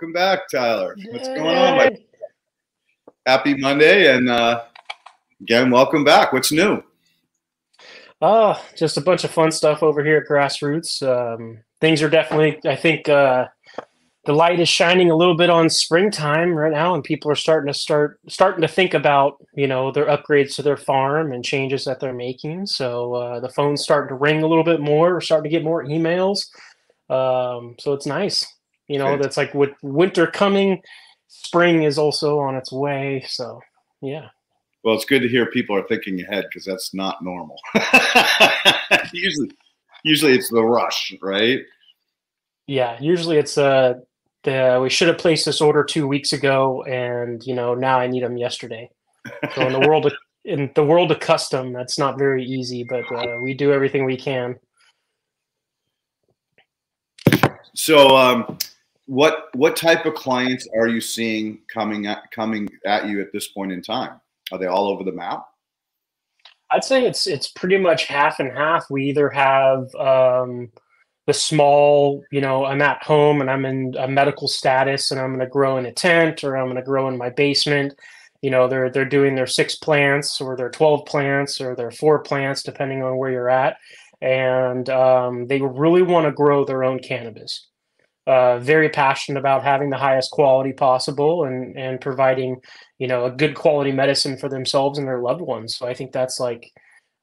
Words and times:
Welcome 0.00 0.14
back, 0.14 0.48
Tyler. 0.48 0.96
What's 1.10 1.28
going 1.28 1.58
on? 1.58 1.76
My 1.76 1.98
happy 3.26 3.54
Monday, 3.54 4.10
and 4.10 4.30
uh, 4.30 4.62
again, 5.42 5.70
welcome 5.70 6.04
back. 6.04 6.32
What's 6.32 6.50
new? 6.50 6.82
Oh, 8.22 8.64
just 8.74 8.96
a 8.96 9.02
bunch 9.02 9.24
of 9.24 9.30
fun 9.30 9.52
stuff 9.52 9.82
over 9.82 10.02
here 10.02 10.16
at 10.16 10.26
Grassroots. 10.26 11.02
Um, 11.06 11.58
things 11.82 12.00
are 12.00 12.08
definitely, 12.08 12.58
I 12.64 12.76
think, 12.76 13.10
uh, 13.10 13.48
the 14.24 14.32
light 14.32 14.58
is 14.58 14.70
shining 14.70 15.10
a 15.10 15.14
little 15.14 15.36
bit 15.36 15.50
on 15.50 15.68
springtime 15.68 16.54
right 16.54 16.72
now, 16.72 16.94
and 16.94 17.04
people 17.04 17.30
are 17.30 17.36
starting 17.36 17.70
to 17.70 17.78
start 17.78 18.20
starting 18.26 18.62
to 18.62 18.68
think 18.68 18.94
about 18.94 19.36
you 19.54 19.66
know 19.66 19.92
their 19.92 20.06
upgrades 20.06 20.54
to 20.54 20.62
their 20.62 20.78
farm 20.78 21.30
and 21.30 21.44
changes 21.44 21.84
that 21.84 22.00
they're 22.00 22.14
making. 22.14 22.64
So 22.64 23.12
uh, 23.16 23.40
the 23.40 23.50
phone's 23.50 23.82
starting 23.82 24.08
to 24.08 24.14
ring 24.14 24.42
a 24.42 24.46
little 24.46 24.64
bit 24.64 24.80
more. 24.80 25.12
We're 25.12 25.20
starting 25.20 25.50
to 25.50 25.54
get 25.54 25.62
more 25.62 25.84
emails. 25.84 26.46
Um, 27.10 27.74
so 27.78 27.92
it's 27.92 28.06
nice. 28.06 28.46
You 28.90 28.98
know, 28.98 29.16
that's 29.16 29.36
like 29.36 29.54
with 29.54 29.70
winter 29.82 30.26
coming, 30.26 30.82
spring 31.28 31.84
is 31.84 31.96
also 31.96 32.40
on 32.40 32.56
its 32.56 32.72
way. 32.72 33.24
So 33.28 33.60
yeah. 34.02 34.30
Well, 34.82 34.96
it's 34.96 35.04
good 35.04 35.20
to 35.20 35.28
hear 35.28 35.46
people 35.46 35.76
are 35.76 35.86
thinking 35.86 36.20
ahead 36.20 36.46
because 36.48 36.64
that's 36.64 36.92
not 36.92 37.22
normal. 37.22 37.56
usually, 39.12 39.52
usually 40.02 40.32
it's 40.32 40.50
the 40.50 40.64
rush, 40.64 41.14
right? 41.22 41.60
Yeah, 42.66 42.98
usually 43.00 43.36
it's 43.36 43.56
uh 43.56 43.94
the 44.42 44.80
we 44.82 44.90
should 44.90 45.06
have 45.06 45.18
placed 45.18 45.44
this 45.44 45.60
order 45.60 45.84
two 45.84 46.08
weeks 46.08 46.32
ago, 46.32 46.82
and 46.82 47.46
you 47.46 47.54
know 47.54 47.76
now 47.76 48.00
I 48.00 48.08
need 48.08 48.24
them 48.24 48.38
yesterday. 48.38 48.90
So 49.54 49.68
in 49.68 49.72
the 49.72 49.80
world 49.88 50.06
of 50.06 50.14
in 50.44 50.72
the 50.74 50.84
world 50.84 51.12
of 51.12 51.20
custom, 51.20 51.72
that's 51.72 51.96
not 51.96 52.18
very 52.18 52.44
easy, 52.44 52.82
but 52.82 53.04
uh, 53.14 53.38
we 53.40 53.54
do 53.54 53.72
everything 53.72 54.04
we 54.04 54.16
can. 54.16 54.58
So, 57.74 58.16
um, 58.16 58.58
what 59.10 59.48
what 59.54 59.74
type 59.74 60.06
of 60.06 60.14
clients 60.14 60.68
are 60.72 60.86
you 60.86 61.00
seeing 61.00 61.58
coming 61.66 62.06
at 62.06 62.30
coming 62.30 62.68
at 62.86 63.08
you 63.08 63.20
at 63.20 63.32
this 63.32 63.48
point 63.48 63.72
in 63.72 63.82
time? 63.82 64.20
Are 64.52 64.58
they 64.58 64.66
all 64.66 64.86
over 64.86 65.02
the 65.02 65.10
map? 65.10 65.44
I'd 66.70 66.84
say 66.84 67.04
it's 67.04 67.26
it's 67.26 67.48
pretty 67.48 67.76
much 67.76 68.04
half 68.04 68.38
and 68.38 68.56
half. 68.56 68.88
We 68.88 69.06
either 69.06 69.28
have 69.28 69.92
um, 69.96 70.70
the 71.26 71.32
small, 71.32 72.22
you 72.30 72.40
know, 72.40 72.64
I'm 72.64 72.82
at 72.82 73.02
home 73.02 73.40
and 73.40 73.50
I'm 73.50 73.64
in 73.64 73.96
a 73.98 74.06
medical 74.06 74.46
status 74.46 75.10
and 75.10 75.20
I'm 75.20 75.30
going 75.30 75.40
to 75.40 75.48
grow 75.48 75.76
in 75.76 75.86
a 75.86 75.92
tent 75.92 76.44
or 76.44 76.56
I'm 76.56 76.66
going 76.66 76.76
to 76.76 76.82
grow 76.82 77.08
in 77.08 77.18
my 77.18 77.30
basement. 77.30 77.94
You 78.42 78.50
know, 78.50 78.68
they're 78.68 78.90
they're 78.90 79.04
doing 79.04 79.34
their 79.34 79.48
six 79.48 79.74
plants 79.74 80.40
or 80.40 80.56
their 80.56 80.70
twelve 80.70 81.04
plants 81.06 81.60
or 81.60 81.74
their 81.74 81.90
four 81.90 82.20
plants, 82.20 82.62
depending 82.62 83.02
on 83.02 83.16
where 83.16 83.32
you're 83.32 83.50
at, 83.50 83.76
and 84.20 84.88
um, 84.88 85.48
they 85.48 85.60
really 85.60 86.02
want 86.02 86.26
to 86.26 86.32
grow 86.32 86.64
their 86.64 86.84
own 86.84 87.00
cannabis 87.00 87.69
uh, 88.26 88.58
very 88.58 88.88
passionate 88.88 89.38
about 89.38 89.64
having 89.64 89.90
the 89.90 89.96
highest 89.96 90.30
quality 90.30 90.72
possible 90.72 91.44
and 91.44 91.76
and 91.76 92.00
providing 92.00 92.60
you 92.98 93.06
know 93.06 93.24
a 93.24 93.30
good 93.30 93.54
quality 93.54 93.92
medicine 93.92 94.36
for 94.36 94.48
themselves 94.48 94.98
and 94.98 95.08
their 95.08 95.20
loved 95.20 95.40
ones. 95.40 95.76
So 95.76 95.86
I 95.86 95.94
think 95.94 96.12
that's 96.12 96.38
like 96.38 96.72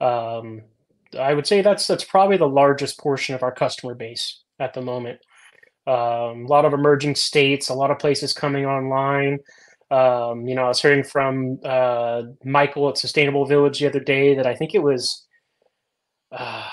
um, 0.01 0.61
I 1.17 1.33
would 1.33 1.47
say 1.47 1.61
that's 1.61 1.87
that's 1.87 2.03
probably 2.03 2.37
the 2.37 2.47
largest 2.47 2.99
portion 2.99 3.35
of 3.35 3.43
our 3.43 3.51
customer 3.51 3.93
base 3.95 4.41
at 4.59 4.73
the 4.73 4.81
moment. 4.81 5.19
Um, 5.85 6.45
a 6.45 6.47
lot 6.47 6.65
of 6.65 6.73
emerging 6.73 7.15
states, 7.15 7.69
a 7.69 7.73
lot 7.73 7.91
of 7.91 7.99
places 7.99 8.33
coming 8.33 8.65
online. 8.65 9.39
Um, 9.89 10.45
you 10.45 10.55
know, 10.55 10.63
I 10.63 10.67
was 10.67 10.81
hearing 10.81 11.03
from 11.03 11.59
uh, 11.63 12.23
Michael 12.43 12.89
at 12.89 12.97
Sustainable 12.97 13.45
Village 13.45 13.79
the 13.79 13.87
other 13.87 14.01
day 14.01 14.35
that 14.35 14.45
I 14.45 14.55
think 14.55 14.75
it 14.75 14.83
was. 14.83 15.25
Uh, 16.31 16.67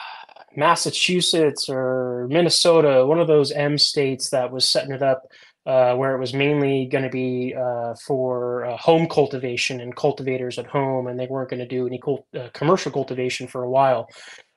Massachusetts 0.56 1.68
or 1.68 2.26
Minnesota, 2.30 3.06
one 3.06 3.20
of 3.20 3.26
those 3.26 3.52
M 3.52 3.78
states 3.78 4.30
that 4.30 4.50
was 4.52 4.68
setting 4.68 4.92
it 4.92 5.02
up 5.02 5.24
uh, 5.66 5.94
where 5.94 6.14
it 6.14 6.20
was 6.20 6.34
mainly 6.34 6.86
going 6.86 7.04
to 7.04 7.10
be 7.10 7.54
uh, 7.54 7.94
for 7.94 8.66
uh, 8.66 8.76
home 8.76 9.08
cultivation 9.08 9.80
and 9.80 9.96
cultivators 9.96 10.58
at 10.58 10.66
home, 10.66 11.06
and 11.06 11.18
they 11.18 11.26
weren't 11.26 11.48
going 11.48 11.60
to 11.60 11.66
do 11.66 11.86
any 11.86 11.98
cult- 11.98 12.26
uh, 12.38 12.48
commercial 12.52 12.92
cultivation 12.92 13.46
for 13.46 13.62
a 13.62 13.70
while. 13.70 14.08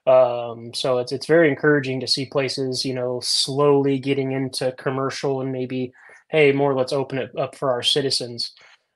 Um, 0.05 0.73
so 0.73 0.99
it's 0.99 1.11
it's 1.11 1.25
very 1.25 1.49
encouraging 1.49 1.99
to 1.99 2.07
see 2.07 2.25
places, 2.25 2.85
you 2.85 2.93
know, 2.93 3.19
slowly 3.21 3.99
getting 3.99 4.31
into 4.31 4.71
commercial 4.73 5.41
and 5.41 5.51
maybe, 5.51 5.91
hey, 6.29 6.51
more 6.51 6.73
let's 6.73 6.93
open 6.93 7.17
it 7.17 7.31
up 7.37 7.55
for 7.55 7.71
our 7.71 7.83
citizens. 7.83 8.53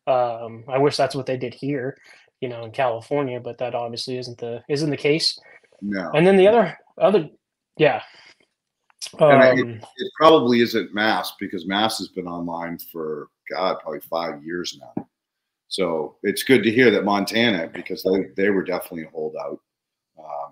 Um, 0.07 0.63
I 0.67 0.78
wish 0.79 0.97
that's 0.97 1.16
what 1.16 1.25
they 1.25 1.38
did 1.38 1.53
here, 1.53 1.97
you 2.40 2.50
know, 2.50 2.63
in 2.63 2.72
California, 2.72 3.40
but 3.40 3.57
that 3.59 3.75
obviously 3.75 4.17
isn't 4.17 4.38
the 4.38 4.63
isn't 4.69 4.90
the 4.90 4.97
case. 4.97 5.40
No. 5.81 6.11
And 6.13 6.25
then 6.25 6.37
the 6.37 6.47
other 6.47 6.77
other, 6.97 7.29
yeah. 7.77 8.01
Um, 9.19 9.41
it, 9.41 9.83
it, 9.97 10.11
probably 10.15 10.61
isn't 10.61 10.93
Mass 10.93 11.33
because 11.39 11.65
Mass 11.65 11.97
has 11.97 12.07
been 12.09 12.27
online 12.27 12.77
for 12.77 13.27
God 13.51 13.77
probably 13.81 13.99
five 14.01 14.43
years 14.43 14.79
now. 14.79 15.07
So 15.67 16.17
it's 16.23 16.43
good 16.43 16.63
to 16.63 16.71
hear 16.71 16.91
that 16.91 17.03
Montana, 17.03 17.69
because 17.73 18.03
they, 18.03 18.27
they 18.35 18.49
were 18.49 18.63
definitely 18.63 19.03
a 19.03 19.09
holdout, 19.09 19.59
uh, 20.17 20.51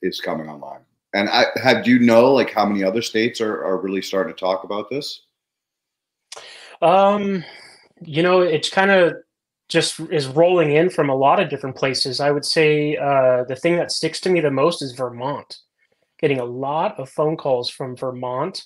is 0.00 0.20
coming 0.20 0.48
online. 0.48 0.82
And 1.14 1.28
I 1.28 1.46
have 1.62 1.84
do 1.84 1.90
you 1.90 1.98
know 1.98 2.32
like 2.32 2.52
how 2.52 2.64
many 2.64 2.82
other 2.82 3.02
states 3.02 3.40
are, 3.40 3.64
are 3.64 3.78
really 3.78 4.00
starting 4.00 4.32
to 4.32 4.38
talk 4.38 4.64
about 4.64 4.88
this? 4.88 5.22
Um, 6.80 7.44
you 8.00 8.22
know, 8.22 8.40
it's 8.40 8.70
kind 8.70 8.90
of 8.90 9.16
just 9.72 9.98
is 10.10 10.26
rolling 10.28 10.72
in 10.72 10.90
from 10.90 11.08
a 11.08 11.14
lot 11.14 11.40
of 11.40 11.48
different 11.48 11.76
places. 11.76 12.20
I 12.20 12.30
would 12.30 12.44
say 12.44 12.96
uh, 12.96 13.44
the 13.44 13.56
thing 13.56 13.76
that 13.76 13.90
sticks 13.90 14.20
to 14.20 14.30
me 14.30 14.40
the 14.40 14.50
most 14.50 14.82
is 14.82 14.92
Vermont. 14.92 15.58
Getting 16.20 16.38
a 16.38 16.44
lot 16.44 16.98
of 17.00 17.08
phone 17.08 17.36
calls 17.36 17.68
from 17.68 17.96
Vermont, 17.96 18.62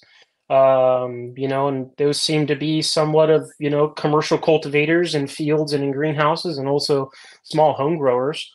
um, 0.51 1.33
you 1.37 1.49
know, 1.49 1.69
and 1.69 1.91
those 1.97 2.21
seem 2.21 2.47
to 2.49 2.55
be 2.55 2.83
somewhat 2.83 3.31
of 3.31 3.51
you 3.59 3.71
know 3.71 3.89
commercial 3.89 4.37
cultivators 4.37 5.15
in 5.15 5.27
fields 5.27 5.73
and 5.73 5.83
in 5.83 5.93
greenhouses, 5.93 6.59
and 6.59 6.69
also 6.69 7.11
small 7.43 7.73
home 7.73 7.97
growers. 7.97 8.53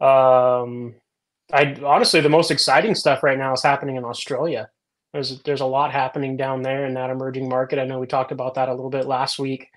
Um, 0.00 0.94
I 1.52 1.76
honestly, 1.84 2.20
the 2.20 2.28
most 2.28 2.50
exciting 2.50 2.94
stuff 2.94 3.22
right 3.22 3.38
now 3.38 3.52
is 3.52 3.62
happening 3.62 3.96
in 3.96 4.04
Australia. 4.04 4.70
There's 5.12 5.40
there's 5.42 5.60
a 5.60 5.66
lot 5.66 5.92
happening 5.92 6.36
down 6.36 6.62
there 6.62 6.86
in 6.86 6.94
that 6.94 7.10
emerging 7.10 7.48
market. 7.48 7.78
I 7.78 7.84
know 7.84 7.98
we 7.98 8.06
talked 8.06 8.32
about 8.32 8.54
that 8.54 8.68
a 8.68 8.74
little 8.74 8.90
bit 8.90 9.06
last 9.06 9.38
week. 9.38 9.68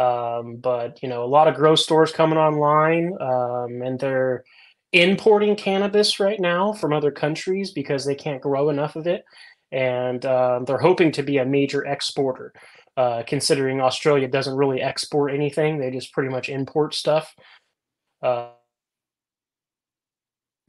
Um, 0.00 0.56
but 0.56 1.02
you 1.02 1.08
know, 1.10 1.22
a 1.22 1.26
lot 1.26 1.46
of 1.46 1.54
grow 1.54 1.74
stores 1.74 2.10
coming 2.10 2.38
online, 2.38 3.12
um, 3.20 3.82
and 3.82 4.00
they're 4.00 4.44
importing 4.92 5.54
cannabis 5.56 6.18
right 6.18 6.40
now 6.40 6.72
from 6.72 6.94
other 6.94 7.10
countries 7.10 7.70
because 7.72 8.06
they 8.06 8.14
can't 8.14 8.40
grow 8.40 8.70
enough 8.70 8.96
of 8.96 9.06
it, 9.06 9.24
and 9.72 10.24
uh, 10.24 10.60
they're 10.66 10.78
hoping 10.78 11.12
to 11.12 11.22
be 11.22 11.36
a 11.36 11.44
major 11.44 11.84
exporter. 11.84 12.54
Uh, 12.96 13.22
considering 13.26 13.80
Australia 13.80 14.26
doesn't 14.26 14.56
really 14.56 14.80
export 14.80 15.34
anything, 15.34 15.78
they 15.78 15.90
just 15.90 16.12
pretty 16.14 16.30
much 16.30 16.48
import 16.48 16.94
stuff. 16.94 17.34
Uh 18.22 18.48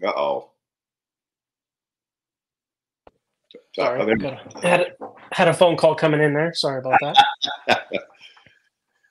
oh. 0.04 0.50
Sorry, 3.74 4.20
had, 4.62 4.88
had 5.32 5.48
a 5.48 5.54
phone 5.54 5.78
call 5.78 5.96
coming 5.96 6.20
in 6.20 6.34
there. 6.34 6.54
Sorry 6.54 6.80
about 6.80 7.00
that. 7.00 7.86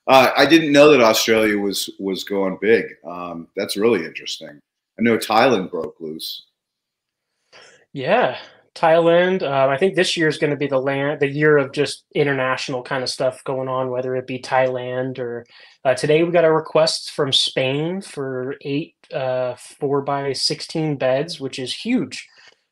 Uh, 0.07 0.31
I 0.35 0.45
didn't 0.45 0.71
know 0.71 0.91
that 0.91 1.01
Australia 1.01 1.57
was 1.57 1.89
was 1.99 2.23
going 2.23 2.57
big. 2.61 2.85
Um, 3.05 3.47
that's 3.55 3.77
really 3.77 4.05
interesting. 4.05 4.59
I 4.99 5.01
know 5.01 5.17
Thailand 5.17 5.71
broke 5.71 5.99
loose. 5.99 6.43
Yeah, 7.93 8.37
Thailand. 8.73 9.43
Uh, 9.43 9.67
I 9.67 9.77
think 9.77 9.95
this 9.95 10.15
year 10.15 10.27
is 10.27 10.37
going 10.37 10.51
to 10.51 10.57
be 10.57 10.67
the 10.67 10.79
land, 10.79 11.19
the 11.19 11.29
year 11.29 11.57
of 11.57 11.71
just 11.71 12.05
international 12.15 12.81
kind 12.81 13.03
of 13.03 13.09
stuff 13.09 13.43
going 13.43 13.67
on, 13.67 13.91
whether 13.91 14.15
it 14.15 14.27
be 14.27 14.39
Thailand 14.39 15.19
or 15.19 15.45
uh, 15.83 15.93
today 15.93 16.23
we 16.23 16.31
got 16.31 16.45
a 16.45 16.51
request 16.51 17.11
from 17.11 17.31
Spain 17.31 18.01
for 18.01 18.55
eight 18.61 18.95
uh, 19.13 19.55
four 19.55 20.01
by 20.01 20.33
sixteen 20.33 20.95
beds, 20.95 21.39
which 21.39 21.59
is 21.59 21.73
huge 21.73 22.27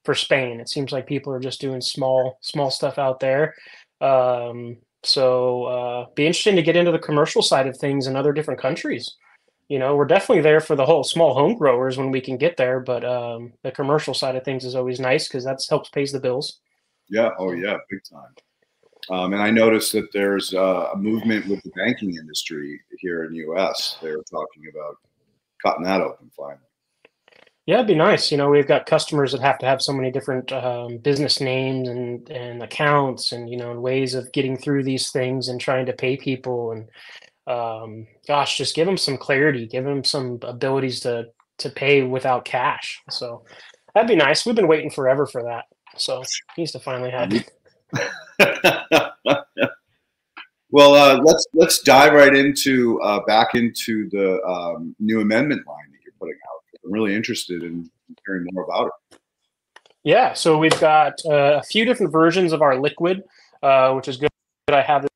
for 0.05 0.15
Spain. 0.15 0.59
It 0.59 0.69
seems 0.69 0.91
like 0.91 1.07
people 1.07 1.33
are 1.33 1.39
just 1.39 1.61
doing 1.61 1.81
small 1.81 2.37
small 2.41 2.71
stuff 2.71 2.97
out 2.97 3.19
there. 3.19 3.55
Um, 4.01 4.77
so 5.03 5.63
uh, 5.65 6.05
be 6.15 6.25
interesting 6.25 6.55
to 6.55 6.61
get 6.61 6.75
into 6.75 6.91
the 6.91 6.99
commercial 6.99 7.41
side 7.41 7.67
of 7.67 7.77
things 7.77 8.07
in 8.07 8.15
other 8.15 8.33
different 8.33 8.59
countries. 8.59 9.15
You 9.67 9.77
know, 9.77 9.95
we're 9.95 10.05
definitely 10.05 10.41
there 10.41 10.61
for 10.61 10.75
the 10.75 10.85
whole 10.85 11.03
small 11.03 11.33
home 11.33 11.55
growers 11.55 11.97
when 11.97 12.11
we 12.11 12.21
can 12.21 12.37
get 12.37 12.57
there, 12.57 12.79
but 12.79 13.05
um, 13.05 13.53
the 13.63 13.71
commercial 13.71 14.13
side 14.13 14.35
of 14.35 14.43
things 14.43 14.65
is 14.65 14.75
always 14.75 14.99
nice 14.99 15.27
because 15.27 15.45
that 15.45 15.59
helps 15.69 15.89
pays 15.89 16.11
the 16.11 16.19
bills. 16.19 16.59
Yeah. 17.07 17.29
Oh 17.37 17.51
yeah, 17.51 17.77
big 17.89 18.01
time. 18.09 18.33
Um, 19.09 19.33
and 19.33 19.41
I 19.41 19.49
noticed 19.49 19.93
that 19.93 20.11
there's 20.13 20.53
uh, 20.53 20.89
a 20.93 20.97
movement 20.97 21.47
with 21.47 21.63
the 21.63 21.71
banking 21.71 22.15
industry 22.15 22.79
here 22.99 23.23
in 23.23 23.31
the 23.31 23.39
U.S. 23.39 23.97
They're 24.01 24.21
talking 24.29 24.63
about 24.71 24.97
cutting 25.63 25.83
that 25.83 26.01
open 26.01 26.29
finally. 26.35 26.59
Yeah, 27.65 27.75
it'd 27.75 27.87
be 27.87 27.95
nice. 27.95 28.31
You 28.31 28.37
know, 28.37 28.49
we've 28.49 28.67
got 28.67 28.85
customers 28.87 29.31
that 29.31 29.41
have 29.41 29.59
to 29.59 29.65
have 29.65 29.81
so 29.81 29.93
many 29.93 30.11
different 30.11 30.51
um, 30.51 30.97
business 30.97 31.39
names 31.39 31.87
and 31.87 32.27
and 32.29 32.63
accounts, 32.63 33.31
and 33.31 33.49
you 33.49 33.57
know, 33.57 33.71
and 33.71 33.81
ways 33.81 34.15
of 34.15 34.31
getting 34.31 34.57
through 34.57 34.83
these 34.83 35.11
things 35.11 35.47
and 35.49 35.61
trying 35.61 35.85
to 35.85 35.93
pay 35.93 36.17
people. 36.17 36.71
And 36.71 36.89
um, 37.47 38.07
gosh, 38.27 38.57
just 38.57 38.75
give 38.75 38.87
them 38.87 38.97
some 38.97 39.17
clarity, 39.17 39.67
give 39.67 39.83
them 39.83 40.03
some 40.03 40.39
abilities 40.41 40.99
to 41.01 41.27
to 41.59 41.69
pay 41.69 42.01
without 42.01 42.45
cash. 42.45 43.01
So 43.11 43.43
that'd 43.93 44.07
be 44.07 44.15
nice. 44.15 44.45
We've 44.45 44.55
been 44.55 44.67
waiting 44.67 44.89
forever 44.89 45.27
for 45.27 45.43
that. 45.43 45.65
So 45.95 46.23
needs 46.57 46.71
to 46.71 46.79
finally 46.79 47.11
happen. 47.11 47.43
Well, 50.71 50.93
uh, 50.93 51.19
let's 51.23 51.47
let's 51.53 51.81
dive 51.81 52.13
right 52.13 52.35
into 52.35 53.01
uh, 53.01 53.21
back 53.25 53.55
into 53.55 54.07
the 54.11 54.39
um, 54.43 54.95
new 54.99 55.21
amendment 55.21 55.65
line 55.65 55.91
that 55.91 55.97
you're 56.03 56.13
putting 56.19 56.35
out. 56.35 56.58
I'm 56.89 56.93
really 56.93 57.15
interested 57.15 57.61
in 57.61 57.87
hearing 58.25 58.47
more 58.51 58.63
about 58.63 58.87
it. 58.87 59.19
Yeah, 60.03 60.33
so 60.33 60.57
we've 60.57 60.79
got 60.79 61.13
uh, 61.23 61.59
a 61.59 61.61
few 61.61 61.85
different 61.85 62.11
versions 62.11 62.51
of 62.51 62.63
our 62.63 62.79
liquid, 62.79 63.23
uh, 63.61 63.93
which 63.93 64.07
is 64.07 64.17
good. 64.17 64.29
That 64.65 64.75
I 64.75 64.81
have 64.81 65.03
this. 65.03 65.09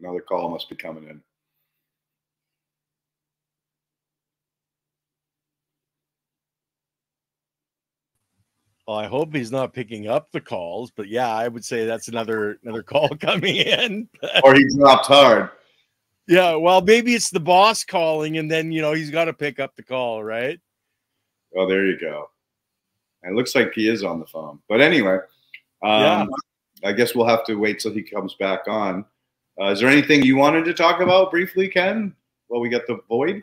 Another 0.00 0.20
call 0.20 0.50
must 0.50 0.68
be 0.68 0.74
coming 0.74 1.04
in. 1.04 1.22
Well, 8.88 8.96
I 8.96 9.06
hope 9.06 9.32
he's 9.32 9.52
not 9.52 9.74
picking 9.74 10.08
up 10.08 10.32
the 10.32 10.40
calls, 10.40 10.90
but 10.90 11.08
yeah, 11.08 11.28
I 11.28 11.46
would 11.46 11.64
say 11.64 11.84
that's 11.84 12.08
another 12.08 12.58
another 12.64 12.82
call 12.84 13.08
coming 13.10 13.54
in. 13.56 14.08
or 14.42 14.54
he 14.54 14.64
dropped 14.76 15.06
hard. 15.06 15.50
Yeah, 16.28 16.56
well, 16.56 16.82
maybe 16.82 17.14
it's 17.14 17.30
the 17.30 17.40
boss 17.40 17.84
calling, 17.84 18.36
and 18.36 18.50
then 18.50 18.70
you 18.70 18.82
know 18.82 18.92
he's 18.92 19.10
got 19.10 19.24
to 19.24 19.32
pick 19.32 19.58
up 19.58 19.74
the 19.74 19.82
call, 19.82 20.22
right? 20.22 20.60
Oh, 21.56 21.66
there 21.66 21.86
you 21.86 21.98
go. 21.98 22.28
It 23.22 23.32
looks 23.32 23.54
like 23.54 23.72
he 23.72 23.88
is 23.88 24.04
on 24.04 24.20
the 24.20 24.26
phone, 24.26 24.60
but 24.68 24.82
anyway, 24.82 25.16
um, 25.82 26.00
yeah. 26.02 26.26
I 26.84 26.92
guess 26.92 27.14
we'll 27.14 27.26
have 27.26 27.46
to 27.46 27.54
wait 27.54 27.80
till 27.80 27.92
he 27.92 28.02
comes 28.02 28.34
back 28.34 28.68
on. 28.68 29.06
Uh, 29.58 29.70
is 29.70 29.80
there 29.80 29.88
anything 29.88 30.22
you 30.22 30.36
wanted 30.36 30.66
to 30.66 30.74
talk 30.74 31.00
about 31.00 31.30
briefly, 31.30 31.66
Ken? 31.66 32.14
Well, 32.50 32.60
we 32.60 32.68
got 32.68 32.86
the 32.86 33.00
void. 33.08 33.42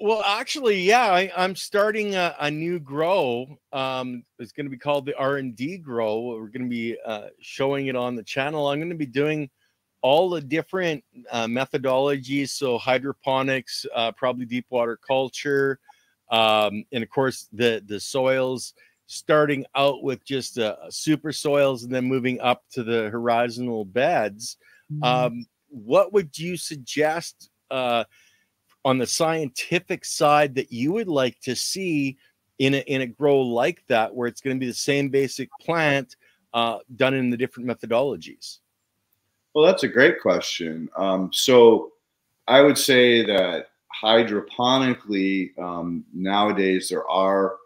Well, 0.00 0.22
actually, 0.26 0.80
yeah, 0.80 1.06
I, 1.06 1.30
am 1.36 1.54
starting 1.54 2.16
a, 2.16 2.34
a, 2.40 2.50
new 2.50 2.80
grow. 2.80 3.56
Um, 3.72 4.24
it's 4.38 4.52
going 4.52 4.66
to 4.66 4.70
be 4.70 4.76
called 4.76 5.06
the 5.06 5.16
R 5.16 5.36
and 5.36 5.56
D 5.56 5.78
grow. 5.78 6.36
We're 6.38 6.48
going 6.48 6.64
to 6.64 6.68
be 6.68 6.98
uh, 7.06 7.28
showing 7.40 7.86
it 7.86 7.96
on 7.96 8.16
the 8.16 8.22
channel. 8.22 8.66
I'm 8.66 8.78
going 8.78 8.90
to 8.90 8.96
be 8.96 9.06
doing 9.06 9.48
all 10.02 10.30
the 10.30 10.40
different 10.40 11.02
uh, 11.30 11.46
methodologies. 11.46 12.50
So 12.50 12.78
hydroponics, 12.78 13.86
uh, 13.94 14.12
probably 14.12 14.46
deep 14.46 14.66
water 14.70 14.96
culture, 14.96 15.78
um, 16.30 16.84
and 16.92 17.02
of 17.02 17.10
course 17.10 17.48
the 17.52 17.82
the 17.86 18.00
soils. 18.00 18.74
Starting 19.08 19.64
out 19.76 20.02
with 20.02 20.24
just 20.24 20.58
uh, 20.58 20.74
super 20.90 21.30
soils 21.30 21.84
and 21.84 21.94
then 21.94 22.04
moving 22.04 22.40
up 22.40 22.64
to 22.72 22.82
the 22.82 23.08
horizontal 23.10 23.84
beds. 23.84 24.56
Mm-hmm. 24.92 25.04
Um, 25.04 25.46
what 25.68 26.12
would 26.12 26.36
you 26.36 26.56
suggest? 26.56 27.50
Uh, 27.70 28.04
on 28.86 28.98
the 28.98 29.06
scientific 29.06 30.04
side 30.04 30.54
that 30.54 30.72
you 30.72 30.92
would 30.92 31.08
like 31.08 31.40
to 31.40 31.56
see 31.56 32.16
in 32.60 32.74
a, 32.74 32.78
in 32.86 33.00
a 33.00 33.06
grow 33.06 33.40
like 33.40 33.82
that, 33.88 34.14
where 34.14 34.28
it's 34.28 34.40
going 34.40 34.54
to 34.54 34.60
be 34.60 34.68
the 34.68 34.72
same 34.72 35.08
basic 35.08 35.50
plant 35.60 36.14
uh, 36.54 36.78
done 36.94 37.12
in 37.12 37.28
the 37.28 37.36
different 37.36 37.68
methodologies? 37.68 38.60
Well, 39.56 39.64
that's 39.64 39.84
a 39.84 39.88
great 39.88 40.20
question. 40.20 40.90
Um, 40.98 41.30
so 41.32 41.92
I 42.46 42.60
would 42.60 42.76
say 42.76 43.24
that 43.24 43.68
hydroponically, 44.04 45.58
um, 45.58 46.04
nowadays 46.12 46.90
there 46.90 47.08
are 47.08 47.56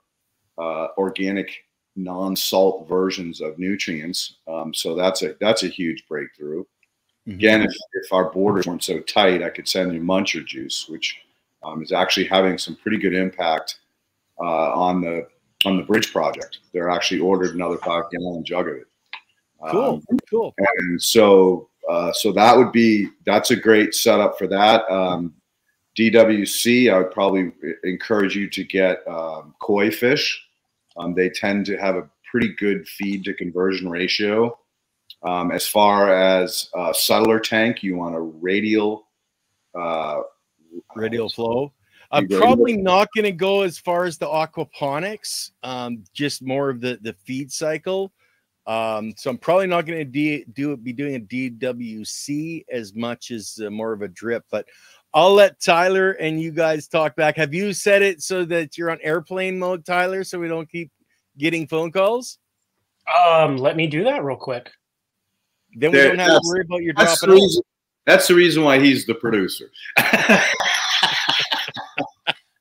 uh, 0.56 0.86
organic 0.96 1.50
non-salt 1.96 2.88
versions 2.88 3.40
of 3.40 3.58
nutrients. 3.58 4.36
Um, 4.46 4.72
so 4.72 4.94
that's 4.94 5.22
a 5.22 5.34
that's 5.40 5.64
a 5.64 5.66
huge 5.66 6.06
breakthrough. 6.06 6.62
Mm-hmm. 7.26 7.32
Again, 7.32 7.62
if, 7.62 7.72
if 7.94 8.12
our 8.12 8.30
borders 8.30 8.68
weren't 8.68 8.84
so 8.84 9.00
tight, 9.00 9.42
I 9.42 9.50
could 9.50 9.66
send 9.66 9.92
you 9.92 10.00
Muncher 10.00 10.46
juice, 10.46 10.88
which 10.88 11.20
um, 11.64 11.82
is 11.82 11.90
actually 11.90 12.26
having 12.26 12.56
some 12.56 12.76
pretty 12.76 12.98
good 12.98 13.14
impact 13.14 13.80
uh, 14.38 14.72
on 14.74 15.00
the 15.00 15.26
on 15.64 15.76
the 15.76 15.82
bridge 15.82 16.12
project. 16.12 16.60
They're 16.72 16.88
actually 16.88 17.18
ordered 17.18 17.56
another 17.56 17.78
five 17.78 18.04
gallon 18.12 18.44
jug 18.44 18.68
of 18.68 18.76
it. 18.76 18.86
Cool, 19.72 20.02
um, 20.08 20.18
cool. 20.30 20.54
And 20.56 21.02
so, 21.02 21.68
uh, 21.90 22.12
so 22.12 22.30
that 22.30 22.56
would 22.56 22.70
be 22.70 23.08
that's 23.26 23.50
a 23.50 23.56
great 23.56 23.96
setup 23.96 24.38
for 24.38 24.46
that. 24.46 24.88
Um, 24.88 25.34
DWC, 25.98 26.92
I 26.92 26.98
would 26.98 27.10
probably 27.10 27.50
encourage 27.82 28.36
you 28.36 28.48
to 28.48 28.62
get 28.62 29.06
um, 29.08 29.56
koi 29.60 29.90
fish. 29.90 30.40
Um, 30.96 31.14
they 31.14 31.28
tend 31.30 31.66
to 31.66 31.76
have 31.78 31.96
a 31.96 32.08
pretty 32.30 32.54
good 32.54 32.86
feed 32.86 33.24
to 33.24 33.34
conversion 33.34 33.90
ratio. 33.90 34.56
Um, 35.24 35.50
as 35.50 35.66
far 35.66 36.14
as 36.14 36.70
uh, 36.78 36.92
settler 36.92 37.40
tank, 37.40 37.82
you 37.82 37.96
want 37.96 38.14
a 38.14 38.20
radial 38.20 39.08
uh, 39.74 40.20
radial 40.94 41.28
flow. 41.28 41.72
I'm 42.12 42.28
probably 42.28 42.76
not 42.76 43.08
going 43.16 43.24
to 43.24 43.32
go 43.32 43.62
as 43.62 43.78
far 43.78 44.04
as 44.04 44.16
the 44.16 44.26
aquaponics, 44.26 45.50
um, 45.64 46.04
just 46.14 46.40
more 46.40 46.70
of 46.70 46.80
the 46.80 47.00
the 47.02 47.14
feed 47.24 47.50
cycle. 47.50 48.12
Um, 48.66 49.14
so 49.16 49.30
I'm 49.30 49.38
probably 49.38 49.66
not 49.66 49.86
going 49.86 50.10
to 50.10 50.44
do 50.44 50.76
be 50.76 50.92
doing 50.92 51.16
a 51.16 51.20
DWC 51.20 52.64
as 52.70 52.94
much 52.94 53.30
as 53.30 53.58
uh, 53.64 53.70
more 53.70 53.92
of 53.92 54.02
a 54.02 54.08
drip, 54.08 54.44
but 54.50 54.66
I'll 55.12 55.34
let 55.34 55.60
Tyler 55.60 56.12
and 56.12 56.40
you 56.40 56.52
guys 56.52 56.86
talk 56.86 57.16
back. 57.16 57.36
Have 57.36 57.52
you 57.52 57.72
set 57.72 58.02
it 58.02 58.22
so 58.22 58.44
that 58.44 58.78
you're 58.78 58.90
on 58.90 58.98
airplane 59.02 59.58
mode, 59.58 59.84
Tyler, 59.84 60.22
so 60.22 60.38
we 60.38 60.46
don't 60.46 60.70
keep 60.70 60.90
getting 61.36 61.66
phone 61.66 61.90
calls? 61.90 62.38
Um, 63.26 63.56
let 63.56 63.76
me 63.76 63.88
do 63.88 64.04
that 64.04 64.22
real 64.22 64.36
quick. 64.36 64.70
Then 65.74 65.90
we 65.90 65.98
there, 65.98 66.08
don't 66.08 66.18
have 66.18 66.40
to 66.40 66.40
worry 66.44 66.62
about 66.64 66.82
your 66.82 66.92
dropping. 66.92 67.28
The 67.28 67.34
reason, 67.34 67.62
that's 68.06 68.28
the 68.28 68.34
reason 68.34 68.62
why 68.62 68.78
he's 68.78 69.06
the 69.06 69.14
producer. 69.14 69.70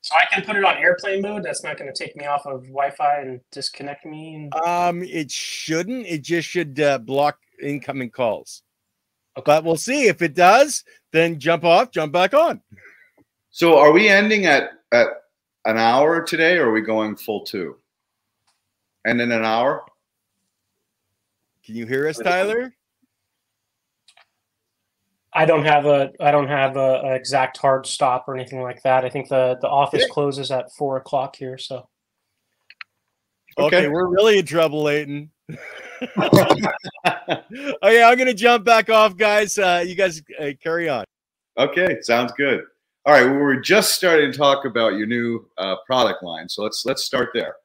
so 0.10 0.16
I 0.16 0.26
can 0.34 0.44
put 0.44 0.56
it 0.56 0.66
on 0.66 0.78
airplane 0.78 1.22
mode. 1.22 1.44
That's 1.44 1.64
not 1.64 1.78
going 1.78 1.94
to 1.94 2.04
take 2.04 2.16
me 2.16 2.26
off 2.26 2.44
of 2.48 2.64
Wi-Fi 2.64 3.20
and 3.20 3.40
disconnect 3.52 4.08
me. 4.08 4.36
And... 4.36 4.56
Um, 4.66 5.04
it 5.04 5.30
shouldn't. 5.30 6.08
It 6.08 6.24
just 6.24 6.48
should 6.48 6.80
uh, 6.80 6.98
block 6.98 7.38
incoming 7.62 8.10
calls. 8.10 8.64
Okay. 9.38 9.44
But 9.46 9.64
we'll 9.64 9.78
see 9.78 10.08
if 10.08 10.24
it 10.24 10.34
does. 10.34 10.84
Then 11.12 11.40
jump 11.40 11.64
off, 11.64 11.92
jump 11.92 12.12
back 12.12 12.34
on. 12.34 12.60
So, 13.52 13.78
are 13.78 13.92
we 13.92 14.10
ending 14.10 14.48
at 14.48 14.72
at 14.92 15.08
an 15.66 15.78
hour 15.78 16.24
today, 16.24 16.58
or 16.58 16.70
are 16.70 16.72
we 16.72 16.82
going 16.82 17.16
full 17.16 17.46
two? 17.46 17.78
And 19.06 19.22
in 19.22 19.32
an 19.32 19.46
hour? 19.46 19.86
Can 21.64 21.76
you 21.76 21.86
hear 21.86 22.08
us, 22.08 22.18
Tyler? 22.18 22.74
I 25.40 25.46
don't 25.46 25.64
have 25.64 25.86
a 25.86 26.12
I 26.20 26.32
don't 26.32 26.50
have 26.50 26.76
a, 26.76 27.02
a, 27.02 27.16
exact 27.16 27.56
hard 27.56 27.88
stop 27.88 28.28
or 28.28 28.36
anything 28.36 28.62
like 28.62 28.84
that. 28.84 29.06
I 29.06 29.10
think 29.10 29.30
the 29.30 29.58
the 29.62 29.70
office 29.70 30.02
yeah. 30.02 30.12
closes 30.12 30.52
at 30.52 30.70
four 30.74 30.98
o'clock 30.98 31.34
here. 31.38 31.58
So 31.58 31.88
okay, 33.58 33.78
okay 33.78 33.88
we're 33.88 34.10
really 34.10 34.40
in 34.40 34.46
trouble, 34.46 34.84
Leighton. 34.84 35.32
okay, 36.20 38.04
I'm 38.04 38.18
gonna 38.18 38.34
jump 38.34 38.66
back 38.66 38.90
off, 38.90 39.16
guys. 39.16 39.58
Uh, 39.58 39.82
you 39.88 39.96
guys 39.96 40.22
uh, 40.42 40.50
carry 40.62 40.90
on. 40.90 41.06
Okay, 41.58 42.02
sounds 42.02 42.34
good. 42.34 42.66
All 43.06 43.14
right, 43.14 43.24
well, 43.24 43.40
we're 43.40 43.62
just 43.62 43.94
starting 43.94 44.34
to 44.34 44.38
talk 44.38 44.66
about 44.66 44.96
your 44.96 45.08
new 45.08 45.48
uh, 45.58 45.78
product 45.86 46.22
line, 46.22 46.50
so 46.50 46.64
let's 46.64 46.86
let's 46.86 47.06
start 47.06 47.30
there. 47.34 47.56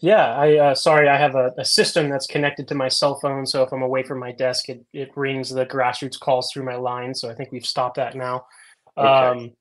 Yeah, 0.00 0.34
I 0.34 0.56
uh, 0.56 0.74
sorry, 0.74 1.08
I 1.08 1.16
have 1.16 1.34
a, 1.34 1.52
a, 1.58 1.64
system 1.64 2.08
that's 2.08 2.26
connected 2.26 2.66
to 2.68 2.74
my 2.74 2.88
cell 2.88 3.18
phone. 3.20 3.46
So 3.46 3.62
if 3.62 3.72
I'm 3.72 3.82
away 3.82 4.02
from 4.02 4.18
my 4.18 4.32
desk, 4.32 4.68
it, 4.68 4.84
it 4.92 5.10
rings 5.14 5.50
the 5.50 5.66
grassroots 5.66 6.18
calls 6.18 6.50
through 6.52 6.64
my 6.64 6.74
line. 6.74 7.14
So 7.14 7.30
I 7.30 7.34
think 7.34 7.52
we've 7.52 7.64
stopped 7.64 7.96
that 7.96 8.16
now. 8.16 8.46
Okay. 8.96 9.08
Um, 9.08 9.52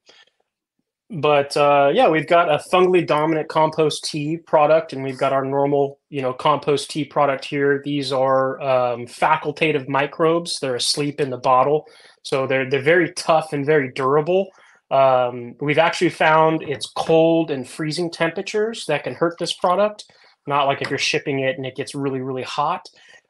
but 1.10 1.56
uh, 1.56 1.92
yeah, 1.94 2.10
we've 2.10 2.28
got 2.28 2.50
a 2.50 2.62
fungally 2.72 3.06
dominant 3.06 3.48
compost 3.48 4.04
tea 4.04 4.38
product, 4.38 4.92
and 4.92 5.04
we've 5.04 5.18
got 5.18 5.32
our 5.32 5.46
normal, 5.46 6.00
you 6.10 6.22
know, 6.22 6.34
compost 6.34 6.90
tea 6.90 7.06
product 7.06 7.46
here. 7.46 7.82
These 7.86 8.12
are 8.12 8.60
um, 8.60 9.06
facultative 9.06 9.88
microbes. 9.88 10.60
They're 10.60 10.76
asleep 10.76 11.22
in 11.22 11.30
the 11.30 11.38
bottle, 11.38 11.86
so 12.24 12.46
they're 12.46 12.70
they're 12.70 12.82
very 12.82 13.14
tough 13.14 13.54
and 13.54 13.66
very 13.66 13.92
durable. 13.94 14.50
Um, 14.90 15.56
we've 15.60 15.78
actually 15.78 16.10
found 16.10 16.64
it's 16.64 16.92
cold 16.96 17.52
and 17.52 17.68
freezing 17.68 18.10
temperatures 18.10 18.86
that 18.88 19.04
can 19.04 19.14
hurt 19.14 19.38
this 19.40 19.54
product. 19.54 20.06
Not 20.48 20.66
like 20.66 20.82
if 20.82 20.90
you're 20.90 20.98
shipping 20.98 21.40
it 21.40 21.58
and 21.58 21.66
it 21.66 21.76
gets 21.76 21.94
really, 21.94 22.22
really 22.22 22.44
hot. 22.44 22.88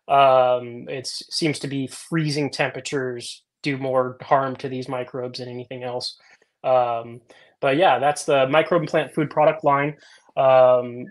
Um, 0.07 0.87
it 0.87 1.07
seems 1.07 1.59
to 1.59 1.67
be 1.67 1.87
freezing 1.87 2.51
temperatures 2.51 3.43
do 3.63 3.77
more 3.77 4.17
harm 4.21 4.55
to 4.57 4.69
these 4.69 4.87
microbes 4.87 5.39
than 5.39 5.49
anything 5.49 5.83
else. 5.83 6.17
Um, 6.63 7.21
but 7.59 7.77
yeah, 7.77 7.97
that's 7.97 8.25
the 8.25 8.47
microbe 8.47 8.81
and 8.81 8.89
plant 8.89 9.13
food 9.13 9.29
product 9.29 9.63
line. 9.63 9.97
Um, 10.35 11.07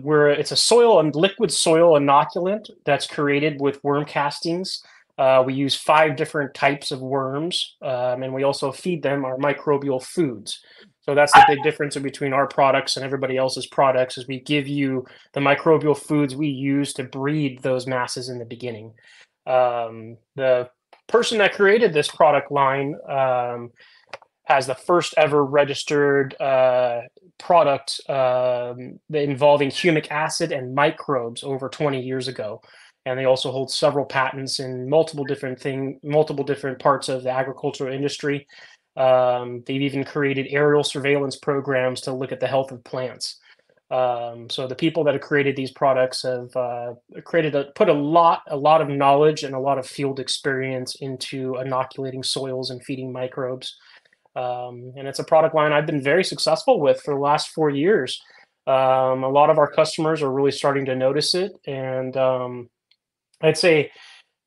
where 0.00 0.30
it's 0.30 0.50
a 0.50 0.56
soil 0.56 0.98
and 0.98 1.14
liquid 1.14 1.52
soil 1.52 1.98
inoculant 1.98 2.70
that's 2.84 3.06
created 3.06 3.60
with 3.60 3.84
worm 3.84 4.04
castings 4.04 4.82
uh, 5.16 5.42
we 5.46 5.54
use 5.54 5.74
five 5.74 6.16
different 6.16 6.54
types 6.54 6.90
of 6.90 7.00
worms, 7.00 7.76
um, 7.82 8.22
and 8.22 8.34
we 8.34 8.42
also 8.42 8.72
feed 8.72 9.02
them 9.02 9.24
our 9.24 9.36
microbial 9.36 10.02
foods. 10.02 10.60
So 11.02 11.14
that's 11.14 11.32
the 11.32 11.44
big 11.46 11.62
difference 11.62 11.96
between 11.96 12.32
our 12.32 12.46
products 12.46 12.96
and 12.96 13.04
everybody 13.04 13.36
else's 13.36 13.66
products 13.66 14.16
is 14.16 14.26
we 14.26 14.40
give 14.40 14.66
you 14.66 15.04
the 15.34 15.40
microbial 15.40 15.96
foods 15.96 16.34
we 16.34 16.48
use 16.48 16.94
to 16.94 17.04
breed 17.04 17.62
those 17.62 17.86
masses 17.86 18.30
in 18.30 18.38
the 18.38 18.44
beginning. 18.46 18.94
Um, 19.46 20.16
the 20.34 20.70
person 21.06 21.38
that 21.38 21.52
created 21.52 21.92
this 21.92 22.08
product 22.08 22.50
line 22.50 22.96
um, 23.06 23.70
has 24.44 24.66
the 24.66 24.74
first 24.74 25.14
ever 25.18 25.44
registered 25.44 26.40
uh, 26.40 27.02
product 27.38 28.00
um, 28.08 28.98
involving 29.12 29.68
humic 29.68 30.10
acid 30.10 30.52
and 30.52 30.74
microbes 30.74 31.44
over 31.44 31.68
20 31.68 32.00
years 32.00 32.28
ago 32.28 32.62
and 33.06 33.18
they 33.18 33.24
also 33.24 33.50
hold 33.50 33.70
several 33.70 34.04
patents 34.04 34.60
in 34.60 34.88
multiple 34.88 35.24
different 35.24 35.60
thing 35.60 36.00
multiple 36.02 36.44
different 36.44 36.78
parts 36.78 37.08
of 37.08 37.22
the 37.22 37.30
agricultural 37.30 37.92
industry. 37.92 38.46
Um, 38.96 39.62
they've 39.66 39.82
even 39.82 40.04
created 40.04 40.46
aerial 40.50 40.84
surveillance 40.84 41.36
programs 41.36 42.00
to 42.02 42.12
look 42.12 42.32
at 42.32 42.40
the 42.40 42.46
health 42.46 42.70
of 42.70 42.82
plants. 42.84 43.40
Um, 43.90 44.48
so 44.48 44.66
the 44.66 44.74
people 44.74 45.04
that 45.04 45.14
have 45.14 45.22
created 45.22 45.56
these 45.56 45.70
products 45.70 46.22
have 46.22 46.54
uh, 46.56 46.94
created 47.24 47.54
a 47.54 47.64
put 47.74 47.88
a 47.88 47.92
lot 47.92 48.42
a 48.48 48.56
lot 48.56 48.80
of 48.80 48.88
knowledge 48.88 49.44
and 49.44 49.54
a 49.54 49.58
lot 49.58 49.78
of 49.78 49.86
field 49.86 50.18
experience 50.20 50.96
into 50.96 51.56
inoculating 51.56 52.22
soils 52.22 52.70
and 52.70 52.82
feeding 52.82 53.12
microbes. 53.12 53.76
Um, 54.36 54.92
and 54.96 55.06
it's 55.06 55.20
a 55.20 55.24
product 55.24 55.54
line 55.54 55.72
i've 55.72 55.86
been 55.86 56.02
very 56.02 56.24
successful 56.24 56.80
with 56.80 57.00
for 57.02 57.14
the 57.14 57.20
last 57.20 57.50
four 57.50 57.70
years. 57.70 58.20
Um, 58.66 59.22
a 59.22 59.28
lot 59.28 59.50
of 59.50 59.58
our 59.58 59.70
customers 59.70 60.22
are 60.22 60.32
really 60.32 60.50
starting 60.50 60.86
to 60.86 60.96
notice 60.96 61.34
it 61.34 61.52
and 61.66 62.16
um, 62.16 62.70
I'd 63.44 63.58
say 63.58 63.90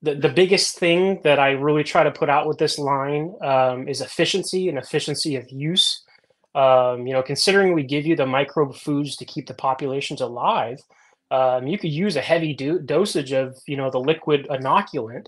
the, 0.01 0.16
the 0.16 0.30
biggest 0.30 0.77
thing 0.77 1.22
that 1.24 1.39
I 1.39 1.51
really 1.51 1.84
try 1.84 2.04
to 2.04 2.12
put 2.12 2.30
out 2.30 2.48
with 2.48 2.58
this 2.58 2.77
line 2.77 3.34
um, 3.42 3.88
is 3.88 4.01
efficiency 4.01 4.70
and 4.70 4.77
efficiency 4.77 5.36
of 5.36 5.50
use. 5.50 6.04
Um, 6.56 7.06
you 7.06 7.13
know, 7.13 7.22
considering 7.22 7.74
we 7.74 7.84
give 7.84 8.06
you 8.06 8.16
the 8.16 8.25
microbe 8.25 8.75
foods 8.75 9.16
to 9.18 9.25
keep 9.25 9.48
the 9.48 9.54
populations 9.54 10.22
alive, 10.22 10.80
um, 11.30 11.68
you 11.68 11.77
could 11.77 11.92
use 11.92 12.16
a 12.16 12.22
heavy 12.22 12.54
do- 12.54 12.80
dosage 12.80 13.32
of 13.32 13.56
you 13.68 13.77
know 13.77 13.92
the 13.92 14.00
liquid 14.00 14.48
inoculant, 14.50 15.27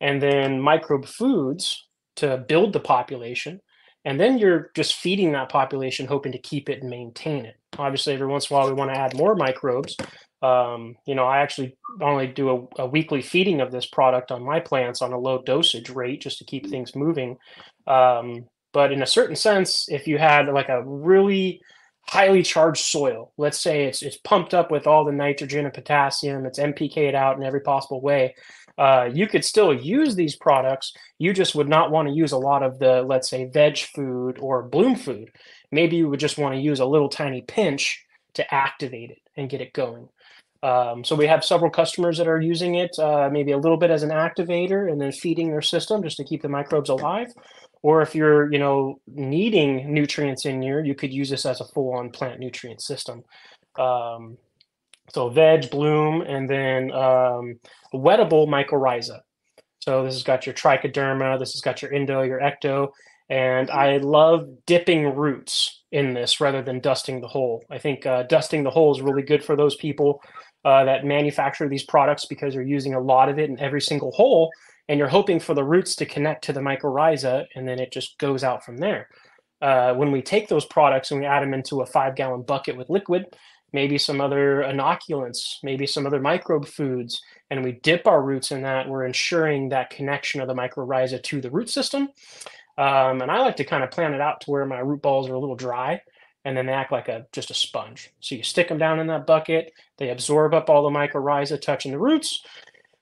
and 0.00 0.20
then 0.20 0.60
microbe 0.60 1.06
foods 1.06 1.86
to 2.16 2.38
build 2.48 2.72
the 2.72 2.80
population, 2.80 3.60
and 4.04 4.18
then 4.18 4.38
you're 4.38 4.70
just 4.74 4.94
feeding 4.94 5.32
that 5.32 5.48
population, 5.48 6.06
hoping 6.06 6.32
to 6.32 6.38
keep 6.38 6.68
it 6.68 6.80
and 6.80 6.90
maintain 6.90 7.44
it. 7.44 7.56
Obviously, 7.78 8.14
every 8.14 8.26
once 8.26 8.50
in 8.50 8.54
a 8.54 8.58
while 8.58 8.68
we 8.68 8.74
want 8.74 8.92
to 8.92 8.98
add 8.98 9.16
more 9.16 9.34
microbes, 9.34 9.96
um, 10.44 10.96
you 11.06 11.14
know, 11.14 11.24
I 11.24 11.38
actually 11.38 11.74
only 12.02 12.26
do 12.26 12.68
a, 12.78 12.82
a, 12.82 12.86
weekly 12.86 13.22
feeding 13.22 13.62
of 13.62 13.72
this 13.72 13.86
product 13.86 14.30
on 14.30 14.44
my 14.44 14.60
plants 14.60 15.00
on 15.00 15.14
a 15.14 15.18
low 15.18 15.40
dosage 15.40 15.88
rate 15.88 16.20
just 16.20 16.36
to 16.38 16.44
keep 16.44 16.68
things 16.68 16.94
moving. 16.94 17.38
Um, 17.86 18.44
but 18.74 18.92
in 18.92 19.02
a 19.02 19.06
certain 19.06 19.36
sense, 19.36 19.88
if 19.88 20.06
you 20.06 20.18
had 20.18 20.48
like 20.48 20.68
a 20.68 20.84
really 20.84 21.62
highly 22.06 22.42
charged 22.42 22.84
soil, 22.84 23.32
let's 23.38 23.58
say 23.58 23.84
it's 23.84 24.02
it's 24.02 24.18
pumped 24.18 24.52
up 24.52 24.70
with 24.70 24.86
all 24.86 25.06
the 25.06 25.12
nitrogen 25.12 25.64
and 25.64 25.72
potassium, 25.72 26.44
it's 26.44 26.58
NPK'd 26.58 27.14
out 27.14 27.38
in 27.38 27.42
every 27.42 27.62
possible 27.62 28.02
way, 28.02 28.34
uh, 28.76 29.08
you 29.10 29.26
could 29.26 29.46
still 29.46 29.72
use 29.72 30.14
these 30.14 30.36
products. 30.36 30.92
You 31.18 31.32
just 31.32 31.54
would 31.54 31.70
not 31.70 31.90
want 31.90 32.08
to 32.08 32.14
use 32.14 32.32
a 32.32 32.38
lot 32.38 32.62
of 32.62 32.78
the, 32.78 33.00
let's 33.00 33.30
say, 33.30 33.46
veg 33.46 33.78
food 33.78 34.36
or 34.40 34.62
bloom 34.62 34.96
food. 34.96 35.30
Maybe 35.72 35.96
you 35.96 36.10
would 36.10 36.20
just 36.20 36.36
want 36.36 36.54
to 36.54 36.60
use 36.60 36.80
a 36.80 36.86
little 36.86 37.08
tiny 37.08 37.40
pinch 37.40 38.04
to 38.34 38.54
activate 38.54 39.10
it 39.10 39.22
and 39.36 39.50
get 39.50 39.60
it 39.60 39.72
going. 39.72 40.08
Um, 40.62 41.04
so 41.04 41.14
we 41.14 41.26
have 41.26 41.44
several 41.44 41.70
customers 41.70 42.16
that 42.16 42.26
are 42.26 42.40
using 42.40 42.76
it 42.76 42.98
uh, 42.98 43.28
maybe 43.30 43.52
a 43.52 43.58
little 43.58 43.76
bit 43.76 43.90
as 43.90 44.02
an 44.02 44.10
activator 44.10 44.90
and 44.90 44.98
then 44.98 45.12
feeding 45.12 45.50
their 45.50 45.60
system 45.60 46.02
just 46.02 46.16
to 46.16 46.24
keep 46.24 46.40
the 46.40 46.48
microbes 46.48 46.88
alive. 46.88 47.28
Or 47.82 48.00
if 48.00 48.14
you're, 48.14 48.50
you 48.50 48.58
know, 48.58 48.98
needing 49.06 49.92
nutrients 49.92 50.46
in 50.46 50.62
here, 50.62 50.82
you 50.82 50.94
could 50.94 51.12
use 51.12 51.28
this 51.28 51.44
as 51.44 51.60
a 51.60 51.66
full-on 51.66 52.10
plant 52.10 52.40
nutrient 52.40 52.80
system. 52.80 53.24
Um, 53.78 54.38
so 55.10 55.28
veg, 55.28 55.70
bloom, 55.70 56.22
and 56.22 56.48
then 56.48 56.90
um, 56.92 57.60
wettable 57.92 58.48
mycorrhiza. 58.48 59.20
So 59.80 60.02
this 60.02 60.14
has 60.14 60.22
got 60.22 60.46
your 60.46 60.54
trichoderma, 60.54 61.38
this 61.38 61.52
has 61.52 61.60
got 61.60 61.82
your 61.82 61.92
endo, 61.92 62.22
your 62.22 62.40
ecto, 62.40 62.88
and 63.28 63.70
I 63.70 63.98
love 63.98 64.48
dipping 64.64 65.14
roots 65.14 65.82
in 65.94 66.12
this 66.12 66.40
rather 66.40 66.60
than 66.60 66.80
dusting 66.80 67.20
the 67.20 67.28
hole. 67.28 67.64
I 67.70 67.78
think 67.78 68.04
uh, 68.04 68.24
dusting 68.24 68.64
the 68.64 68.70
hole 68.70 68.92
is 68.92 69.00
really 69.00 69.22
good 69.22 69.44
for 69.44 69.54
those 69.54 69.76
people 69.76 70.20
uh, 70.64 70.84
that 70.84 71.04
manufacture 71.04 71.68
these 71.68 71.84
products 71.84 72.24
because 72.24 72.52
you're 72.52 72.64
using 72.64 72.94
a 72.94 73.00
lot 73.00 73.28
of 73.28 73.38
it 73.38 73.48
in 73.48 73.60
every 73.60 73.80
single 73.80 74.10
hole 74.10 74.50
and 74.88 74.98
you're 74.98 75.08
hoping 75.08 75.38
for 75.38 75.54
the 75.54 75.62
roots 75.62 75.94
to 75.96 76.04
connect 76.04 76.42
to 76.44 76.52
the 76.52 76.60
mycorrhiza 76.60 77.46
and 77.54 77.66
then 77.66 77.78
it 77.78 77.92
just 77.92 78.18
goes 78.18 78.42
out 78.42 78.64
from 78.64 78.76
there. 78.78 79.08
Uh, 79.62 79.94
when 79.94 80.10
we 80.10 80.20
take 80.20 80.48
those 80.48 80.66
products 80.66 81.12
and 81.12 81.20
we 81.20 81.26
add 81.26 81.42
them 81.42 81.54
into 81.54 81.80
a 81.80 81.86
five 81.86 82.16
gallon 82.16 82.42
bucket 82.42 82.76
with 82.76 82.90
liquid, 82.90 83.24
maybe 83.72 83.96
some 83.96 84.20
other 84.20 84.64
inoculants, 84.66 85.58
maybe 85.62 85.86
some 85.86 86.06
other 86.06 86.20
microbe 86.20 86.66
foods, 86.66 87.22
and 87.50 87.62
we 87.62 87.72
dip 87.84 88.06
our 88.08 88.20
roots 88.20 88.50
in 88.50 88.62
that, 88.62 88.88
we're 88.88 89.06
ensuring 89.06 89.68
that 89.68 89.90
connection 89.90 90.40
of 90.40 90.48
the 90.48 90.54
mycorrhiza 90.54 91.22
to 91.22 91.40
the 91.40 91.50
root 91.50 91.70
system. 91.70 92.08
Um, 92.76 93.22
and 93.22 93.30
I 93.30 93.40
like 93.40 93.56
to 93.56 93.64
kind 93.64 93.84
of 93.84 93.90
plan 93.90 94.14
it 94.14 94.20
out 94.20 94.40
to 94.42 94.50
where 94.50 94.66
my 94.66 94.80
root 94.80 95.02
balls 95.02 95.28
are 95.28 95.34
a 95.34 95.38
little 95.38 95.56
dry 95.56 96.00
and 96.44 96.56
then 96.56 96.66
they 96.66 96.72
act 96.72 96.92
like 96.92 97.08
a 97.08 97.26
just 97.32 97.50
a 97.50 97.54
sponge. 97.54 98.10
So 98.20 98.34
you 98.34 98.42
stick 98.42 98.68
them 98.68 98.78
down 98.78 99.00
in 99.00 99.06
that 99.08 99.26
bucket, 99.26 99.72
they 99.98 100.10
absorb 100.10 100.54
up 100.54 100.68
all 100.68 100.82
the 100.82 100.96
mycorrhiza 100.96 101.60
touching 101.60 101.92
the 101.92 101.98
roots, 101.98 102.44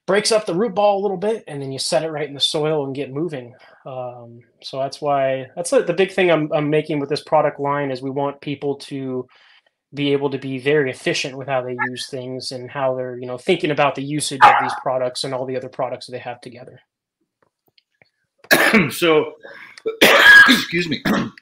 breaks 0.07 0.31
up 0.33 0.47
the 0.47 0.55
root 0.55 0.75
ball 0.75 1.01
a 1.01 1.03
little 1.03 1.17
bit, 1.17 1.45
and 1.49 1.61
then 1.61 1.73
you 1.73 1.79
set 1.79 2.05
it 2.05 2.11
right 2.11 2.29
in 2.29 2.35
the 2.35 2.41
soil 2.41 2.85
and 2.85 2.95
get 2.95 3.13
moving. 3.13 3.55
Um, 3.85 4.41
so 4.63 4.79
that's 4.79 5.01
why 5.01 5.49
that's 5.57 5.71
the 5.71 5.95
big 5.97 6.13
thing 6.13 6.31
I'm, 6.31 6.53
I'm 6.53 6.71
making 6.71 7.01
with 7.01 7.09
this 7.09 7.23
product 7.23 7.59
line 7.59 7.91
is 7.91 8.01
we 8.01 8.11
want 8.11 8.41
people 8.41 8.77
to 8.77 9.27
be 9.95 10.13
able 10.13 10.31
to 10.31 10.39
be 10.39 10.59
very 10.59 10.91
efficient 10.91 11.37
with 11.37 11.49
how 11.49 11.63
they 11.63 11.77
use 11.89 12.09
things 12.09 12.53
and 12.53 12.71
how 12.71 12.95
they're 12.95 13.19
you 13.19 13.27
know 13.27 13.39
thinking 13.39 13.71
about 13.71 13.95
the 13.95 14.05
usage 14.05 14.41
of 14.43 14.55
these 14.63 14.75
products 14.83 15.25
and 15.25 15.35
all 15.35 15.47
the 15.47 15.57
other 15.57 15.69
products 15.69 16.07
that 16.07 16.13
they 16.13 16.19
have 16.19 16.41
together. 16.41 16.81
so, 18.91 19.35
excuse 20.49 20.89
me 20.89 21.03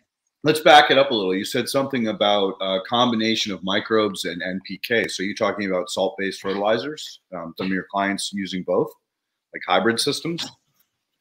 let's 0.43 0.61
back 0.61 0.91
it 0.91 0.99
up 0.99 1.11
a 1.11 1.15
little. 1.15 1.35
You 1.35 1.45
said 1.45 1.69
something 1.69 2.09
about 2.09 2.55
a 2.61 2.79
combination 2.89 3.53
of 3.53 3.63
microbes 3.63 4.25
and 4.25 4.43
NPK. 4.43 5.11
So 5.11 5.23
you're 5.23 5.35
talking 5.35 5.71
about 5.71 5.91
salt-based 5.91 6.41
fertilizers. 6.41 7.21
Um, 7.35 7.55
some 7.59 7.67
of 7.67 7.73
your 7.73 7.87
clients 7.91 8.33
using 8.33 8.63
both, 8.63 8.91
like 9.53 9.63
hybrid 9.67 10.01
systems. 10.01 10.49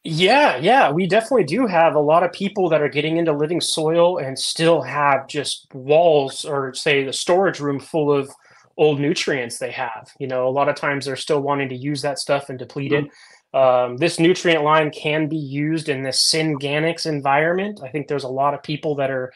Yeah, 0.06 0.56
yeah, 0.58 0.92
we 0.92 1.08
definitely 1.08 1.44
do 1.44 1.68
have 1.68 1.96
a 1.96 2.00
lot 2.00 2.24
of 2.24 2.32
people 2.32 2.70
that 2.70 2.82
are 2.82 2.88
getting 2.88 3.18
into 3.18 3.34
living 3.34 3.60
soil 3.60 4.18
and 4.18 4.40
still 4.40 4.82
have 4.82 5.28
just 5.28 5.68
walls 5.74 6.46
or 6.46 6.74
say 6.74 7.04
the 7.04 7.12
storage 7.12 7.60
room 7.60 7.82
full 7.82 8.10
of 8.10 8.32
old 8.78 9.02
nutrients 9.02 9.58
they 9.58 9.72
have. 9.72 10.10
You 10.18 10.28
know, 10.28 10.48
a 10.48 10.50
lot 10.50 10.70
of 10.70 10.78
times 10.78 11.06
they're 11.06 11.18
still 11.18 11.42
wanting 11.42 11.68
to 11.68 11.76
use 11.76 12.02
that 12.04 12.18
stuff 12.18 12.48
and 12.48 12.58
deplete 12.58 12.94
it. 12.94 13.10
Um, 13.54 13.98
this 13.98 14.20
nutrient 14.20 14.64
line 14.64 14.92
can 14.92 15.28
be 15.28 15.38
used 15.38 15.90
in 15.90 16.04
this 16.04 16.32
synganics 16.32 17.06
environment. 17.06 17.80
I 17.84 17.90
think 17.90 18.08
there's 18.08 18.24
a 18.24 18.30
lot 18.30 18.54
of 18.54 18.62
people 18.62 18.96
that 18.96 19.10
are 19.10 19.34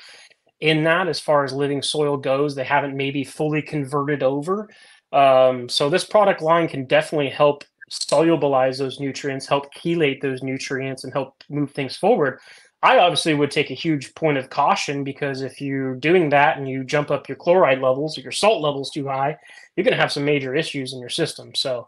in 0.59 0.83
that 0.83 1.07
as 1.07 1.19
far 1.19 1.43
as 1.43 1.51
living 1.51 1.81
soil 1.81 2.17
goes. 2.17 2.55
They 2.55 2.63
haven't 2.63 2.95
maybe 2.95 3.23
fully 3.23 3.61
converted 3.61 4.23
over. 4.23 4.69
Um, 5.11 5.67
so 5.67 5.89
this 5.89 6.03
product 6.03 6.41
line 6.41 6.67
can 6.67 6.85
definitely 6.85 7.29
help 7.29 7.63
solubilize 7.91 8.77
those 8.77 8.99
nutrients, 8.99 9.47
help 9.47 9.73
chelate 9.73 10.21
those 10.21 10.41
nutrients, 10.41 11.03
and 11.03 11.13
help 11.13 11.43
move 11.49 11.71
things 11.71 11.95
forward. 11.95 12.39
I 12.81 12.97
obviously 12.97 13.33
would 13.33 13.51
take 13.51 13.71
a 13.71 13.75
huge 13.75 14.13
point 14.13 14.37
of 14.37 14.49
caution 14.49 15.03
because 15.03 15.41
if 15.41 15.61
you're 15.61 15.95
doing 15.95 16.29
that 16.29 16.57
and 16.57 16.67
you 16.67 16.83
jump 16.83 17.11
up 17.11 17.29
your 17.29 17.37
chloride 17.37 17.79
levels 17.79 18.17
or 18.17 18.21
your 18.21 18.31
salt 18.31 18.61
levels 18.61 18.89
too 18.89 19.07
high, 19.07 19.37
you're 19.75 19.85
going 19.85 19.95
to 19.95 20.01
have 20.01 20.11
some 20.11 20.25
major 20.25 20.53
issues 20.53 20.91
in 20.93 20.99
your 20.99 21.09
system. 21.09 21.55
So, 21.55 21.87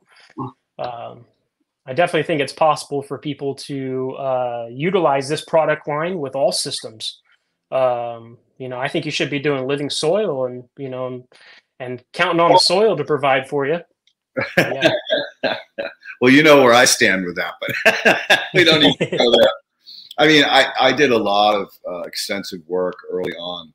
um, 0.80 1.26
I 1.86 1.94
definitely 1.94 2.24
think 2.24 2.42
it's 2.42 2.54
possible 2.54 3.04
for 3.04 3.18
people 3.18 3.56
to 3.56 4.12
uh, 4.14 4.68
utilize 4.72 5.30
this 5.30 5.46
product 5.46 5.88
line 5.88 6.18
with 6.18 6.36
all 6.36 6.52
systems. 6.52 7.22
Um, 7.72 8.38
you 8.58 8.70
know, 8.70 8.80
I 8.80 8.88
think 8.88 9.06
you 9.06 9.12
should 9.12 9.30
be 9.30 9.40
doing 9.40 9.68
living 9.68 9.90
soil 9.90 10.46
and 10.46 10.64
you 10.78 10.90
know 10.90 11.08
and, 11.08 11.24
and 11.80 12.04
counting 12.14 12.40
on 12.40 12.54
the 12.54 12.58
soil 12.58 12.98
to 12.98 13.04
provide 13.04 13.48
for 13.48 13.68
you. 13.68 13.80
Yeah. 14.58 14.92
well, 16.22 16.32
you 16.32 16.44
know 16.44 16.64
where 16.64 16.74
I 16.74 16.86
stand 16.86 17.26
with 17.26 17.36
that, 17.36 17.54
but 17.62 18.42
we 18.54 18.64
don't 18.64 18.82
need 18.82 18.98
to 18.98 19.18
go 19.18 19.32
there. 19.32 19.50
I 20.18 20.28
mean, 20.28 20.46
I, 20.46 20.72
I 20.80 20.92
did 20.94 21.12
a 21.12 21.18
lot 21.18 21.56
of 21.56 21.70
uh, 21.88 22.02
extensive 22.02 22.62
work 22.68 22.96
early 23.12 23.34
on 23.34 23.74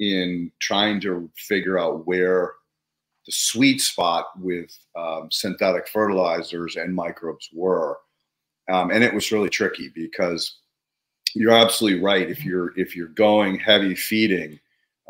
in 0.00 0.50
trying 0.60 1.00
to 1.02 1.30
figure 1.36 1.78
out 1.78 2.06
where 2.06 2.54
the 3.26 3.32
sweet 3.32 3.80
spot 3.80 4.28
with 4.38 4.76
um, 4.96 5.28
synthetic 5.30 5.88
fertilizers 5.88 6.76
and 6.76 6.94
microbes 6.94 7.50
were. 7.52 7.98
Um, 8.68 8.90
and 8.90 9.04
it 9.04 9.12
was 9.12 9.32
really 9.32 9.50
tricky 9.50 9.90
because 9.94 10.58
you're 11.34 11.52
absolutely 11.52 12.00
right. 12.00 12.30
If 12.30 12.44
you're 12.44 12.78
if 12.78 12.96
you're 12.96 13.08
going 13.08 13.58
heavy 13.58 13.94
feeding, 13.94 14.58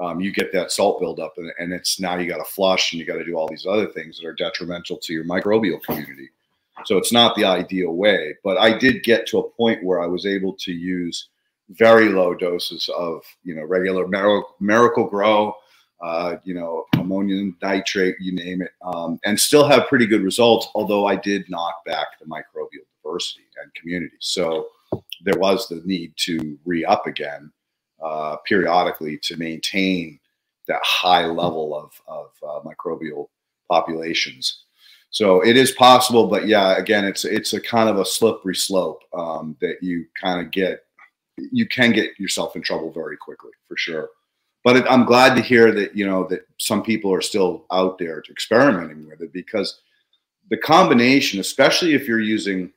um, 0.00 0.20
you 0.20 0.32
get 0.32 0.52
that 0.52 0.72
salt 0.72 1.00
buildup, 1.00 1.34
and, 1.36 1.50
and 1.58 1.72
it's 1.72 2.00
now 2.00 2.16
you 2.16 2.28
got 2.28 2.38
to 2.38 2.44
flush 2.44 2.92
and 2.92 3.00
you 3.00 3.06
got 3.06 3.16
to 3.16 3.24
do 3.24 3.36
all 3.36 3.48
these 3.48 3.66
other 3.66 3.86
things 3.86 4.18
that 4.18 4.26
are 4.26 4.34
detrimental 4.34 4.96
to 4.98 5.12
your 5.12 5.24
microbial 5.24 5.82
community. 5.82 6.28
So 6.84 6.98
it's 6.98 7.12
not 7.12 7.34
the 7.34 7.44
ideal 7.44 7.92
way. 7.92 8.34
But 8.44 8.58
I 8.58 8.76
did 8.76 9.02
get 9.02 9.26
to 9.28 9.38
a 9.38 9.50
point 9.50 9.82
where 9.82 10.02
I 10.02 10.06
was 10.06 10.26
able 10.26 10.54
to 10.54 10.72
use 10.72 11.28
very 11.70 12.08
low 12.10 12.34
doses 12.34 12.88
of 12.96 13.22
you 13.42 13.54
know 13.54 13.64
regular 13.64 14.06
Miracle-Gro 14.60 15.56
uh, 16.02 16.36
you 16.44 16.54
know, 16.54 16.84
ammonium 16.94 17.56
nitrate, 17.62 18.16
you 18.20 18.32
name 18.32 18.62
it, 18.62 18.72
um, 18.82 19.18
and 19.24 19.38
still 19.38 19.66
have 19.66 19.88
pretty 19.88 20.06
good 20.06 20.22
results. 20.22 20.68
Although 20.74 21.06
I 21.06 21.16
did 21.16 21.48
knock 21.48 21.84
back 21.84 22.18
the 22.20 22.26
microbial 22.26 22.84
diversity 23.02 23.44
and 23.62 23.72
community, 23.74 24.16
so 24.20 24.68
there 25.24 25.38
was 25.38 25.68
the 25.68 25.82
need 25.84 26.12
to 26.16 26.58
re 26.64 26.84
up 26.84 27.06
again 27.06 27.50
uh, 28.02 28.36
periodically 28.46 29.18
to 29.22 29.36
maintain 29.36 30.18
that 30.68 30.80
high 30.82 31.26
level 31.26 31.74
of 31.76 32.00
of 32.06 32.30
uh, 32.42 32.60
microbial 32.68 33.28
populations. 33.68 34.64
So 35.10 35.40
it 35.42 35.56
is 35.56 35.70
possible, 35.72 36.26
but 36.26 36.46
yeah, 36.46 36.76
again, 36.76 37.04
it's 37.04 37.24
it's 37.24 37.54
a 37.54 37.60
kind 37.60 37.88
of 37.88 37.98
a 37.98 38.04
slippery 38.04 38.54
slope 38.54 39.02
um, 39.16 39.56
that 39.60 39.76
you 39.82 40.06
kind 40.20 40.44
of 40.44 40.52
get. 40.52 40.80
You 41.38 41.66
can 41.66 41.92
get 41.92 42.18
yourself 42.18 42.56
in 42.56 42.62
trouble 42.62 42.90
very 42.90 43.16
quickly, 43.16 43.50
for 43.68 43.76
sure. 43.76 44.08
But 44.66 44.78
it, 44.78 44.84
I'm 44.90 45.04
glad 45.04 45.36
to 45.36 45.42
hear 45.42 45.70
that 45.74 45.94
you 45.94 46.04
know 46.04 46.26
that 46.26 46.44
some 46.58 46.82
people 46.82 47.14
are 47.14 47.20
still 47.20 47.66
out 47.70 47.98
there 47.98 48.20
experimenting 48.28 49.06
with 49.06 49.20
it 49.20 49.32
because 49.32 49.80
the 50.50 50.56
combination, 50.56 51.38
especially 51.38 51.94
if 51.94 52.08
you're 52.08 52.18
using 52.18 52.72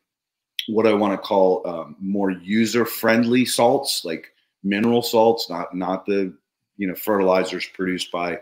what 0.68 0.86
I 0.86 0.94
want 0.94 1.14
to 1.14 1.18
call 1.18 1.68
um, 1.68 1.96
more 2.00 2.30
user-friendly 2.30 3.44
salts, 3.46 4.06
like 4.06 4.28
mineral 4.64 5.02
salts, 5.02 5.50
not 5.50 5.76
not 5.76 6.06
the 6.06 6.32
you 6.78 6.88
know 6.88 6.94
fertilizers 6.94 7.66
produced 7.66 8.12
by 8.12 8.40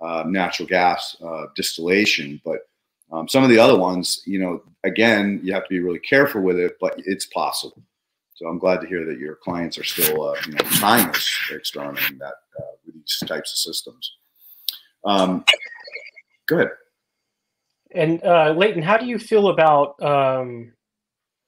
uh, 0.00 0.24
natural 0.26 0.66
gas 0.66 1.16
uh, 1.24 1.46
distillation, 1.54 2.40
but 2.44 2.68
um, 3.12 3.28
some 3.28 3.44
of 3.44 3.48
the 3.48 3.60
other 3.60 3.78
ones, 3.78 4.22
you 4.26 4.40
know, 4.40 4.60
again, 4.82 5.38
you 5.44 5.52
have 5.52 5.62
to 5.62 5.70
be 5.70 5.78
really 5.78 6.00
careful 6.00 6.42
with 6.42 6.58
it, 6.58 6.76
but 6.80 6.94
it's 6.96 7.26
possible. 7.26 7.80
So 8.34 8.46
I'm 8.46 8.58
glad 8.58 8.80
to 8.80 8.86
hear 8.86 9.04
that 9.04 9.18
your 9.18 9.36
clients 9.36 9.78
are 9.78 9.84
still, 9.84 10.30
uh, 10.30 10.36
you 10.46 10.52
know, 10.52 10.60
trying 10.62 11.10
this, 11.10 11.28
experimenting 11.52 12.18
that 12.18 12.34
uh, 12.56 12.87
these 13.08 13.28
types 13.28 13.52
of 13.52 13.58
systems. 13.58 14.12
Um, 15.04 15.44
go 16.46 16.56
ahead. 16.56 16.70
And 17.94 18.22
uh, 18.22 18.52
Leighton, 18.56 18.82
how 18.82 18.98
do 18.98 19.06
you 19.06 19.18
feel 19.18 19.48
about 19.48 20.00
um, 20.02 20.72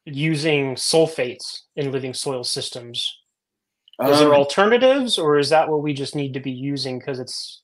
using 0.06 0.74
sulfates 0.74 1.62
in 1.76 1.92
living 1.92 2.14
soil 2.14 2.44
systems? 2.44 3.16
Is 4.02 4.16
um, 4.16 4.18
there 4.18 4.34
alternatives, 4.34 5.18
or 5.18 5.38
is 5.38 5.50
that 5.50 5.68
what 5.68 5.82
we 5.82 5.92
just 5.92 6.14
need 6.14 6.32
to 6.34 6.40
be 6.40 6.50
using 6.50 6.98
because 6.98 7.20
it's? 7.20 7.62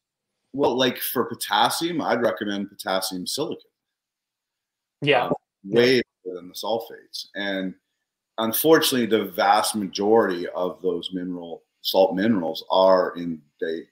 Well, 0.53 0.77
like 0.77 0.99
for 0.99 1.25
potassium, 1.25 2.03
I'd 2.03 2.23
recommend 2.23 2.69
potassium 2.69 3.27
silicate. 3.27 3.65
Yeah. 5.01 5.27
Um, 5.27 5.35
way 5.65 6.03
better 6.25 6.37
than 6.37 6.49
the 6.49 6.55
sulfates. 6.55 7.27
And 7.35 7.75
unfortunately, 8.39 9.07
the 9.07 9.31
vast 9.33 9.75
majority 9.75 10.47
of 10.49 10.81
those 10.83 11.11
mineral 11.13 11.63
salt 11.87 12.15
minerals 12.15 12.65
are 12.71 13.15
in 13.17 13.41
the, 13.61 13.87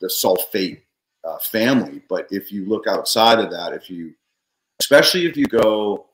the 0.00 0.08
sulfate 0.08 0.82
uh, 1.24 1.38
family. 1.38 2.02
But 2.08 2.26
if 2.30 2.52
you 2.52 2.66
look 2.66 2.86
outside 2.86 3.38
of 3.38 3.50
that, 3.50 3.72
if 3.72 3.90
you, 3.90 4.14
especially 4.80 5.26
if 5.26 5.36
you 5.36 5.46
go 5.46 6.06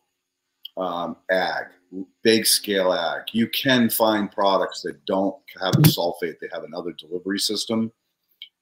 um, 0.76 1.16
ag, 1.30 1.66
big 2.22 2.46
scale 2.46 2.92
ag, 2.92 3.22
you 3.32 3.48
can 3.48 3.90
find 3.90 4.30
products 4.30 4.82
that 4.82 5.04
don't 5.04 5.36
have 5.60 5.72
the 5.72 5.88
sulfate, 5.88 6.38
they 6.40 6.48
have 6.52 6.64
another 6.64 6.92
delivery 6.92 7.38
system. 7.38 7.92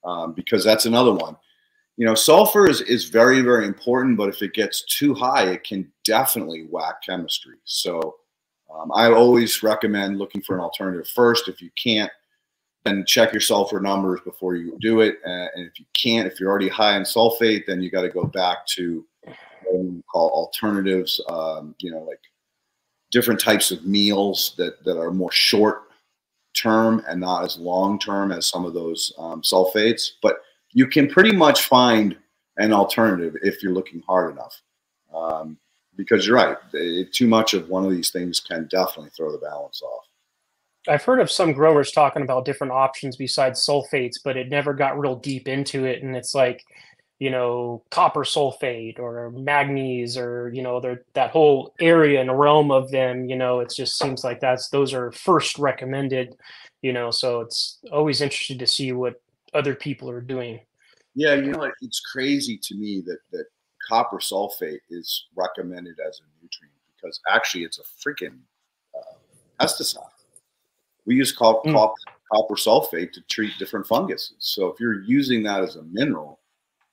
Um, 0.05 0.31
because 0.31 0.63
that's 0.63 0.85
another 0.85 1.11
one 1.11 1.35
you 1.99 2.05
know, 2.05 2.15
sulfur 2.15 2.69
is, 2.69 2.79
is 2.79 3.09
very, 3.09 3.41
very 3.41 3.67
important, 3.67 4.15
but 4.15 4.29
if 4.29 4.41
it 4.41 4.53
gets 4.53 4.83
too 4.83 5.13
high, 5.13 5.47
it 5.51 5.65
can 5.65 5.91
definitely 6.05 6.65
whack 6.71 7.03
chemistry. 7.05 7.57
So 7.65 8.15
um, 8.73 8.89
I 8.95 9.11
always 9.11 9.61
recommend 9.63 10.17
looking 10.17 10.41
for 10.41 10.55
an 10.55 10.61
alternative 10.61 11.09
first. 11.09 11.49
If 11.49 11.61
you 11.61 11.69
can't, 11.75 12.09
then 12.85 13.05
check 13.05 13.33
your 13.33 13.41
sulfur 13.41 13.79
numbers 13.79 14.21
before 14.21 14.55
you 14.55 14.77
do 14.79 15.01
it. 15.01 15.19
Uh, 15.25 15.47
and 15.55 15.67
if 15.67 15.79
you 15.79 15.85
can't, 15.93 16.27
if 16.27 16.39
you're 16.39 16.49
already 16.49 16.69
high 16.69 16.95
in 16.95 17.03
sulfate, 17.03 17.65
then 17.65 17.81
you 17.81 17.91
got 17.91 18.03
to 18.03 18.09
go 18.09 18.23
back 18.23 18.65
to 18.67 19.05
what 19.65 19.83
we 19.83 20.01
call 20.11 20.29
alternatives, 20.29 21.21
um, 21.29 21.75
you 21.79 21.91
know, 21.91 22.03
like 22.03 22.19
different 23.11 23.39
types 23.39 23.71
of 23.71 23.85
meals 23.85 24.53
that, 24.57 24.83
that 24.85 24.97
are 24.97 25.11
more 25.11 25.31
short 25.31 25.83
term 26.55 27.03
and 27.07 27.19
not 27.19 27.43
as 27.43 27.57
long 27.57 27.99
term 27.99 28.31
as 28.31 28.47
some 28.47 28.65
of 28.65 28.73
those 28.73 29.13
um, 29.17 29.41
sulfates. 29.41 30.11
But 30.21 30.37
you 30.71 30.87
can 30.87 31.07
pretty 31.07 31.31
much 31.31 31.63
find 31.63 32.17
an 32.57 32.73
alternative 32.73 33.35
if 33.41 33.61
you're 33.61 33.73
looking 33.73 34.01
hard 34.07 34.31
enough. 34.31 34.61
Um, 35.13 35.57
because 35.95 36.25
you're 36.25 36.37
right, 36.37 36.55
too 37.11 37.27
much 37.27 37.53
of 37.53 37.67
one 37.67 37.83
of 37.83 37.91
these 37.91 38.09
things 38.09 38.39
can 38.39 38.67
definitely 38.67 39.09
throw 39.09 39.33
the 39.33 39.37
balance 39.37 39.81
off. 39.81 40.05
I've 40.89 41.03
heard 41.03 41.19
of 41.19 41.29
some 41.29 41.53
growers 41.53 41.91
talking 41.91 42.23
about 42.23 42.45
different 42.45 42.73
options 42.73 43.15
besides 43.15 43.65
sulfates, 43.65 44.15
but 44.23 44.35
it 44.35 44.49
never 44.49 44.73
got 44.73 44.99
real 44.99 45.15
deep 45.15 45.47
into 45.47 45.85
it. 45.85 46.01
And 46.01 46.15
it's 46.15 46.33
like, 46.33 46.63
you 47.19 47.29
know, 47.29 47.83
copper 47.91 48.21
sulfate 48.21 48.97
or 48.97 49.29
manganese 49.31 50.17
or, 50.17 50.49
you 50.53 50.63
know, 50.63 50.81
that 51.13 51.31
whole 51.31 51.73
area 51.79 52.21
and 52.21 52.39
realm 52.39 52.71
of 52.71 52.89
them, 52.91 53.29
you 53.29 53.35
know, 53.35 53.59
it 53.59 53.71
just 53.75 53.99
seems 53.99 54.23
like 54.23 54.39
that's, 54.39 54.69
those 54.69 54.93
are 54.93 55.11
first 55.11 55.59
recommended, 55.59 56.35
you 56.81 56.93
know, 56.93 57.11
so 57.11 57.41
it's 57.41 57.79
always 57.91 58.21
interesting 58.21 58.57
to 58.57 58.67
see 58.67 58.91
what 58.91 59.21
other 59.53 59.75
people 59.75 60.09
are 60.09 60.21
doing. 60.21 60.59
Yeah, 61.13 61.35
you 61.35 61.51
know, 61.51 61.69
it's 61.81 61.99
crazy 61.99 62.57
to 62.63 62.75
me 62.75 63.01
that 63.05 63.19
that 63.31 63.45
copper 63.87 64.17
sulfate 64.17 64.79
is 64.89 65.27
recommended 65.35 65.99
as 65.99 66.21
a 66.21 66.23
nutrient 66.41 66.75
because 66.95 67.19
actually 67.29 67.63
it's 67.63 67.79
a 67.79 67.83
freaking 68.09 68.37
uh, 68.95 69.17
pesticide. 69.59 70.07
We 71.09 71.15
use 71.15 71.31
copper, 71.31 71.67
mm. 71.67 71.73
copper, 72.31 72.53
sulfate 72.53 73.13
to 73.13 73.21
treat 73.21 73.57
different 73.57 73.87
funguses. 73.87 74.35
So 74.37 74.67
if 74.67 74.79
you're 74.79 75.01
using 75.01 75.41
that 75.41 75.63
as 75.63 75.75
a 75.75 75.81
mineral, 75.81 76.37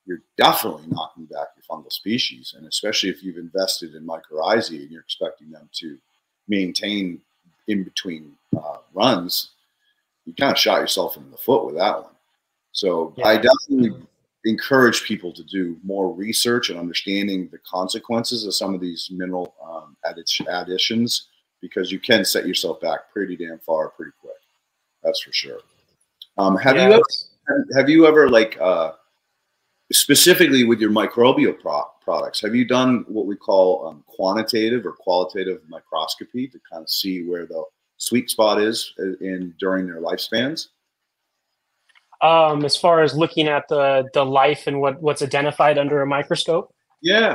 you're 0.06 0.22
definitely 0.38 0.84
knocking 0.88 1.26
back 1.26 1.48
your 1.54 1.64
fungal 1.68 1.92
species. 1.92 2.54
And 2.56 2.66
especially 2.66 3.10
if 3.10 3.22
you've 3.22 3.36
invested 3.36 3.94
in 3.94 4.06
mycorrhizae 4.06 4.80
and 4.80 4.90
you're 4.90 5.02
expecting 5.02 5.50
them 5.50 5.68
to 5.74 5.98
maintain 6.48 7.20
in 7.68 7.84
between 7.84 8.32
uh, 8.56 8.78
runs, 8.94 9.50
you 10.24 10.32
kind 10.32 10.52
of 10.52 10.58
shot 10.58 10.80
yourself 10.80 11.18
in 11.18 11.30
the 11.30 11.36
foot 11.36 11.66
with 11.66 11.74
that 11.74 12.02
one. 12.02 12.14
So 12.72 13.12
yeah. 13.18 13.26
I 13.26 13.36
definitely 13.36 14.00
encourage 14.46 15.04
people 15.04 15.30
to 15.34 15.44
do 15.44 15.76
more 15.84 16.10
research 16.10 16.70
and 16.70 16.78
understanding 16.78 17.50
the 17.52 17.58
consequences 17.58 18.46
of 18.46 18.54
some 18.54 18.72
of 18.72 18.80
these 18.80 19.10
mineral 19.12 19.54
um, 19.62 19.94
additions 20.48 21.28
because 21.68 21.90
you 21.90 21.98
can 21.98 22.24
set 22.24 22.46
yourself 22.46 22.80
back 22.80 23.10
pretty 23.12 23.36
damn 23.36 23.58
far 23.58 23.90
pretty 23.90 24.12
quick. 24.20 24.36
That's 25.02 25.20
for 25.22 25.32
sure. 25.32 25.60
Um, 26.38 26.56
have 26.56 26.76
yeah. 26.76 26.88
you 26.88 26.94
ever, 26.94 27.66
have 27.76 27.88
you 27.88 28.06
ever 28.06 28.28
like 28.28 28.58
uh, 28.60 28.92
specifically 29.92 30.64
with 30.64 30.80
your 30.80 30.90
microbial 30.90 31.58
pro- 31.58 31.90
products? 32.02 32.40
Have 32.42 32.54
you 32.54 32.66
done 32.66 33.04
what 33.08 33.26
we 33.26 33.36
call 33.36 33.86
um, 33.86 34.04
quantitative 34.06 34.84
or 34.84 34.92
qualitative 34.92 35.60
microscopy 35.68 36.48
to 36.48 36.58
kind 36.70 36.82
of 36.82 36.90
see 36.90 37.24
where 37.24 37.46
the 37.46 37.64
sweet 37.96 38.30
spot 38.30 38.60
is 38.60 38.92
in 39.20 39.54
during 39.58 39.86
their 39.86 40.00
lifespans? 40.00 40.68
um, 42.22 42.64
as 42.64 42.76
far 42.76 43.02
as 43.02 43.14
looking 43.14 43.48
at 43.48 43.68
the 43.68 44.08
the 44.14 44.24
life 44.24 44.66
and 44.66 44.80
what 44.80 45.00
what's 45.02 45.22
identified 45.22 45.78
under 45.78 46.02
a 46.02 46.06
microscope? 46.06 46.74
Yeah, 47.02 47.34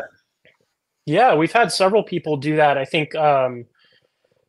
yeah, 1.06 1.36
we've 1.36 1.52
had 1.52 1.72
several 1.72 2.04
people 2.04 2.38
do 2.38 2.56
that. 2.56 2.78
I 2.78 2.86
think 2.86 3.14
um, 3.16 3.66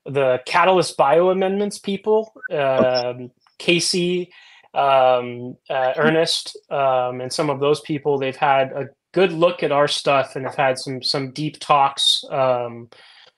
the 0.05 0.41
Catalyst 0.47 0.97
Bio 0.97 1.31
Amendments 1.31 1.79
people, 1.79 2.33
um, 2.53 3.31
Casey, 3.59 4.33
um, 4.75 5.57
uh, 5.69 5.93
Ernest, 5.97 6.57
um, 6.71 7.21
and 7.21 7.33
some 7.33 7.51
of 7.51 7.61
those 7.61 7.81
people, 7.81 8.19
they've 8.19 8.37
had 8.37 8.73
a 8.73 8.89
good 9.13 9.33
look 9.33 9.63
at 9.63 9.73
our 9.73 9.89
stuff 9.89 10.37
and 10.37 10.47
have 10.47 10.57
had 10.57 10.79
some 10.79 11.03
some 11.03 11.31
deep 11.33 11.61
talks 11.61 12.25
um, 12.31 12.89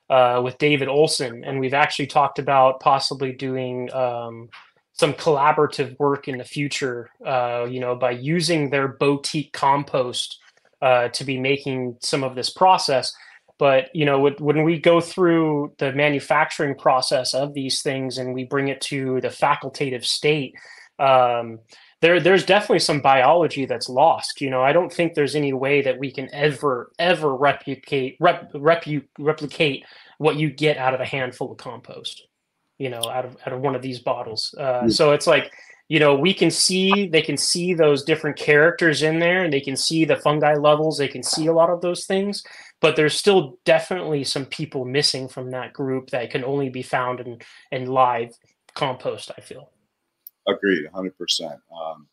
uh, 0.09 0.41
with 0.43 0.57
David 0.59 0.89
Olson, 0.89 1.45
and 1.45 1.59
we've 1.59 1.75
actually 1.75 2.07
talked 2.07 2.39
about 2.39 2.81
possibly 2.81 3.33
doing 3.33 3.93
um, 3.93 4.49
some 4.93 5.13
collaborative 5.15 5.99
work 5.99 6.29
in 6.29 6.39
the 6.39 6.45
future, 6.45 7.11
uh, 7.27 7.67
you 7.69 7.81
know, 7.81 7.97
by 7.97 8.13
using 8.13 8.71
their 8.71 8.89
boutique 8.89 9.53
compost 9.53 10.39
uh, 10.83 11.09
to 11.09 11.25
be 11.25 11.39
making 11.39 11.97
some 12.01 12.23
of 12.23 12.37
this 12.37 12.51
process. 12.51 13.13
But 13.59 13.95
you 13.95 14.05
know, 14.05 14.31
when 14.39 14.65
we 14.65 14.79
go 14.79 15.01
through 15.01 15.75
the 15.79 15.93
manufacturing 15.93 16.75
process 16.75 17.35
of 17.35 17.55
these 17.55 17.83
things 17.83 18.19
and 18.19 18.35
we 18.35 18.45
bring 18.45 18.69
it 18.69 18.81
to 18.83 19.21
the 19.21 19.29
facultative 19.29 20.05
state, 20.05 20.55
um, 20.99 21.61
there 22.01 22.19
there's 22.21 22.45
definitely 22.45 22.81
some 22.81 23.01
biology 23.01 23.65
that's 23.65 23.89
lost. 23.89 24.41
You 24.41 24.51
know, 24.51 24.63
I 24.63 24.73
don't 24.73 24.93
think 24.93 25.15
there's 25.15 25.37
any 25.37 25.53
way 25.53 25.83
that 25.83 25.99
we 25.99 26.11
can 26.11 26.29
ever 26.35 26.91
ever 26.99 27.35
replicate 27.35 28.17
rep, 28.21 28.53
repu, 28.53 29.05
replicate 29.19 29.85
what 30.19 30.37
you 30.37 30.51
get 30.51 30.77
out 30.77 30.95
of 30.95 31.01
a 31.01 31.07
handful 31.07 31.53
of 31.53 31.59
compost 31.59 32.27
you 32.79 32.91
know 32.91 33.03
out 33.09 33.25
of 33.25 33.37
out 33.47 33.53
of 33.53 33.61
one 33.61 33.75
of 33.75 33.83
these 33.83 33.99
bottles 33.99 34.55
uh, 34.59 34.89
so 34.89 35.13
it's 35.13 35.27
like 35.27 35.53
you 35.89 35.99
know 35.99 36.15
we 36.15 36.35
can 36.35 36.51
see 36.51 37.09
they 37.09 37.23
can 37.23 37.37
see 37.37 37.75
those 37.75 38.05
different 38.05 38.37
characters 38.37 39.03
in 39.03 39.19
there 39.19 39.45
and 39.45 39.53
they 39.53 39.61
can 39.61 39.77
see 39.77 40.05
the 40.05 40.17
fungi 40.17 40.55
levels 40.55 40.99
they 40.99 41.09
can 41.09 41.23
see 41.23 41.47
a 41.47 41.53
lot 41.53 41.71
of 41.71 41.81
those 41.81 42.07
things 42.07 42.43
but 42.85 42.97
there's 42.97 43.17
still 43.17 43.59
definitely 43.65 44.25
some 44.25 44.45
people 44.45 44.85
missing 44.85 45.27
from 45.27 45.51
that 45.51 45.73
group 45.73 46.11
that 46.11 46.31
can 46.31 46.45
only 46.45 46.69
be 46.69 46.83
found 46.83 47.21
in 47.21 47.39
in 47.73 47.87
live 47.87 48.37
compost 48.75 49.31
i 49.39 49.41
feel 49.41 49.71
agreed 50.47 50.87
100% 50.93 51.59
um, 51.73 52.07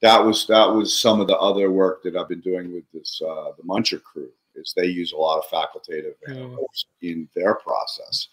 that 0.00 0.24
was 0.24 0.46
that 0.46 0.66
was 0.66 0.96
some 0.96 1.20
of 1.20 1.26
the 1.26 1.36
other 1.38 1.72
work 1.72 2.02
that 2.04 2.16
i've 2.16 2.28
been 2.28 2.40
doing 2.40 2.72
with 2.72 2.84
this 2.92 3.20
uh, 3.28 3.50
the 3.56 3.64
muncher 3.64 4.00
crew 4.00 4.30
is 4.54 4.72
they 4.76 4.86
use 4.86 5.12
a 5.12 5.16
lot 5.16 5.38
of 5.38 5.44
facultative 5.50 6.14
mm. 6.28 6.56
in 7.02 7.28
their 7.34 7.56
process 7.56 8.28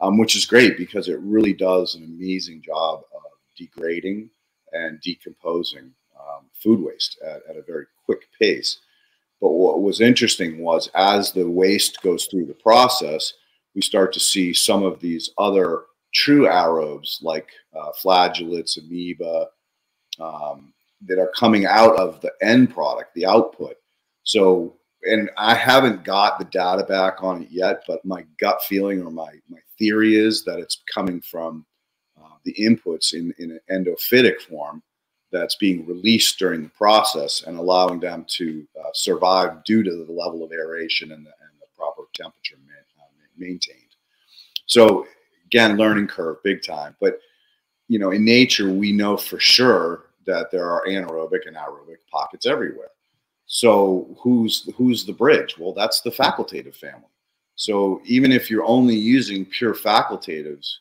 um, 0.00 0.16
which 0.16 0.36
is 0.36 0.46
great 0.46 0.78
because 0.78 1.08
it 1.08 1.18
really 1.20 1.52
does 1.52 1.94
an 1.96 2.04
amazing 2.04 2.62
job 2.62 3.00
of 3.14 3.22
degrading 3.56 4.30
and 4.72 5.00
decomposing 5.00 5.92
um, 6.18 6.46
food 6.54 6.80
waste 6.80 7.18
at, 7.24 7.42
at 7.48 7.56
a 7.56 7.62
very 7.62 7.86
quick 8.04 8.28
pace. 8.38 8.80
But 9.40 9.50
what 9.50 9.82
was 9.82 10.00
interesting 10.00 10.58
was 10.58 10.90
as 10.94 11.32
the 11.32 11.48
waste 11.48 12.02
goes 12.02 12.26
through 12.26 12.46
the 12.46 12.54
process, 12.54 13.32
we 13.74 13.82
start 13.82 14.12
to 14.12 14.20
see 14.20 14.52
some 14.52 14.82
of 14.82 15.00
these 15.00 15.30
other 15.38 15.84
true 16.12 16.46
aerobes 16.46 17.22
like 17.22 17.48
uh, 17.74 17.90
flagellates, 18.02 18.78
amoeba, 18.78 19.46
um, 20.18 20.72
that 21.06 21.18
are 21.18 21.32
coming 21.36 21.66
out 21.66 21.96
of 21.96 22.20
the 22.20 22.32
end 22.42 22.74
product, 22.74 23.14
the 23.14 23.24
output. 23.24 23.76
So, 24.24 24.76
and 25.04 25.30
I 25.38 25.54
haven't 25.54 26.04
got 26.04 26.38
the 26.38 26.44
data 26.46 26.84
back 26.84 27.22
on 27.22 27.42
it 27.42 27.48
yet, 27.50 27.84
but 27.86 28.04
my 28.04 28.26
gut 28.38 28.60
feeling 28.64 29.02
or 29.02 29.10
my, 29.10 29.30
my 29.48 29.58
theory 29.78 30.16
is 30.16 30.44
that 30.44 30.58
it's 30.58 30.82
coming 30.92 31.22
from 31.22 31.64
uh, 32.20 32.34
the 32.44 32.54
inputs 32.54 33.14
in, 33.14 33.32
in 33.38 33.52
an 33.52 33.60
endophytic 33.86 34.40
form 34.42 34.82
that's 35.32 35.54
being 35.54 35.86
released 35.86 36.38
during 36.38 36.62
the 36.62 36.68
process 36.70 37.44
and 37.46 37.58
allowing 37.58 38.00
them 38.00 38.24
to 38.28 38.66
uh, 38.78 38.90
survive 38.94 39.62
due 39.64 39.82
to 39.82 39.90
the 39.90 40.12
level 40.12 40.42
of 40.42 40.52
aeration 40.52 41.12
and 41.12 41.24
the, 41.24 41.30
and 41.30 41.50
the 41.60 41.66
proper 41.76 42.02
temperature 42.14 42.56
uh, 42.56 43.02
maintained. 43.36 43.78
So 44.66 45.06
again, 45.46 45.76
learning 45.76 46.08
curve, 46.08 46.42
big 46.42 46.62
time. 46.62 46.96
But 47.00 47.20
you 47.88 47.98
know, 47.98 48.10
in 48.10 48.24
nature, 48.24 48.70
we 48.70 48.92
know 48.92 49.16
for 49.16 49.40
sure 49.40 50.06
that 50.26 50.50
there 50.50 50.70
are 50.70 50.86
anaerobic 50.86 51.46
and 51.46 51.56
aerobic 51.56 51.98
pockets 52.10 52.46
everywhere. 52.46 52.90
So 53.46 54.16
who's 54.20 54.68
who's 54.76 55.04
the 55.04 55.12
bridge? 55.12 55.58
Well, 55.58 55.72
that's 55.72 56.00
the 56.02 56.10
facultative 56.10 56.76
family. 56.76 57.08
So 57.56 58.00
even 58.04 58.30
if 58.30 58.48
you're 58.48 58.64
only 58.64 58.94
using 58.94 59.44
pure 59.44 59.74
facultatives 59.74 60.80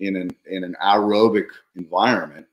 in 0.00 0.16
an 0.16 0.30
in 0.46 0.64
an 0.64 0.74
aerobic 0.82 1.48
environment, 1.76 2.46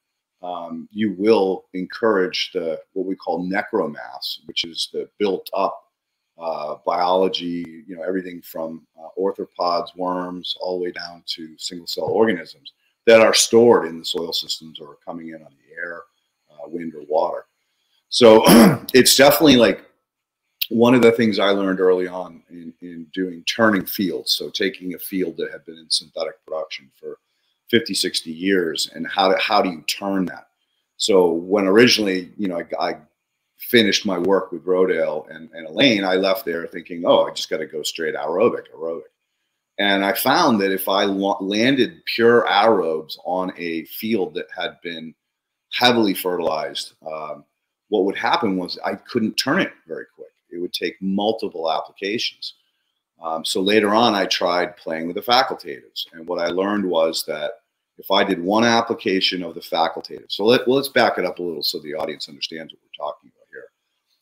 um, 0.45 0.87
you 0.91 1.13
will 1.17 1.65
encourage 1.73 2.51
the 2.53 2.79
what 2.93 3.05
we 3.05 3.15
call 3.15 3.43
necromass, 3.43 4.41
which 4.45 4.63
is 4.63 4.89
the 4.93 5.09
built 5.17 5.49
up 5.53 5.81
uh, 6.37 6.75
biology, 6.85 7.83
you 7.87 7.95
know, 7.95 8.03
everything 8.03 8.41
from 8.41 8.85
uh, 8.99 9.07
arthropods, 9.19 9.95
worms, 9.95 10.55
all 10.59 10.77
the 10.77 10.83
way 10.83 10.91
down 10.91 11.23
to 11.25 11.55
single 11.57 11.87
cell 11.87 12.05
organisms 12.05 12.73
that 13.07 13.21
are 13.21 13.33
stored 13.33 13.87
in 13.87 13.97
the 13.97 14.05
soil 14.05 14.33
systems 14.33 14.79
or 14.79 14.97
coming 15.05 15.29
in 15.29 15.35
on 15.35 15.51
the 15.51 15.75
air, 15.75 16.01
uh, 16.51 16.67
wind, 16.67 16.93
or 16.93 17.03
water. 17.07 17.45
So 18.09 18.43
it's 18.93 19.15
definitely 19.15 19.55
like 19.55 19.85
one 20.69 20.93
of 20.93 21.01
the 21.01 21.11
things 21.11 21.39
I 21.39 21.49
learned 21.51 21.79
early 21.79 22.07
on 22.07 22.43
in, 22.49 22.73
in 22.81 23.07
doing 23.13 23.43
turning 23.45 23.85
fields. 23.85 24.33
So 24.33 24.49
taking 24.49 24.93
a 24.93 24.99
field 24.99 25.37
that 25.37 25.51
had 25.51 25.65
been 25.65 25.77
in 25.77 25.89
synthetic 25.89 26.43
production 26.45 26.91
for 26.99 27.17
50, 27.75 27.93
60 27.93 28.31
years 28.31 28.89
and 28.95 29.05
how, 29.05 29.27
to, 29.27 29.37
how 29.37 29.61
do 29.61 29.69
you 29.69 29.81
turn 29.81 30.25
that? 30.27 30.47
So 30.95 31.29
when 31.29 31.67
originally, 31.67 32.31
you 32.37 32.47
know, 32.47 32.63
I, 32.79 32.91
I 32.91 32.97
finished 33.57 34.05
my 34.05 34.17
work 34.17 34.53
with 34.53 34.65
Rodale 34.65 35.29
and, 35.29 35.49
and 35.51 35.67
Elaine, 35.67 36.05
I 36.05 36.15
left 36.15 36.45
there 36.45 36.65
thinking, 36.67 37.03
oh, 37.05 37.25
I 37.25 37.31
just 37.31 37.49
got 37.49 37.57
to 37.57 37.65
go 37.65 37.83
straight 37.83 38.15
aerobic, 38.15 38.67
aerobic. 38.73 39.01
And 39.77 40.05
I 40.05 40.13
found 40.13 40.61
that 40.61 40.71
if 40.71 40.87
I 40.87 41.03
landed 41.03 42.01
pure 42.05 42.45
aerobes 42.47 43.17
on 43.25 43.51
a 43.57 43.83
field 43.85 44.35
that 44.35 44.47
had 44.55 44.79
been 44.81 45.13
heavily 45.73 46.13
fertilized, 46.13 46.93
um, 47.05 47.43
what 47.89 48.05
would 48.05 48.15
happen 48.15 48.55
was 48.55 48.79
I 48.85 48.95
couldn't 48.95 49.33
turn 49.33 49.59
it 49.59 49.73
very 49.85 50.05
quick. 50.15 50.31
It 50.49 50.59
would 50.59 50.71
take 50.71 50.95
multiple 51.01 51.69
applications. 51.69 52.53
Um, 53.21 53.43
so 53.43 53.59
later 53.59 53.93
on, 53.93 54.15
I 54.15 54.27
tried 54.27 54.77
playing 54.77 55.07
with 55.07 55.17
the 55.17 55.21
facultatives. 55.21 56.07
And 56.13 56.25
what 56.25 56.39
I 56.39 56.47
learned 56.47 56.85
was 56.85 57.25
that 57.25 57.55
if 57.97 58.11
I 58.11 58.23
did 58.23 58.43
one 58.43 58.63
application 58.63 59.43
of 59.43 59.55
the 59.55 59.61
facultative, 59.61 60.25
so 60.29 60.45
let, 60.45 60.67
well, 60.67 60.77
let's 60.77 60.89
back 60.89 61.17
it 61.17 61.25
up 61.25 61.39
a 61.39 61.43
little 61.43 61.63
so 61.63 61.79
the 61.79 61.93
audience 61.93 62.27
understands 62.27 62.73
what 62.73 62.81
we're 62.83 63.05
talking 63.05 63.31
about 63.33 63.47
here. 63.51 63.65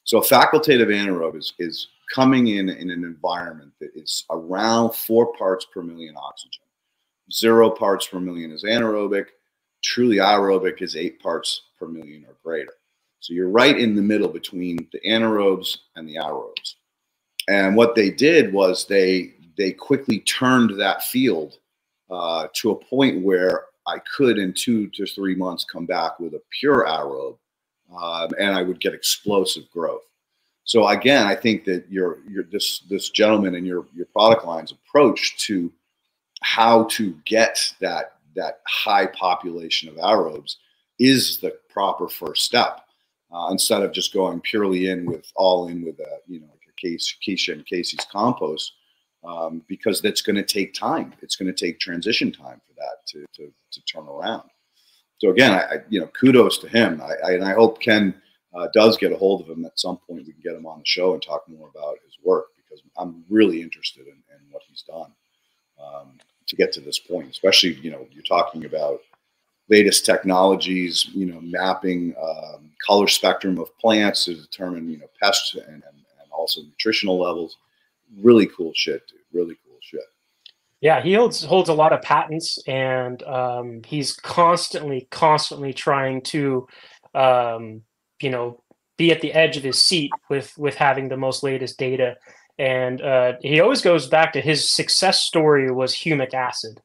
So 0.04 0.20
a 0.20 0.26
facultative 0.26 0.94
anaerobe 0.94 1.38
is, 1.38 1.54
is 1.60 1.88
coming 2.14 2.48
in 2.48 2.70
in 2.70 2.90
an 2.90 3.04
environment 3.04 3.72
that 3.80 3.92
is 3.96 4.26
around 4.30 4.94
four 4.94 5.34
parts 5.34 5.66
per 5.66 5.82
million 5.82 6.16
oxygen. 6.18 6.64
Zero 7.32 7.70
parts 7.70 8.08
per 8.08 8.20
million 8.20 8.52
is 8.52 8.64
anaerobic. 8.64 9.28
Truly 9.84 10.18
aerobic 10.18 10.82
is 10.82 10.96
eight 10.96 11.20
parts 11.22 11.64
per 11.80 11.88
million 11.88 12.26
or 12.28 12.36
greater. 12.44 12.74
So 13.20 13.34
you're 13.34 13.50
right 13.50 13.78
in 13.78 13.96
the 13.96 14.02
middle 14.02 14.28
between 14.28 14.88
the 14.92 15.00
anaerobes 15.08 15.78
and 15.96 16.08
the 16.08 16.16
aerobes. 16.16 16.76
And 17.48 17.76
what 17.76 17.96
they 17.96 18.10
did 18.10 18.54
was 18.54 18.86
they 18.86 19.34
they 19.58 19.72
quickly 19.72 20.20
turned 20.20 20.80
that 20.80 21.04
field 21.04 21.58
uh, 22.10 22.48
to 22.54 22.72
a 22.72 22.76
point 22.76 23.24
where 23.24 23.66
I 23.88 24.00
could 24.00 24.38
in 24.38 24.54
two 24.54 24.88
to 24.90 25.06
three 25.06 25.36
months 25.36 25.66
come 25.66 25.86
back 25.86 26.20
with 26.20 26.34
a 26.34 26.42
pure 26.60 26.88
aerobe, 26.88 27.38
um, 27.96 28.30
and 28.40 28.56
I 28.56 28.64
would 28.64 28.80
get 28.80 28.94
explosive 28.94 29.70
growth. 29.72 30.04
So 30.66 30.88
again, 30.88 31.28
I 31.28 31.36
think 31.36 31.66
that 31.66 31.90
your 31.92 32.20
your 32.30 32.44
this 32.44 32.80
this 32.90 33.10
gentleman 33.10 33.56
and 33.56 33.68
your 33.68 33.86
your 33.94 34.06
product 34.08 34.46
line's 34.46 34.72
approach 34.72 35.38
to 35.48 35.72
how 36.42 36.86
to 36.86 37.18
get 37.26 37.74
that 37.82 38.18
that 38.36 38.62
high 38.68 39.08
population 39.08 39.90
of 39.90 39.96
aerobes 39.96 40.56
is 41.00 41.38
the 41.40 41.56
proper 41.70 42.08
first 42.08 42.44
step. 42.44 42.82
Uh, 43.32 43.50
instead 43.50 43.82
of 43.82 43.92
just 43.92 44.14
going 44.14 44.40
purely 44.42 44.88
in 44.90 45.06
with 45.06 45.32
all 45.36 45.68
in 45.68 45.84
with 45.84 46.00
a 46.00 46.20
you 46.28 46.40
know 46.40 46.48
like 46.48 46.62
a 46.70 46.82
case 46.82 47.16
and 47.50 47.66
Casey's 47.66 48.06
compost, 48.12 48.74
um, 49.26 49.64
because 49.68 50.02
that's 50.02 50.22
going 50.22 50.36
to 50.36 50.44
take 50.44 50.74
time. 50.74 51.14
It's 51.22 51.36
going 51.36 51.54
to 51.54 51.66
take 51.66 51.80
transition 51.80 52.32
time 52.32 52.62
for 52.68 52.74
that 52.78 53.06
to 53.08 53.26
to, 53.36 53.54
to 53.72 53.82
turn 53.86 54.08
around. 54.08 54.50
So 55.20 55.30
again, 55.30 55.52
I, 55.52 55.62
I 55.62 55.78
you 55.90 56.00
know 56.00 56.08
kudos 56.08 56.58
to 56.60 56.68
him, 56.68 57.02
I, 57.02 57.16
I, 57.28 57.32
and 57.34 57.44
I 57.44 57.54
hope 57.54 57.80
Ken 57.82 58.14
uh, 58.54 58.68
does 58.74 58.98
get 58.98 59.12
a 59.12 59.18
hold 59.18 59.42
of 59.42 59.50
him 59.50 59.66
at 59.66 59.80
some 59.80 59.98
point, 60.08 60.26
we 60.26 60.34
can 60.34 60.42
get 60.44 60.56
him 60.56 60.66
on 60.66 60.80
the 60.80 60.86
show 60.86 61.14
and 61.14 61.22
talk 61.22 61.44
more 61.48 61.70
about 61.74 61.98
his 62.06 62.18
work 62.24 62.48
because 62.58 62.82
I'm 62.98 63.24
really 63.30 63.62
interested 63.62 64.08
in, 64.08 64.14
in 64.14 64.52
what 64.52 64.62
he's 64.68 64.84
done 64.84 65.12
um, 65.82 66.18
to 66.48 66.56
get 66.56 66.72
to 66.74 66.82
this 66.82 67.00
point. 67.00 67.30
Especially, 67.30 67.74
you 67.76 67.92
know, 67.92 68.08
you're 68.12 68.24
talking 68.24 68.66
about 68.66 69.00
latest 69.70 70.06
technologies, 70.06 71.10
you 71.14 71.26
know, 71.26 71.40
mapping 71.42 72.14
um, 72.22 72.72
color 72.86 73.08
spectrum 73.08 73.58
of 73.58 73.76
plants 73.80 74.26
to 74.26 74.36
determine, 74.36 74.90
you 74.90 74.98
know, 74.98 75.08
pests 75.22 75.56
and, 75.56 75.66
and, 75.66 75.84
and 75.84 76.32
also 76.32 76.62
nutritional 76.62 77.20
levels. 77.20 77.58
Really 78.22 78.48
cool 78.48 78.72
shit, 78.74 79.02
dude. 79.08 79.20
Really 79.32 79.56
cool 79.66 79.78
shit. 79.82 80.02
Yeah, 80.82 81.02
he 81.02 81.14
holds 81.14 81.44
holds 81.44 81.70
a 81.70 81.74
lot 81.74 81.94
of 81.94 82.02
patents, 82.02 82.60
and 82.68 83.24
um, 83.24 83.82
he's 83.86 84.14
constantly, 84.14 85.08
constantly 85.10 85.74
trying 85.74 86.22
to 86.24 86.68
um, 87.16 87.84
you 88.22 88.30
know 88.30 88.64
be 88.98 89.12
at 89.12 89.22
the 89.22 89.34
edge 89.34 89.58
of 89.58 89.64
his 89.64 89.82
seat 89.82 90.12
with 90.30 90.58
with 90.58 90.76
having 90.76 91.10
the 91.10 91.18
most 91.18 91.44
latest 91.44 91.78
data 91.78 92.16
and 92.60 93.02
uh, 93.02 93.34
he 93.42 93.60
always 93.60 93.82
goes 93.82 94.08
back 94.08 94.34
to 94.34 94.42
his 94.42 94.70
success 94.70 95.22
story 95.22 95.72
was 95.72 95.94
humic 95.94 96.34
acid 96.34 96.80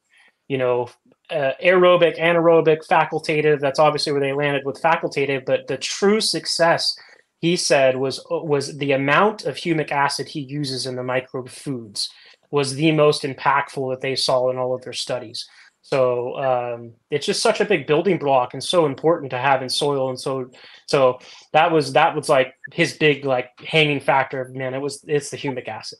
you 0.47 0.57
know 0.57 0.89
uh, 1.29 1.51
aerobic 1.63 2.19
anaerobic 2.19 2.79
facultative 2.87 3.59
that's 3.59 3.79
obviously 3.79 4.11
where 4.11 4.21
they 4.21 4.33
landed 4.33 4.65
with 4.65 4.81
facultative 4.81 5.45
but 5.45 5.67
the 5.67 5.77
true 5.77 6.19
success 6.19 6.97
he 7.39 7.55
said 7.55 7.97
was 7.97 8.23
was 8.29 8.77
the 8.77 8.91
amount 8.91 9.45
of 9.45 9.55
humic 9.55 9.91
acid 9.91 10.27
he 10.27 10.41
uses 10.41 10.85
in 10.85 10.95
the 10.95 11.03
microbe 11.03 11.49
foods 11.49 12.09
was 12.51 12.75
the 12.75 12.91
most 12.91 13.23
impactful 13.23 13.91
that 13.91 14.01
they 14.01 14.15
saw 14.15 14.49
in 14.49 14.57
all 14.57 14.73
of 14.73 14.81
their 14.81 14.93
studies 14.93 15.47
so 15.81 16.37
um, 16.37 16.93
it's 17.09 17.25
just 17.25 17.41
such 17.41 17.61
a 17.61 17.65
big 17.65 17.87
building 17.87 18.19
block 18.19 18.53
and 18.53 18.63
so 18.63 18.85
important 18.85 19.31
to 19.31 19.39
have 19.39 19.63
in 19.63 19.69
soil. 19.69 20.09
And 20.09 20.19
so, 20.19 20.51
so 20.85 21.17
that 21.51 21.71
was 21.71 21.93
that 21.93 22.15
was 22.15 22.29
like 22.29 22.53
his 22.71 22.93
big 22.93 23.25
like 23.25 23.49
hanging 23.65 23.99
factor. 23.99 24.47
Man, 24.53 24.75
it 24.75 24.79
was 24.79 25.03
it's 25.07 25.31
the 25.31 25.37
humic 25.37 25.67
acid. 25.67 25.97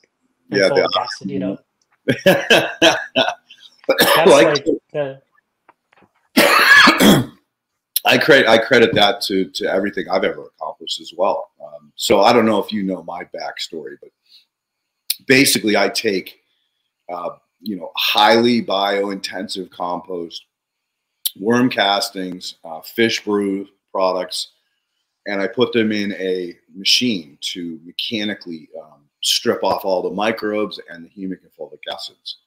Yeah, 0.50 0.70
the, 0.70 0.88
acid, 1.00 1.32
you 1.32 1.40
know. 1.40 1.58
That's 2.26 2.46
like, 4.30 4.64
the, 4.94 5.22
I 8.06 8.18
credit 8.18 8.48
I 8.48 8.58
credit 8.58 8.94
that 8.96 9.22
to 9.24 9.46
to 9.46 9.66
everything 9.66 10.10
I've 10.10 10.24
ever 10.24 10.46
accomplished 10.56 11.02
as 11.02 11.14
well. 11.18 11.52
Um, 11.62 11.92
so 11.96 12.22
I 12.22 12.34
don't 12.34 12.46
know 12.46 12.64
if 12.64 12.72
you 12.72 12.84
know 12.84 13.04
my 13.04 13.24
backstory, 13.26 13.96
but 14.02 14.10
basically 15.28 15.76
I 15.76 15.90
take 15.90 16.40
uh, 17.10 17.32
you 17.62 17.76
know, 17.76 17.92
highly 17.96 18.62
bio-intensive 18.62 19.70
compost, 19.70 20.46
worm 21.38 21.70
castings, 21.70 22.56
uh, 22.64 22.82
fish 22.82 23.24
brew 23.24 23.68
products, 23.92 24.52
and 25.26 25.42
I 25.42 25.48
put 25.48 25.74
them 25.74 25.92
in 25.92 26.14
a 26.14 26.58
machine 26.74 27.38
to 27.42 27.80
mechanically 27.84 28.70
um, 28.82 29.04
strip 29.22 29.64
off 29.64 29.84
all 29.84 30.02
the 30.02 30.10
microbes 30.10 30.80
and 30.90 31.04
the 31.04 31.10
humic 31.10 31.42
and 31.42 31.52
fulvic 31.58 31.80
acids. 31.92 32.38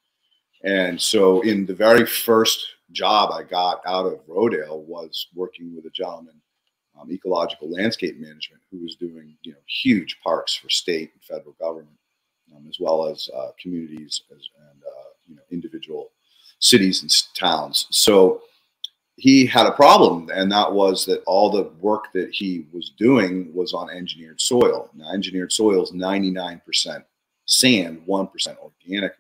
And 0.65 1.01
so, 1.01 1.41
in 1.43 1.67
the 1.67 1.75
very 1.75 2.07
first 2.07 2.65
job 2.93 3.31
I 3.33 3.43
got 3.43 3.81
out 3.87 4.07
of 4.07 4.27
Rodale 4.27 4.85
was 4.85 5.29
working 5.35 5.75
with 5.75 5.87
a 5.87 5.91
gentleman, 5.91 6.41
um, 7.01 7.11
ecological 7.11 7.71
landscape 7.71 8.19
management, 8.19 8.63
who 8.71 8.83
was 8.83 8.97
doing 8.97 9.37
you 9.43 9.53
know 9.53 9.59
huge 9.67 10.19
parks 10.23 10.55
for 10.55 10.69
state 10.69 11.13
and 11.15 11.23
federal 11.23 11.55
government 11.61 11.97
um, 12.57 12.67
as 12.69 12.79
well 12.81 13.07
as 13.07 13.29
uh, 13.37 13.51
communities 13.61 14.23
as, 14.31 14.49
and 14.71 14.83
uh, 14.83 15.09
you 15.27 15.35
know 15.37 15.43
individual 15.51 16.11
cities 16.59 17.03
and 17.03 17.13
towns. 17.35 17.87
So 17.91 18.43
he 19.17 19.47
had 19.47 19.67
a 19.67 19.73
problem, 19.73 20.31
and 20.33 20.51
that 20.53 20.73
was 20.73 21.05
that 21.07 21.23
all 21.27 21.51
the 21.51 21.71
work 21.81 22.13
that 22.15 22.31
he 22.33 22.67
was 22.73 22.93
doing 22.99 23.53
was 23.55 23.75
on 23.75 23.91
engineered 23.91 24.41
soil. 24.41 24.91
Now, 24.95 25.13
engineered 25.13 25.53
soil 25.53 25.83
is 25.83 25.93
99% 25.93 27.05
sand, 27.45 28.03
1% 28.07 28.57
organic. 28.59 29.13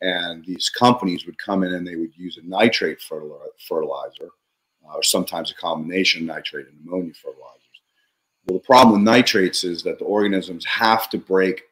And 0.00 0.44
these 0.44 0.70
companies 0.70 1.26
would 1.26 1.38
come 1.38 1.64
in 1.64 1.74
and 1.74 1.86
they 1.86 1.96
would 1.96 2.16
use 2.16 2.36
a 2.38 2.46
nitrate 2.46 3.00
fertilizer, 3.00 4.28
uh, 4.86 4.94
or 4.94 5.02
sometimes 5.02 5.50
a 5.50 5.54
combination 5.54 6.24
nitrate 6.24 6.68
and 6.68 6.78
ammonia 6.86 7.14
fertilizers. 7.14 7.62
Well, 8.46 8.58
the 8.58 8.64
problem 8.64 8.92
with 8.92 9.02
nitrates 9.02 9.64
is 9.64 9.82
that 9.82 9.98
the 9.98 10.04
organisms 10.04 10.64
have 10.66 11.10
to 11.10 11.18
break 11.18 11.62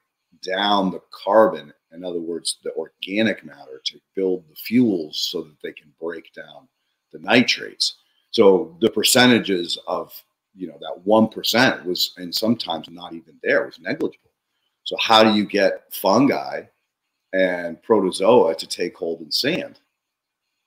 down 0.42 0.90
the 0.90 1.00
carbon, 1.10 1.72
in 1.92 2.04
other 2.04 2.20
words, 2.20 2.58
the 2.62 2.72
organic 2.72 3.44
matter, 3.44 3.80
to 3.84 4.00
build 4.14 4.44
the 4.48 4.56
fuels 4.56 5.28
so 5.30 5.42
that 5.42 5.56
they 5.62 5.72
can 5.72 5.92
break 6.00 6.32
down 6.34 6.68
the 7.12 7.18
nitrates. 7.20 7.96
So 8.30 8.76
the 8.80 8.90
percentages 8.90 9.78
of 9.86 10.12
you 10.54 10.66
know 10.66 10.78
that 10.80 11.00
one 11.04 11.28
percent 11.28 11.84
was, 11.84 12.12
and 12.16 12.34
sometimes 12.34 12.88
not 12.90 13.12
even 13.12 13.38
there, 13.42 13.66
was 13.66 13.78
negligible. 13.78 14.30
So 14.84 14.96
how 15.00 15.22
do 15.22 15.34
you 15.34 15.46
get 15.46 15.84
fungi 15.92 16.62
and 17.36 17.82
protozoa 17.82 18.54
to 18.56 18.66
take 18.66 18.96
hold 18.96 19.20
in 19.20 19.30
sand? 19.30 19.80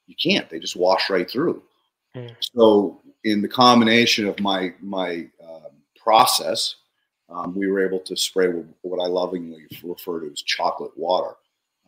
You 0.07 0.15
can't. 0.21 0.49
They 0.49 0.59
just 0.59 0.75
wash 0.75 1.09
right 1.09 1.29
through. 1.29 1.61
Mm. 2.15 2.35
So 2.53 3.01
in 3.23 3.41
the 3.41 3.47
combination 3.47 4.27
of 4.27 4.39
my 4.39 4.73
my 4.81 5.27
um, 5.43 5.71
process, 5.95 6.75
um, 7.29 7.55
we 7.55 7.67
were 7.67 7.85
able 7.85 7.99
to 7.99 8.15
spray 8.15 8.47
what 8.81 9.03
I 9.03 9.07
lovingly 9.07 9.67
refer 9.83 10.21
to 10.21 10.31
as 10.31 10.41
chocolate 10.41 10.97
water 10.97 11.35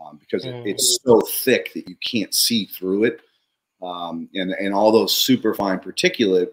um, 0.04 0.17
because 0.17 0.46
mm. 0.46 0.54
it, 0.62 0.72
it's 0.72 1.00
so 1.04 1.22
thick 1.22 1.74
that 1.74 1.88
you 1.88 1.96
can't 2.04 2.34
see 2.34 2.65
through 2.65 3.06
it 3.06 3.22
um, 3.82 4.30
and 4.36 4.52
and 4.52 4.74
all 4.74 4.91
those 4.91 5.15
super 5.15 5.54
fine 5.54 5.80
particulate 5.80 6.50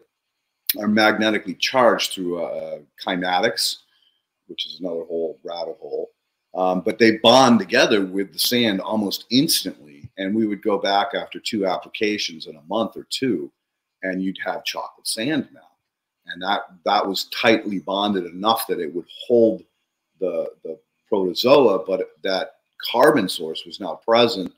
are 0.78 0.88
magnetically 0.88 1.54
charged 1.54 2.12
through 2.12 2.42
uh, 2.42 2.78
cymatics, 3.04 3.76
which 4.46 4.66
is 4.66 4.80
another 4.80 5.04
whole 5.04 5.38
rabbit 5.44 5.76
hole. 5.80 6.10
Um, 6.54 6.80
but 6.80 6.98
they 6.98 7.18
bond 7.18 7.58
together 7.58 8.04
with 8.04 8.32
the 8.32 8.38
sand 8.38 8.80
almost 8.80 9.26
instantly, 9.30 10.10
and 10.16 10.34
we 10.34 10.46
would 10.46 10.62
go 10.62 10.78
back 10.78 11.08
after 11.14 11.38
two 11.38 11.66
applications 11.66 12.46
in 12.46 12.56
a 12.56 12.62
month 12.62 12.96
or 12.96 13.06
two, 13.10 13.52
and 14.02 14.22
you'd 14.22 14.38
have 14.44 14.64
chocolate 14.64 15.06
sand 15.06 15.48
now, 15.52 15.60
and 16.26 16.42
that 16.42 16.62
that 16.84 17.06
was 17.06 17.24
tightly 17.26 17.80
bonded 17.80 18.26
enough 18.26 18.66
that 18.68 18.80
it 18.80 18.92
would 18.94 19.06
hold 19.26 19.62
the 20.20 20.50
the 20.64 20.78
protozoa, 21.08 21.84
but 21.86 22.10
that 22.22 22.56
carbon 22.90 23.28
source 23.28 23.64
was 23.64 23.80
now 23.80 24.00
present 24.06 24.52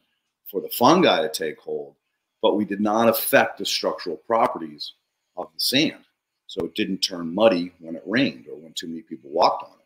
for 0.50 0.60
the 0.60 0.68
fungi 0.70 1.22
to 1.22 1.28
take 1.28 1.58
hold 1.58 1.94
but 2.42 2.56
we 2.56 2.64
did 2.64 2.80
not 2.80 3.08
affect 3.08 3.58
the 3.58 3.66
structural 3.66 4.16
properties 4.16 4.94
of 5.36 5.48
the 5.52 5.60
sand. 5.60 6.04
So 6.46 6.64
it 6.64 6.74
didn't 6.74 6.98
turn 6.98 7.34
muddy 7.34 7.72
when 7.78 7.94
it 7.94 8.02
rained 8.06 8.46
or 8.50 8.56
when 8.56 8.72
too 8.72 8.88
many 8.88 9.02
people 9.02 9.30
walked 9.30 9.64
on 9.64 9.78
it. 9.78 9.79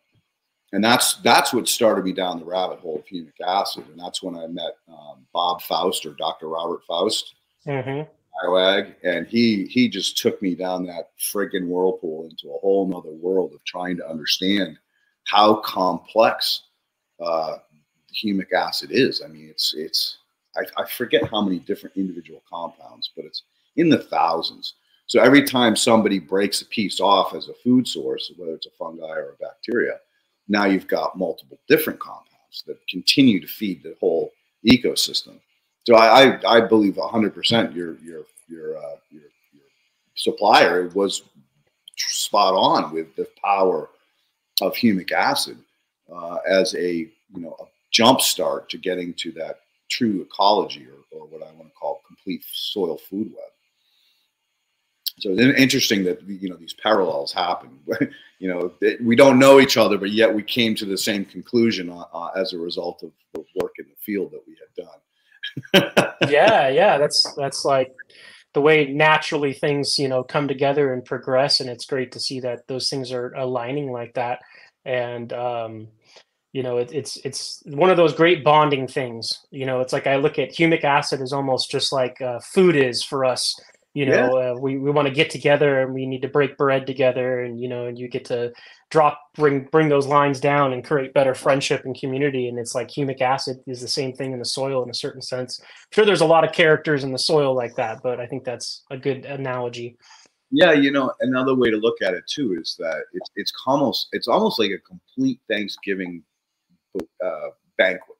And 0.75 0.83
that's 0.83 1.13
that's 1.21 1.53
what 1.53 1.69
started 1.69 2.03
me 2.03 2.11
down 2.11 2.37
the 2.37 2.43
rabbit 2.43 2.79
hole 2.79 2.97
of 2.97 3.05
humic 3.05 3.39
acid. 3.47 3.85
And 3.87 3.97
that's 3.97 4.21
when 4.21 4.35
I 4.35 4.45
met 4.47 4.75
um, 4.89 5.25
Bob 5.31 5.61
Faust 5.61 6.05
or 6.05 6.11
Dr. 6.15 6.49
Robert 6.49 6.81
Faust, 6.85 7.35
mm-hmm. 7.65 8.01
And 9.03 9.25
he 9.25 9.67
he 9.67 9.87
just 9.87 10.17
took 10.17 10.41
me 10.41 10.53
down 10.53 10.85
that 10.85 11.11
friggin' 11.17 11.67
whirlpool 11.67 12.27
into 12.29 12.53
a 12.53 12.59
whole 12.59 12.85
nother 12.85 13.15
world 13.15 13.53
of 13.53 13.63
trying 13.63 13.95
to 13.95 14.05
understand 14.05 14.77
how 15.23 15.55
complex 15.61 16.63
uh, 17.21 17.55
humic 18.13 18.51
acid 18.51 18.89
is. 18.91 19.21
I 19.23 19.29
mean, 19.29 19.47
it's 19.49 19.73
it's 19.77 20.17
I, 20.57 20.81
I 20.81 20.85
forget 20.85 21.23
how 21.31 21.41
many 21.41 21.59
different 21.59 21.95
individual 21.95 22.43
compounds, 22.49 23.11
but 23.15 23.23
it's 23.23 23.43
in 23.77 23.87
the 23.87 23.99
thousands. 23.99 24.73
So 25.07 25.21
every 25.21 25.43
time 25.43 25.77
somebody 25.77 26.19
breaks 26.19 26.61
a 26.61 26.65
piece 26.65 26.99
off 26.99 27.33
as 27.33 27.47
a 27.47 27.53
food 27.63 27.87
source, 27.87 28.29
whether 28.35 28.55
it's 28.55 28.67
a 28.67 28.71
fungi 28.77 29.05
or 29.05 29.37
a 29.39 29.43
bacteria, 29.43 29.99
now 30.47 30.65
you've 30.65 30.87
got 30.87 31.17
multiple 31.17 31.59
different 31.67 31.99
compounds 31.99 32.63
that 32.67 32.77
continue 32.87 33.39
to 33.39 33.47
feed 33.47 33.83
the 33.83 33.95
whole 33.99 34.31
ecosystem. 34.65 35.39
So 35.85 35.95
I, 35.95 36.37
I, 36.37 36.57
I 36.57 36.61
believe 36.61 36.95
100% 36.95 37.75
your 37.75 37.97
your 37.99 38.23
your, 38.47 38.77
uh, 38.77 38.97
your 39.09 39.23
your 39.53 39.63
supplier 40.15 40.89
was 40.89 41.23
spot 41.97 42.53
on 42.53 42.93
with 42.93 43.15
the 43.15 43.27
power 43.43 43.89
of 44.61 44.73
humic 44.73 45.11
acid 45.11 45.57
uh, 46.13 46.37
as 46.47 46.75
a 46.75 46.93
you 46.93 47.11
know 47.41 47.55
a 47.59 47.65
jump 47.91 48.21
start 48.21 48.69
to 48.69 48.77
getting 48.77 49.13
to 49.15 49.31
that 49.33 49.61
true 49.89 50.21
ecology 50.21 50.85
or, 50.87 51.19
or 51.19 51.27
what 51.27 51.41
I 51.41 51.51
want 51.53 51.69
to 51.69 51.73
call 51.79 52.01
complete 52.07 52.43
soil 52.51 52.97
food 52.97 53.27
web. 53.27 53.51
So 55.19 55.31
it's 55.31 55.59
interesting 55.59 56.03
that 56.05 56.21
you 56.27 56.49
know 56.49 56.57
these 56.57 56.73
parallels 56.73 57.31
happen. 57.31 57.79
you 58.39 58.49
know 58.49 58.73
we 59.01 59.15
don't 59.15 59.39
know 59.39 59.59
each 59.59 59.77
other, 59.77 59.97
but 59.97 60.11
yet 60.11 60.33
we 60.33 60.43
came 60.43 60.75
to 60.75 60.85
the 60.85 60.97
same 60.97 61.25
conclusion 61.25 61.89
uh, 61.89 62.03
uh, 62.13 62.31
as 62.35 62.53
a 62.53 62.57
result 62.57 63.01
of 63.03 63.11
the 63.33 63.45
work 63.61 63.73
in 63.79 63.85
the 63.85 63.95
field 64.01 64.31
that 64.31 64.43
we 64.47 64.57
had 64.59 64.85
done. 64.85 66.15
yeah, 66.29 66.67
yeah, 66.67 66.97
that's 66.97 67.33
that's 67.35 67.63
like 67.63 67.93
the 68.53 68.61
way 68.61 68.91
naturally 68.91 69.53
things 69.53 69.97
you 69.97 70.09
know 70.09 70.23
come 70.23 70.47
together 70.47 70.93
and 70.93 71.05
progress, 71.05 71.61
and 71.61 71.69
it's 71.69 71.85
great 71.85 72.11
to 72.11 72.19
see 72.19 72.41
that 72.41 72.67
those 72.67 72.89
things 72.89 73.11
are 73.11 73.33
aligning 73.35 73.91
like 73.91 74.13
that. 74.15 74.39
And 74.83 75.31
um, 75.33 75.87
you 76.55 76.63
know 76.63 76.77
it, 76.77 76.89
it's 76.93 77.17
it's 77.25 77.61
one 77.65 77.89
of 77.89 77.97
those 77.97 78.13
great 78.13 78.41
bonding 78.41 78.87
things 78.87 79.45
you 79.51 79.65
know 79.65 79.81
it's 79.81 79.91
like 79.91 80.07
i 80.07 80.15
look 80.15 80.39
at 80.39 80.51
humic 80.51 80.85
acid 80.85 81.19
as 81.21 81.33
almost 81.33 81.69
just 81.69 81.91
like 81.91 82.21
uh, 82.21 82.39
food 82.39 82.77
is 82.77 83.03
for 83.03 83.25
us 83.25 83.59
you 83.95 84.05
know 84.05 84.37
yeah. 84.37 84.51
uh, 84.51 84.55
we, 84.59 84.77
we 84.77 84.91
want 84.91 85.07
to 85.07 85.13
get 85.13 85.29
together 85.29 85.79
and 85.79 85.93
we 85.93 86.05
need 86.05 86.21
to 86.21 86.27
break 86.27 86.57
bread 86.57 86.85
together 86.85 87.43
and 87.43 87.59
you 87.59 87.69
know 87.69 87.87
and 87.87 87.97
you 87.97 88.09
get 88.09 88.25
to 88.25 88.51
drop 88.91 89.19
bring 89.33 89.63
bring 89.71 89.87
those 89.87 90.05
lines 90.05 90.39
down 90.39 90.73
and 90.73 90.83
create 90.83 91.13
better 91.13 91.33
friendship 91.33 91.85
and 91.85 91.97
community. 91.97 92.47
And 92.47 92.59
it's 92.59 92.75
like 92.75 92.89
humic 92.89 93.21
acid 93.21 93.57
is 93.65 93.81
the 93.81 93.87
same 93.87 94.13
thing 94.13 94.33
in 94.33 94.39
the 94.39 94.45
soil 94.45 94.83
in 94.83 94.89
a 94.89 94.93
certain 94.93 95.21
sense. 95.21 95.59
I'm 95.61 95.67
sure 95.93 96.05
there's 96.05 96.21
a 96.21 96.25
lot 96.25 96.43
of 96.43 96.51
characters 96.51 97.05
in 97.05 97.11
the 97.13 97.17
soil 97.17 97.55
like 97.55 97.75
that 97.75 98.03
but 98.03 98.19
i 98.19 98.27
think 98.27 98.43
that's 98.43 98.83
a 98.91 98.97
good 98.97 99.25
analogy. 99.25 99.97
Yeah 100.51 100.73
you 100.73 100.91
know 100.91 101.11
another 101.21 101.55
way 101.55 101.71
to 101.71 101.77
look 101.77 102.01
at 102.03 102.13
it 102.13 102.25
too 102.27 102.57
is 102.61 102.75
that 102.77 103.01
it's 103.13 103.29
it's 103.37 103.53
almost 103.65 104.09
it's 104.11 104.27
almost 104.27 104.59
like 104.59 104.71
a 104.71 104.79
complete 104.79 105.39
thanksgiving 105.49 106.21
uh, 107.23 107.49
banquet. 107.77 108.17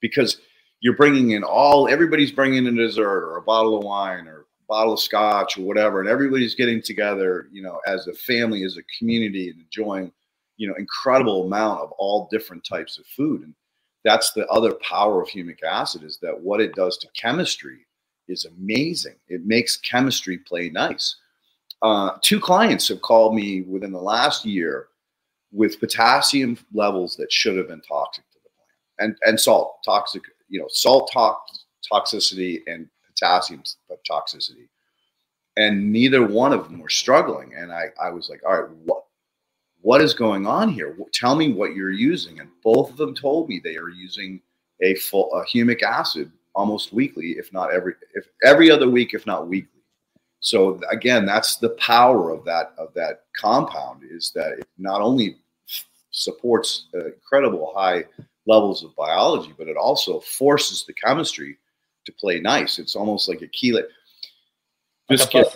Because 0.00 0.38
you're 0.80 0.96
bringing 0.96 1.30
in 1.30 1.44
all 1.44 1.88
everybody's 1.88 2.32
bringing 2.32 2.66
in 2.66 2.78
a 2.78 2.86
dessert 2.86 3.24
or 3.24 3.36
a 3.36 3.42
bottle 3.42 3.78
of 3.78 3.84
wine 3.84 4.26
or 4.26 4.41
bottle 4.72 4.94
of 4.94 5.00
scotch 5.00 5.58
or 5.58 5.62
whatever 5.62 6.00
and 6.00 6.08
everybody's 6.08 6.54
getting 6.54 6.80
together 6.80 7.48
you 7.52 7.62
know 7.62 7.78
as 7.86 8.06
a 8.06 8.12
family 8.14 8.64
as 8.64 8.78
a 8.78 8.82
community 8.98 9.50
and 9.50 9.60
enjoying 9.60 10.10
you 10.62 10.68
know 10.68 10.74
incredible 10.78 11.44
amount 11.44 11.80
of 11.80 11.90
all 11.98 12.28
different 12.30 12.64
types 12.64 12.96
of 12.96 13.04
food. 13.06 13.42
And 13.42 13.54
that's 14.04 14.32
the 14.32 14.46
other 14.46 14.74
power 14.88 15.20
of 15.20 15.28
humic 15.28 15.62
acid 15.62 16.04
is 16.04 16.18
that 16.22 16.38
what 16.40 16.60
it 16.60 16.74
does 16.74 16.98
to 16.98 17.08
chemistry 17.20 17.86
is 18.28 18.44
amazing. 18.44 19.16
It 19.28 19.44
makes 19.44 19.76
chemistry 19.76 20.38
play 20.38 20.70
nice. 20.70 21.16
Uh, 21.82 22.12
two 22.22 22.38
clients 22.38 22.86
have 22.88 23.02
called 23.02 23.34
me 23.34 23.62
within 23.62 23.92
the 23.92 24.00
last 24.00 24.44
year 24.44 24.86
with 25.52 25.80
potassium 25.80 26.56
levels 26.72 27.16
that 27.16 27.32
should 27.32 27.56
have 27.56 27.68
been 27.68 27.82
toxic 27.82 28.24
to 28.30 28.38
the 28.44 28.50
plant 28.56 29.16
and 29.16 29.28
and 29.28 29.40
salt 29.40 29.78
toxic 29.84 30.22
you 30.48 30.60
know 30.60 30.68
salt 30.70 31.10
tox, 31.12 31.66
toxicity 31.92 32.60
and 32.68 32.88
potassium 33.22 33.62
toxicity. 34.08 34.68
And 35.56 35.92
neither 35.92 36.26
one 36.26 36.52
of 36.52 36.64
them 36.64 36.78
were 36.78 36.88
struggling. 36.88 37.54
And 37.54 37.72
i 37.72 37.86
i 38.00 38.10
was 38.10 38.28
like 38.28 38.42
all 38.46 38.60
right 38.60 38.70
what 38.84 39.04
what 39.80 40.00
is 40.00 40.14
going 40.14 40.46
on 40.46 40.68
here? 40.68 40.96
Tell 41.12 41.34
me 41.34 41.52
what 41.52 41.74
you're 41.74 41.90
using. 41.90 42.38
And 42.38 42.48
both 42.62 42.90
of 42.90 42.96
them 42.96 43.16
told 43.16 43.48
me 43.48 43.58
they 43.58 43.76
are 43.76 43.88
using 43.88 44.40
a 44.80 44.94
full 44.94 45.32
a 45.34 45.44
humic 45.44 45.82
acid 45.82 46.30
almost 46.54 46.92
weekly 46.92 47.32
if 47.38 47.52
not 47.52 47.72
every 47.72 47.94
if 48.14 48.26
every 48.44 48.70
other 48.70 48.88
week 48.88 49.14
if 49.14 49.26
not 49.26 49.48
weekly. 49.48 49.80
So 50.40 50.80
again 50.90 51.26
that's 51.26 51.56
the 51.56 51.70
power 51.70 52.30
of 52.30 52.44
that 52.44 52.74
of 52.78 52.92
that 52.94 53.24
compound 53.36 54.02
is 54.08 54.32
that 54.34 54.52
it 54.58 54.68
not 54.78 55.00
only 55.00 55.38
supports 56.10 56.88
uh, 56.94 57.06
incredible 57.06 57.72
high 57.74 58.04
levels 58.46 58.82
of 58.84 58.94
biology, 58.96 59.54
but 59.56 59.68
it 59.68 59.76
also 59.76 60.20
forces 60.20 60.84
the 60.84 60.92
chemistry 60.92 61.56
to 62.04 62.12
play 62.12 62.40
nice. 62.40 62.78
It's 62.78 62.96
almost 62.96 63.28
like 63.28 63.42
a 63.42 63.46
chelate. 63.48 63.86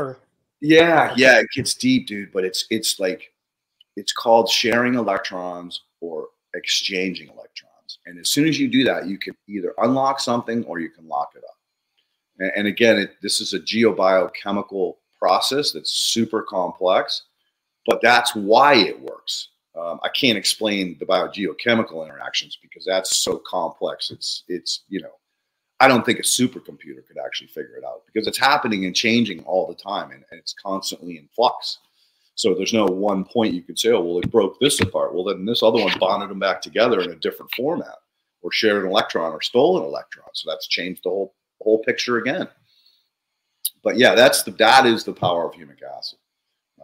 Like. 0.09 0.17
Yeah, 0.61 1.13
yeah, 1.17 1.41
it 1.41 1.49
gets 1.55 1.75
deep, 1.75 2.07
dude. 2.07 2.33
But 2.33 2.45
it's 2.45 2.67
it's 2.71 2.99
like 2.99 3.33
it's 3.97 4.13
called 4.13 4.49
sharing 4.49 4.95
electrons 4.95 5.83
or 6.01 6.29
exchanging 6.55 7.29
electrons. 7.29 7.99
And 8.07 8.19
as 8.19 8.31
soon 8.31 8.47
as 8.49 8.59
you 8.59 8.69
do 8.69 8.85
that, 8.85 9.07
you 9.07 9.19
can 9.19 9.35
either 9.49 9.75
unlock 9.79 10.21
something 10.21 10.65
or 10.65 10.79
you 10.79 10.91
can 10.91 11.09
lock 11.09 11.33
it 11.37 11.43
up. 11.45 11.57
And, 12.39 12.53
and 12.57 12.67
again, 12.67 12.99
it, 12.99 13.17
this 13.23 13.41
is 13.41 13.53
a 13.53 13.61
geobiochemical 13.61 14.95
process 15.19 15.73
that's 15.73 15.91
super 15.91 16.43
complex, 16.43 17.23
but 17.87 18.01
that's 18.03 18.35
why 18.35 18.75
it 18.75 19.01
works. 19.01 19.49
Um, 19.79 20.01
I 20.03 20.09
can't 20.09 20.39
explain 20.39 20.97
the 20.99 21.07
biogeochemical 21.07 22.05
interactions 22.05 22.59
because 22.63 22.85
that's 22.87 23.23
so 23.23 23.41
complex. 23.47 24.11
It's 24.11 24.45
it's 24.49 24.85
you 24.89 25.03
know 25.03 25.13
I 25.81 25.89
don't 25.89 26.07
think 26.07 26.19
a 26.19 26.23
supercomputer 26.23 27.07
could 27.07 27.19
actually 27.25 27.49
figure 27.49 27.77
it 27.77 27.85
out 27.85 28.03
because 28.07 28.27
it's 28.27 28.39
happening 28.39 28.87
and 28.87 28.95
changing 28.95 29.43
all 29.45 29.67
the 29.67 29.75
time 29.75 30.11
and, 30.11 30.25
and 30.31 30.41
it's 30.41 30.55
constantly 30.55 31.19
in 31.19 31.29
flux. 31.35 31.79
So 32.35 32.55
there's 32.55 32.73
no 32.73 32.85
one 32.87 33.25
point 33.25 33.55
you 33.55 33.63
could 33.63 33.79
say, 33.79 33.91
oh, 33.91 34.01
well, 34.01 34.19
it 34.19 34.31
broke 34.31 34.59
this 34.61 34.81
apart. 34.81 35.15
Well, 35.15 35.25
then 35.25 35.45
this 35.45 35.63
other 35.63 35.83
one 35.83 35.99
bonded 35.99 36.31
them 36.31 36.39
back 36.39 36.61
together 36.61 37.01
in 37.01 37.11
a 37.11 37.17
different 37.17 37.53
format 37.55 37.97
or 38.43 38.53
shared 38.53 38.85
an 38.85 38.91
electron 38.91 39.33
or 39.33 39.41
stole 39.41 39.79
an 39.79 39.85
electron. 39.85 40.29
So 40.35 40.51
that's 40.51 40.67
changed 40.67 41.03
the 41.05 41.11
whole 41.11 41.35
whole 41.63 41.83
picture 41.83 42.19
again. 42.19 42.49
But 43.83 43.97
yeah, 43.97 44.15
that's 44.15 44.43
the 44.43 44.51
that 44.53 44.87
is 44.87 45.05
the 45.05 45.13
power 45.13 45.47
of 45.47 45.55
humic 45.55 45.81
acid. 45.99 46.19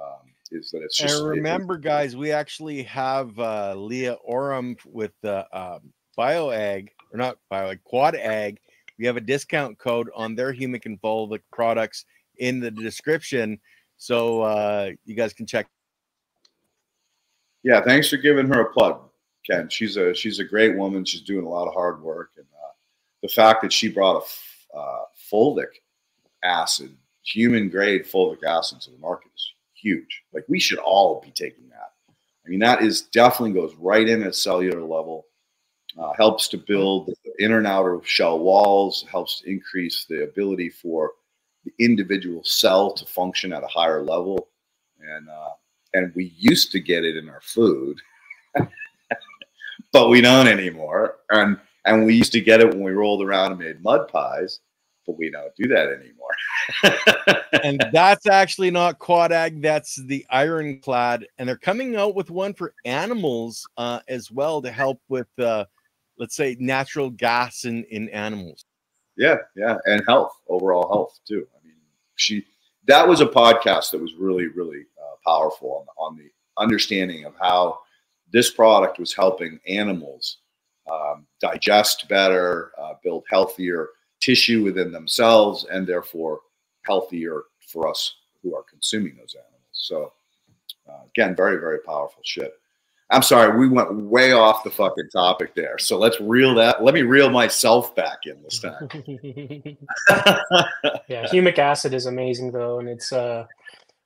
Um, 0.01 0.33
is 0.51 0.71
that 0.71 0.83
it's 0.83 0.97
just 0.97 1.19
and 1.19 1.29
remember, 1.29 1.75
it, 1.75 1.83
guys, 1.83 2.17
we 2.17 2.33
actually 2.33 2.83
have 2.85 3.39
uh, 3.39 3.75
Leah 3.77 4.17
Oram 4.25 4.77
with 4.87 5.13
the 5.23 5.47
uh, 5.53 5.79
BioAg 6.19 6.89
or 7.13 7.19
not 7.19 7.39
BioAg 7.53 7.83
Quad 7.85 8.15
Ag. 8.15 8.59
We 9.03 9.07
have 9.07 9.17
a 9.17 9.21
discount 9.21 9.81
code 9.81 10.11
on 10.15 10.37
their 10.37 10.55
humic 10.55 10.87
and 10.87 11.03
fulvic 11.03 11.41
products 11.53 12.05
in 12.37 12.61
the 12.61 12.71
description, 12.71 13.59
so 13.97 14.43
uh, 14.43 14.91
you 15.05 15.17
guys 15.17 15.33
can 15.33 15.45
check. 15.45 15.67
Yeah, 17.65 17.81
thanks 17.83 18.09
for 18.09 18.17
giving 18.17 18.47
her 18.47 18.61
a 18.61 18.73
plug, 18.73 19.01
Ken. 19.45 19.69
She's 19.69 19.97
a 19.97 20.15
she's 20.15 20.39
a 20.39 20.45
great 20.45 20.77
woman. 20.77 21.05
She's 21.05 21.23
doing 21.23 21.45
a 21.45 21.49
lot 21.49 21.67
of 21.67 21.75
hard 21.75 22.01
work, 22.01 22.31
and 22.37 22.47
uh, 22.55 22.71
the 23.23 23.29
fact 23.29 23.63
that 23.63 23.73
she 23.73 23.89
brought 23.89 24.23
a 24.73 24.79
uh, 24.79 25.05
fulvic 25.33 25.81
acid, 26.45 26.97
human 27.25 27.71
grade 27.71 28.05
fulvic 28.05 28.45
acid 28.45 28.83
to 28.83 28.93
the 28.93 28.99
market 28.99 29.33
is 29.35 29.53
huge. 29.75 30.23
Like 30.33 30.45
we 30.47 30.61
should 30.61 30.79
all 30.79 31.21
be 31.21 31.33
taking 31.33 31.69
that. 31.71 31.91
I 32.47 32.49
mean, 32.49 32.61
that 32.61 32.83
is 32.83 33.03
definitely 33.03 33.61
goes 33.61 33.75
right 33.81 34.09
in 34.09 34.23
at 34.23 34.37
cellular 34.37 34.81
level. 34.81 35.27
Uh, 35.99 36.13
helps 36.17 36.47
to 36.49 36.57
build 36.57 37.07
the 37.07 37.17
inner 37.39 37.59
and 37.59 37.67
outer 37.67 38.01
shell 38.05 38.39
walls. 38.39 39.05
Helps 39.11 39.41
to 39.41 39.51
increase 39.51 40.07
the 40.09 40.25
ability 40.25 40.71
for 40.71 41.13
the 41.65 41.73
individual 41.79 42.43
cell 42.45 42.93
to 42.93 43.05
function 43.07 43.53
at 43.53 43.65
a 43.65 43.69
higher 43.69 44.03
level. 44.03 44.49
And 45.01 45.29
uh, 45.29 45.51
and 45.95 46.13
we 46.15 46.33
used 46.37 46.73
to 46.73 46.81
get 46.81 47.05
it 47.05 47.17
in 47.17 47.29
our 47.29 47.43
food, 47.43 47.99
but 49.93 50.09
we 50.09 50.21
don't 50.21 50.49
anymore. 50.49 51.17
And 51.31 51.59
and 51.85 52.07
we 52.07 52.15
used 52.15 52.33
to 52.33 52.41
get 52.41 52.61
it 52.61 52.69
when 52.69 52.83
we 52.83 52.93
rolled 52.93 53.23
around 53.23 53.53
and 53.53 53.61
made 53.61 53.83
mud 53.83 54.09
pies 54.09 54.61
but 55.07 55.19
we 55.19 55.31
don't 55.31 55.55
do 55.57 55.69
that 55.69 55.89
anymore. 55.89 57.41
and 57.65 57.85
that's 57.93 58.27
actually 58.27 58.71
not 58.71 58.99
quad 58.99 59.33
ag, 59.33 59.61
that's 59.61 59.97
the 59.97 60.25
Ionic 60.33 60.87
Aid. 60.89 61.27
And 61.39 61.49
they're 61.49 61.57
coming 61.57 61.97
out 61.97 62.15
with 62.15 62.31
one 62.31 62.55
for 62.55 62.75
animals 62.85 63.67
uh, 63.77 64.01
as 64.09 64.31
well 64.31 64.63
to 64.63 64.71
help 64.71 65.01
with, 65.09 65.29
uh, 65.39 65.65
let's 66.19 66.37
say, 66.37 66.57
natural 66.59 67.11
gas 67.11 67.65
in, 67.65 67.85
in 67.85 68.09
animals. 68.11 68.65
Yeah, 69.17 69.37
yeah. 69.57 69.77
And 69.87 70.03
health, 70.07 70.33
overall 70.49 70.89
health 70.89 71.19
too. 71.27 71.47
I 71.59 71.67
mean, 71.67 71.77
she, 72.17 72.45
that 72.87 73.07
was 73.07 73.21
a 73.21 73.27
podcast 73.27 73.91
that 73.91 74.01
was 74.01 74.15
really, 74.15 74.47
really 74.47 74.85
uh, 75.01 75.17
powerful 75.25 75.87
on, 75.99 76.07
on 76.07 76.17
the 76.17 76.31
understanding 76.59 77.25
of 77.25 77.35
how 77.41 77.79
this 78.33 78.51
product 78.51 78.99
was 78.99 79.13
helping 79.13 79.61
animals 79.67 80.39
um, 80.91 81.27
digest 81.41 82.09
better, 82.09 82.73
uh, 82.79 82.95
build 83.03 83.25
healthier 83.29 83.89
tissue 84.21 84.63
within 84.63 84.93
themselves 84.93 85.67
and 85.71 85.87
therefore 85.87 86.41
healthier 86.83 87.43
for 87.67 87.89
us 87.89 88.15
who 88.43 88.55
are 88.55 88.65
consuming 88.65 89.17
those 89.17 89.35
animals. 89.35 89.69
So, 89.73 90.13
uh, 90.89 91.05
again, 91.15 91.37
very, 91.37 91.59
very 91.59 91.79
powerful 91.81 92.23
shit. 92.25 92.55
I'm 93.13 93.23
sorry, 93.23 93.59
we 93.59 93.69
went 93.69 93.95
way 93.95 94.33
off 94.33 94.65
the 94.65 94.71
fucking 94.71 95.11
topic 95.13 95.55
there. 95.55 95.79
So 95.79 95.99
let's 95.99 96.19
reel 96.21 96.55
that. 96.55 96.83
Let 96.83 96.95
me 96.95 97.03
reel 97.03 97.31
myself 97.31 97.95
back 97.95 98.21
in 98.25 98.43
this 98.43 98.59
time. 98.59 98.89
yeah, 101.09 101.27
humic 101.27 101.59
acid 101.59 101.93
is 101.93 102.07
amazing 102.07 102.53
though, 102.53 102.81
and 102.81 102.89
it's 102.89 103.13
uh, 103.13 103.45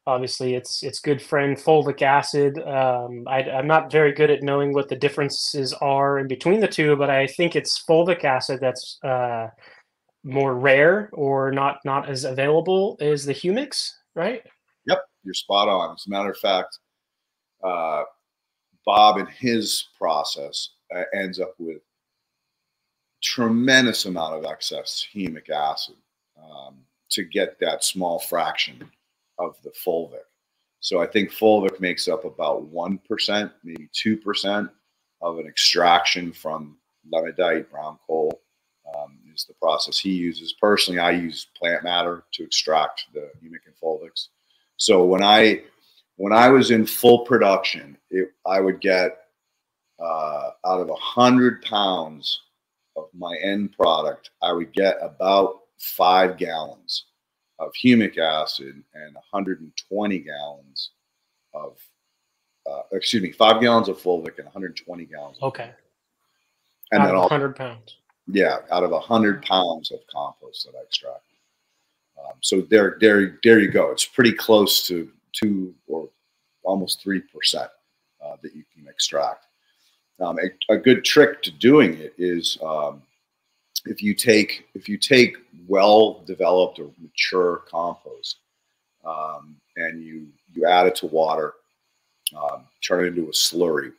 obviously 0.07 0.55
it's 0.55 0.83
it's 0.83 0.99
good 0.99 1.23
friend 1.23 1.57
fulvic 1.57 2.03
acid. 2.03 2.59
Um, 2.59 3.25
I, 3.29 3.42
am 3.42 3.66
not 3.66 3.92
very 3.92 4.12
good 4.12 4.31
at 4.31 4.42
knowing 4.42 4.73
what 4.73 4.88
the 4.88 4.97
differences 4.97 5.73
are 5.75 6.19
in 6.19 6.29
between 6.29 6.61
the 6.61 6.69
two, 6.69 6.97
but 6.97 7.09
I 7.09 7.27
think 7.27 7.55
it's 7.55 7.85
fulvic 7.88 8.25
acid 8.25 8.59
that's 8.61 8.99
uh, 9.05 9.49
more 10.25 10.57
rare 10.57 11.11
or 11.12 11.53
not 11.53 11.79
not 11.85 12.09
as 12.09 12.25
available 12.25 12.97
as 13.01 13.25
the 13.25 13.35
humics, 13.35 13.90
right? 14.14 14.42
Yep, 14.87 14.99
you're 15.25 15.35
spot 15.35 15.69
on. 15.69 15.95
As 15.95 16.05
a 16.07 16.11
matter 16.11 16.31
of 16.31 16.38
fact, 16.38 16.79
uh, 17.64 18.03
Bob 18.87 19.18
in 19.18 19.27
his 19.27 19.88
process 19.99 20.70
uh, 20.94 21.03
ends 21.12 21.40
up 21.40 21.55
with 21.59 21.83
tremendous 23.22 24.05
amount 24.07 24.35
of 24.35 24.51
excess 24.51 25.07
humic 25.12 25.51
acid 25.51 25.96
um, 26.40 26.77
to 27.11 27.25
get 27.25 27.59
that 27.61 27.85
small 27.85 28.18
fraction 28.18 28.88
of 29.38 29.57
the 29.62 29.72
fulvic. 29.85 30.20
So 30.81 31.03
I 31.03 31.07
think 31.07 31.31
fulvic 31.31 31.81
makes 31.81 32.07
up 32.07 32.25
about 32.25 32.72
1%, 32.72 33.53
maybe 33.64 33.88
2% 33.92 34.70
of 35.20 35.38
an 35.38 35.46
extraction 35.46 36.33
from 36.33 36.77
leonardite, 37.12 37.68
brown 37.70 37.99
coal. 38.07 38.40
Um, 38.94 39.18
is 39.37 39.44
the 39.44 39.55
process 39.55 39.99
he 39.99 40.11
uses. 40.11 40.55
Personally, 40.55 40.99
I 40.99 41.11
use 41.11 41.49
plant 41.57 41.85
matter 41.85 42.25
to 42.33 42.42
extract 42.42 43.07
the 43.12 43.31
humic 43.42 43.66
and 43.66 43.75
fulvics. 43.83 44.29
So 44.79 45.05
when 45.05 45.22
I 45.22 45.62
when 46.16 46.33
I 46.33 46.48
was 46.48 46.70
in 46.70 46.87
full 46.87 47.20
production, 47.20 47.96
it, 48.11 48.33
I 48.46 48.61
would 48.61 48.81
get 48.81 49.18
uh, 49.98 50.50
out 50.64 50.81
of 50.81 50.90
a 50.90 50.96
hundred 50.96 51.62
pounds 51.62 52.40
of 52.96 53.09
my 53.16 53.37
end 53.42 53.72
product, 53.72 54.31
I 54.42 54.52
would 54.52 54.72
get 54.72 54.96
about 55.02 55.61
five 55.79 56.38
gallons 56.38 57.05
of 57.59 57.72
humic 57.72 58.18
acid 58.18 58.83
and 58.94 59.14
120 59.14 60.18
gallons 60.18 60.90
of 61.55 61.79
uh, 62.70 62.83
excuse 62.92 63.22
me, 63.22 63.31
five 63.31 63.61
gallons 63.61 63.88
of 63.88 63.96
fulvic 63.96 64.38
and 64.38 64.46
120 64.46 65.05
gallons. 65.05 65.38
Okay. 65.40 65.70
And 66.90 67.02
out 67.02 67.07
then 67.07 67.16
100 67.16 67.55
pounds 67.55 67.96
yeah, 68.26 68.59
out 68.70 68.83
of 68.83 68.92
a 68.92 69.00
hundred 69.00 69.42
pounds 69.42 69.92
of 69.92 70.00
compost 70.12 70.66
that 70.66 70.76
I 70.76 70.83
extract. 70.83 71.22
Um, 72.18 72.35
so 72.40 72.62
there, 72.62 72.96
there, 73.00 73.38
there 73.44 73.61
you 73.61 73.70
go. 73.70 73.90
It's 73.90 74.05
pretty 74.05 74.33
close 74.33 74.87
to 74.88 75.11
two 75.37 75.75
or 75.87 76.09
almost 76.62 77.03
three 77.03 77.20
percent 77.20 77.70
uh, 78.25 78.37
that 78.42 78.55
you 78.55 78.64
can 78.75 78.88
extract. 78.88 79.44
Um, 80.20 80.38
a, 80.38 80.75
a, 80.75 80.79
good 80.79 81.05
trick 81.05 81.42
to 81.42 81.51
doing 81.51 81.99
it 81.99 82.14
is 82.16 82.57
um, 82.62 83.03
if 83.85 84.03
you 84.03 84.14
take 84.14 84.66
if 84.75 84.88
you 84.88 84.96
take 84.96 85.37
well 85.68 86.22
developed 86.27 86.79
or 86.79 86.90
mature 86.99 87.64
compost 87.70 88.37
um, 89.05 89.57
and 89.77 90.03
you 90.03 90.29
you 90.55 90.66
add 90.66 90.87
it 90.87 90.94
to 90.96 91.07
water, 91.07 91.55
um, 92.35 92.64
turn 92.83 93.05
it 93.05 93.09
into 93.09 93.29
a 93.29 93.33
slurry, 93.33 93.92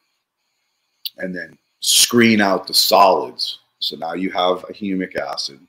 and 1.17 1.35
then 1.35 1.57
screen 1.79 2.41
out 2.41 2.65
the 2.65 2.73
solids 2.73 3.59
so 3.79 3.95
now 3.95 4.13
you 4.13 4.31
have 4.31 4.63
a 4.63 4.73
humic 4.73 5.15
acid, 5.15 5.59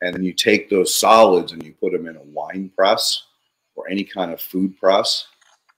and 0.00 0.14
then 0.14 0.22
you 0.22 0.32
take 0.32 0.68
those 0.68 0.94
solids 0.94 1.52
and 1.52 1.62
you 1.62 1.74
put 1.80 1.92
them 1.92 2.06
in 2.06 2.16
a 2.16 2.22
wine 2.22 2.70
press 2.76 3.24
or 3.78 3.88
any 3.88 4.02
kind 4.02 4.32
of 4.32 4.40
food 4.40 4.76
press, 4.76 5.28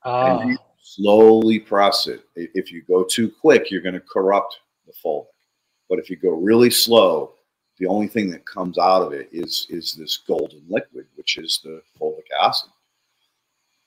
and 0.03 0.49
you 0.49 0.57
ah. 0.59 0.65
slowly 0.81 1.59
press 1.59 2.07
it. 2.07 2.23
If 2.35 2.71
you 2.71 2.81
go 2.81 3.03
too 3.03 3.31
quick, 3.39 3.69
you're 3.69 3.81
going 3.81 3.93
to 3.93 4.01
corrupt 4.01 4.59
the 4.87 4.93
fulvic. 4.93 5.27
But 5.87 5.99
if 5.99 6.09
you 6.09 6.15
go 6.15 6.31
really 6.31 6.71
slow, 6.71 7.33
the 7.77 7.85
only 7.85 8.07
thing 8.07 8.31
that 8.31 8.45
comes 8.45 8.79
out 8.79 9.03
of 9.03 9.13
it 9.13 9.29
is 9.31 9.67
is 9.69 9.93
this 9.93 10.17
golden 10.17 10.63
liquid, 10.67 11.05
which 11.15 11.37
is 11.37 11.59
the 11.63 11.81
fulvic 11.99 12.25
acid. 12.41 12.69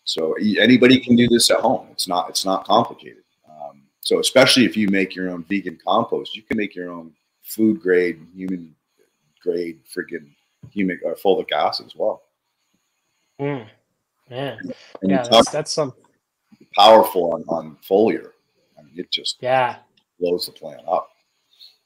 So 0.05 0.35
anybody 0.35 1.01
can 1.01 1.17
do 1.17 1.27
this 1.29 1.51
at 1.51 1.61
home. 1.61 1.89
It's 1.91 2.07
not 2.07 2.29
it's 2.29 2.45
not 2.45 2.67
complicated. 2.67 3.25
Um, 3.49 3.83
so 4.01 4.21
especially 4.21 4.65
if 4.65 4.77
you 4.77 4.89
make 4.89 5.17
your 5.17 5.31
own 5.31 5.45
vegan 5.49 5.79
compost, 5.85 6.37
you 6.37 6.43
can 6.43 6.57
make 6.57 6.75
your 6.75 6.91
own 6.91 7.13
food 7.43 7.81
grade, 7.81 8.21
human 8.35 8.75
grade, 9.43 9.81
freaking 9.85 10.31
humic 10.75 10.99
or 11.05 11.15
fulvic 11.17 11.53
acid 11.53 11.87
as 11.87 11.97
well. 11.97 12.23
Mm. 13.41 13.67
Yeah, 14.31 14.57
and 15.03 15.11
yeah, 15.11 15.27
that's, 15.31 15.51
that's 15.51 15.73
some 15.73 15.93
powerful 16.75 17.35
on, 17.35 17.45
on 17.49 17.77
foliar. 17.89 18.31
I 18.79 18.83
mean, 18.83 18.95
it 18.97 19.11
just 19.11 19.37
yeah 19.41 19.77
blows 20.19 20.47
the 20.47 20.53
plant 20.53 20.83
up. 20.89 21.11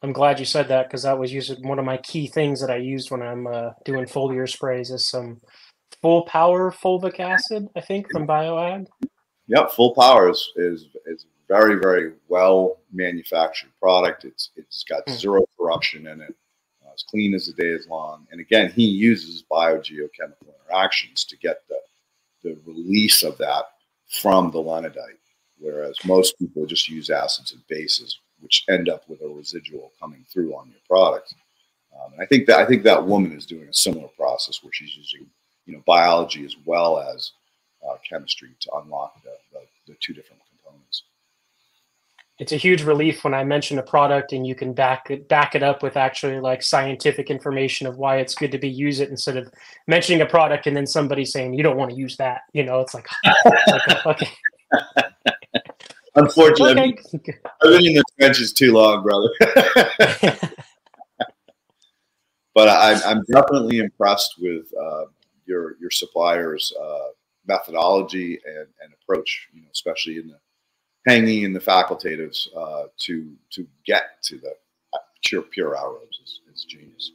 I'm 0.02 0.12
glad 0.12 0.38
you 0.38 0.44
said 0.44 0.68
that 0.68 0.88
because 0.88 1.02
that 1.02 1.18
was 1.18 1.32
using 1.32 1.66
one 1.66 1.78
of 1.78 1.84
my 1.84 1.96
key 1.98 2.28
things 2.28 2.60
that 2.60 2.70
I 2.70 2.76
used 2.76 3.10
when 3.10 3.22
I'm 3.22 3.46
uh, 3.46 3.70
doing 3.84 4.06
foliar 4.06 4.48
sprays 4.48 4.90
is 4.90 5.08
some 5.08 5.40
full 6.00 6.22
power 6.22 6.70
fulvic 6.70 7.18
acid, 7.18 7.66
I 7.74 7.80
think, 7.80 8.10
from 8.12 8.26
BioAg. 8.26 8.86
Yep, 9.48 9.72
full 9.72 9.94
power 9.94 10.30
is 10.30 10.52
is, 10.56 10.86
is 11.06 11.26
very, 11.48 11.80
very 11.80 12.12
well 12.28 12.78
manufactured 12.92 13.70
product. 13.80 14.24
It's 14.24 14.50
it's 14.56 14.84
got 14.84 15.06
mm. 15.06 15.18
zero 15.18 15.44
corruption 15.58 16.06
in 16.06 16.20
it. 16.20 16.34
Uh, 16.84 16.92
as 16.94 17.02
clean 17.02 17.34
as 17.34 17.46
the 17.46 17.52
day 17.54 17.70
is 17.70 17.88
long. 17.88 18.26
And 18.30 18.40
again, 18.40 18.70
he 18.70 18.84
uses 18.84 19.42
biogeochemical 19.50 20.52
interactions 20.64 21.24
to 21.24 21.36
get 21.38 21.62
the 21.68 21.78
the 22.42 22.56
release 22.66 23.22
of 23.22 23.36
that 23.38 23.64
from 24.20 24.50
the 24.50 24.58
leonardite, 24.58 25.18
whereas 25.58 25.96
most 26.04 26.38
people 26.38 26.66
just 26.66 26.88
use 26.88 27.10
acids 27.10 27.52
and 27.52 27.62
bases, 27.68 28.18
which 28.40 28.64
end 28.68 28.88
up 28.88 29.08
with 29.08 29.20
a 29.22 29.28
residual 29.28 29.92
coming 30.00 30.24
through 30.32 30.54
on 30.54 30.68
your 30.68 30.80
product. 30.88 31.34
Um, 31.94 32.12
and 32.12 32.22
I 32.22 32.26
think 32.26 32.46
that 32.46 32.58
I 32.60 32.66
think 32.66 32.82
that 32.84 33.06
woman 33.06 33.32
is 33.32 33.46
doing 33.46 33.68
a 33.68 33.74
similar 33.74 34.08
process 34.16 34.62
where 34.62 34.72
she's 34.72 34.96
using 34.96 35.26
you 35.66 35.74
know 35.74 35.82
biology 35.86 36.44
as 36.44 36.56
well 36.64 37.00
as 37.00 37.32
uh, 37.88 37.96
chemistry 38.08 38.50
to 38.60 38.70
unlock 38.82 39.22
the, 39.22 39.34
the, 39.52 39.92
the 39.92 39.98
two 40.00 40.12
different 40.12 40.42
it's 42.38 42.52
a 42.52 42.56
huge 42.56 42.82
relief 42.82 43.24
when 43.24 43.34
I 43.34 43.42
mention 43.42 43.78
a 43.78 43.82
product 43.82 44.32
and 44.32 44.46
you 44.46 44.54
can 44.54 44.72
back 44.72 45.10
it 45.10 45.28
back 45.28 45.56
it 45.56 45.62
up 45.62 45.82
with 45.82 45.96
actually 45.96 46.38
like 46.38 46.62
scientific 46.62 47.30
information 47.30 47.86
of 47.86 47.96
why 47.98 48.18
it's 48.18 48.34
good 48.34 48.52
to 48.52 48.58
be 48.58 48.68
use 48.68 49.00
it 49.00 49.10
instead 49.10 49.36
of 49.36 49.52
mentioning 49.88 50.20
a 50.20 50.26
product 50.26 50.66
and 50.66 50.76
then 50.76 50.86
somebody 50.86 51.24
saying 51.24 51.54
you 51.54 51.64
don't 51.64 51.76
want 51.76 51.90
to 51.90 51.96
use 51.96 52.16
that. 52.18 52.42
You 52.52 52.64
know, 52.64 52.80
it's 52.80 52.94
like, 52.94 53.08
okay. 54.06 54.30
Unfortunately, 56.14 56.98
okay. 57.14 57.38
I've 57.62 57.78
been 57.78 57.86
in 57.86 57.94
the 57.94 58.04
trenches 58.18 58.52
too 58.52 58.72
long, 58.72 59.02
brother. 59.02 59.30
but 62.54 62.68
I, 62.68 63.00
I'm 63.04 63.24
definitely 63.32 63.78
impressed 63.78 64.34
with 64.38 64.66
uh, 64.80 65.06
your 65.46 65.76
your 65.80 65.90
suppliers' 65.90 66.72
uh, 66.80 67.08
methodology 67.46 68.38
and, 68.44 68.66
and 68.82 68.92
approach. 69.02 69.48
You 69.52 69.62
know, 69.62 69.68
especially 69.72 70.18
in 70.18 70.28
the 70.28 70.38
hanging 71.08 71.42
in 71.42 71.52
the 71.52 71.60
facultatives 71.60 72.48
uh, 72.56 72.84
to 72.98 73.34
to 73.50 73.66
get 73.86 74.22
to 74.22 74.38
the 74.38 74.52
pure 75.24 75.42
pure 75.42 75.74
aerobes 75.74 76.22
is, 76.22 76.40
is 76.52 76.64
genius. 76.64 77.12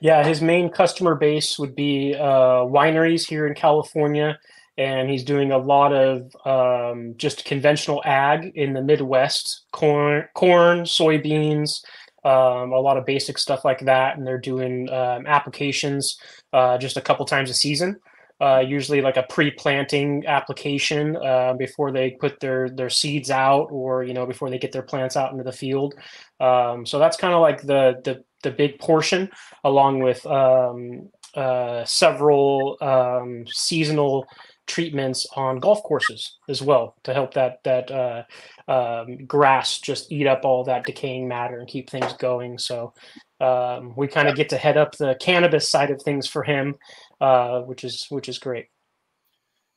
Yeah, 0.00 0.24
his 0.24 0.42
main 0.42 0.70
customer 0.70 1.14
base 1.14 1.58
would 1.58 1.74
be 1.74 2.14
uh, 2.14 2.64
wineries 2.64 3.26
here 3.26 3.46
in 3.46 3.54
California, 3.54 4.38
and 4.76 5.08
he's 5.08 5.24
doing 5.24 5.52
a 5.52 5.58
lot 5.58 5.92
of 5.92 6.34
um, 6.44 7.14
just 7.16 7.44
conventional 7.44 8.02
ag 8.04 8.52
in 8.54 8.74
the 8.74 8.82
Midwest: 8.82 9.66
corn, 9.72 10.28
corn, 10.34 10.80
soybeans, 10.80 11.82
um, 12.24 12.72
a 12.72 12.80
lot 12.80 12.96
of 12.96 13.06
basic 13.06 13.38
stuff 13.38 13.64
like 13.64 13.80
that. 13.80 14.16
And 14.16 14.26
they're 14.26 14.38
doing 14.38 14.90
um, 14.90 15.26
applications 15.26 16.18
uh, 16.52 16.78
just 16.78 16.96
a 16.96 17.02
couple 17.02 17.24
times 17.24 17.50
a 17.50 17.54
season 17.54 17.98
uh, 18.40 18.62
usually 18.66 19.00
like 19.00 19.16
a 19.16 19.24
pre-planting 19.28 20.26
application 20.26 21.16
uh, 21.16 21.54
before 21.54 21.90
they 21.90 22.10
put 22.10 22.38
their 22.40 22.68
their 22.68 22.90
seeds 22.90 23.30
out 23.30 23.68
or 23.70 24.04
you 24.04 24.12
know 24.12 24.26
before 24.26 24.50
they 24.50 24.58
get 24.58 24.72
their 24.72 24.82
plants 24.82 25.16
out 25.16 25.32
into 25.32 25.44
the 25.44 25.52
field. 25.52 25.94
Um, 26.40 26.84
so 26.84 26.98
that's 26.98 27.16
kind 27.16 27.34
of 27.34 27.40
like 27.40 27.62
the, 27.62 28.00
the 28.04 28.24
the 28.42 28.50
big 28.50 28.78
portion 28.78 29.30
along 29.64 30.00
with 30.00 30.24
um, 30.26 31.08
uh, 31.34 31.84
several 31.84 32.76
um, 32.80 33.46
seasonal 33.48 34.26
treatments 34.66 35.26
on 35.36 35.60
golf 35.60 35.82
courses 35.82 36.38
as 36.48 36.60
well 36.60 36.96
to 37.04 37.14
help 37.14 37.32
that 37.34 37.62
that 37.64 37.90
uh, 37.90 38.22
um, 38.68 39.24
grass 39.26 39.78
just 39.78 40.10
eat 40.12 40.26
up 40.26 40.44
all 40.44 40.64
that 40.64 40.84
decaying 40.84 41.26
matter 41.26 41.58
and 41.58 41.68
keep 41.68 41.88
things 41.88 42.12
going. 42.14 42.58
So 42.58 42.92
um, 43.40 43.94
we 43.96 44.08
kind 44.08 44.28
of 44.28 44.36
get 44.36 44.48
to 44.50 44.56
head 44.56 44.76
up 44.76 44.96
the 44.96 45.16
cannabis 45.20 45.70
side 45.70 45.90
of 45.90 46.02
things 46.02 46.26
for 46.26 46.42
him 46.42 46.74
uh, 47.20 47.60
which 47.62 47.84
is 47.84 48.06
which 48.10 48.28
is 48.28 48.38
great. 48.38 48.68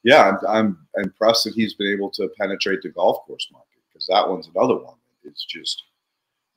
Yeah, 0.04 0.38
I'm, 0.48 0.78
I'm 0.96 1.04
impressed 1.04 1.44
that 1.44 1.54
he's 1.54 1.74
been 1.74 1.92
able 1.92 2.10
to 2.12 2.30
penetrate 2.40 2.82
the 2.82 2.90
golf 2.90 3.26
course 3.26 3.48
market 3.52 3.80
because 3.92 4.08
that 4.08 4.30
one's 4.30 4.50
another 4.56 4.78
one. 4.78 4.96
It's 5.24 5.46
just, 5.46 5.84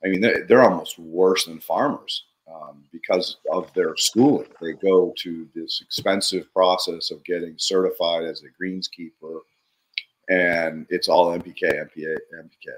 I 0.03 0.07
mean, 0.07 0.21
they're, 0.21 0.45
they're 0.45 0.63
almost 0.63 0.97
worse 0.97 1.45
than 1.45 1.59
farmers 1.59 2.25
um, 2.51 2.83
because 2.91 3.37
of 3.51 3.73
their 3.73 3.95
schooling. 3.97 4.47
They 4.61 4.73
go 4.73 5.13
to 5.19 5.47
this 5.53 5.81
expensive 5.83 6.51
process 6.53 7.11
of 7.11 7.23
getting 7.25 7.55
certified 7.57 8.23
as 8.23 8.43
a 8.43 8.63
greenskeeper, 8.63 9.39
and 10.29 10.85
it's 10.89 11.09
all 11.09 11.37
MPK, 11.37 11.63
NPA, 11.63 12.17
NPK. 12.35 12.69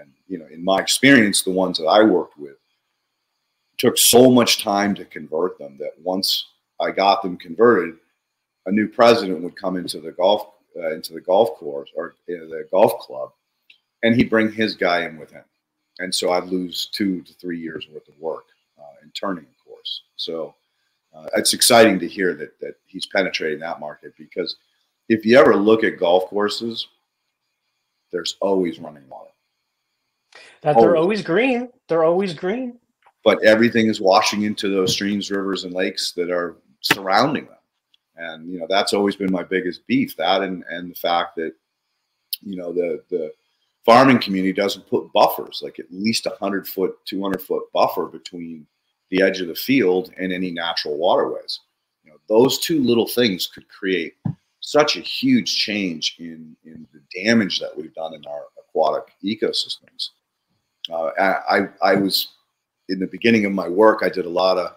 And 0.00 0.12
you 0.28 0.38
know, 0.38 0.46
in 0.52 0.62
my 0.62 0.78
experience, 0.78 1.42
the 1.42 1.50
ones 1.50 1.78
that 1.78 1.86
I 1.86 2.02
worked 2.02 2.38
with 2.38 2.56
took 3.78 3.96
so 3.96 4.30
much 4.30 4.62
time 4.62 4.94
to 4.94 5.04
convert 5.06 5.58
them 5.58 5.76
that 5.78 5.92
once 6.02 6.46
I 6.82 6.90
got 6.90 7.22
them 7.22 7.36
converted, 7.36 7.96
a 8.66 8.72
new 8.72 8.88
president 8.88 9.40
would 9.40 9.56
come 9.56 9.76
into 9.76 10.00
the 10.00 10.12
golf 10.12 10.48
uh, 10.76 10.94
into 10.94 11.12
the 11.12 11.20
golf 11.20 11.58
course 11.58 11.90
or 11.94 12.14
the 12.26 12.66
golf 12.70 13.00
club, 13.00 13.30
and 14.02 14.14
he'd 14.14 14.30
bring 14.30 14.50
his 14.50 14.74
guy 14.74 15.04
in 15.04 15.18
with 15.18 15.30
him, 15.30 15.44
and 15.98 16.14
so 16.14 16.32
I'd 16.32 16.44
lose 16.44 16.86
two 16.92 17.22
to 17.22 17.34
three 17.34 17.58
years 17.58 17.86
worth 17.92 18.08
of 18.08 18.18
work 18.18 18.44
uh, 18.78 19.02
in 19.02 19.10
turning 19.10 19.44
a 19.44 19.68
course. 19.68 20.02
So 20.16 20.54
uh, 21.14 21.26
it's 21.36 21.52
exciting 21.52 21.98
to 21.98 22.08
hear 22.08 22.34
that 22.34 22.58
that 22.60 22.76
he's 22.86 23.06
penetrating 23.06 23.60
that 23.60 23.80
market 23.80 24.14
because 24.18 24.56
if 25.08 25.26
you 25.26 25.38
ever 25.38 25.56
look 25.56 25.84
at 25.84 25.98
golf 25.98 26.26
courses, 26.26 26.88
there's 28.12 28.36
always 28.40 28.78
running 28.78 29.08
water. 29.08 29.30
That 30.62 30.76
they're 30.76 30.96
always 30.96 31.22
green. 31.22 31.68
They're 31.88 32.04
always 32.04 32.34
green. 32.34 32.78
But 33.24 33.44
everything 33.44 33.88
is 33.88 34.00
washing 34.00 34.42
into 34.42 34.68
those 34.68 34.92
streams, 34.92 35.30
rivers, 35.30 35.64
and 35.64 35.72
lakes 35.72 36.12
that 36.12 36.30
are 36.30 36.56
surrounding 36.82 37.46
them. 37.46 37.56
And 38.16 38.52
you 38.52 38.60
know 38.60 38.66
that's 38.68 38.92
always 38.92 39.16
been 39.16 39.32
my 39.32 39.42
biggest 39.42 39.86
beef. 39.86 40.16
That 40.16 40.42
and 40.42 40.64
and 40.70 40.90
the 40.90 40.94
fact 40.94 41.36
that 41.36 41.54
you 42.42 42.56
know 42.56 42.72
the 42.72 43.02
the 43.08 43.32
farming 43.86 44.20
community 44.20 44.52
doesn't 44.52 44.88
put 44.88 45.12
buffers 45.12 45.60
like 45.64 45.78
at 45.78 45.90
least 45.90 46.26
a 46.26 46.36
hundred 46.38 46.68
foot, 46.68 46.94
two 47.06 47.22
hundred 47.22 47.40
foot 47.40 47.64
buffer 47.72 48.06
between 48.06 48.66
the 49.10 49.22
edge 49.22 49.40
of 49.40 49.48
the 49.48 49.54
field 49.54 50.12
and 50.18 50.32
any 50.32 50.50
natural 50.50 50.98
waterways. 50.98 51.60
You 52.04 52.10
know 52.10 52.18
those 52.28 52.58
two 52.58 52.82
little 52.82 53.08
things 53.08 53.46
could 53.46 53.68
create 53.68 54.14
such 54.60 54.96
a 54.96 55.00
huge 55.00 55.56
change 55.56 56.16
in 56.18 56.54
in 56.64 56.86
the 56.92 57.24
damage 57.24 57.60
that 57.60 57.76
we've 57.76 57.94
done 57.94 58.14
in 58.14 58.24
our 58.26 58.44
aquatic 58.60 59.14
ecosystems. 59.24 60.10
Uh, 60.90 61.10
I 61.18 61.68
I 61.80 61.94
was 61.94 62.28
in 62.90 62.98
the 62.98 63.06
beginning 63.06 63.46
of 63.46 63.52
my 63.52 63.68
work. 63.68 64.00
I 64.02 64.10
did 64.10 64.26
a 64.26 64.30
lot 64.30 64.58
of 64.58 64.76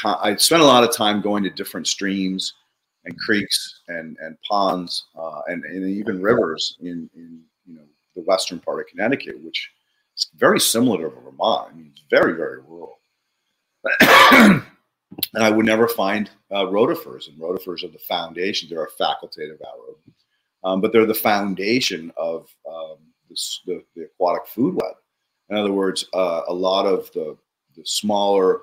time, 0.00 0.18
I 0.20 0.36
spent 0.36 0.62
a 0.62 0.66
lot 0.66 0.84
of 0.84 0.94
time 0.94 1.20
going 1.20 1.42
to 1.44 1.50
different 1.50 1.86
streams 1.86 2.54
and 3.04 3.18
creeks 3.18 3.80
and, 3.88 4.16
and 4.20 4.36
ponds 4.48 5.06
uh, 5.16 5.42
and, 5.46 5.64
and 5.64 5.88
even 5.88 6.22
rivers 6.22 6.76
in, 6.80 7.08
in 7.14 7.42
you 7.66 7.76
know 7.76 7.84
the 8.14 8.22
western 8.22 8.58
part 8.60 8.80
of 8.80 8.86
Connecticut, 8.86 9.42
which 9.42 9.70
is 10.16 10.30
very 10.36 10.60
similar 10.60 11.02
to 11.02 11.08
Vermont. 11.08 11.70
I 11.70 11.76
mean, 11.76 11.90
it's 11.92 12.04
very 12.10 12.34
very 12.34 12.60
rural. 12.60 12.98
and 15.34 15.42
I 15.42 15.50
would 15.50 15.66
never 15.66 15.88
find 15.88 16.30
uh, 16.50 16.64
rotifers, 16.64 17.28
and 17.28 17.38
rotifers 17.38 17.84
are 17.84 17.88
the 17.88 17.98
foundation. 17.98 18.68
They're 18.68 18.84
a 18.84 19.02
facultative 19.02 19.58
anaerobe, 19.60 20.12
um, 20.64 20.80
but 20.80 20.92
they're 20.92 21.06
the 21.06 21.14
foundation 21.14 22.12
of 22.16 22.48
um, 22.70 22.96
this, 23.30 23.60
the, 23.66 23.82
the 23.94 24.04
aquatic 24.04 24.46
food 24.46 24.74
web. 24.74 24.94
In 25.50 25.56
other 25.56 25.72
words, 25.72 26.06
uh, 26.12 26.42
a 26.48 26.52
lot 26.52 26.86
of 26.86 27.10
the, 27.12 27.36
the 27.76 27.84
smaller 27.84 28.60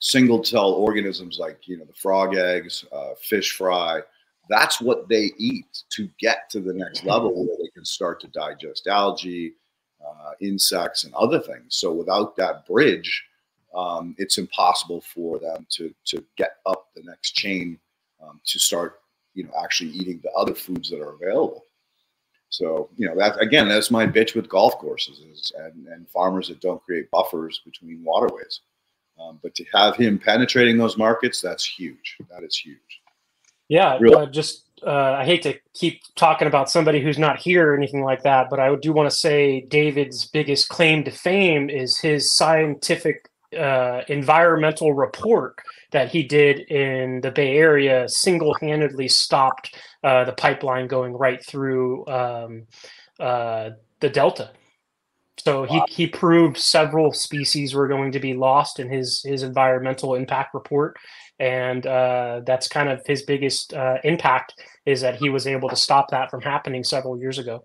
single 0.00 0.42
cell 0.42 0.72
organisms 0.72 1.38
like 1.38 1.68
you 1.68 1.76
know 1.76 1.84
the 1.84 1.92
frog 1.92 2.34
eggs, 2.34 2.84
uh, 2.90 3.14
fish 3.20 3.52
fry. 3.56 4.00
That's 4.48 4.80
what 4.80 5.08
they 5.08 5.30
eat 5.38 5.84
to 5.90 6.08
get 6.18 6.50
to 6.50 6.60
the 6.60 6.72
next 6.72 7.04
level 7.12 7.46
where 7.46 7.56
they 7.56 7.68
can 7.68 7.84
start 7.84 8.20
to 8.22 8.28
digest 8.28 8.88
algae, 8.88 9.54
uh, 10.04 10.32
insects, 10.40 11.04
and 11.04 11.14
other 11.14 11.38
things. 11.38 11.76
So 11.76 11.92
without 11.92 12.34
that 12.36 12.66
bridge, 12.66 13.24
um, 13.74 14.16
it's 14.18 14.38
impossible 14.38 15.02
for 15.02 15.38
them 15.38 15.66
to 15.70 15.94
to 16.06 16.24
get 16.36 16.56
up 16.66 16.88
the 16.96 17.02
next 17.04 17.32
chain 17.32 17.78
um, 18.22 18.40
to 18.44 18.58
start 18.58 19.00
you 19.34 19.44
know 19.44 19.52
actually 19.62 19.90
eating 19.90 20.20
the 20.22 20.32
other 20.32 20.54
foods 20.54 20.90
that 20.90 21.00
are 21.00 21.14
available. 21.14 21.66
So 22.48 22.88
you 22.96 23.06
know 23.06 23.14
that 23.16 23.40
again, 23.40 23.68
that's 23.68 23.90
my 23.90 24.06
bitch 24.06 24.34
with 24.34 24.48
golf 24.48 24.78
courses 24.78 25.20
is, 25.20 25.52
and, 25.58 25.86
and 25.88 26.08
farmers 26.08 26.48
that 26.48 26.60
don't 26.60 26.82
create 26.82 27.10
buffers 27.10 27.60
between 27.64 28.02
waterways. 28.02 28.60
Um, 29.20 29.38
but 29.42 29.54
to 29.56 29.64
have 29.74 29.96
him 29.96 30.18
penetrating 30.18 30.78
those 30.78 30.96
markets, 30.96 31.40
that's 31.40 31.64
huge. 31.64 32.16
That 32.30 32.42
is 32.42 32.56
huge. 32.56 33.02
Yeah, 33.68 33.98
really. 34.00 34.16
uh, 34.16 34.26
just 34.26 34.64
uh, 34.86 35.12
I 35.18 35.24
hate 35.24 35.42
to 35.42 35.54
keep 35.74 36.00
talking 36.16 36.48
about 36.48 36.70
somebody 36.70 37.00
who's 37.00 37.18
not 37.18 37.38
here 37.38 37.72
or 37.72 37.76
anything 37.76 38.02
like 38.02 38.22
that, 38.22 38.48
but 38.48 38.58
I 38.58 38.74
do 38.76 38.92
want 38.92 39.10
to 39.10 39.16
say 39.16 39.60
David's 39.62 40.24
biggest 40.26 40.68
claim 40.68 41.04
to 41.04 41.10
fame 41.10 41.68
is 41.68 41.98
his 41.98 42.32
scientific 42.32 43.28
uh, 43.56 44.02
environmental 44.08 44.94
report 44.94 45.58
that 45.90 46.10
he 46.10 46.22
did 46.22 46.60
in 46.60 47.20
the 47.20 47.30
Bay 47.30 47.56
Area 47.56 48.08
single 48.08 48.54
handedly 48.60 49.08
stopped 49.08 49.76
uh, 50.04 50.24
the 50.24 50.32
pipeline 50.32 50.86
going 50.86 51.12
right 51.12 51.44
through 51.44 52.06
um, 52.06 52.66
uh, 53.18 53.70
the 54.00 54.08
Delta. 54.08 54.52
So 55.44 55.64
he, 55.64 55.80
he 55.88 56.06
proved 56.06 56.58
several 56.58 57.12
species 57.12 57.74
were 57.74 57.88
going 57.88 58.12
to 58.12 58.20
be 58.20 58.34
lost 58.34 58.78
in 58.78 58.90
his 58.90 59.22
his 59.22 59.42
environmental 59.42 60.14
impact 60.14 60.52
report, 60.54 60.98
and 61.38 61.86
uh, 61.86 62.42
that's 62.44 62.68
kind 62.68 62.90
of 62.90 63.00
his 63.06 63.22
biggest 63.22 63.72
uh, 63.72 63.96
impact 64.04 64.60
is 64.84 65.00
that 65.00 65.16
he 65.16 65.30
was 65.30 65.46
able 65.46 65.70
to 65.70 65.76
stop 65.76 66.10
that 66.10 66.30
from 66.30 66.42
happening 66.42 66.84
several 66.84 67.18
years 67.18 67.38
ago. 67.38 67.64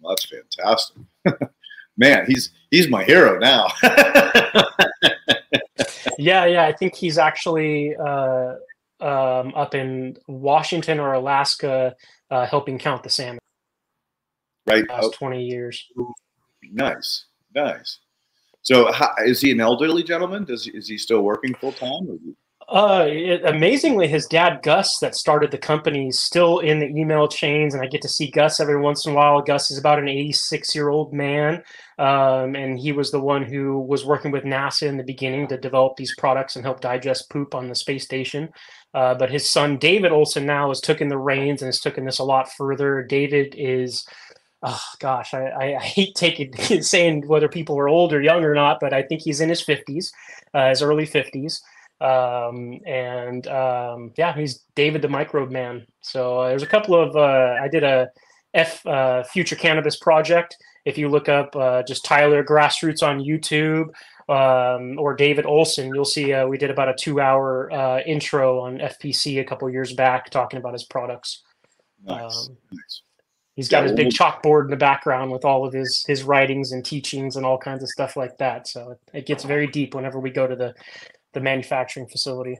Well, 0.00 0.16
that's 0.16 0.26
fantastic, 0.26 0.96
man. 1.96 2.26
He's 2.26 2.50
he's 2.72 2.88
my 2.88 3.04
hero 3.04 3.38
now. 3.38 3.68
yeah, 6.18 6.46
yeah. 6.46 6.64
I 6.64 6.72
think 6.72 6.96
he's 6.96 7.18
actually 7.18 7.94
uh, 7.94 8.54
um, 9.00 9.52
up 9.54 9.76
in 9.76 10.16
Washington 10.26 10.98
or 10.98 11.12
Alaska, 11.12 11.94
uh, 12.32 12.46
helping 12.46 12.80
count 12.80 13.04
the 13.04 13.10
salmon. 13.10 13.38
Right, 14.66 14.88
last 14.88 15.12
twenty 15.14 15.44
years. 15.44 15.88
Nice, 16.72 17.26
nice. 17.54 17.98
So 18.62 18.90
how, 18.92 19.10
is 19.24 19.40
he 19.40 19.52
an 19.52 19.60
elderly 19.60 20.02
gentleman? 20.02 20.44
Does 20.44 20.66
is 20.66 20.88
he 20.88 20.96
still 20.96 21.22
working 21.22 21.54
full 21.54 21.72
time? 21.72 22.36
Uh, 22.66 23.04
it, 23.06 23.44
amazingly, 23.44 24.08
his 24.08 24.26
dad 24.26 24.62
Gus, 24.62 24.98
that 25.00 25.14
started 25.14 25.50
the 25.50 25.58
company, 25.58 26.08
is 26.08 26.20
still 26.20 26.60
in 26.60 26.78
the 26.78 26.86
email 26.86 27.28
chains, 27.28 27.74
and 27.74 27.82
I 27.82 27.86
get 27.86 28.00
to 28.02 28.08
see 28.08 28.30
Gus 28.30 28.58
every 28.58 28.80
once 28.80 29.04
in 29.04 29.12
a 29.12 29.14
while. 29.14 29.42
Gus 29.42 29.70
is 29.70 29.76
about 29.76 29.98
an 29.98 30.08
86 30.08 30.74
year 30.74 30.88
old 30.88 31.12
man, 31.12 31.62
um, 31.98 32.56
and 32.56 32.78
he 32.78 32.92
was 32.92 33.10
the 33.10 33.20
one 33.20 33.44
who 33.44 33.80
was 33.80 34.06
working 34.06 34.30
with 34.30 34.44
NASA 34.44 34.86
in 34.86 34.96
the 34.96 35.04
beginning 35.04 35.46
to 35.48 35.58
develop 35.58 35.96
these 35.96 36.14
products 36.16 36.56
and 36.56 36.64
help 36.64 36.80
digest 36.80 37.28
poop 37.28 37.54
on 37.54 37.68
the 37.68 37.74
space 37.74 38.04
station. 38.04 38.48
Uh, 38.94 39.14
but 39.14 39.30
his 39.30 39.50
son 39.50 39.76
David 39.76 40.12
Olson 40.12 40.46
now 40.46 40.68
has 40.68 40.80
taken 40.80 41.08
the 41.08 41.18
reins 41.18 41.60
and 41.60 41.68
has 41.68 41.80
taken 41.80 42.06
this 42.06 42.20
a 42.20 42.24
lot 42.24 42.50
further. 42.52 43.02
David 43.02 43.54
is 43.58 44.06
oh 44.64 44.82
gosh, 44.98 45.34
I, 45.34 45.74
I, 45.74 45.78
hate 45.78 46.14
taking 46.14 46.52
saying 46.82 47.28
whether 47.28 47.48
people 47.48 47.78
are 47.78 47.88
old 47.88 48.12
or 48.12 48.22
young 48.22 48.42
or 48.42 48.54
not, 48.54 48.80
but 48.80 48.92
I 48.92 49.02
think 49.02 49.20
he's 49.20 49.40
in 49.40 49.48
his 49.48 49.60
fifties, 49.60 50.12
uh, 50.54 50.70
his 50.70 50.82
early 50.82 51.06
fifties. 51.06 51.62
Um, 52.00 52.80
and 52.86 53.46
um, 53.46 54.12
yeah, 54.16 54.34
he's 54.34 54.64
David 54.74 55.02
the 55.02 55.08
Microbe 55.08 55.50
Man. 55.50 55.86
So 56.00 56.40
uh, 56.40 56.48
there's 56.48 56.62
a 56.62 56.66
couple 56.66 56.94
of 56.94 57.14
uh, 57.14 57.56
I 57.62 57.68
did 57.68 57.84
a 57.84 58.08
F 58.54 58.84
uh, 58.86 59.22
Future 59.22 59.56
Cannabis 59.56 59.96
project. 59.96 60.56
If 60.84 60.98
you 60.98 61.08
look 61.08 61.28
up 61.28 61.54
uh, 61.54 61.82
just 61.82 62.04
Tyler 62.04 62.42
Grassroots 62.42 63.02
on 63.02 63.20
YouTube 63.20 63.88
um, 64.28 64.98
or 64.98 65.14
David 65.14 65.46
Olson, 65.46 65.94
you'll 65.94 66.04
see 66.04 66.32
uh, 66.32 66.46
we 66.46 66.58
did 66.58 66.70
about 66.70 66.88
a 66.88 66.94
two-hour 66.94 67.72
uh, 67.72 68.00
intro 68.00 68.60
on 68.60 68.78
FPC 68.78 69.40
a 69.40 69.44
couple 69.44 69.68
years 69.70 69.92
back 69.92 70.30
talking 70.30 70.58
about 70.58 70.72
his 70.72 70.84
products. 70.84 71.42
Nice. 72.02 72.48
Um, 72.48 72.56
nice. 72.70 73.02
He's 73.56 73.68
got 73.68 73.78
yeah, 73.78 73.90
his 73.90 73.92
big 73.92 74.08
chalkboard 74.08 74.64
in 74.64 74.70
the 74.70 74.76
background 74.76 75.30
with 75.30 75.44
all 75.44 75.64
of 75.66 75.72
his 75.72 76.04
his 76.06 76.24
writings 76.24 76.72
and 76.72 76.84
teachings 76.84 77.36
and 77.36 77.46
all 77.46 77.58
kinds 77.58 77.82
of 77.82 77.88
stuff 77.88 78.16
like 78.16 78.36
that. 78.38 78.66
So 78.66 78.96
it 79.12 79.26
gets 79.26 79.44
very 79.44 79.66
deep 79.66 79.94
whenever 79.94 80.18
we 80.18 80.30
go 80.30 80.46
to 80.46 80.56
the 80.56 80.74
the 81.32 81.40
manufacturing 81.40 82.08
facility. 82.08 82.58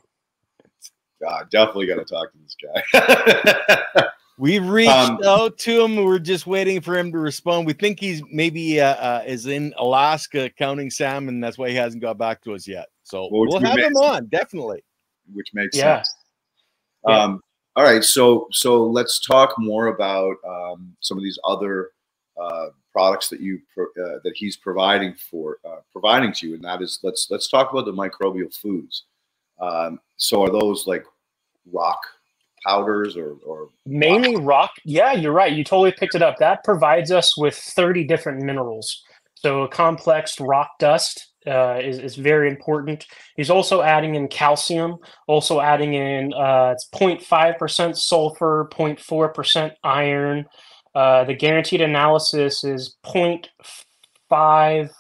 God, 1.21 1.51
definitely 1.51 1.87
got 1.87 1.97
to 1.97 2.05
talk 2.05 2.31
to 2.33 2.39
this 2.39 2.57
guy. 2.63 4.05
we 4.39 4.59
reached 4.59 4.91
um, 4.91 5.19
out 5.25 5.59
to 5.59 5.83
him. 5.83 5.97
We're 5.97 6.19
just 6.19 6.47
waiting 6.47 6.81
for 6.81 6.97
him 6.97 7.11
to 7.13 7.19
respond. 7.19 7.67
We 7.67 7.73
think 7.73 7.99
he's 7.99 8.23
maybe 8.31 8.81
uh, 8.81 8.95
uh, 8.95 9.23
is 9.27 9.47
in 9.47 9.75
Alaska 9.79 10.51
counting 10.51 10.91
salmon. 10.91 11.41
That's 11.41 11.57
why 11.57 11.71
he 11.71 11.77
hasn't 11.77 12.03
got 12.03 12.19
back 12.19 12.43
to 12.43 12.55
us 12.55 12.69
yet. 12.69 12.87
So 13.05 13.29
well, 13.33 13.47
we'll 13.49 13.61
have 13.61 13.79
him 13.79 13.97
on 13.97 14.27
definitely. 14.27 14.85
Which 15.33 15.49
makes 15.55 15.77
yeah. 15.77 15.97
sense. 15.99 16.15
Um, 17.07 17.41
all 17.77 17.85
right, 17.85 18.05
so 18.05 18.49
so 18.53 18.85
let's 18.85 19.19
talk 19.19 19.55
more 19.59 19.89
about 19.89 20.37
um, 20.47 20.97
some 21.01 21.19
of 21.19 21.25
these 21.25 21.39
other 21.45 21.91
uh, 22.41 22.69
products 22.93 23.29
that 23.29 23.41
you 23.41 23.61
uh, 23.79 24.19
that 24.23 24.33
he's 24.37 24.57
providing 24.57 25.15
for 25.15 25.59
uh, 25.65 25.81
providing 25.93 26.33
to 26.35 26.49
you, 26.49 26.55
and 26.55 26.65
that 26.65 26.83
is 26.83 27.01
let's 27.03 27.29
let's 27.31 27.49
talk 27.49 27.73
about 27.73 27.85
the 27.85 27.93
microbial 27.93 28.55
foods. 28.55 29.05
Um, 29.61 30.01
so 30.17 30.43
are 30.43 30.51
those 30.51 30.87
like 30.87 31.05
rock 31.73 32.01
powders 32.65 33.17
or, 33.17 33.37
or 33.45 33.69
mainly 33.87 34.37
rock? 34.37 34.45
rock? 34.45 34.71
Yeah, 34.85 35.13
you're 35.13 35.33
right. 35.33 35.53
You 35.53 35.65
totally 35.65 35.93
picked 35.93 36.15
it 36.15 36.23
up. 36.23 36.39
That 36.39 36.65
provides 36.65 37.11
us 37.11 37.37
with 37.37 37.57
30 37.57 38.05
different 38.05 38.43
minerals. 38.43 39.03
So 39.35 39.63
a 39.63 39.69
complex 39.69 40.41
rock 40.41 40.71
dust 40.79 41.34
uh, 41.47 41.79
is, 41.83 41.99
is 41.99 42.17
very 42.17 42.49
important. 42.49 43.07
He's 43.37 43.51
also 43.51 43.83
adding 43.83 44.15
in 44.15 44.29
calcium, 44.29 44.97
also 45.27 45.61
adding 45.61 45.95
in 45.95 46.33
uh, 46.33 46.75
it's 46.75 46.89
0.5% 46.95 47.97
sulfur, 47.97 48.69
0.4% 48.73 49.73
iron, 49.83 50.47
uh, 50.95 51.25
the 51.25 51.35
guaranteed 51.35 51.81
analysis 51.81 52.63
is 52.63 52.97
0.50 53.05 54.91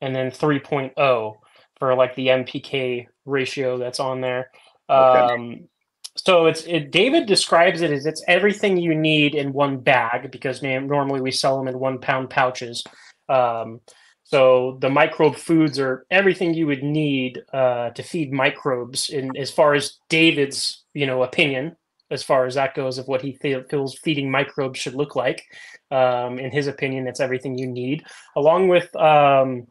and 0.00 0.14
then 0.14 0.30
3.0 0.30 1.34
for 1.78 1.94
like 1.94 2.14
the 2.14 2.28
NPK 2.28 3.06
ratio 3.24 3.78
that's 3.78 3.98
on 3.98 4.20
there. 4.20 4.50
Okay. 4.88 5.34
Um, 5.34 5.68
so 6.14 6.46
it's 6.46 6.64
it, 6.64 6.90
David 6.90 7.26
describes 7.26 7.80
it 7.80 7.92
as 7.92 8.06
it's 8.06 8.24
everything 8.26 8.76
you 8.76 8.94
need 8.94 9.36
in 9.36 9.52
one 9.52 9.78
bag 9.78 10.32
because 10.32 10.62
normally 10.62 11.20
we 11.20 11.30
sell 11.30 11.58
them 11.58 11.68
in 11.68 11.78
one 11.78 12.00
pound 12.00 12.30
pouches. 12.30 12.82
Um, 13.28 13.80
so 14.28 14.76
the 14.82 14.90
microbe 14.90 15.36
foods 15.36 15.78
are 15.78 16.04
everything 16.10 16.52
you 16.52 16.66
would 16.66 16.82
need 16.82 17.40
uh, 17.54 17.88
to 17.90 18.02
feed 18.02 18.30
microbes. 18.30 19.08
In 19.08 19.34
as 19.38 19.50
far 19.50 19.72
as 19.72 19.96
David's 20.10 20.84
you 20.92 21.06
know 21.06 21.22
opinion, 21.22 21.76
as 22.10 22.22
far 22.22 22.44
as 22.44 22.54
that 22.54 22.74
goes 22.74 22.98
of 22.98 23.08
what 23.08 23.22
he 23.22 23.38
feels 23.70 23.98
feeding 23.98 24.30
microbes 24.30 24.78
should 24.78 24.94
look 24.94 25.16
like. 25.16 25.44
Um, 25.90 26.38
in 26.38 26.50
his 26.50 26.66
opinion, 26.66 27.08
it's 27.08 27.20
everything 27.20 27.56
you 27.56 27.66
need. 27.66 28.04
Along 28.36 28.68
with 28.68 28.94
um, 28.96 29.66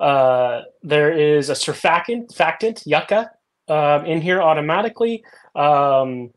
uh, 0.00 0.62
there 0.82 1.12
is 1.12 1.50
a 1.50 1.54
surfactant, 1.54 2.34
factant, 2.34 2.84
yucca, 2.86 3.30
uh, 3.68 4.02
in 4.06 4.22
here 4.22 4.40
automatically. 4.40 5.22
Um, 5.54 6.30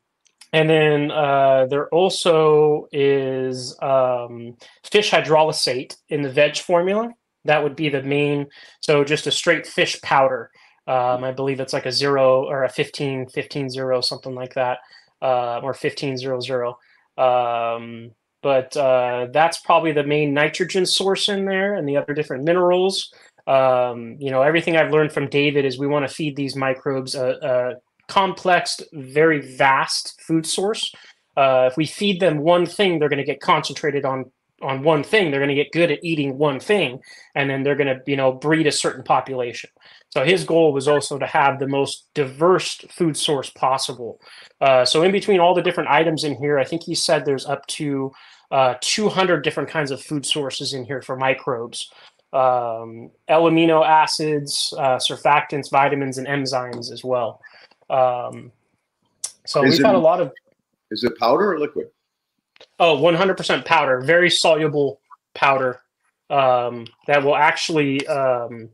and 0.51 0.69
then 0.69 1.09
uh, 1.09 1.67
there 1.69 1.87
also 1.87 2.89
is 2.91 3.81
um, 3.81 4.57
fish 4.83 5.11
hydrolysate 5.11 5.95
in 6.09 6.21
the 6.21 6.29
veg 6.29 6.57
formula. 6.57 7.13
That 7.45 7.63
would 7.63 7.75
be 7.75 7.89
the 7.89 8.03
main. 8.03 8.47
So 8.81 9.03
just 9.03 9.27
a 9.27 9.31
straight 9.31 9.65
fish 9.65 10.01
powder. 10.01 10.51
Um, 10.87 11.23
I 11.23 11.31
believe 11.31 11.59
it's 11.59 11.73
like 11.73 11.85
a 11.85 11.91
zero 11.91 12.43
or 12.45 12.63
a 12.63 12.69
15, 12.69 13.27
15 13.29 13.69
zero, 13.69 14.01
something 14.01 14.35
like 14.35 14.53
that 14.53 14.79
uh, 15.21 15.59
or 15.59 15.73
1500. 15.73 16.75
Um, 17.17 18.11
but 18.43 18.77
uh, 18.77 19.27
that's 19.31 19.59
probably 19.61 19.91
the 19.91 20.03
main 20.03 20.33
nitrogen 20.33 20.85
source 20.85 21.29
in 21.29 21.45
there 21.45 21.73
and 21.73 21.87
the 21.87 21.97
other 21.97 22.13
different 22.13 22.43
minerals. 22.43 23.11
Um, 23.47 24.17
you 24.19 24.29
know, 24.29 24.41
everything 24.41 24.77
I've 24.77 24.91
learned 24.91 25.11
from 25.11 25.29
David 25.29 25.65
is 25.65 25.79
we 25.79 25.87
want 25.87 26.07
to 26.07 26.13
feed 26.13 26.35
these 26.35 26.55
microbes 26.55 27.15
a, 27.15 27.37
a 27.41 27.73
complex, 28.07 28.81
very 28.93 29.55
vast 29.55 30.21
food 30.21 30.45
source. 30.45 30.93
Uh, 31.35 31.67
if 31.71 31.77
we 31.77 31.85
feed 31.85 32.19
them 32.19 32.39
one 32.39 32.65
thing, 32.65 32.99
they're 32.99 33.09
going 33.09 33.17
to 33.17 33.25
get 33.25 33.41
concentrated 33.41 34.05
on 34.05 34.31
on 34.61 34.83
one 34.83 35.03
thing. 35.03 35.31
They're 35.31 35.39
going 35.39 35.49
to 35.49 35.55
get 35.55 35.71
good 35.71 35.91
at 35.91 36.03
eating 36.03 36.37
one 36.37 36.59
thing, 36.59 36.99
and 37.35 37.49
then 37.49 37.63
they're 37.63 37.75
going 37.75 37.87
to 37.87 38.01
you 38.07 38.15
know 38.15 38.31
breed 38.31 38.67
a 38.67 38.71
certain 38.71 39.03
population. 39.03 39.69
So 40.09 40.23
his 40.23 40.45
goal 40.45 40.71
was 40.71 40.87
also 40.87 41.19
to 41.19 41.27
have 41.27 41.59
the 41.59 41.67
most 41.67 42.07
diverse 42.13 42.77
food 42.89 43.17
source 43.17 43.49
possible. 43.49 44.21
Uh, 44.61 44.85
so 44.85 45.03
in 45.03 45.11
between 45.11 45.39
all 45.41 45.53
the 45.53 45.61
different 45.61 45.89
items 45.89 46.23
in 46.23 46.35
here, 46.35 46.57
I 46.57 46.63
think 46.63 46.83
he 46.83 46.95
said 46.95 47.25
there's 47.25 47.45
up 47.45 47.65
to 47.67 48.13
uh, 48.51 48.75
200 48.79 49.43
different 49.43 49.69
kinds 49.69 49.91
of 49.91 50.01
food 50.01 50.25
sources 50.25 50.73
in 50.73 50.85
here 50.85 51.01
for 51.01 51.17
microbes. 51.17 51.91
Um, 52.31 53.11
L-amino 53.27 53.85
acids, 53.85 54.73
uh, 54.77 54.97
surfactants, 54.97 55.69
vitamins, 55.69 56.17
and 56.17 56.27
enzymes 56.27 56.91
as 56.91 57.03
well. 57.03 57.41
Um, 57.89 58.51
so 59.45 59.63
is 59.63 59.71
we've 59.71 59.79
it, 59.81 59.85
had 59.85 59.95
a 59.95 59.99
lot 59.99 60.21
of. 60.21 60.31
Is 60.91 61.03
it 61.03 61.17
powder 61.17 61.53
or 61.53 61.59
liquid? 61.59 61.87
Oh, 62.79 62.97
100% 62.97 63.65
powder, 63.65 64.01
very 64.01 64.29
soluble 64.29 64.99
powder 65.33 65.79
um, 66.29 66.87
that 67.07 67.23
will 67.23 67.35
actually 67.35 68.05
um, 68.07 68.69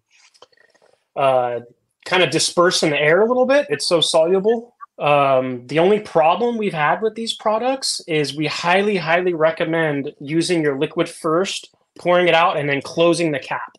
uh, 1.15 1.59
kind 2.05 2.23
of 2.23 2.31
disperse 2.31 2.83
in 2.83 2.89
the 2.89 2.99
air 2.99 3.21
a 3.21 3.27
little 3.27 3.45
bit. 3.45 3.67
It's 3.69 3.87
so 3.87 4.01
soluble. 4.01 4.73
Um, 4.97 5.65
the 5.67 5.79
only 5.79 5.99
problem 5.99 6.57
we've 6.57 6.73
had 6.73 7.01
with 7.01 7.15
these 7.15 7.33
products 7.33 8.01
is 8.07 8.35
we 8.35 8.47
highly, 8.47 8.97
highly 8.97 9.33
recommend 9.33 10.13
using 10.19 10.61
your 10.61 10.77
liquid 10.77 11.09
first, 11.09 11.73
pouring 11.97 12.27
it 12.27 12.35
out, 12.35 12.57
and 12.57 12.69
then 12.69 12.81
closing 12.81 13.31
the 13.31 13.39
cap. 13.39 13.77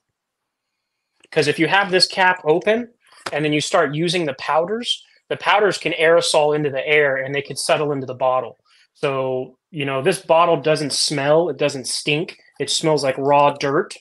Because 1.22 1.48
if 1.48 1.58
you 1.58 1.66
have 1.68 1.90
this 1.90 2.06
cap 2.06 2.42
open 2.44 2.88
and 3.32 3.44
then 3.44 3.52
you 3.52 3.60
start 3.60 3.94
using 3.94 4.26
the 4.26 4.34
powders, 4.34 5.04
the 5.28 5.36
powders 5.36 5.78
can 5.78 5.92
aerosol 5.92 6.54
into 6.54 6.70
the 6.70 6.86
air 6.86 7.16
and 7.16 7.34
they 7.34 7.40
can 7.40 7.56
settle 7.56 7.92
into 7.92 8.06
the 8.06 8.14
bottle. 8.14 8.58
So, 8.94 9.58
you 9.70 9.84
know, 9.84 10.02
this 10.02 10.20
bottle 10.20 10.60
doesn't 10.60 10.92
smell, 10.92 11.48
it 11.48 11.56
doesn't 11.56 11.86
stink. 11.86 12.38
It 12.60 12.70
smells 12.70 13.02
like 13.02 13.16
raw 13.18 13.50
dirt. 13.52 13.96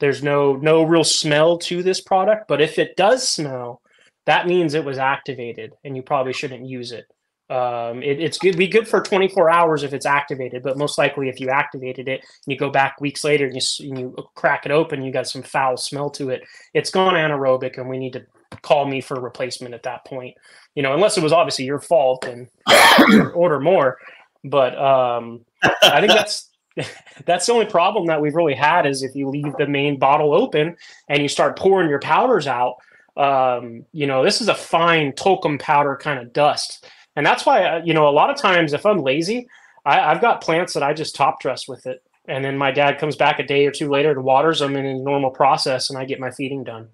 There's 0.00 0.22
no 0.22 0.54
no 0.54 0.82
real 0.82 1.04
smell 1.04 1.58
to 1.58 1.82
this 1.82 2.00
product, 2.00 2.46
but 2.48 2.60
if 2.60 2.78
it 2.78 2.96
does 2.96 3.28
smell, 3.28 3.80
that 4.26 4.46
means 4.46 4.74
it 4.74 4.84
was 4.84 4.98
activated, 4.98 5.72
and 5.84 5.96
you 5.96 6.02
probably 6.02 6.32
shouldn't 6.32 6.66
use 6.66 6.92
it. 6.92 7.06
Um, 7.50 8.02
it 8.02 8.20
it's 8.20 8.38
good 8.38 8.56
be 8.56 8.66
good 8.66 8.88
for 8.88 9.02
24 9.02 9.50
hours 9.50 9.82
if 9.82 9.92
it's 9.92 10.06
activated, 10.06 10.62
but 10.62 10.78
most 10.78 10.98
likely 10.98 11.28
if 11.28 11.40
you 11.40 11.50
activated 11.50 12.08
it 12.08 12.20
and 12.20 12.52
you 12.52 12.56
go 12.56 12.70
back 12.70 13.00
weeks 13.00 13.22
later 13.22 13.46
and 13.46 13.54
you 13.54 13.88
and 13.88 13.98
you 13.98 14.16
crack 14.34 14.64
it 14.64 14.72
open, 14.72 15.02
you 15.02 15.12
got 15.12 15.28
some 15.28 15.42
foul 15.42 15.76
smell 15.76 16.10
to 16.10 16.30
it. 16.30 16.42
It's 16.72 16.90
gone 16.90 17.14
anaerobic, 17.14 17.76
and 17.76 17.88
we 17.88 17.98
need 17.98 18.14
to 18.14 18.24
call 18.62 18.86
me 18.86 19.00
for 19.00 19.20
replacement 19.20 19.74
at 19.74 19.82
that 19.84 20.04
point. 20.04 20.34
You 20.74 20.82
know, 20.82 20.94
unless 20.94 21.16
it 21.16 21.22
was 21.22 21.32
obviously 21.32 21.64
your 21.64 21.80
fault 21.80 22.26
and 22.26 22.48
order 23.34 23.60
more. 23.60 23.98
But 24.44 24.76
um, 24.78 25.44
I 25.62 26.00
think 26.00 26.12
that's 26.12 26.50
that's 27.26 27.46
the 27.46 27.52
only 27.52 27.66
problem 27.66 28.06
that 28.06 28.20
we've 28.20 28.34
really 28.34 28.54
had 28.54 28.86
is 28.86 29.02
if 29.02 29.14
you 29.14 29.28
leave 29.28 29.56
the 29.58 29.66
main 29.66 29.98
bottle 29.98 30.34
open 30.34 30.76
and 31.08 31.22
you 31.22 31.28
start 31.28 31.58
pouring 31.58 31.88
your 31.88 32.00
powders 32.00 32.46
out 32.46 32.76
um, 33.16 33.86
you 33.92 34.08
know 34.08 34.24
this 34.24 34.40
is 34.40 34.48
a 34.48 34.54
fine 34.54 35.12
talcum 35.12 35.56
powder 35.56 35.96
kind 35.96 36.18
of 36.18 36.32
dust 36.32 36.84
and 37.14 37.24
that's 37.24 37.46
why 37.46 37.62
uh, 37.62 37.80
you 37.84 37.94
know 37.94 38.08
a 38.08 38.10
lot 38.10 38.28
of 38.28 38.36
times 38.36 38.72
if 38.72 38.84
i'm 38.84 38.98
lazy 38.98 39.46
I, 39.86 40.12
have 40.12 40.20
got 40.20 40.40
plants 40.40 40.74
that 40.74 40.82
i 40.82 40.92
just 40.92 41.14
top 41.14 41.40
dress 41.40 41.68
with 41.68 41.86
it 41.86 42.02
and 42.26 42.44
then 42.44 42.56
my 42.56 42.70
dad 42.70 42.98
comes 42.98 43.16
back 43.16 43.38
a 43.38 43.42
day 43.42 43.66
or 43.66 43.70
two 43.70 43.90
later 43.90 44.10
and 44.10 44.24
waters 44.24 44.60
them 44.60 44.76
in 44.76 44.86
a 44.86 44.94
normal 44.94 45.30
process, 45.30 45.90
and 45.90 45.98
I 45.98 46.04
get 46.04 46.20
my 46.20 46.30
feeding 46.30 46.64
done. 46.64 46.88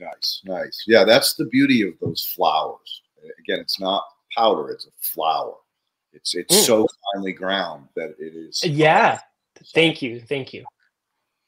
Nice, 0.00 0.40
nice. 0.44 0.84
Yeah, 0.86 1.04
that's 1.04 1.34
the 1.34 1.44
beauty 1.46 1.82
of 1.86 1.94
those 2.00 2.24
flours. 2.34 3.02
Again, 3.38 3.60
it's 3.60 3.78
not 3.78 4.02
powder; 4.34 4.70
it's 4.70 4.86
a 4.86 4.90
flour. 5.00 5.54
It's 6.12 6.34
it's 6.34 6.56
mm. 6.56 6.66
so 6.66 6.86
finely 7.12 7.32
ground 7.32 7.88
that 7.96 8.14
it 8.18 8.34
is. 8.34 8.64
Yeah. 8.64 9.20
Thank 9.74 10.00
you. 10.00 10.20
Thank 10.20 10.54
you. 10.54 10.64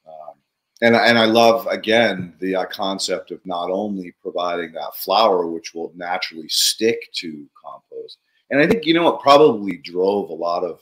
Um, 0.07 0.35
and 0.81 0.95
and 0.95 1.17
I 1.17 1.25
love 1.25 1.65
again 1.67 2.35
the 2.39 2.55
uh, 2.55 2.65
concept 2.65 3.31
of 3.31 3.43
not 3.45 3.71
only 3.71 4.13
providing 4.21 4.71
that 4.73 4.95
flour, 4.95 5.47
which 5.47 5.73
will 5.73 5.91
naturally 5.95 6.47
stick 6.49 7.11
to 7.15 7.47
compost, 7.59 8.19
and 8.51 8.61
I 8.61 8.67
think 8.67 8.85
you 8.85 8.93
know 8.93 9.03
what 9.03 9.21
probably 9.21 9.77
drove 9.77 10.29
a 10.29 10.33
lot 10.33 10.63
of 10.63 10.79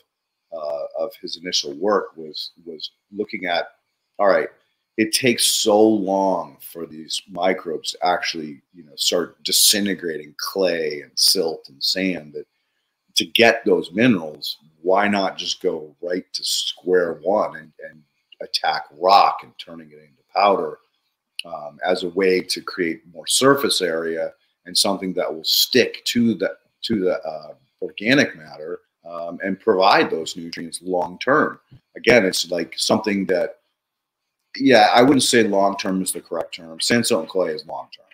uh, 0.52 1.04
of 1.04 1.14
his 1.22 1.38
initial 1.38 1.74
work 1.74 2.18
was 2.18 2.52
was 2.66 2.92
looking 3.14 3.46
at 3.46 3.68
all 4.20 4.28
right 4.28 4.50
it 4.98 5.14
takes 5.14 5.62
so 5.62 5.82
long 5.82 6.58
for 6.62 6.86
these 6.86 7.22
microbes 7.30 7.92
to 7.92 8.06
actually 8.06 8.62
you 8.74 8.84
know 8.84 8.96
start 8.96 9.42
disintegrating 9.44 10.34
clay 10.38 11.02
and 11.02 11.12
silt 11.16 11.68
and 11.70 11.84
sand 11.84 12.34
that 12.34 12.46
to 13.16 13.26
get 13.26 13.64
those 13.66 13.92
minerals 13.92 14.58
why 14.82 15.08
not 15.08 15.38
just 15.38 15.62
go 15.62 15.96
right 16.02 16.26
to 16.34 16.44
square 16.44 17.20
one 17.22 17.56
and, 17.56 17.72
and 17.90 18.02
attack 18.42 18.86
rock 19.00 19.40
and 19.44 19.54
turning 19.58 19.92
it 19.92 20.00
into 20.00 20.24
powder 20.34 20.80
um, 21.46 21.80
as 21.86 22.04
a 22.04 22.10
way 22.10 22.42
to 22.42 22.62
create 22.62 23.02
more 23.14 23.28
surface 23.28 23.82
area 23.82 24.32
and 24.66 24.78
something 24.78 25.14
that 25.14 25.34
will 25.34 25.44
stick 25.44 26.04
to 26.06 26.34
the 26.36 26.56
to 26.82 27.00
the 27.00 27.20
uh, 27.24 27.54
organic 27.82 28.36
matter 28.36 28.80
um, 29.06 29.40
and 29.44 29.60
provide 29.60 30.10
those 30.10 30.36
nutrients 30.36 30.82
long 30.82 31.18
term. 31.20 31.60
Again, 31.96 32.26
it's 32.26 32.50
like 32.52 32.74
something 32.78 33.26
that, 33.28 33.58
yeah, 34.58 34.90
I 34.94 35.02
wouldn't 35.02 35.24
say 35.24 35.44
long 35.44 35.78
term 35.78 36.02
is 36.02 36.12
the 36.12 36.22
correct 36.22 36.56
term. 36.56 36.80
Sandstone 36.80 37.28
clay 37.28 37.54
is 37.54 37.66
long 37.66 37.88
term. 37.96 38.06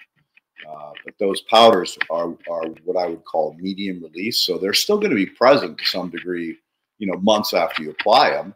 Uh, 0.70 0.92
but 1.06 1.14
those 1.20 1.42
powders 1.42 1.98
are, 2.10 2.36
are 2.50 2.68
what 2.84 2.98
I 2.98 3.08
would 3.08 3.24
call 3.24 3.56
medium 3.60 4.04
release. 4.04 4.40
So 4.40 4.58
they're 4.58 4.74
still 4.74 4.98
going 4.98 5.12
to 5.12 5.16
be 5.16 5.26
present 5.26 5.78
to 5.78 5.86
some 5.86 6.10
degree, 6.10 6.58
you 6.98 7.08
know, 7.08 7.18
months 7.20 7.54
after 7.54 7.84
you 7.84 7.92
apply 7.92 8.32
them, 8.32 8.54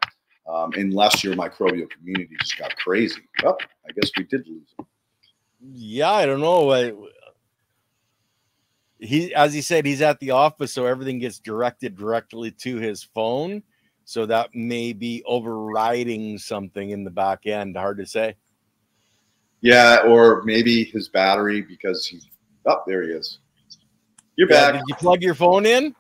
um, 0.52 0.72
unless 0.76 1.24
your 1.24 1.36
microbial 1.36 1.90
community 1.90 2.36
just 2.40 2.58
got 2.58 2.76
crazy. 2.76 3.22
Well, 3.42 3.58
I 3.88 3.92
guess 3.94 4.12
we 4.18 4.24
did 4.26 4.46
lose 4.48 4.68
them. 4.78 4.88
Yeah, 5.62 6.12
I 6.12 6.26
don't 6.26 6.42
know. 6.42 6.72
I, 6.72 6.94
he 9.02 9.34
as 9.34 9.54
he 9.54 9.62
said 9.62 9.86
he's 9.86 10.02
at 10.02 10.20
the 10.20 10.30
office 10.30 10.72
so 10.72 10.86
everything 10.86 11.18
gets 11.18 11.40
directed 11.40 11.98
directly 11.98 12.52
to 12.52 12.78
his 12.78 13.02
phone 13.02 13.64
so 14.06 14.26
that 14.26 14.54
may 14.54 14.94
be 14.94 15.24
overriding 15.26 16.38
something 16.38 16.92
in 16.92 17.04
the 17.04 17.10
back 17.10 17.46
end 17.46 17.76
hard 17.76 17.98
to 17.98 18.06
say. 18.06 18.36
Yeah 19.62 20.04
or 20.08 20.42
maybe 20.44 20.84
his 20.84 21.10
battery 21.10 21.62
because 21.62 22.06
he's 22.06 22.28
up 22.66 22.84
oh, 22.86 22.90
there 22.90 23.04
he 23.04 23.10
is. 23.10 23.40
You're 24.36 24.50
yeah, 24.52 24.72
back. 24.72 24.74
did 24.74 24.84
you 24.88 24.96
plug 24.96 25.22
your 25.22 25.36
phone 25.36 25.66
in? 25.66 25.96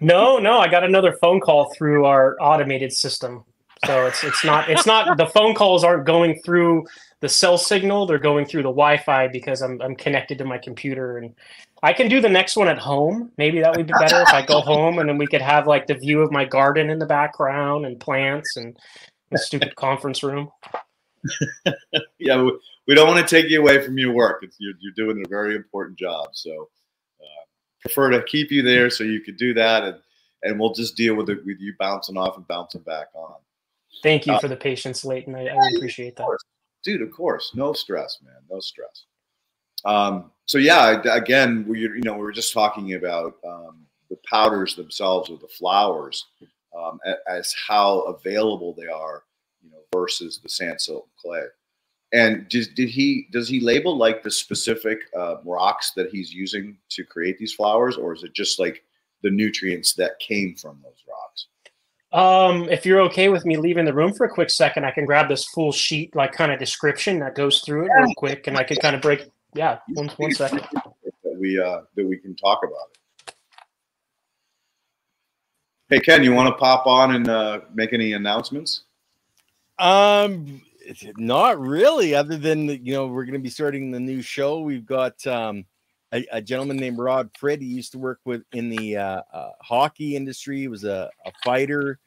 No 0.00 0.38
no 0.38 0.58
i 0.58 0.68
got 0.68 0.84
another 0.84 1.12
phone 1.12 1.40
call 1.40 1.72
through 1.74 2.04
our 2.04 2.36
automated 2.40 2.92
system 2.92 3.44
so 3.84 4.06
it's 4.06 4.22
it's 4.24 4.44
not 4.44 4.68
it's 4.68 4.86
not 4.86 5.16
the 5.16 5.26
phone 5.26 5.54
calls 5.54 5.84
aren't 5.84 6.06
going 6.06 6.40
through 6.44 6.84
the 7.20 7.28
cell 7.28 7.58
signal 7.58 8.06
they're 8.06 8.18
going 8.18 8.46
through 8.46 8.62
the 8.62 8.68
wi-fi 8.68 9.28
because 9.28 9.62
i'm, 9.62 9.80
I'm 9.82 9.96
connected 9.96 10.38
to 10.38 10.44
my 10.44 10.58
computer 10.58 11.18
and 11.18 11.34
I 11.84 11.92
can 11.92 12.08
do 12.08 12.18
the 12.18 12.30
next 12.30 12.56
one 12.56 12.66
at 12.68 12.78
home. 12.78 13.30
Maybe 13.36 13.60
that 13.60 13.76
would 13.76 13.86
be 13.86 13.92
better 14.00 14.22
if 14.22 14.30
I 14.30 14.40
go 14.40 14.62
home 14.62 14.98
and 14.98 15.06
then 15.06 15.18
we 15.18 15.26
could 15.26 15.42
have 15.42 15.66
like 15.66 15.86
the 15.86 15.92
view 15.92 16.22
of 16.22 16.32
my 16.32 16.46
garden 16.46 16.88
in 16.88 16.98
the 16.98 17.04
background 17.04 17.84
and 17.84 18.00
plants 18.00 18.56
and 18.56 18.74
the 19.30 19.36
stupid 19.36 19.76
conference 19.76 20.22
room. 20.22 20.50
yeah, 22.18 22.48
we, 22.86 22.94
don't 22.94 23.06
want 23.06 23.20
to 23.20 23.36
take 23.36 23.50
you 23.50 23.60
away 23.60 23.84
from 23.84 23.98
your 23.98 24.14
work. 24.14 24.42
It's, 24.42 24.56
you're, 24.58 24.72
you're 24.80 24.94
doing 24.96 25.22
a 25.26 25.28
very 25.28 25.56
important 25.56 25.98
job. 25.98 26.28
So 26.32 26.70
uh, 27.20 27.44
prefer 27.82 28.08
to 28.12 28.22
keep 28.22 28.50
you 28.50 28.62
there 28.62 28.88
so 28.88 29.04
you 29.04 29.20
could 29.20 29.36
do 29.36 29.52
that 29.52 29.84
and, 29.84 29.98
and 30.42 30.58
we'll 30.58 30.72
just 30.72 30.96
deal 30.96 31.14
with 31.16 31.28
it 31.28 31.44
with 31.44 31.60
you 31.60 31.74
bouncing 31.78 32.16
off 32.16 32.38
and 32.38 32.48
bouncing 32.48 32.80
back 32.80 33.08
on. 33.14 33.34
Thank 34.04 34.26
you 34.26 34.34
uh, 34.34 34.38
for 34.38 34.48
the 34.48 34.56
patience, 34.56 35.02
Leighton. 35.02 35.34
I, 35.34 35.46
I 35.46 35.70
appreciate 35.74 36.14
that. 36.16 36.28
Dude, 36.84 37.00
of 37.00 37.10
course. 37.10 37.52
No 37.54 37.72
stress, 37.72 38.18
man. 38.22 38.34
No 38.50 38.60
stress. 38.60 39.06
Um, 39.86 40.30
so 40.44 40.58
yeah, 40.58 41.00
again, 41.10 41.64
we 41.66 41.80
you 41.80 42.02
know 42.02 42.12
we 42.12 42.20
were 42.20 42.30
just 42.30 42.52
talking 42.52 42.94
about 42.94 43.36
um, 43.48 43.86
the 44.10 44.18
powders 44.28 44.74
themselves 44.74 45.30
or 45.30 45.38
the 45.38 45.48
flours 45.48 46.26
um, 46.78 47.00
as 47.26 47.54
how 47.66 48.00
available 48.00 48.74
they 48.74 48.88
are, 48.88 49.22
you 49.62 49.70
know, 49.70 49.78
versus 49.90 50.38
the 50.42 50.50
sand, 50.50 50.82
silt, 50.82 51.08
clay. 51.18 51.44
And 52.12 52.46
did, 52.50 52.74
did 52.74 52.90
he 52.90 53.26
does 53.32 53.48
he 53.48 53.58
label 53.58 53.96
like 53.96 54.22
the 54.22 54.30
specific 54.30 54.98
uh, 55.16 55.36
rocks 55.46 55.92
that 55.92 56.10
he's 56.10 56.30
using 56.30 56.76
to 56.90 57.04
create 57.04 57.38
these 57.38 57.54
flours, 57.54 57.96
or 57.96 58.12
is 58.12 58.22
it 58.22 58.34
just 58.34 58.58
like 58.58 58.84
the 59.22 59.30
nutrients 59.30 59.94
that 59.94 60.18
came 60.18 60.54
from 60.56 60.78
those 60.82 61.02
rocks? 61.08 61.46
Um, 62.14 62.68
if 62.70 62.86
you're 62.86 63.00
okay 63.02 63.28
with 63.28 63.44
me 63.44 63.56
leaving 63.56 63.84
the 63.84 63.92
room 63.92 64.14
for 64.14 64.24
a 64.24 64.30
quick 64.30 64.48
second, 64.48 64.84
I 64.84 64.92
can 64.92 65.04
grab 65.04 65.28
this 65.28 65.46
full 65.46 65.72
sheet, 65.72 66.14
like 66.14 66.32
kind 66.32 66.52
of 66.52 66.60
description 66.60 67.18
that 67.18 67.34
goes 67.34 67.60
through 67.62 67.86
it 67.86 67.90
real 67.98 68.14
quick, 68.16 68.46
and 68.46 68.56
I 68.56 68.62
can 68.62 68.76
kind 68.76 68.94
of 68.94 69.02
break 69.02 69.28
yeah, 69.54 69.78
one, 69.94 70.08
one 70.16 70.32
second. 70.32 70.60
That 70.72 71.36
we 71.38 71.60
uh, 71.60 71.80
that 71.96 72.06
we 72.06 72.16
can 72.16 72.36
talk 72.36 72.60
about 72.62 72.88
it. 72.92 73.34
Hey 75.88 75.98
Ken, 75.98 76.22
you 76.22 76.32
want 76.32 76.48
to 76.48 76.54
pop 76.54 76.86
on 76.86 77.16
and 77.16 77.28
uh, 77.28 77.60
make 77.74 77.92
any 77.92 78.12
announcements? 78.12 78.84
Um, 79.80 80.62
not 81.16 81.58
really. 81.58 82.14
Other 82.14 82.36
than 82.36 82.68
you 82.68 82.94
know, 82.94 83.08
we're 83.08 83.24
going 83.24 83.34
to 83.34 83.40
be 83.40 83.50
starting 83.50 83.90
the 83.90 83.98
new 83.98 84.22
show. 84.22 84.60
We've 84.60 84.86
got 84.86 85.26
um, 85.26 85.64
a, 86.12 86.24
a, 86.30 86.40
gentleman 86.40 86.76
named 86.76 86.98
Rod 86.98 87.30
Fred. 87.36 87.60
He 87.60 87.66
used 87.66 87.92
to 87.92 87.98
work 87.98 88.20
with 88.24 88.44
in 88.52 88.70
the 88.70 88.96
uh, 88.96 89.22
uh, 89.32 89.50
hockey 89.60 90.14
industry. 90.14 90.60
He 90.60 90.68
was 90.68 90.84
a, 90.84 91.10
a 91.26 91.32
fighter, 91.44 91.98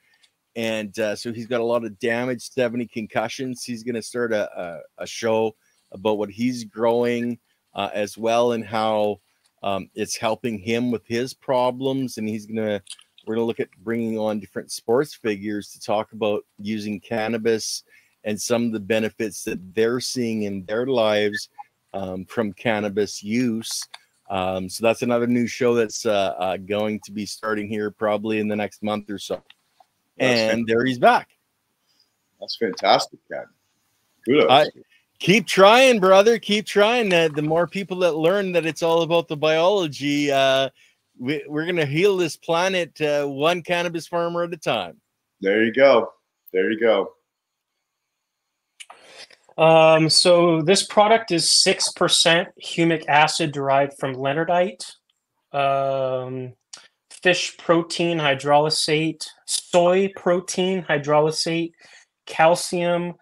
and 0.57 0.97
uh, 0.97 1.15
so 1.15 1.31
he's 1.31 1.45
got 1.45 1.61
a 1.61 1.63
lot 1.63 1.85
of 1.85 1.97
damage, 1.99 2.41
seventy 2.49 2.87
concussions. 2.87 3.63
He's 3.63 3.83
going 3.83 3.95
to 3.95 4.01
start 4.01 4.33
a, 4.33 4.49
a, 4.59 5.03
a 5.03 5.07
show 5.07 5.55
about 5.91 6.17
what 6.17 6.31
he's 6.31 6.65
growing 6.65 7.37
uh, 7.75 7.91
as 7.93 8.17
well 8.17 8.53
and 8.53 8.65
how 8.65 9.19
um, 9.61 9.89
it's 9.93 10.17
helping 10.17 10.57
him 10.57 10.89
with 10.89 11.05
his 11.05 11.33
problems. 11.33 12.17
And 12.17 12.27
he's 12.27 12.47
gonna 12.47 12.81
we're 13.25 13.35
gonna 13.35 13.45
look 13.45 13.59
at 13.59 13.69
bringing 13.83 14.17
on 14.17 14.39
different 14.39 14.71
sports 14.71 15.13
figures 15.13 15.69
to 15.73 15.79
talk 15.79 16.11
about 16.11 16.43
using 16.57 16.99
cannabis 16.99 17.83
and 18.23 18.41
some 18.41 18.65
of 18.65 18.71
the 18.71 18.79
benefits 18.79 19.43
that 19.43 19.59
they're 19.75 19.99
seeing 19.99 20.43
in 20.43 20.65
their 20.65 20.87
lives 20.87 21.49
um, 21.93 22.25
from 22.25 22.51
cannabis 22.51 23.21
use. 23.21 23.87
Um, 24.29 24.67
so 24.69 24.83
that's 24.83 25.03
another 25.03 25.27
new 25.27 25.45
show 25.45 25.75
that's 25.75 26.05
uh, 26.05 26.33
uh, 26.39 26.57
going 26.57 26.99
to 27.05 27.11
be 27.11 27.27
starting 27.27 27.69
here 27.69 27.91
probably 27.91 28.39
in 28.39 28.47
the 28.47 28.55
next 28.55 28.81
month 28.81 29.09
or 29.11 29.19
so. 29.19 29.41
That's 30.17 30.39
and 30.39 30.49
fantastic. 30.49 30.67
there 30.67 30.85
he's 30.85 30.99
back. 30.99 31.29
That's 32.39 32.57
fantastic, 32.57 33.19
Ken. 33.31 33.45
Kudos. 34.25 34.47
I, 34.49 34.67
keep 35.19 35.47
trying 35.47 35.99
brother 35.99 36.37
keep 36.37 36.65
trying 36.65 37.11
uh, 37.13 37.27
the 37.33 37.41
more 37.41 37.67
people 37.67 37.97
that 37.97 38.15
learn 38.15 38.51
that 38.51 38.65
it's 38.65 38.83
all 38.83 39.01
about 39.01 39.27
the 39.27 39.37
biology 39.37 40.31
uh, 40.31 40.69
we, 41.19 41.41
are 41.43 41.63
going 41.63 41.75
to 41.75 41.85
heal 41.85 42.17
this 42.17 42.35
planet 42.35 42.99
uh, 43.01 43.25
one 43.25 43.61
cannabis 43.61 44.07
farmer 44.07 44.43
at 44.43 44.53
a 44.53 44.57
time 44.57 44.99
there 45.41 45.63
you 45.63 45.73
go 45.73 46.11
there 46.53 46.71
you 46.71 46.79
go 46.79 47.13
um, 49.57 50.07
so 50.07 50.61
this 50.61 50.85
product 50.85 51.31
is 51.31 51.45
6% 51.45 52.45
humic 52.63 53.07
acid 53.07 53.51
derived 53.51 53.93
from 53.99 54.13
leonardite 54.15 54.85
um, 55.51 56.53
fish 57.27 57.57
protein 57.57 58.17
hydrolysate 58.17 59.27
soy 59.45 60.09
protein 60.15 60.81
hydrolysate 60.83 61.71
calcium 62.25 63.13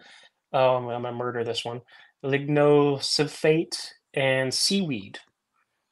oh, 0.52 0.76
I'm 0.76 0.86
gonna 0.86 1.12
murder 1.12 1.44
this 1.44 1.64
one. 1.64 1.82
Lignosulfate 2.24 3.76
and 4.14 4.52
seaweed. 4.52 5.18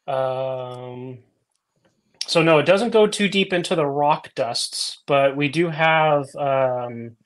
Um, 0.07 1.19
so 2.27 2.43
no, 2.43 2.59
it 2.59 2.67
doesn't 2.67 2.91
go 2.91 3.07
too 3.07 3.29
deep 3.29 3.53
into 3.53 3.75
the 3.75 3.87
rock 3.87 4.31
dusts, 4.35 5.03
but 5.07 5.37
we 5.37 5.49
do 5.49 5.69
have 5.69 6.25
um, 6.37 7.17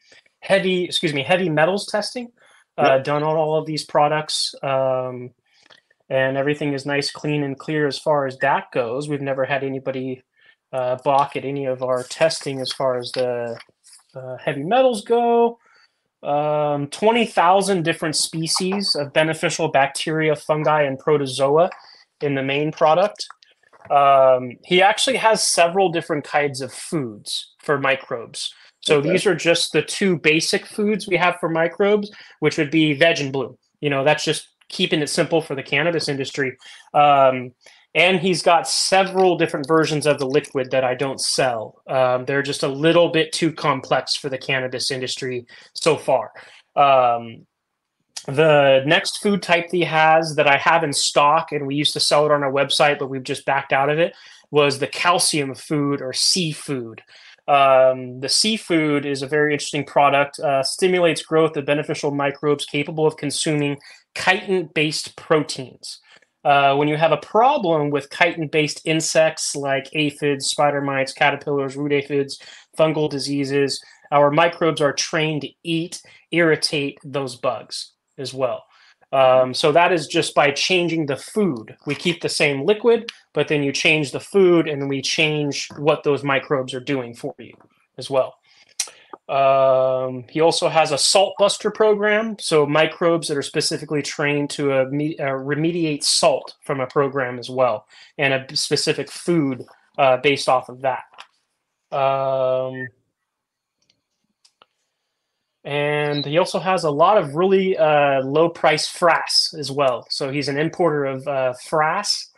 heavy, 0.41 0.85
excuse 0.85 1.15
me, 1.15 1.23
heavy 1.23 1.49
metals 1.49 1.87
testing 1.87 2.29
uh, 2.77 2.95
yep. 2.97 3.05
done 3.05 3.23
on 3.23 3.37
all 3.37 3.57
of 3.57 3.67
these 3.67 3.85
products. 3.85 4.55
Um, 4.63 5.31
and 6.11 6.37
everything 6.37 6.73
is 6.73 6.87
nice, 6.87 7.11
clean, 7.11 7.43
and 7.43 7.59
clear 7.59 7.87
as 7.87 7.99
far 7.99 8.27
as 8.27 8.39
that 8.39 8.73
goes. 8.73 9.09
We've 9.09 9.21
never 9.21 9.45
had 9.45 9.63
anybody 9.63 10.23
uh, 10.73 10.97
balk 11.05 11.37
at 11.37 11.45
any 11.45 11.67
of 11.67 11.83
our 11.83 12.03
testing 12.05 12.61
as 12.61 12.73
far 12.73 12.99
as 12.99 13.11
the 13.13 13.59
uh, 14.15 14.37
heavy 14.39 14.63
metals 14.63 15.05
go 15.05 15.59
um, 16.23 16.89
20,000 16.89 17.85
different 17.85 18.17
species 18.17 18.95
of 18.95 19.13
beneficial 19.13 19.69
bacteria, 19.69 20.35
fungi, 20.35 20.83
and 20.83 20.99
protozoa 20.99 21.71
in 22.21 22.35
the 22.35 22.43
main 22.43 22.73
product. 22.73 23.27
Um, 23.91 24.57
he 24.65 24.83
actually 24.83 25.17
has 25.17 25.43
several 25.43 25.91
different 25.91 26.25
kinds 26.25 26.61
of 26.61 26.73
foods 26.73 27.55
for 27.61 27.79
microbes. 27.79 28.53
So 28.81 28.99
okay. 28.99 29.11
these 29.11 29.27
are 29.27 29.35
just 29.35 29.73
the 29.73 29.83
two 29.83 30.19
basic 30.19 30.67
foods 30.67 31.07
we 31.07 31.17
have 31.17 31.37
for 31.41 31.49
microbes, 31.49 32.11
which 32.41 32.59
would 32.59 32.71
be 32.71 32.95
veg 32.95 33.21
and 33.21 33.33
bloom. 33.33 33.57
You 33.81 33.91
know, 33.91 34.05
that's 34.05 34.25
just 34.25 34.49
keeping 34.69 35.01
it 35.01 35.09
simple 35.09 35.41
for 35.41 35.55
the 35.55 35.63
cannabis 35.63 36.09
industry. 36.09 36.57
Um, 36.95 37.53
and 37.95 38.21
he's 38.21 38.43
got 38.43 38.69
several 38.69 39.37
different 39.37 39.67
versions 39.67 40.07
of 40.07 40.19
the 40.19 40.27
liquid 40.27 40.71
that 40.71 40.85
I 40.85 40.95
don't 40.95 41.21
sell. 41.21 41.83
Um, 41.89 42.25
they're 42.27 42.43
just 42.43 42.63
a 42.63 42.69
little 42.69 43.09
bit 43.09 43.33
too 43.33 43.53
complex 43.53 44.15
for 44.15 44.29
the 44.29 44.39
cannabis 44.39 44.91
industry 44.91 45.47
so 45.75 45.97
far. 45.97 46.33
Um, 46.77 47.47
the 48.27 48.83
next 48.85 49.23
food 49.23 49.43
type 49.43 49.69
he 49.71 49.83
has 49.83 50.35
that 50.37 50.47
I 50.47 50.59
have 50.59 50.85
in 50.85 50.93
stock, 50.93 51.51
and 51.51 51.67
we 51.67 51.75
used 51.75 51.95
to 51.95 52.01
sell 52.01 52.27
it 52.27 52.33
on 52.33 52.43
our 52.43 52.53
website, 52.53 52.99
but 52.99 53.09
we've 53.09 53.23
just 53.23 53.47
backed 53.47 53.73
out 53.73 53.89
of 53.89 53.99
it, 53.99 54.15
was 54.51 54.79
the 54.79 54.87
calcium 54.87 55.55
food 55.55 56.03
or 56.03 56.13
seafood. 56.13 57.03
Um, 57.47 58.21
the 58.21 58.29
seafood 58.29 59.07
is 59.07 59.23
a 59.23 59.27
very 59.27 59.55
interesting 59.55 59.85
product, 59.85 60.39
uh, 60.41 60.63
stimulates 60.63 61.23
growth 61.23 61.57
of 61.57 61.65
beneficial 61.65 62.11
microbes 62.11 62.67
capable 62.67 63.07
of 63.07 63.17
consuming 63.17 63.79
chitin 64.15 64.69
based 64.75 65.17
proteins. 65.17 66.01
Uh, 66.49 66.75
when 66.75 66.89
you 66.89 66.97
have 66.97 67.13
a 67.13 67.19
problem 67.19 67.91
with 67.91 68.09
chitin 68.09 68.49
based 68.49 68.81
insects 68.87 69.55
like 69.55 69.87
aphids, 69.93 70.47
spider 70.47 70.81
mites, 70.81 71.13
caterpillars, 71.13 71.77
root 71.77 71.93
aphids, 71.93 72.41
fungal 72.79 73.11
diseases, 73.11 73.79
our 74.13 74.31
microbes 74.31 74.81
are 74.81 74.95
trained 74.95 75.43
to 75.43 75.51
eat, 75.63 76.01
irritate 76.31 76.97
those 77.05 77.37
bugs 77.37 77.93
as 78.17 78.33
well. 78.33 78.65
Um, 79.13 79.53
so 79.53 79.73
that 79.73 79.93
is 79.93 80.07
just 80.07 80.35
by 80.35 80.51
changing 80.51 81.05
the 81.05 81.17
food. 81.17 81.77
We 81.85 81.95
keep 81.95 82.23
the 82.23 82.31
same 82.31 82.65
liquid, 82.65 83.11
but 83.35 83.49
then 83.49 83.63
you 83.63 83.71
change 83.71 84.13
the 84.13 84.21
food 84.21 84.69
and 84.69 84.89
we 84.89 85.03
change 85.03 85.69
what 85.77 86.03
those 86.03 86.25
microbes 86.25 86.73
are 86.73 86.81
doing 86.81 87.13
for 87.13 87.35
you 87.39 87.53
as 87.99 88.09
well. 88.09 88.38
Um, 89.29 90.25
he 90.31 90.41
also 90.41 90.69
has 90.69 90.91
a 90.91 90.99
salt 90.99 91.35
buster 91.39 91.71
program, 91.71 92.39
so 92.39 92.67
microbes 92.67 93.29
that 93.29 93.37
are 93.37 93.43
specifically 93.43 94.01
trained 94.01 94.49
to 94.51 94.73
uh, 94.73 94.85
me, 94.91 95.19
uh, 95.19 95.33
remediate 95.33 96.03
salt 96.03 96.55
from 96.63 96.81
a 96.81 96.87
program 96.87 97.39
as 97.39 97.51
well, 97.51 97.87
and 98.17 98.33
a 98.33 98.57
specific 98.57 99.11
food 99.11 99.67
uh, 99.99 100.17
based 100.19 100.49
off 100.49 100.71
of 100.71 100.81
that. 100.81 101.05
Um, 101.95 102.89
and 105.63 106.25
he 106.25 106.39
also 106.39 106.59
has 106.59 106.85
a 106.85 106.91
lot 106.91 107.19
of 107.19 107.35
really 107.35 107.77
uh, 107.77 108.23
low 108.23 108.49
price 108.49 108.91
frass 108.91 109.53
as 109.59 109.71
well. 109.71 110.07
So 110.09 110.31
he's 110.31 110.49
an 110.49 110.57
importer 110.57 111.05
of 111.05 111.29
uh, 111.29 111.53
frass, 111.67 112.29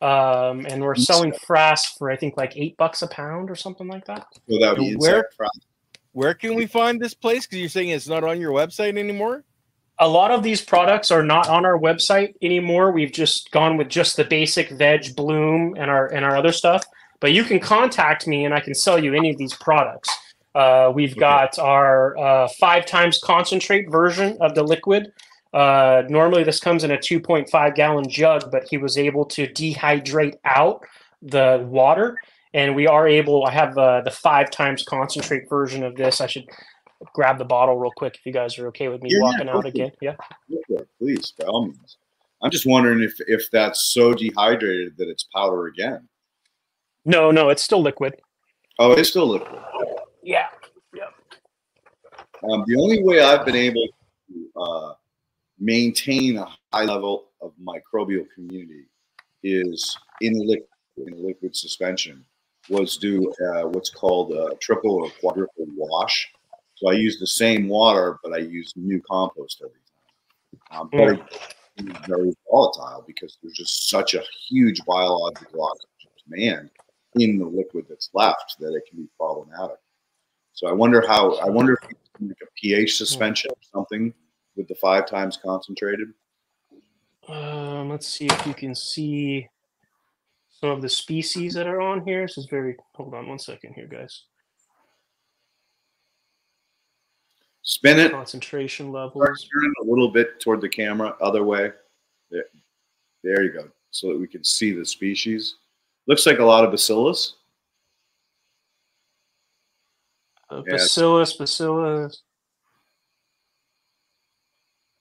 um, 0.00 0.66
and 0.66 0.82
we're 0.82 0.96
selling 0.96 1.30
frass 1.30 1.96
for 1.96 2.10
I 2.10 2.16
think 2.16 2.36
like 2.36 2.56
eight 2.56 2.76
bucks 2.76 3.02
a 3.02 3.06
pound 3.06 3.50
or 3.50 3.54
something 3.54 3.86
like 3.86 4.06
that. 4.06 4.26
So 4.48 4.58
that 4.58 4.70
would 4.70 4.80
be 4.80 4.96
where, 4.96 5.28
where 6.12 6.34
can 6.34 6.54
we 6.54 6.66
find 6.66 7.00
this 7.00 7.14
place? 7.14 7.46
Because 7.46 7.58
you're 7.58 7.68
saying 7.68 7.90
it's 7.90 8.08
not 8.08 8.24
on 8.24 8.40
your 8.40 8.52
website 8.52 8.98
anymore. 8.98 9.44
A 9.98 10.08
lot 10.08 10.30
of 10.30 10.42
these 10.42 10.62
products 10.62 11.10
are 11.10 11.22
not 11.22 11.48
on 11.48 11.66
our 11.66 11.78
website 11.78 12.34
anymore. 12.40 12.90
We've 12.90 13.12
just 13.12 13.50
gone 13.50 13.76
with 13.76 13.88
just 13.88 14.16
the 14.16 14.24
basic 14.24 14.70
veg 14.70 15.14
bloom 15.14 15.74
and 15.78 15.90
our 15.90 16.06
and 16.06 16.24
our 16.24 16.36
other 16.36 16.52
stuff. 16.52 16.84
But 17.20 17.32
you 17.32 17.44
can 17.44 17.60
contact 17.60 18.26
me 18.26 18.46
and 18.46 18.54
I 18.54 18.60
can 18.60 18.74
sell 18.74 19.02
you 19.02 19.14
any 19.14 19.30
of 19.30 19.36
these 19.36 19.54
products. 19.54 20.08
Uh, 20.54 20.90
we've 20.92 21.12
okay. 21.12 21.20
got 21.20 21.58
our 21.58 22.16
uh, 22.18 22.48
five 22.58 22.86
times 22.86 23.18
concentrate 23.22 23.90
version 23.90 24.36
of 24.40 24.54
the 24.54 24.62
liquid. 24.62 25.12
Uh, 25.52 26.02
normally, 26.08 26.44
this 26.44 26.60
comes 26.60 26.82
in 26.82 26.90
a 26.92 26.96
2.5 26.96 27.74
gallon 27.74 28.08
jug, 28.08 28.50
but 28.50 28.64
he 28.68 28.78
was 28.78 28.96
able 28.96 29.24
to 29.26 29.46
dehydrate 29.48 30.36
out 30.44 30.84
the 31.22 31.64
water. 31.68 32.16
And 32.52 32.74
we 32.74 32.86
are 32.86 33.06
able, 33.06 33.44
I 33.44 33.52
have 33.52 33.78
uh, 33.78 34.00
the 34.00 34.10
five 34.10 34.50
times 34.50 34.82
concentrate 34.82 35.48
version 35.48 35.84
of 35.84 35.94
this. 35.94 36.20
I 36.20 36.26
should 36.26 36.48
grab 37.14 37.38
the 37.38 37.44
bottle 37.44 37.78
real 37.78 37.92
quick 37.96 38.16
if 38.16 38.26
you 38.26 38.32
guys 38.32 38.58
are 38.58 38.66
okay 38.68 38.88
with 38.88 39.02
me 39.02 39.10
yeah, 39.12 39.20
walking 39.20 39.46
yeah, 39.46 39.56
out 39.56 39.66
again. 39.66 39.92
Yeah. 40.00 40.16
Please, 40.98 41.32
by 41.38 41.46
all 41.46 41.66
means. 41.66 41.96
I'm 42.42 42.50
just 42.50 42.66
wondering 42.66 43.02
if, 43.02 43.14
if 43.26 43.50
that's 43.50 43.92
so 43.92 44.14
dehydrated 44.14 44.96
that 44.96 45.08
it's 45.08 45.24
powder 45.34 45.66
again. 45.66 46.08
No, 47.04 47.30
no, 47.30 47.50
it's 47.50 47.62
still 47.62 47.82
liquid. 47.82 48.14
Oh, 48.78 48.92
it's 48.92 49.10
still 49.10 49.28
liquid. 49.28 49.60
Yeah. 50.22 50.48
Yeah. 50.94 51.04
Um, 52.50 52.64
the 52.66 52.76
only 52.80 53.02
way 53.02 53.20
I've 53.20 53.44
been 53.44 53.56
able 53.56 53.86
to 54.28 54.60
uh, 54.60 54.94
maintain 55.58 56.38
a 56.38 56.46
high 56.72 56.84
level 56.84 57.28
of 57.40 57.52
microbial 57.62 58.26
community 58.34 58.86
is 59.42 59.96
in 60.20 60.34
liquid, 60.46 60.68
in 60.96 61.24
liquid 61.24 61.54
suspension 61.54 62.24
was 62.68 62.96
do 62.96 63.32
uh, 63.32 63.62
what's 63.68 63.90
called 63.90 64.32
a 64.32 64.54
triple 64.56 65.04
or 65.04 65.10
quadruple 65.20 65.66
wash. 65.76 66.30
So 66.76 66.88
I 66.90 66.94
use 66.94 67.18
the 67.18 67.26
same 67.26 67.68
water, 67.68 68.18
but 68.22 68.32
I 68.32 68.38
use 68.38 68.72
new 68.76 69.02
compost 69.08 69.62
every 69.62 69.80
time. 70.70 70.80
Um, 70.80 70.90
mm. 70.90 71.18
But 71.18 71.48
it's 71.78 72.06
very 72.06 72.32
volatile 72.50 73.04
because 73.06 73.38
there's 73.42 73.56
just 73.56 73.88
such 73.88 74.14
a 74.14 74.22
huge 74.48 74.80
biological 74.86 75.70
demand 76.28 76.70
in 77.16 77.38
the 77.38 77.44
liquid 77.44 77.86
that's 77.88 78.10
left 78.14 78.56
that 78.60 78.74
it 78.74 78.82
can 78.88 79.02
be 79.02 79.08
problematic. 79.16 79.76
So 80.52 80.68
I 80.68 80.72
wonder 80.72 81.04
how. 81.06 81.34
I 81.36 81.48
wonder 81.48 81.74
if 81.74 81.88
you 81.88 81.96
can 82.16 82.28
make 82.28 82.42
a 82.42 82.50
pH 82.60 82.96
suspension 82.96 83.50
or 83.50 83.56
something 83.72 84.12
with 84.56 84.68
the 84.68 84.74
five 84.74 85.06
times 85.06 85.38
concentrated. 85.42 86.08
Um, 87.28 87.88
let's 87.88 88.08
see 88.08 88.26
if 88.26 88.46
you 88.46 88.54
can 88.54 88.74
see 88.74 89.48
some 90.60 90.70
of 90.70 90.82
the 90.82 90.88
species 90.88 91.54
that 91.54 91.66
are 91.66 91.80
on 91.80 92.04
here. 92.04 92.22
This 92.22 92.38
is 92.38 92.46
very. 92.46 92.76
Hold 92.94 93.14
on 93.14 93.28
one 93.28 93.38
second 93.38 93.74
here, 93.74 93.86
guys. 93.86 94.24
Spin 97.62 97.98
it. 97.98 98.12
Concentration 98.12 98.92
levels. 98.92 99.48
Turn 99.52 99.72
a 99.82 99.84
little 99.84 100.10
bit 100.10 100.40
toward 100.40 100.60
the 100.60 100.68
camera, 100.68 101.14
other 101.20 101.44
way. 101.44 101.70
There, 102.30 102.44
there 103.22 103.44
you 103.44 103.52
go, 103.52 103.68
so 103.90 104.08
that 104.08 104.18
we 104.18 104.26
can 104.26 104.44
see 104.44 104.72
the 104.72 104.84
species. 104.84 105.56
Looks 106.06 106.26
like 106.26 106.38
a 106.38 106.44
lot 106.44 106.64
of 106.64 106.70
bacillus. 106.70 107.36
Uh, 110.50 110.62
bacillus, 110.62 111.34
bacillus. 111.34 112.22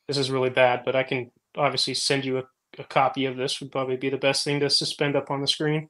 This 0.07 0.17
is 0.17 0.29
really 0.29 0.49
bad, 0.49 0.83
but 0.85 0.95
I 0.95 1.03
can 1.03 1.31
obviously 1.55 1.93
send 1.95 2.25
you 2.25 2.39
a, 2.39 2.43
a 2.79 2.83
copy 2.83 3.25
of 3.25 3.37
this. 3.37 3.59
Would 3.59 3.71
probably 3.71 3.97
be 3.97 4.09
the 4.09 4.17
best 4.17 4.43
thing 4.43 4.59
to 4.61 4.69
suspend 4.69 5.15
up 5.15 5.29
on 5.29 5.41
the 5.41 5.47
screen. 5.47 5.89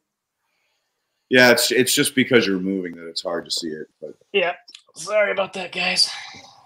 Yeah, 1.30 1.52
it's 1.52 1.72
it's 1.72 1.94
just 1.94 2.16
because 2.16 2.46
you're 2.46 2.60
moving 2.60 2.96
that 2.96 3.08
it's 3.08 3.22
hard 3.22 3.46
to 3.46 3.52
see 3.52 3.68
it. 3.68 3.88
But 4.02 4.16
yeah, 4.34 4.54
sorry 4.96 5.32
about 5.32 5.54
that, 5.54 5.72
guys. 5.72 6.10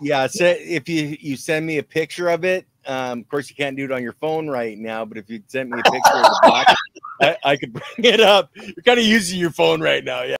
Yeah, 0.01 0.28
so 0.28 0.45
if 0.57 0.89
you 0.89 1.17
you 1.19 1.36
send 1.36 1.65
me 1.65 1.78
a 1.78 1.84
picture 1.84 2.30
of 2.30 2.45
it, 2.45 2.65
um, 2.86 3.19
of 3.19 3.30
course 3.30 3.49
you 3.49 3.55
can't 3.55 3.78
do 3.78 3.86
it 3.86 3.91
on 3.91 4.01
your 4.01 4.13
phone 4.13 4.47
right 4.47 4.78
now. 4.78 5.05
But 5.05 5.17
if 5.17 5.30
you 5.30 5.43
sent 5.47 5.69
me 5.69 5.80
a 5.80 5.91
picture 5.91 6.15
of 6.15 6.24
the 6.24 6.39
box, 6.43 6.74
I, 7.21 7.38
I 7.43 7.57
could 7.57 7.74
bring 7.74 8.13
it 8.13 8.21
up. 8.21 8.49
You're 8.55 8.84
kind 8.86 8.99
of 8.99 9.05
using 9.05 9.39
your 9.39 9.51
phone 9.51 9.82
right 9.82 10.03
now, 10.03 10.24
yeah 10.24 10.38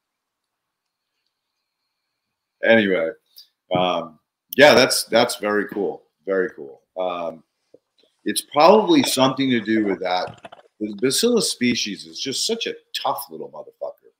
anyway, 2.64 3.10
um, 3.76 4.18
yeah, 4.56 4.74
that's 4.74 5.04
that's 5.04 5.36
very 5.36 5.68
cool. 5.68 6.02
Very 6.26 6.50
cool. 6.50 6.80
Um, 6.98 7.42
it's 8.24 8.40
probably 8.40 9.02
something 9.02 9.50
to 9.50 9.60
do 9.60 9.84
with 9.84 10.00
that. 10.00 10.40
The 10.80 10.94
Bacillus 11.00 11.50
species 11.50 12.06
is 12.06 12.20
just 12.20 12.46
such 12.46 12.66
a 12.66 12.74
tough 13.00 13.26
little 13.30 13.50
motherfucker. 13.50 14.10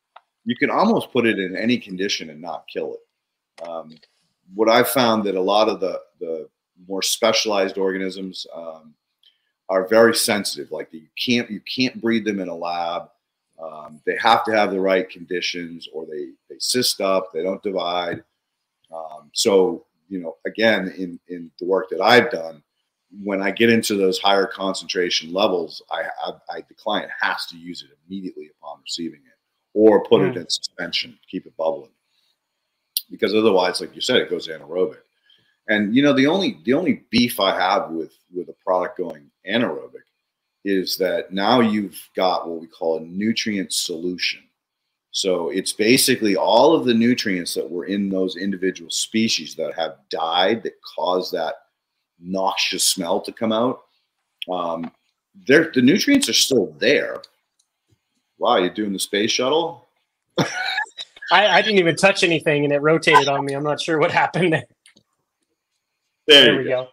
You 0.45 0.57
can 0.57 0.71
almost 0.71 1.13
put 1.13 1.27
it 1.27 1.39
in 1.39 1.57
any 1.57 1.79
condition 1.79 2.31
and 2.31 2.41
not 2.41 2.67
kill 2.73 2.95
it. 2.95 3.67
Um, 3.69 3.97
what 4.55 4.69
I've 4.69 4.89
found 4.89 5.25
that 5.25 5.37
a 5.37 5.41
lot 5.41 5.69
of 5.69 5.81
the 5.81 6.01
the 6.21 6.49
more 6.89 7.03
specialized 7.03 7.79
organisms 7.79 8.47
um, 8.55 8.95
are 9.69 9.87
very 9.87 10.15
sensitive. 10.15 10.71
Like 10.71 10.89
you 10.93 11.07
can't 11.17 11.51
you 11.51 11.61
can't 11.61 12.01
breed 12.01 12.25
them 12.25 12.41
in 12.41 12.49
a 12.49 12.55
lab. 12.55 13.09
Um, 13.63 14.01
they 14.05 14.17
have 14.17 14.45
to 14.45 14.53
have 14.53 14.71
the 14.71 14.81
right 14.81 15.09
conditions, 15.09 15.89
or 15.93 16.07
they 16.07 16.31
they 16.51 16.57
cyst 16.59 17.01
up. 17.01 17.33
They 17.33 17.43
don't 17.43 17.63
divide. 17.63 18.23
Um, 18.95 19.31
so, 19.33 19.87
you 20.09 20.21
know, 20.21 20.37
again, 20.47 20.95
in, 20.97 21.19
in 21.29 21.51
the 21.59 21.67
work 21.67 21.89
that 21.91 22.01
I've 22.01 22.31
done, 22.31 22.63
when 23.23 23.43
I 23.43 23.51
get 23.51 23.71
into 23.71 23.97
those 23.97 24.19
higher 24.19 24.47
concentration 24.47 25.33
levels, 25.33 25.83
I, 25.91 26.03
I, 26.25 26.33
I 26.51 26.65
the 26.69 26.75
client 26.75 27.11
has 27.21 27.47
to 27.47 27.57
use 27.57 27.83
it 27.83 27.97
immediately 28.07 28.51
upon 28.59 28.81
receiving 28.83 29.21
it, 29.21 29.39
or 29.75 30.05
put 30.05 30.23
it 30.23 30.33
hmm. 30.33 30.39
in 30.41 30.49
suspension, 30.49 31.19
keep 31.31 31.47
it 31.47 31.57
bubbling, 31.57 31.91
because 33.11 33.35
otherwise, 33.35 33.81
like 33.81 33.95
you 33.95 34.01
said, 34.01 34.17
it 34.17 34.31
goes 34.31 34.49
anaerobic. 34.49 34.99
And 35.69 35.95
you 35.95 36.03
know, 36.03 36.13
the 36.13 36.27
only 36.27 36.59
the 36.65 36.75
only 36.75 37.05
beef 37.11 37.41
I 37.41 37.59
have 37.59 37.91
with 37.91 38.13
with 38.35 38.49
a 38.49 38.55
product 38.65 38.99
going 38.99 39.31
anaerobic 39.49 40.03
is 40.65 40.97
that 40.97 41.33
now 41.33 41.61
you've 41.61 42.01
got 42.17 42.49
what 42.49 42.61
we 42.61 42.67
call 42.67 42.99
a 42.99 43.03
nutrient 43.03 43.73
solution. 43.73 44.43
So 45.11 45.51
it's 45.51 45.73
basically 45.73 46.37
all 46.37 46.75
of 46.75 46.87
the 46.87 46.95
nutrients 46.95 47.55
that 47.55 47.71
were 47.71 47.85
in 47.85 48.09
those 48.09 48.37
individual 48.37 48.91
species 48.91 49.55
that 49.55 49.75
have 49.75 49.99
died 50.11 50.63
that 50.65 50.73
cause 50.97 51.31
that 51.31 51.55
noxious 52.21 52.89
smell 52.89 53.21
to 53.21 53.33
come 53.33 53.53
out. 53.53 53.83
Um, 54.51 54.91
the 55.47 55.83
nutrients 55.83 56.29
are 56.29 56.35
still 56.35 56.75
there. 56.79 57.23
Wow, 58.39 58.59
you're 58.59 58.71
doing 58.71 58.93
the 58.93 58.99
space 58.99 59.31
shuttle? 59.31 59.87
I, 60.39 61.47
I, 61.47 61.63
didn't 61.63 61.79
even 61.79 61.97
touch 61.97 62.23
anything, 62.23 62.65
and 62.65 62.73
it 62.73 62.83
rotated 62.83 63.29
on 63.29 63.45
me. 63.45 63.55
I'm 63.55 63.63
not 63.63 63.81
sure 63.81 63.99
what 63.99 64.11
happened 64.11 64.53
there. 64.53 64.65
There, 66.27 66.45
there 66.45 66.59
we 66.59 66.65
go. 66.65 66.89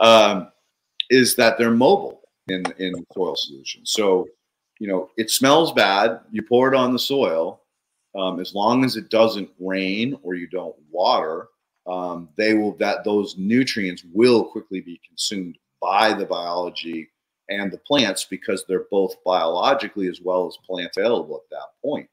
go. 0.00 0.04
Um, 0.04 0.52
is 1.10 1.36
that 1.36 1.58
they're 1.58 1.70
mobile 1.70 2.22
in 2.48 2.64
in 2.78 2.94
soil 3.12 3.36
solution. 3.36 3.84
So, 3.84 4.26
you 4.78 4.88
know, 4.88 5.10
it 5.16 5.30
smells 5.30 5.72
bad. 5.72 6.20
You 6.30 6.42
pour 6.42 6.72
it 6.72 6.76
on 6.76 6.92
the 6.92 6.98
soil. 6.98 7.60
Um, 8.14 8.40
as 8.40 8.54
long 8.54 8.84
as 8.84 8.96
it 8.96 9.08
doesn't 9.08 9.48
rain 9.58 10.18
or 10.22 10.34
you 10.34 10.46
don't 10.48 10.76
water, 10.90 11.48
um, 11.86 12.28
they 12.36 12.54
will 12.54 12.76
that 12.76 13.04
those 13.04 13.36
nutrients 13.36 14.04
will 14.12 14.44
quickly 14.44 14.80
be 14.80 15.00
consumed 15.06 15.58
by 15.80 16.12
the 16.12 16.26
biology 16.26 17.10
and 17.48 17.72
the 17.72 17.78
plants 17.78 18.24
because 18.24 18.64
they're 18.64 18.86
both 18.90 19.16
biologically 19.24 20.08
as 20.08 20.20
well 20.20 20.46
as 20.46 20.56
plant 20.64 20.92
available 20.96 21.36
at 21.36 21.50
that 21.50 21.68
point. 21.82 22.08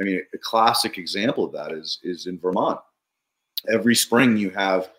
I 0.00 0.04
mean, 0.04 0.22
a 0.32 0.38
classic 0.38 0.98
example 0.98 1.44
of 1.44 1.52
that 1.52 1.72
is 1.72 1.98
is 2.02 2.26
in 2.26 2.38
Vermont. 2.38 2.80
Every 3.68 3.94
spring, 3.94 4.36
you 4.36 4.50
have 4.50 4.90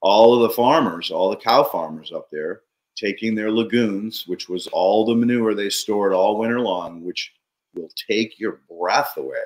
all 0.00 0.34
of 0.34 0.42
the 0.42 0.54
farmers, 0.54 1.10
all 1.10 1.30
the 1.30 1.36
cow 1.36 1.64
farmers 1.64 2.12
up 2.12 2.28
there, 2.30 2.60
taking 2.96 3.34
their 3.34 3.50
lagoons, 3.50 4.24
which 4.26 4.48
was 4.48 4.66
all 4.68 5.04
the 5.04 5.14
manure 5.14 5.54
they 5.54 5.70
stored 5.70 6.12
all 6.12 6.38
winter 6.38 6.60
long, 6.60 7.04
which 7.04 7.32
will 7.74 7.90
take 8.08 8.38
your 8.38 8.60
breath 8.70 9.16
away 9.16 9.36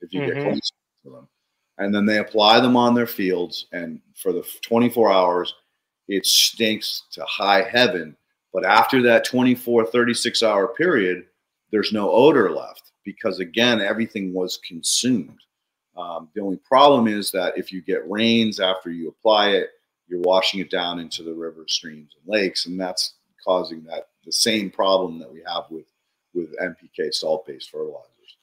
if 0.00 0.12
you 0.12 0.20
mm-hmm. 0.20 0.34
get 0.34 0.44
close 0.44 0.70
to 1.04 1.10
them. 1.10 1.28
And 1.80 1.94
then 1.94 2.04
they 2.04 2.18
apply 2.18 2.60
them 2.60 2.76
on 2.76 2.94
their 2.94 3.06
fields, 3.06 3.66
and 3.72 4.00
for 4.14 4.32
the 4.32 4.46
24 4.62 5.10
hours, 5.10 5.54
it 6.08 6.26
stinks 6.26 7.04
to 7.12 7.24
high 7.24 7.62
heaven. 7.62 8.16
But 8.52 8.64
after 8.64 9.00
that 9.02 9.24
24, 9.24 9.86
36 9.86 10.42
hour 10.42 10.68
period, 10.68 11.24
there's 11.72 11.92
no 11.92 12.10
odor 12.10 12.50
left 12.50 12.92
because, 13.02 13.40
again, 13.40 13.80
everything 13.80 14.34
was 14.34 14.58
consumed. 14.58 15.38
Um, 15.96 16.28
the 16.34 16.42
only 16.42 16.58
problem 16.58 17.08
is 17.08 17.30
that 17.30 17.56
if 17.56 17.72
you 17.72 17.80
get 17.80 18.08
rains 18.08 18.60
after 18.60 18.90
you 18.90 19.08
apply 19.08 19.50
it, 19.50 19.70
you're 20.06 20.20
washing 20.20 20.60
it 20.60 20.70
down 20.70 20.98
into 20.98 21.22
the 21.22 21.32
rivers, 21.32 21.72
streams, 21.72 22.12
and 22.14 22.32
lakes, 22.32 22.66
and 22.66 22.78
that's 22.78 23.14
causing 23.42 23.82
that 23.84 24.08
the 24.26 24.32
same 24.32 24.70
problem 24.70 25.18
that 25.18 25.32
we 25.32 25.42
have 25.46 25.64
with 25.70 25.86
with 26.34 26.54
NPK 26.58 27.12
salt-based 27.12 27.70
fertilizers. 27.70 28.36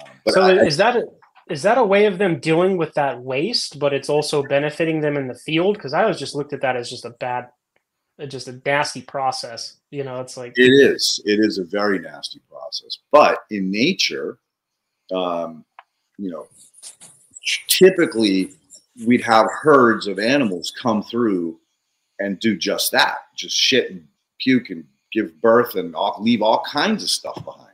Um, 0.00 0.10
so 0.28 0.42
I, 0.42 0.52
is 0.64 0.76
that 0.76 0.96
a, 0.96 1.06
is 1.48 1.62
that 1.62 1.78
a 1.78 1.84
way 1.84 2.06
of 2.06 2.18
them 2.18 2.40
dealing 2.40 2.76
with 2.76 2.94
that 2.94 3.20
waste, 3.20 3.78
but 3.78 3.92
it's 3.92 4.08
also 4.08 4.42
benefiting 4.42 5.00
them 5.00 5.16
in 5.16 5.28
the 5.28 5.34
field? 5.34 5.76
Because 5.76 5.92
I 5.92 6.06
was 6.06 6.18
just 6.18 6.34
looked 6.34 6.52
at 6.52 6.60
that 6.60 6.76
as 6.76 6.88
just 6.88 7.04
a 7.04 7.10
bad, 7.10 7.48
just 8.28 8.48
a 8.48 8.60
nasty 8.64 9.02
process. 9.02 9.78
You 9.90 10.04
know, 10.04 10.20
it's 10.20 10.36
like 10.36 10.52
it 10.56 10.70
is. 10.70 11.20
It 11.24 11.40
is 11.40 11.58
a 11.58 11.64
very 11.64 11.98
nasty 11.98 12.40
process. 12.48 12.98
But 13.10 13.38
in 13.50 13.70
nature, 13.70 14.38
um, 15.12 15.64
you 16.18 16.30
know, 16.30 16.46
typically 17.68 18.52
we'd 19.06 19.22
have 19.22 19.46
herds 19.62 20.06
of 20.06 20.18
animals 20.18 20.72
come 20.80 21.02
through 21.02 21.58
and 22.18 22.38
do 22.38 22.56
just 22.56 22.92
that 22.92 23.16
just 23.36 23.56
shit 23.56 23.90
and 23.90 24.06
puke 24.38 24.70
and 24.70 24.84
give 25.12 25.40
birth 25.40 25.74
and 25.74 25.94
leave 26.20 26.42
all 26.42 26.62
kinds 26.64 27.02
of 27.02 27.10
stuff 27.10 27.42
behind 27.44 27.71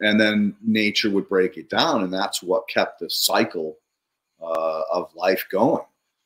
and 0.00 0.20
then 0.20 0.54
nature 0.62 1.10
would 1.10 1.28
break 1.28 1.56
it 1.56 1.70
down 1.70 2.02
and 2.02 2.12
that's 2.12 2.42
what 2.42 2.68
kept 2.68 3.00
the 3.00 3.08
cycle 3.10 3.76
uh, 4.42 4.82
of 4.92 5.14
life 5.14 5.46
going. 5.50 5.84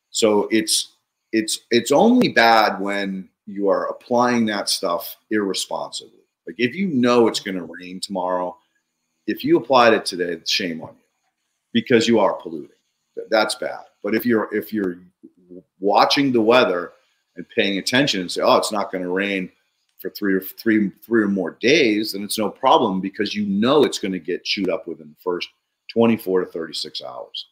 So 0.09 0.47
it's 0.51 0.93
it's 1.31 1.59
it's 1.71 1.91
only 1.91 2.29
bad 2.29 2.79
when 2.79 3.29
you 3.45 3.69
are 3.69 3.87
applying 3.87 4.45
that 4.47 4.69
stuff 4.69 5.17
irresponsibly. 5.29 6.19
Like 6.45 6.55
if 6.57 6.75
you 6.75 6.87
know 6.87 7.27
it's 7.27 7.39
going 7.39 7.57
to 7.57 7.63
rain 7.79 7.99
tomorrow 7.99 8.57
if 9.27 9.43
you 9.43 9.57
applied 9.57 9.93
it 9.93 10.05
today 10.05 10.39
shame 10.45 10.81
on 10.81 10.89
you 10.89 11.03
because 11.73 12.07
you 12.07 12.19
are 12.19 12.33
polluting. 12.33 12.75
That's 13.29 13.55
bad. 13.55 13.85
But 14.03 14.15
if 14.15 14.25
you're 14.25 14.53
if 14.53 14.73
you're 14.73 14.97
watching 15.79 16.31
the 16.31 16.41
weather 16.41 16.93
and 17.35 17.47
paying 17.55 17.77
attention 17.77 18.21
and 18.21 18.31
say, 18.31 18.41
oh, 18.41 18.57
it's 18.57 18.71
not 18.71 18.91
going 18.91 19.03
to 19.03 19.09
rain 19.09 19.51
for 20.01 20.09
three 20.09 20.33
or 20.33 20.41
three 20.41 20.89
three 21.05 21.23
or 21.23 21.27
more 21.27 21.57
days, 21.61 22.13
then 22.13 22.23
it's 22.23 22.37
no 22.37 22.49
problem 22.49 22.99
because 22.99 23.35
you 23.35 23.45
know 23.45 23.83
it's 23.83 23.99
going 23.99 24.11
to 24.11 24.19
get 24.19 24.43
chewed 24.43 24.69
up 24.69 24.87
within 24.87 25.09
the 25.09 25.21
first 25.23 25.47
24 25.93 26.41
to 26.41 26.51
36 26.51 27.01
hours. 27.03 27.47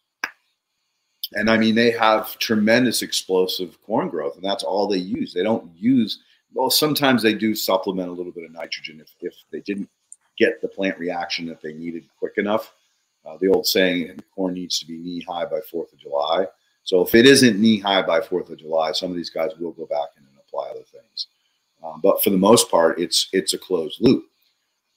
And 1.34 1.50
I 1.50 1.58
mean, 1.58 1.76
they 1.76 1.91
have 1.91 2.39
tremendous 2.39 3.02
explosive 3.02 3.82
corn 3.84 4.10
growth, 4.10 4.36
and 4.36 4.43
that's 4.43 4.64
all 4.64 4.88
they 4.88 4.97
use. 4.97 5.34
They 5.34 5.43
don't 5.43 5.70
use 5.78 6.20
well. 6.54 6.72
Sometimes 6.72 7.22
they 7.22 7.36
do 7.36 7.54
supplement 7.54 8.10
a 8.10 8.14
little 8.14 8.32
bit 8.32 8.45
of 8.45 8.52
nitrogen 8.52 9.00
if 9.00 9.14
if 9.22 9.36
they 9.52 9.60
didn't 9.62 9.89
get 10.38 10.62
the 10.62 10.68
plant 10.68 10.97
reaction 10.97 11.45
that 11.47 11.62
they 11.62 11.74
needed 11.74 12.06
quick 12.18 12.38
enough. 12.38 12.74
Uh, 13.26 13.38
the 13.41 13.50
old 13.50 13.68
saying, 13.68 14.18
corn 14.34 14.54
needs 14.54 14.80
to 14.80 14.88
be 14.88 14.97
knee 14.97 15.24
high 15.28 15.45
by 15.45 15.60
4th 15.60 15.91
of 15.91 16.00
July. 16.00 16.47
So 16.84 17.02
if 17.02 17.14
it 17.14 17.26
isn't 17.26 17.60
knee 17.60 17.78
high 17.78 18.02
by 18.02 18.22
4th 18.22 18.50
of 18.50 18.58
July, 18.58 18.93
some 18.93 19.12
of 19.12 19.18
these 19.18 19.30
guys 19.30 19.52
will 19.60 19.74
go 19.74 19.86
back 19.86 20.08
and 20.16 20.26
apply 20.39 20.70
other 20.70 20.86
things. 20.89 21.28
Um, 21.84 22.00
but 22.02 22.22
for 22.24 22.30
the 22.30 22.38
most 22.38 22.70
part, 22.70 23.00
it's 23.00 23.30
it's 23.34 23.54
a 23.54 23.58
closed 23.58 24.00
loop. 24.02 24.26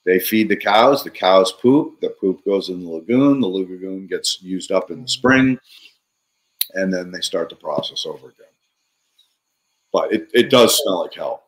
They 0.04 0.18
feed 0.18 0.48
the 0.48 0.56
cows, 0.56 1.04
the 1.04 1.10
cows 1.10 1.52
poop, 1.52 2.00
the 2.00 2.10
poop 2.10 2.44
goes 2.44 2.68
in 2.70 2.82
the 2.82 2.90
lagoon, 2.90 3.40
the 3.40 3.46
lagoon 3.46 4.08
gets 4.08 4.42
used 4.42 4.72
up 4.72 4.90
in 4.90 5.02
the 5.02 5.08
spring, 5.08 5.58
and 6.74 6.92
then 6.92 7.12
they 7.12 7.20
start 7.20 7.48
the 7.48 7.56
process 7.56 8.04
over 8.04 8.30
again. 8.30 8.46
But 9.92 10.12
it, 10.12 10.28
it 10.34 10.50
does 10.50 10.76
smell 10.76 11.02
like 11.02 11.14
hell. 11.14 11.44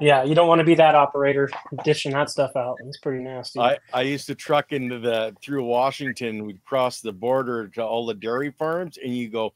Yeah, 0.00 0.22
you 0.22 0.34
don't 0.34 0.48
want 0.48 0.60
to 0.60 0.64
be 0.64 0.74
that 0.76 0.94
operator 0.94 1.50
dishing 1.84 2.12
that 2.12 2.30
stuff 2.30 2.54
out. 2.56 2.76
It's 2.86 2.98
pretty 2.98 3.22
nasty. 3.22 3.60
I, 3.60 3.78
I 3.92 4.02
used 4.02 4.26
to 4.28 4.34
truck 4.34 4.72
into 4.72 4.98
the 4.98 5.34
through 5.42 5.64
Washington. 5.64 6.44
We'd 6.44 6.64
cross 6.64 7.00
the 7.00 7.12
border 7.12 7.68
to 7.68 7.84
all 7.84 8.06
the 8.06 8.14
dairy 8.14 8.52
farms, 8.52 8.98
and 9.02 9.14
you 9.16 9.28
go, 9.28 9.52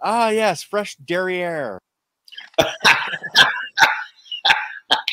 ah, 0.00 0.30
yes, 0.30 0.62
fresh 0.62 0.96
dairy 0.96 1.42
air. 1.42 1.78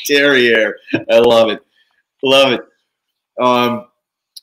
Air. 0.08 0.76
I 1.10 1.18
love 1.18 1.50
it. 1.50 1.60
Love 2.22 2.52
it. 2.52 2.60
Um, 3.40 3.86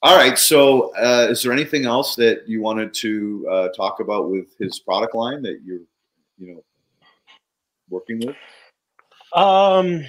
all 0.03 0.15
right. 0.17 0.37
So, 0.37 0.95
uh, 0.95 1.27
is 1.29 1.43
there 1.43 1.51
anything 1.51 1.85
else 1.85 2.15
that 2.15 2.47
you 2.47 2.61
wanted 2.61 2.93
to 2.95 3.47
uh, 3.51 3.67
talk 3.69 3.99
about 3.99 4.29
with 4.29 4.47
his 4.59 4.79
product 4.79 5.15
line 5.15 5.41
that 5.43 5.59
you're, 5.63 5.81
you 6.37 6.55
know, 6.55 6.63
working 7.89 8.19
with? 8.19 8.35
Um, 9.33 10.03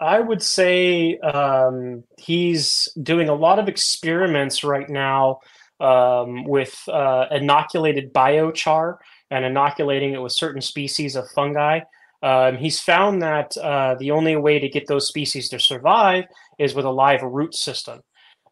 I 0.00 0.20
would 0.20 0.42
say 0.42 1.18
um, 1.18 2.04
he's 2.18 2.88
doing 3.02 3.28
a 3.28 3.34
lot 3.34 3.58
of 3.58 3.68
experiments 3.68 4.64
right 4.64 4.88
now 4.88 5.40
um, 5.80 6.44
with 6.44 6.76
uh, 6.88 7.26
inoculated 7.30 8.12
biochar 8.12 8.96
and 9.30 9.44
inoculating 9.44 10.14
it 10.14 10.22
with 10.22 10.32
certain 10.32 10.62
species 10.62 11.16
of 11.16 11.28
fungi. 11.30 11.80
Um, 12.22 12.56
he's 12.56 12.80
found 12.80 13.22
that 13.22 13.56
uh, 13.56 13.94
the 13.98 14.10
only 14.10 14.36
way 14.36 14.58
to 14.58 14.68
get 14.68 14.86
those 14.86 15.08
species 15.08 15.48
to 15.50 15.58
survive 15.58 16.24
is 16.58 16.74
with 16.74 16.84
a 16.84 16.90
live 16.90 17.22
root 17.22 17.54
system. 17.54 18.00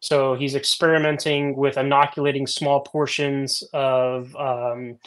So 0.01 0.35
he's 0.35 0.55
experimenting 0.55 1.55
with 1.55 1.77
inoculating 1.77 2.45
small 2.45 2.81
portions 2.81 3.63
of 3.73 4.35
um, 4.35 4.99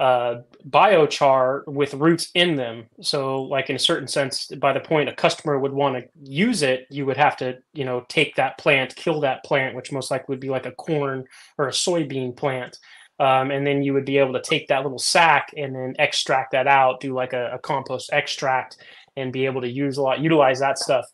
uh, 0.00 0.40
biochar 0.68 1.62
with 1.66 1.92
roots 1.92 2.30
in 2.34 2.56
them. 2.56 2.86
So, 3.02 3.42
like 3.42 3.68
in 3.68 3.76
a 3.76 3.78
certain 3.78 4.08
sense, 4.08 4.46
by 4.46 4.72
the 4.72 4.80
point 4.80 5.10
a 5.10 5.14
customer 5.14 5.58
would 5.58 5.74
want 5.74 5.96
to 5.96 6.04
use 6.22 6.62
it, 6.62 6.86
you 6.90 7.04
would 7.04 7.18
have 7.18 7.36
to, 7.36 7.58
you 7.74 7.84
know, 7.84 8.06
take 8.08 8.34
that 8.36 8.56
plant, 8.56 8.96
kill 8.96 9.20
that 9.20 9.44
plant, 9.44 9.76
which 9.76 9.92
most 9.92 10.10
likely 10.10 10.32
would 10.32 10.40
be 10.40 10.48
like 10.48 10.64
a 10.64 10.72
corn 10.72 11.24
or 11.58 11.68
a 11.68 11.72
soybean 11.72 12.34
plant. 12.34 12.78
Um, 13.20 13.50
and 13.50 13.66
then 13.66 13.82
you 13.82 13.92
would 13.92 14.06
be 14.06 14.16
able 14.16 14.32
to 14.32 14.40
take 14.40 14.66
that 14.68 14.82
little 14.82 14.98
sack 14.98 15.52
and 15.54 15.74
then 15.74 15.94
extract 15.98 16.52
that 16.52 16.66
out, 16.66 17.00
do 17.00 17.12
like 17.12 17.34
a, 17.34 17.52
a 17.52 17.58
compost 17.58 18.08
extract, 18.14 18.78
and 19.14 19.30
be 19.30 19.44
able 19.44 19.60
to 19.60 19.68
use 19.68 19.98
a 19.98 20.02
lot, 20.02 20.20
utilize 20.20 20.58
that 20.60 20.78
stuff. 20.78 21.04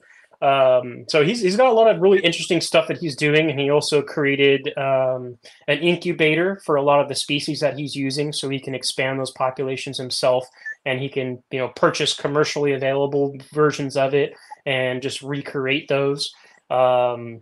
Um, 0.41 1.07
so 1.09 1.25
he's 1.25 1.41
he's 1.41 1.57
got 1.57 1.67
a 1.67 1.73
lot 1.73 1.93
of 1.93 2.01
really 2.01 2.21
interesting 2.21 2.61
stuff 2.61 2.87
that 2.89 2.99
he's 2.99 3.17
doing, 3.17 3.51
and 3.51 3.59
he 3.59 3.71
also 3.71 4.03
created 4.03 4.69
um, 4.79 5.37
an 5.67 5.79
incubator 5.79 6.61
for 6.65 6.77
a 6.77 6.83
lot 6.83 7.01
of 7.01 7.09
the 7.09 7.15
species 7.17 7.59
that 7.61 7.77
he's 7.77 7.97
using, 7.97 8.33
so 8.33 8.49
he 8.49 8.61
can 8.61 8.75
expand 8.75 9.19
those 9.19 9.33
populations 9.33 9.99
himself, 9.99 10.47
and 10.85 11.01
he 11.01 11.09
can 11.09 11.43
you 11.51 11.59
know 11.59 11.69
purchase 11.69 12.15
commercially 12.15 12.75
available 12.75 13.37
versions 13.53 13.97
of 13.97 14.15
it 14.15 14.35
and 14.65 15.03
just 15.03 15.23
recreate 15.23 15.89
those. 15.89 16.33
Um, 16.71 17.41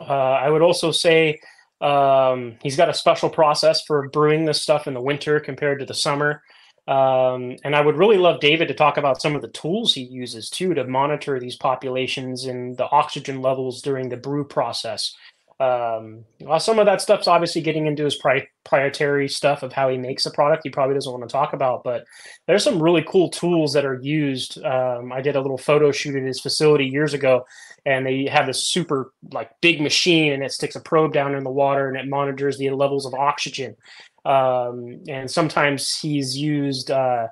uh, 0.00 0.12
I 0.44 0.48
would 0.48 0.62
also 0.62 0.92
say 0.92 1.40
um, 1.80 2.56
he's 2.62 2.76
got 2.76 2.88
a 2.88 2.94
special 2.94 3.30
process 3.30 3.82
for 3.82 4.08
brewing 4.08 4.44
this 4.44 4.62
stuff 4.62 4.86
in 4.86 4.94
the 4.94 5.02
winter 5.02 5.38
compared 5.40 5.78
to 5.80 5.86
the 5.86 5.94
summer. 5.94 6.42
Um, 6.88 7.56
and 7.64 7.76
I 7.76 7.82
would 7.82 7.96
really 7.96 8.16
love 8.16 8.40
David 8.40 8.68
to 8.68 8.74
talk 8.74 8.96
about 8.96 9.20
some 9.20 9.36
of 9.36 9.42
the 9.42 9.48
tools 9.48 9.92
he 9.92 10.02
uses 10.02 10.48
too 10.48 10.72
to 10.74 10.84
monitor 10.84 11.38
these 11.38 11.56
populations 11.56 12.46
and 12.46 12.76
the 12.76 12.90
oxygen 12.90 13.42
levels 13.42 13.82
during 13.82 14.08
the 14.08 14.16
brew 14.16 14.44
process. 14.44 15.14
Um, 15.60 16.24
well, 16.40 16.60
some 16.60 16.78
of 16.78 16.86
that 16.86 17.00
stuff's 17.00 17.26
obviously 17.26 17.62
getting 17.62 17.86
into 17.86 18.04
his 18.04 18.14
proprietary 18.14 19.28
stuff 19.28 19.64
of 19.64 19.72
how 19.72 19.88
he 19.88 19.98
makes 19.98 20.24
a 20.24 20.30
product. 20.30 20.62
He 20.62 20.70
probably 20.70 20.94
doesn't 20.94 21.10
want 21.10 21.28
to 21.28 21.32
talk 21.32 21.52
about, 21.52 21.82
but 21.82 22.04
there's 22.46 22.62
some 22.62 22.80
really 22.80 23.04
cool 23.08 23.28
tools 23.28 23.72
that 23.72 23.84
are 23.84 23.98
used. 24.00 24.62
Um, 24.64 25.12
I 25.12 25.20
did 25.20 25.34
a 25.34 25.40
little 25.40 25.58
photo 25.58 25.90
shoot 25.90 26.14
at 26.14 26.22
his 26.22 26.40
facility 26.40 26.86
years 26.86 27.12
ago, 27.12 27.44
and 27.84 28.06
they 28.06 28.26
have 28.26 28.46
this 28.46 28.68
super 28.68 29.12
like 29.32 29.50
big 29.60 29.80
machine, 29.80 30.32
and 30.32 30.44
it 30.44 30.52
sticks 30.52 30.76
a 30.76 30.80
probe 30.80 31.12
down 31.12 31.34
in 31.34 31.42
the 31.42 31.50
water, 31.50 31.88
and 31.88 31.96
it 31.96 32.08
monitors 32.08 32.56
the 32.56 32.70
levels 32.70 33.04
of 33.04 33.14
oxygen. 33.14 33.74
Um, 34.24 35.00
and 35.08 35.28
sometimes 35.28 35.98
he's 35.98 36.36
used 36.36 36.92
uh, 36.92 37.28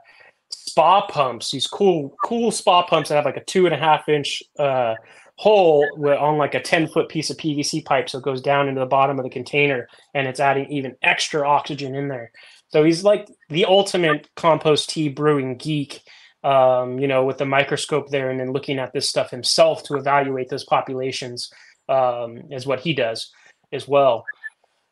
spa 0.50 1.06
pumps, 1.06 1.52
these 1.52 1.66
cool 1.68 2.16
cool 2.24 2.50
spa 2.50 2.84
pumps 2.84 3.08
that 3.08 3.16
have 3.16 3.24
like 3.24 3.36
a 3.36 3.44
two 3.44 3.66
and 3.66 3.74
a 3.74 3.78
half 3.78 4.08
inch. 4.08 4.42
Uh, 4.58 4.94
hole 5.36 5.86
on 6.18 6.38
like 6.38 6.54
a 6.54 6.60
10 6.60 6.88
foot 6.88 7.08
piece 7.08 7.30
of 7.30 7.36
PVC 7.36 7.84
pipe. 7.84 8.08
So 8.08 8.18
it 8.18 8.24
goes 8.24 8.40
down 8.40 8.68
into 8.68 8.80
the 8.80 8.86
bottom 8.86 9.18
of 9.18 9.24
the 9.24 9.30
container 9.30 9.88
and 10.14 10.26
it's 10.26 10.40
adding 10.40 10.70
even 10.70 10.96
extra 11.02 11.46
oxygen 11.46 11.94
in 11.94 12.08
there. 12.08 12.32
So 12.68 12.84
he's 12.84 13.04
like 13.04 13.28
the 13.48 13.66
ultimate 13.66 14.28
compost 14.34 14.90
tea 14.90 15.08
brewing 15.08 15.56
geek, 15.56 16.02
um, 16.42 16.98
you 16.98 17.06
know, 17.06 17.24
with 17.24 17.38
the 17.38 17.44
microscope 17.44 18.08
there 18.08 18.30
and 18.30 18.40
then 18.40 18.52
looking 18.52 18.78
at 18.78 18.92
this 18.92 19.08
stuff 19.08 19.30
himself 19.30 19.82
to 19.84 19.96
evaluate 19.96 20.48
those 20.48 20.64
populations 20.64 21.52
um, 21.88 22.50
is 22.50 22.66
what 22.66 22.80
he 22.80 22.94
does 22.94 23.30
as 23.72 23.86
well. 23.86 24.24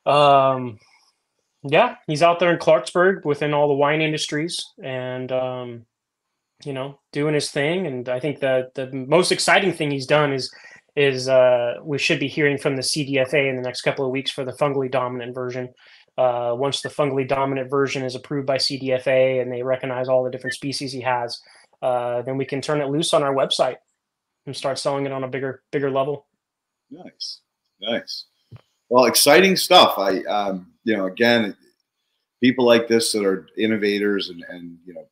Um, 0.05 0.79
yeah, 1.63 1.97
he's 2.07 2.23
out 2.23 2.39
there 2.39 2.53
in 2.53 2.59
Clarksburg 2.59 3.25
within 3.25 3.55
all 3.55 3.69
the 3.69 3.75
wine 3.75 4.03
industries 4.03 4.65
and 4.83 5.33
um, 5.33 5.87
you 6.65 6.73
know, 6.73 6.99
doing 7.13 7.35
his 7.35 7.51
thing. 7.51 7.87
And 7.87 8.09
I 8.09 8.21
think 8.21 8.41
the 8.41 8.71
the 8.75 8.91
most 8.93 9.33
exciting 9.33 9.73
thing 9.73 9.91
he's 9.91 10.07
done 10.07 10.33
is 10.33 10.53
is 10.97 11.29
uh, 11.29 11.75
we 11.83 11.99
should 11.99 12.21
be 12.21 12.29
hearing 12.29 12.57
from 12.57 12.77
the 12.77 12.83
CDFA 12.83 13.49
in 13.49 13.57
the 13.57 13.63
next 13.63 13.83
couple 13.83 14.05
of 14.05 14.13
weeks 14.13 14.31
for 14.31 14.45
the 14.45 14.53
fungally 14.53 14.91
dominant 14.91 15.35
version. 15.35 15.69
Uh, 16.17 16.55
once 16.57 16.81
the 16.81 16.89
fungally 16.89 17.27
dominant 17.27 17.69
version 17.69 18.05
is 18.05 18.15
approved 18.15 18.47
by 18.47 18.57
CDFA 18.57 19.43
and 19.43 19.53
they 19.53 19.63
recognize 19.63 20.09
all 20.09 20.23
the 20.23 20.31
different 20.31 20.55
species 20.55 20.93
he 20.93 21.01
has, 21.01 21.41
uh, 21.83 22.23
then 22.23 22.37
we 22.37 22.45
can 22.45 22.61
turn 22.61 22.81
it 22.81 22.87
loose 22.87 23.13
on 23.13 23.25
our 23.25 23.35
website 23.35 23.77
and 24.47 24.57
start 24.57 24.79
selling 24.79 25.07
it 25.07 25.13
on 25.13 25.25
a 25.25 25.29
bigger 25.29 25.63
bigger 25.73 25.91
level. 25.91 26.27
Nice, 26.91 27.41
nice. 27.81 28.27
Well, 28.89 29.07
exciting 29.07 29.57
stuff. 29.57 29.99
I, 29.99 30.21
um, 30.25 30.73
you 30.85 30.97
know, 30.97 31.07
again, 31.07 31.57
people 32.41 32.65
like 32.65 32.87
this 32.87 33.11
that 33.13 33.25
are 33.25 33.49
innovators 33.59 34.29
and 34.29 34.45
and 34.49 34.79
you 34.87 34.95
know 34.95 35.07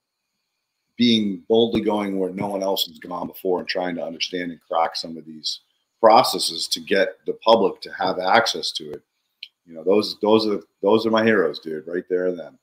being 1.03 1.43
boldly 1.49 1.81
going 1.81 2.17
where 2.17 2.31
no 2.31 2.47
one 2.47 2.63
else 2.63 2.87
has 2.87 2.97
gone 3.01 3.27
before 3.27 3.59
and 3.59 3.67
trying 3.67 3.97
to 3.97 4.05
understand 4.05 4.53
and 4.53 4.61
crack 4.61 4.95
some 4.95 5.17
of 5.17 5.27
these 5.27 5.63
processes 5.99 6.69
to 6.69 6.79
get 6.79 7.17
the 7.27 7.33
public 7.45 7.81
to 7.81 7.91
have 7.91 8.21
access 8.21 8.71
to 8.71 8.93
it. 8.93 9.03
You 9.67 9.75
know, 9.75 9.83
those 9.83 10.17
those 10.23 10.47
are 10.47 10.61
those 10.81 11.05
are 11.05 11.11
my 11.11 11.25
heroes, 11.25 11.59
dude, 11.59 11.89
right 11.89 12.05
there 12.09 12.27
and 12.27 12.39
then. 12.39 12.57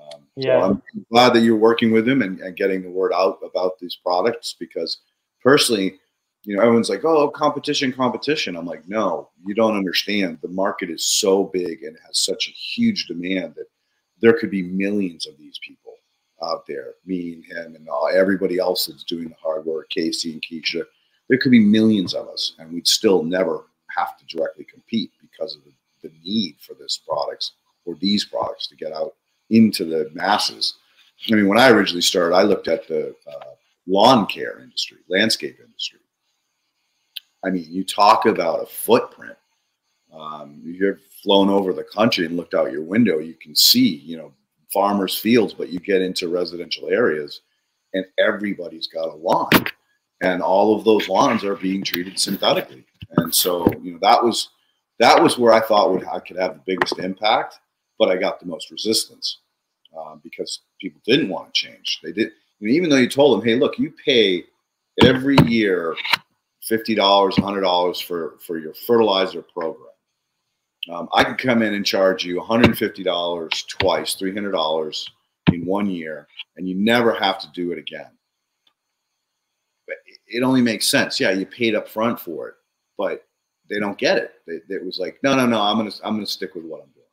Um, 0.00 0.22
yeah, 0.34 0.60
so 0.60 0.64
I'm 0.64 0.82
glad 1.12 1.34
that 1.34 1.40
you're 1.40 1.58
working 1.58 1.92
with 1.92 2.06
them 2.06 2.22
and, 2.22 2.40
and 2.40 2.56
getting 2.56 2.80
the 2.80 2.88
word 2.88 3.12
out 3.12 3.38
about 3.44 3.78
these 3.78 3.96
products 3.96 4.56
because 4.58 5.00
personally, 5.42 5.98
you 6.44 6.56
know, 6.56 6.62
everyone's 6.62 6.88
like, 6.88 7.04
"Oh, 7.04 7.28
competition, 7.28 7.92
competition." 7.92 8.56
I'm 8.56 8.64
like, 8.64 8.88
"No, 8.88 9.28
you 9.44 9.54
don't 9.54 9.76
understand. 9.76 10.38
The 10.40 10.48
market 10.48 10.88
is 10.88 11.06
so 11.06 11.44
big 11.44 11.82
and 11.82 11.98
has 12.06 12.18
such 12.18 12.48
a 12.48 12.52
huge 12.52 13.08
demand 13.08 13.56
that 13.56 13.66
there 14.22 14.32
could 14.32 14.50
be 14.50 14.62
millions 14.62 15.26
of 15.26 15.36
these 15.36 15.58
people 15.62 15.93
out 16.42 16.66
there, 16.66 16.94
me 17.06 17.34
and 17.34 17.44
him 17.44 17.76
and 17.76 17.88
all, 17.88 18.08
everybody 18.08 18.58
else 18.58 18.86
that's 18.86 19.04
doing 19.04 19.28
the 19.28 19.36
hard 19.42 19.64
work, 19.64 19.88
Casey 19.90 20.32
and 20.32 20.42
Keisha. 20.42 20.84
There 21.28 21.38
could 21.38 21.52
be 21.52 21.60
millions 21.60 22.14
of 22.14 22.28
us, 22.28 22.54
and 22.58 22.72
we'd 22.72 22.86
still 22.86 23.22
never 23.22 23.66
have 23.96 24.18
to 24.18 24.24
directly 24.26 24.64
compete 24.64 25.10
because 25.20 25.56
of 25.56 25.62
the, 25.64 25.72
the 26.08 26.14
need 26.22 26.56
for 26.60 26.74
this 26.74 27.00
products 27.06 27.52
or 27.84 27.94
these 27.96 28.24
products 28.24 28.66
to 28.68 28.76
get 28.76 28.92
out 28.92 29.14
into 29.50 29.84
the 29.84 30.10
masses. 30.12 30.74
I 31.30 31.34
mean, 31.34 31.48
when 31.48 31.58
I 31.58 31.70
originally 31.70 32.02
started, 32.02 32.34
I 32.34 32.42
looked 32.42 32.68
at 32.68 32.88
the 32.88 33.14
uh, 33.26 33.54
lawn 33.86 34.26
care 34.26 34.60
industry, 34.60 34.98
landscape 35.08 35.58
industry. 35.64 36.00
I 37.44 37.50
mean, 37.50 37.66
you 37.68 37.84
talk 37.84 38.26
about 38.26 38.62
a 38.62 38.66
footprint. 38.66 39.36
Um, 40.12 40.60
you've 40.64 41.00
flown 41.22 41.50
over 41.50 41.72
the 41.72 41.84
country 41.84 42.26
and 42.26 42.36
looked 42.36 42.54
out 42.54 42.72
your 42.72 42.82
window, 42.82 43.18
you 43.18 43.34
can 43.34 43.56
see, 43.56 43.96
you 43.96 44.16
know, 44.16 44.32
farmers' 44.74 45.16
fields, 45.16 45.54
but 45.54 45.70
you 45.70 45.78
get 45.78 46.02
into 46.02 46.28
residential 46.28 46.90
areas 46.90 47.40
and 47.94 48.04
everybody's 48.18 48.88
got 48.88 49.08
a 49.08 49.14
lawn. 49.14 49.48
And 50.20 50.42
all 50.42 50.76
of 50.76 50.84
those 50.84 51.08
lawns 51.08 51.44
are 51.44 51.56
being 51.56 51.82
treated 51.82 52.18
synthetically. 52.18 52.84
And 53.16 53.34
so, 53.34 53.66
you 53.80 53.92
know, 53.92 53.98
that 54.02 54.22
was 54.22 54.50
that 54.98 55.22
was 55.22 55.38
where 55.38 55.52
I 55.52 55.60
thought 55.60 55.92
would 55.92 56.04
I 56.06 56.18
could 56.18 56.36
have 56.36 56.54
the 56.54 56.62
biggest 56.66 56.98
impact, 56.98 57.60
but 57.98 58.10
I 58.10 58.16
got 58.16 58.40
the 58.40 58.46
most 58.46 58.70
resistance 58.70 59.38
uh, 59.96 60.16
because 60.22 60.60
people 60.80 61.00
didn't 61.06 61.28
want 61.28 61.52
to 61.52 61.66
change. 61.66 62.00
They 62.02 62.12
did, 62.12 62.28
I 62.28 62.32
mean, 62.60 62.74
even 62.74 62.90
though 62.90 62.96
you 62.96 63.08
told 63.08 63.38
them, 63.38 63.46
hey, 63.46 63.56
look, 63.56 63.78
you 63.78 63.92
pay 64.04 64.44
every 65.02 65.36
year 65.46 65.96
fifty 66.62 66.94
dollars, 66.94 67.36
hundred 67.36 67.62
dollars 67.62 68.00
for 68.00 68.34
for 68.40 68.58
your 68.58 68.74
fertilizer 68.74 69.42
program 69.42 69.93
um, 70.90 71.08
I 71.12 71.24
could 71.24 71.38
come 71.38 71.62
in 71.62 71.74
and 71.74 71.84
charge 71.84 72.24
you 72.24 72.40
$150 72.40 73.68
twice, 73.68 74.16
$300 74.16 75.04
in 75.52 75.64
one 75.64 75.88
year, 75.88 76.28
and 76.56 76.68
you 76.68 76.74
never 76.74 77.14
have 77.14 77.38
to 77.40 77.48
do 77.52 77.72
it 77.72 77.78
again. 77.78 78.10
But 79.86 79.96
it 80.26 80.42
only 80.42 80.62
makes 80.62 80.88
sense. 80.88 81.18
Yeah, 81.18 81.30
you 81.30 81.46
paid 81.46 81.74
up 81.74 81.88
front 81.88 82.20
for 82.20 82.48
it, 82.48 82.54
but 82.98 83.26
they 83.68 83.78
don't 83.78 83.98
get 83.98 84.18
it. 84.18 84.32
It 84.46 84.84
was 84.84 84.98
like, 84.98 85.18
no, 85.22 85.34
no, 85.34 85.46
no, 85.46 85.60
I'm 85.60 85.76
gonna 85.76 85.92
I'm 86.02 86.14
gonna 86.14 86.26
stick 86.26 86.54
with 86.54 86.64
what 86.64 86.82
I'm 86.82 86.90
doing. 86.90 87.04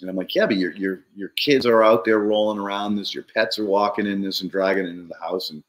And 0.00 0.10
I'm 0.10 0.16
like, 0.16 0.34
yeah, 0.34 0.46
but 0.46 0.56
your 0.56 0.72
your 0.72 1.00
your 1.14 1.30
kids 1.30 1.66
are 1.66 1.82
out 1.82 2.04
there 2.04 2.18
rolling 2.18 2.58
around 2.58 2.96
this, 2.96 3.14
your 3.14 3.24
pets 3.34 3.58
are 3.58 3.64
walking 3.64 4.06
in 4.06 4.22
this 4.22 4.40
and 4.40 4.50
dragging 4.50 4.84
it 4.84 4.90
into 4.90 5.08
the 5.08 5.24
house, 5.24 5.50
and 5.50 5.62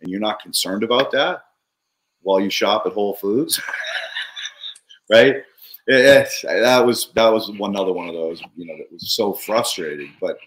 and 0.00 0.10
you're 0.10 0.20
not 0.20 0.42
concerned 0.42 0.82
about 0.82 1.10
that 1.12 1.44
while 2.22 2.40
you 2.40 2.50
shop 2.50 2.84
at 2.86 2.92
Whole 2.92 3.14
Foods, 3.14 3.60
right? 5.10 5.42
It, 5.86 6.28
that 6.44 6.84
was 6.86 7.10
that 7.14 7.28
was 7.28 7.50
one 7.52 7.76
other 7.76 7.92
one 7.92 8.08
of 8.08 8.14
those 8.14 8.42
you 8.56 8.66
know 8.66 8.76
that 8.76 8.92
was 8.92 9.14
so 9.14 9.32
frustrating. 9.32 10.12
But 10.20 10.38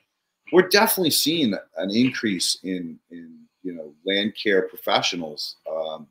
we're 0.51 0.67
definitely 0.69 1.11
seeing 1.11 1.53
an 1.77 1.91
increase 1.91 2.59
in 2.63 2.99
in 3.11 3.39
you 3.63 3.73
know 3.73 3.93
land 4.05 4.33
care 4.41 4.63
professionals 4.63 5.57
um, 5.69 6.07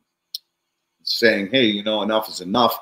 saying, 1.05 1.49
hey, 1.51 1.65
you 1.65 1.83
know, 1.83 2.01
enough 2.01 2.29
is 2.29 2.41
enough. 2.41 2.77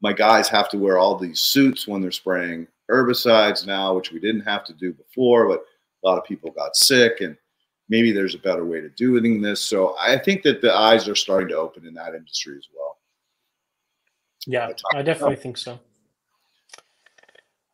My 0.00 0.12
guys 0.12 0.48
have 0.48 0.68
to 0.70 0.78
wear 0.78 0.98
all 0.98 1.16
these 1.16 1.40
suits 1.40 1.86
when 1.86 2.00
they're 2.00 2.10
spraying 2.12 2.68
herbicides 2.90 3.66
now, 3.66 3.94
which 3.94 4.12
we 4.12 4.20
didn't 4.20 4.42
have 4.42 4.64
to 4.64 4.72
do 4.72 4.92
before, 4.92 5.48
but 5.48 5.60
a 6.02 6.08
lot 6.08 6.18
of 6.18 6.24
people 6.24 6.50
got 6.52 6.76
sick 6.76 7.20
and 7.20 7.36
maybe 7.88 8.12
there's 8.12 8.34
a 8.34 8.38
better 8.38 8.64
way 8.64 8.80
to 8.80 8.88
doing 8.90 9.42
this. 9.42 9.60
So 9.60 9.96
I 9.98 10.16
think 10.18 10.42
that 10.42 10.62
the 10.62 10.72
eyes 10.72 11.08
are 11.08 11.14
starting 11.14 11.48
to 11.48 11.56
open 11.56 11.86
in 11.86 11.94
that 11.94 12.14
industry 12.14 12.56
as 12.56 12.68
well. 12.74 12.97
Yeah, 14.48 14.70
I 14.94 15.02
definitely 15.02 15.36
think 15.36 15.58
so. 15.58 15.78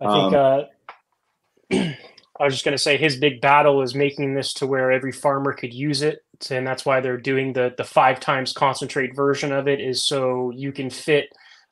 I 0.01 0.13
think 0.13 0.35
um, 0.35 0.35
uh, 0.35 0.63
I 2.41 2.45
was 2.45 2.53
just 2.53 2.65
going 2.65 2.77
to 2.77 2.83
say 2.83 2.97
his 2.97 3.17
big 3.17 3.41
battle 3.41 3.81
is 3.81 3.95
making 3.95 4.35
this 4.35 4.53
to 4.55 4.67
where 4.67 4.91
every 4.91 5.13
farmer 5.13 5.53
could 5.53 5.73
use 5.73 6.03
it, 6.03 6.25
and 6.51 6.67
that's 6.67 6.85
why 6.85 7.01
they're 7.01 7.17
doing 7.17 7.53
the 7.53 7.73
the 7.77 7.85
five 7.85 8.19
times 8.19 8.53
concentrate 8.53 9.15
version 9.15 9.53
of 9.53 9.69
it 9.69 9.81
is 9.81 10.05
so 10.05 10.51
you 10.51 10.73
can 10.73 10.91
fit 10.91 11.27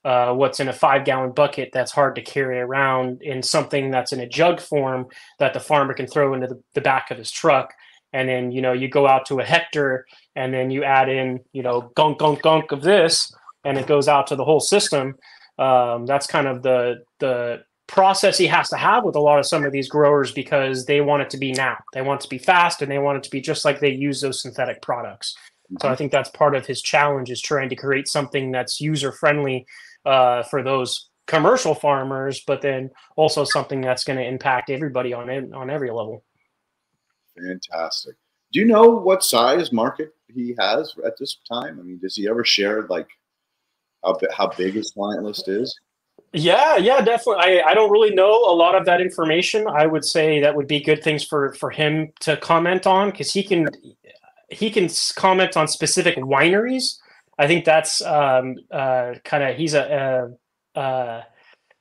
uh, 0.04 0.32
what's 0.34 0.60
in 0.60 0.68
a 0.68 0.72
five 0.72 1.04
gallon 1.04 1.32
bucket 1.32 1.70
that's 1.72 1.90
hard 1.90 2.14
to 2.14 2.22
carry 2.22 2.60
around 2.60 3.22
in 3.22 3.42
something 3.42 3.90
that's 3.90 4.12
in 4.12 4.20
a 4.20 4.28
jug 4.28 4.60
form 4.60 5.08
that 5.40 5.52
the 5.52 5.60
farmer 5.60 5.94
can 5.94 6.06
throw 6.06 6.32
into 6.32 6.46
the, 6.46 6.62
the 6.74 6.80
back 6.80 7.10
of 7.10 7.18
his 7.18 7.30
truck 7.30 7.74
and 8.12 8.28
then 8.28 8.52
you 8.52 8.62
know 8.62 8.72
you 8.72 8.88
go 8.88 9.06
out 9.06 9.26
to 9.26 9.40
a 9.40 9.44
hectare 9.44 10.04
and 10.36 10.54
then 10.54 10.70
you 10.70 10.84
add 10.84 11.08
in 11.08 11.40
you 11.52 11.62
know 11.62 11.90
gunk 11.94 12.18
gunk 12.18 12.42
gunk 12.42 12.72
of 12.72 12.82
this 12.82 13.32
and 13.64 13.78
it 13.78 13.86
goes 13.86 14.08
out 14.08 14.26
to 14.28 14.36
the 14.36 14.44
whole 14.44 14.60
system. 14.60 15.14
Um, 15.58 16.06
that's 16.06 16.26
kind 16.26 16.46
of 16.46 16.62
the 16.62 17.04
the 17.18 17.64
process 17.86 18.38
he 18.38 18.46
has 18.46 18.70
to 18.70 18.76
have 18.76 19.04
with 19.04 19.16
a 19.16 19.20
lot 19.20 19.38
of 19.38 19.46
some 19.46 19.64
of 19.64 19.72
these 19.72 19.88
growers 19.88 20.32
because 20.32 20.86
they 20.86 21.00
want 21.00 21.22
it 21.22 21.30
to 21.30 21.36
be 21.36 21.52
now. 21.52 21.76
They 21.92 22.00
want 22.00 22.20
it 22.20 22.24
to 22.24 22.30
be 22.30 22.38
fast 22.38 22.80
and 22.80 22.90
they 22.90 22.98
want 22.98 23.18
it 23.18 23.24
to 23.24 23.30
be 23.30 23.40
just 23.40 23.64
like 23.64 23.80
they 23.80 23.90
use 23.90 24.20
those 24.20 24.40
synthetic 24.40 24.80
products. 24.80 25.36
Mm-hmm. 25.66 25.76
So 25.82 25.88
I 25.88 25.96
think 25.96 26.10
that's 26.10 26.30
part 26.30 26.54
of 26.54 26.64
his 26.64 26.80
challenge 26.80 27.30
is 27.30 27.42
trying 27.42 27.68
to 27.68 27.76
create 27.76 28.08
something 28.08 28.50
that's 28.50 28.80
user 28.80 29.12
friendly 29.12 29.66
uh, 30.06 30.42
for 30.44 30.62
those 30.62 31.10
commercial 31.26 31.74
farmers, 31.74 32.42
but 32.46 32.62
then 32.62 32.90
also 33.16 33.44
something 33.44 33.80
that's 33.80 34.04
going 34.04 34.18
to 34.18 34.26
impact 34.26 34.70
everybody 34.70 35.12
on 35.12 35.28
it 35.28 35.52
on 35.52 35.68
every 35.68 35.90
level. 35.90 36.24
Fantastic. 37.36 38.14
Do 38.52 38.60
you 38.60 38.66
know 38.66 38.88
what 38.88 39.22
size 39.22 39.72
market 39.72 40.14
he 40.34 40.54
has 40.58 40.94
at 41.06 41.18
this 41.18 41.38
time? 41.50 41.78
I 41.78 41.82
mean, 41.82 41.98
does 41.98 42.16
he 42.16 42.28
ever 42.28 42.44
share 42.44 42.86
like 42.88 43.08
how, 44.04 44.18
how 44.36 44.48
big 44.48 44.74
his 44.74 44.90
client 44.90 45.22
list 45.22 45.48
is? 45.48 45.78
Yeah, 46.32 46.76
yeah, 46.76 47.02
definitely. 47.02 47.42
I, 47.44 47.62
I 47.66 47.74
don't 47.74 47.90
really 47.90 48.14
know 48.14 48.32
a 48.32 48.54
lot 48.54 48.74
of 48.74 48.86
that 48.86 49.00
information. 49.00 49.66
I 49.66 49.86
would 49.86 50.04
say 50.04 50.40
that 50.40 50.54
would 50.54 50.66
be 50.66 50.80
good 50.80 51.02
things 51.02 51.24
for 51.24 51.52
for 51.54 51.70
him 51.70 52.10
to 52.20 52.38
comment 52.38 52.86
on 52.86 53.10
because 53.10 53.32
he 53.32 53.42
can 53.42 53.68
he 54.48 54.70
can 54.70 54.88
comment 55.14 55.56
on 55.56 55.68
specific 55.68 56.16
wineries. 56.16 56.98
I 57.38 57.46
think 57.46 57.64
that's 57.64 58.00
um, 58.02 58.56
uh, 58.70 59.14
kind 59.24 59.42
of 59.42 59.56
he's 59.56 59.74
a, 59.74 60.30
a, 60.74 60.80
a 60.80 61.26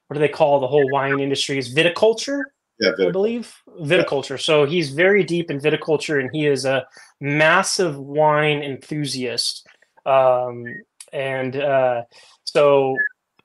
what 0.07 0.15
do 0.15 0.19
they 0.19 0.27
call 0.27 0.59
the 0.59 0.67
whole 0.67 0.89
wine 0.91 1.19
industry 1.21 1.57
is 1.57 1.73
viticulture 1.73 2.41
Yeah, 2.79 2.91
I 3.07 3.11
believe 3.11 3.55
viticulture. 3.81 4.41
So 4.41 4.65
he's 4.65 4.89
very 4.89 5.23
deep 5.23 5.49
in 5.49 5.59
viticulture, 5.59 6.19
and 6.19 6.29
he 6.33 6.45
is 6.45 6.65
a 6.65 6.85
massive 7.21 7.97
wine 7.97 8.61
enthusiast. 8.61 9.65
Um, 10.05 10.65
and 11.11 11.55
uh, 11.55 12.03
so 12.43 12.95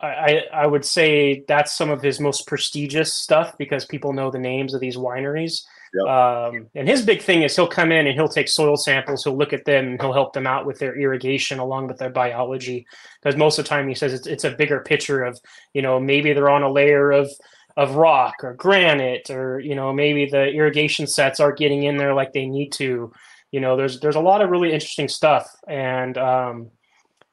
I, 0.00 0.42
I 0.52 0.66
would 0.66 0.84
say 0.84 1.44
that's 1.48 1.74
some 1.74 1.90
of 1.90 2.02
his 2.02 2.20
most 2.20 2.46
prestigious 2.46 3.14
stuff 3.14 3.56
because 3.58 3.86
people 3.86 4.12
know 4.12 4.30
the 4.30 4.38
names 4.38 4.74
of 4.74 4.80
these 4.80 4.96
wineries. 4.96 5.62
Yep. 5.94 6.06
Um, 6.06 6.66
and 6.74 6.86
his 6.86 7.02
big 7.02 7.22
thing 7.22 7.42
is 7.42 7.56
he'll 7.56 7.66
come 7.66 7.92
in 7.92 8.06
and 8.06 8.14
he'll 8.14 8.28
take 8.28 8.48
soil 8.48 8.76
samples, 8.76 9.24
he'll 9.24 9.36
look 9.36 9.52
at 9.54 9.64
them, 9.64 9.86
and 9.86 10.00
he'll 10.00 10.12
help 10.12 10.34
them 10.34 10.46
out 10.46 10.66
with 10.66 10.78
their 10.78 10.98
irrigation 10.98 11.58
along 11.58 11.86
with 11.86 11.96
their 11.96 12.10
biology. 12.10 12.86
Because 13.22 13.38
most 13.38 13.58
of 13.58 13.64
the 13.64 13.68
time 13.68 13.88
he 13.88 13.94
says 13.94 14.12
it's, 14.12 14.26
it's 14.26 14.44
a 14.44 14.50
bigger 14.50 14.80
picture 14.80 15.22
of 15.22 15.40
you 15.72 15.80
know 15.80 15.98
maybe 15.98 16.32
they're 16.32 16.50
on 16.50 16.62
a 16.62 16.70
layer 16.70 17.10
of 17.10 17.30
of 17.76 17.94
rock 17.94 18.34
or 18.42 18.54
granite 18.54 19.30
or 19.30 19.60
you 19.60 19.74
know 19.74 19.92
maybe 19.92 20.26
the 20.26 20.48
irrigation 20.48 21.06
sets 21.06 21.40
aren't 21.40 21.58
getting 21.58 21.82
in 21.82 21.98
there 21.98 22.14
like 22.14 22.32
they 22.32 22.46
need 22.46 22.70
to 22.72 23.12
you 23.50 23.60
know 23.60 23.76
there's 23.76 24.00
there's 24.00 24.16
a 24.16 24.20
lot 24.20 24.40
of 24.40 24.50
really 24.50 24.72
interesting 24.72 25.08
stuff 25.08 25.46
and 25.68 26.16
um, 26.16 26.70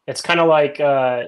it's 0.07 0.21
kind 0.21 0.39
of 0.39 0.47
like 0.47 0.79
uh, 0.79 1.23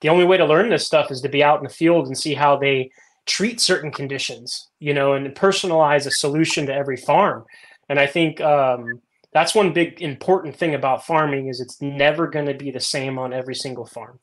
the 0.00 0.08
only 0.08 0.24
way 0.24 0.36
to 0.36 0.44
learn 0.44 0.68
this 0.68 0.86
stuff 0.86 1.10
is 1.10 1.20
to 1.22 1.28
be 1.28 1.42
out 1.42 1.58
in 1.58 1.64
the 1.64 1.72
field 1.72 2.06
and 2.06 2.16
see 2.16 2.34
how 2.34 2.56
they 2.56 2.90
treat 3.26 3.60
certain 3.60 3.92
conditions 3.92 4.68
you 4.78 4.94
know 4.94 5.12
and 5.12 5.34
personalize 5.34 6.06
a 6.06 6.10
solution 6.10 6.66
to 6.66 6.74
every 6.74 6.96
farm. 6.96 7.44
And 7.90 7.98
i 7.98 8.06
think 8.06 8.40
um, 8.40 9.00
that's 9.32 9.54
one 9.54 9.72
big 9.72 10.00
important 10.00 10.56
thing 10.56 10.74
about 10.74 11.06
farming 11.06 11.48
is 11.48 11.60
it's 11.60 11.80
never 11.82 12.26
going 12.26 12.46
to 12.46 12.54
be 12.54 12.70
the 12.70 12.80
same 12.80 13.18
on 13.18 13.32
every 13.32 13.54
single 13.54 13.86
farm. 13.86 14.18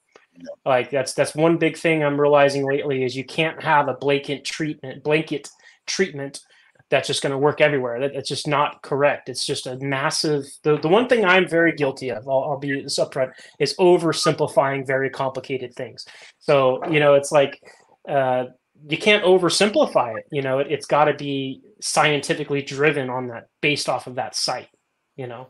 Like 0.66 0.90
that's 0.90 1.14
that's 1.14 1.36
one 1.36 1.58
big 1.58 1.78
thing 1.78 2.04
I'm 2.04 2.20
realizing 2.20 2.66
lately 2.68 3.04
is 3.04 3.16
you 3.16 3.24
can't 3.24 3.62
have 3.64 3.88
a 3.88 3.94
blanket 3.94 4.44
treatment 4.44 5.04
blanket 5.04 5.48
treatment 5.86 6.42
that's 6.90 7.08
just 7.08 7.24
going 7.24 7.32
to 7.32 7.38
work 7.38 7.62
everywhere. 7.62 8.00
That, 8.00 8.14
that's 8.14 8.30
just 8.30 8.48
not 8.48 8.82
correct. 8.84 9.30
It's 9.30 9.46
just 9.46 9.68
a 9.68 9.78
massive. 9.78 10.46
The, 10.64 10.78
the 10.78 10.88
one 10.88 11.08
thing 11.08 11.26
I'm 11.26 11.48
very 11.48 11.72
guilty 11.72 12.10
of, 12.10 12.28
I'll, 12.28 12.44
I'll 12.44 12.60
be 12.60 12.82
this 12.82 13.00
upfront, 13.00 13.32
is 13.60 13.76
oversimplifying 13.78 14.86
very 14.86 15.10
complicated 15.10 15.74
things. 15.74 16.06
So 16.40 16.86
you 16.90 17.00
know, 17.00 17.16
it's 17.16 17.32
like 17.32 17.62
uh, 18.08 18.46
you 18.88 18.98
can't 18.98 19.24
oversimplify 19.24 20.18
it. 20.18 20.26
You 20.32 20.42
know, 20.42 20.60
it, 20.60 20.68
it's 20.70 20.86
got 20.86 21.06
to 21.06 21.14
be 21.14 21.62
scientifically 21.82 22.62
driven 22.62 23.10
on 23.10 23.28
that, 23.28 23.50
based 23.62 23.90
off 23.90 24.08
of 24.08 24.16
that 24.16 24.36
site. 24.36 24.70
You 25.16 25.28
know. 25.28 25.48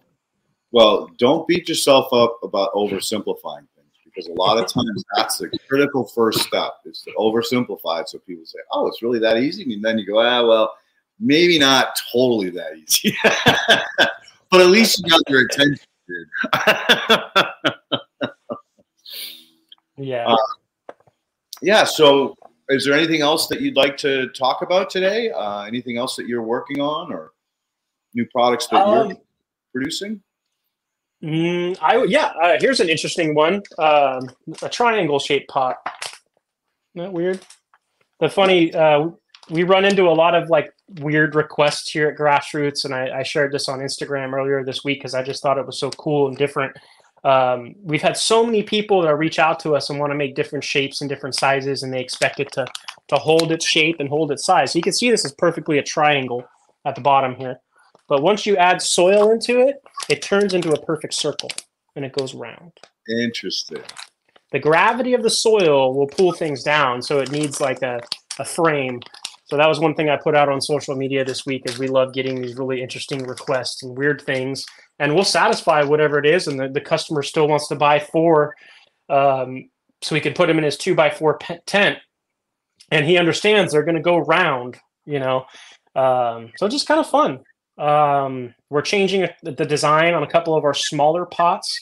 Well, 0.72 1.10
don't 1.18 1.48
beat 1.48 1.70
yourself 1.70 2.12
up 2.12 2.38
about 2.44 2.74
oversimplifying 2.74 3.66
things 3.76 3.92
because 4.04 4.28
a 4.28 4.34
lot 4.34 4.58
of 4.58 4.68
times 4.68 5.04
that's 5.16 5.38
the 5.38 5.50
critical 5.70 6.06
first 6.06 6.40
step 6.40 6.74
is 6.86 7.02
to 7.02 7.12
oversimplify 7.18 8.02
it 8.02 8.10
so 8.10 8.20
people 8.20 8.46
say, 8.46 8.60
oh, 8.72 8.88
it's 8.88 9.02
really 9.02 9.20
that 9.20 9.38
easy. 9.38 9.74
And 9.74 9.84
then 9.84 9.98
you 9.98 10.06
go, 10.06 10.20
ah, 10.20 10.46
well, 10.46 10.74
maybe 11.20 11.58
not 11.60 11.98
totally 12.12 12.50
that 12.52 12.78
easy. 12.78 13.16
but 14.52 14.62
at 14.62 14.68
least 14.68 15.02
you 15.04 15.10
got 15.10 15.22
their 15.28 15.46
attention. 15.46 15.86
Yeah. 19.98 20.28
Uh, 20.28 20.94
yeah. 21.62 21.84
So, 21.84 22.36
is 22.70 22.86
there 22.86 22.94
anything 22.94 23.22
else 23.22 23.48
that 23.48 23.62
you'd 23.62 23.76
like 23.76 23.98
to 23.98 24.28
talk 24.30 24.62
about 24.62 24.90
today? 24.90 25.32
Uh, 25.32 25.62
anything 25.64 25.98
else 25.98 26.16
that 26.16 26.28
you're 26.28 26.42
working 26.42 26.82
on 26.82 27.14
or 27.14 27.32
new 28.14 28.26
products 28.28 28.68
that 28.68 28.86
Um, 28.86 29.10
you're 29.10 29.18
producing? 29.74 30.22
Mm, 31.24 31.78
I 31.82 32.04
yeah. 32.06 32.34
Uh, 32.42 32.58
here's 32.60 32.80
an 32.80 32.90
interesting 32.90 33.34
one. 33.36 33.62
Um, 33.78 34.30
a 34.62 34.70
triangle 34.70 35.20
shaped 35.20 35.50
pot. 35.50 35.78
Isn't 36.94 37.06
that 37.06 37.14
weird? 37.14 37.40
The 38.20 38.30
funny. 38.30 38.74
Uh, 38.74 39.10
we 39.50 39.64
run 39.64 39.86
into 39.86 40.04
a 40.04 40.12
lot 40.12 40.36
of 40.36 40.50
like 40.50 40.74
weird 41.00 41.36
requests 41.36 41.90
here 41.90 42.08
at 42.10 42.18
Grassroots, 42.18 42.86
and 42.86 42.94
I, 42.94 43.20
I 43.20 43.24
shared 43.24 43.52
this 43.52 43.68
on 43.68 43.80
Instagram 43.80 44.34
earlier 44.34 44.64
this 44.64 44.84
week 44.84 45.00
because 45.00 45.16
I 45.16 45.24
just 45.24 45.42
thought 45.42 45.58
it 45.58 45.66
was 45.66 45.80
so 45.80 45.90
cool 45.92 46.28
and 46.28 46.38
different. 46.38 46.76
Um, 47.24 47.74
we've 47.82 48.02
had 48.02 48.18
so 48.18 48.46
many 48.46 48.62
people 48.62 49.02
that 49.02 49.16
reach 49.16 49.40
out 49.40 49.60
to 49.62 49.76
us 49.76 49.90
and 49.90 50.00
want 50.00 50.12
to 50.12 50.16
make 50.16 50.36
different 50.36 50.64
shapes 50.64 51.02
and 51.02 51.10
different 51.10 51.36
sizes, 51.36 51.84
and 51.84 51.92
they 51.94 52.02
expect 52.02 52.40
it 52.40 52.52
to 52.54 52.68
to 53.08 53.16
hold 53.18 53.52
its 53.52 53.66
shape 53.66 53.98
and 54.00 54.10
hold 54.10 54.32
its 54.32 54.46
size. 54.46 54.72
So 54.72 54.80
you 54.80 54.84
can 54.84 54.94
see 54.94 55.12
this 55.12 55.26
is 55.26 55.34
perfectly 55.34 55.78
a 55.78 55.84
triangle 55.84 56.44
at 56.86 56.96
the 56.96 57.02
bottom 57.02 57.36
here. 57.36 57.60
But 58.08 58.22
once 58.22 58.46
you 58.46 58.58
add 58.58 58.82
soil 58.82 59.32
into 59.32 59.60
it, 59.60 59.82
it 60.10 60.22
turns 60.22 60.54
into 60.54 60.72
a 60.72 60.86
perfect 60.86 61.14
circle 61.14 61.50
and 61.96 62.06
it 62.06 62.14
goes 62.14 62.34
round. 62.34 62.72
Interesting. 63.22 63.84
The 64.52 64.60
gravity 64.60 65.14
of 65.14 65.24
the 65.24 65.30
soil 65.30 65.94
will 65.94 66.08
pull 66.08 66.32
things 66.32 66.64
down, 66.64 67.02
so 67.02 67.20
it 67.20 67.32
needs 67.32 67.60
like 67.60 67.82
a, 67.82 68.00
a 68.40 68.46
frame. 68.46 69.02
So 69.46 69.58
that 69.58 69.68
was 69.68 69.80
one 69.80 69.94
thing 69.94 70.10
I 70.10 70.18
put 70.18 70.36
out 70.36 70.50
on 70.50 70.60
social 70.60 70.96
media 70.96 71.24
this 71.24 71.46
week 71.46 71.64
is 71.66 71.78
we 71.78 71.88
love 71.88 72.14
getting 72.14 72.42
these 72.42 72.56
really 72.56 72.82
interesting 72.82 73.24
requests 73.26 73.84
and 73.84 73.98
weird 73.98 74.22
things. 74.22 74.66
And 74.98 75.14
we'll 75.14 75.24
satisfy 75.24 75.84
whatever 75.84 76.18
it 76.18 76.26
is, 76.26 76.48
and 76.48 76.60
the, 76.60 76.68
the 76.70 76.82
customer 76.82 77.22
still 77.22 77.48
wants 77.48 77.68
to 77.68 77.76
buy 77.76 78.00
four. 78.00 78.56
Um, 79.10 79.70
so 80.02 80.16
we 80.16 80.22
can 80.22 80.34
put 80.34 80.50
him 80.50 80.58
in 80.58 80.64
his 80.64 80.78
two 80.78 80.96
by 80.96 81.10
four 81.10 81.38
pe- 81.38 81.60
tent. 81.66 82.00
And 82.92 83.06
he 83.06 83.18
understands 83.18 83.72
they're 83.72 83.84
gonna 83.84 84.02
go 84.02 84.18
round, 84.18 84.78
you 85.06 85.20
know. 85.20 85.46
Um, 85.96 86.52
so 86.58 86.68
just 86.68 86.88
kind 86.88 87.00
of 87.00 87.08
fun. 87.08 87.40
Um, 87.78 88.54
we're 88.70 88.82
changing 88.82 89.28
the 89.44 89.52
design 89.52 90.14
on 90.14 90.24
a 90.24 90.28
couple 90.28 90.56
of 90.56 90.64
our 90.64 90.74
smaller 90.74 91.26
pots. 91.26 91.80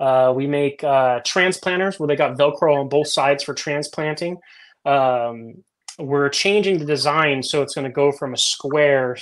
Uh, 0.00 0.32
we 0.34 0.46
make 0.46 0.84
uh, 0.84 1.20
transplanters 1.24 1.98
where 1.98 2.06
they 2.06 2.16
got 2.16 2.36
Velcro 2.36 2.80
on 2.80 2.88
both 2.88 3.08
sides 3.08 3.42
for 3.42 3.54
transplanting. 3.54 4.38
Um, 4.84 5.64
we're 5.98 6.28
changing 6.28 6.78
the 6.78 6.84
design 6.84 7.42
so 7.42 7.62
it's 7.62 7.74
going 7.74 7.86
to 7.86 7.92
go 7.92 8.12
from 8.12 8.34
a 8.34 8.38
square 8.38 9.16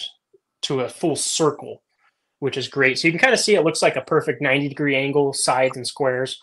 to 0.63 0.81
a 0.81 0.89
full 0.89 1.17
circle, 1.17 1.83
which 2.41 2.57
is 2.57 2.69
great. 2.69 2.99
So 2.99 3.09
you 3.09 3.13
can 3.13 3.21
kind 3.21 3.35
of 3.35 3.41
see 3.41 3.55
it 3.55 3.65
looks 3.65 3.83
like 3.83 3.97
a 3.97 4.03
perfect 4.03 4.43
90 4.43 4.69
degree 4.69 4.97
angle, 4.97 5.33
sides 5.33 5.77
and 5.77 5.87
squares. 5.87 6.41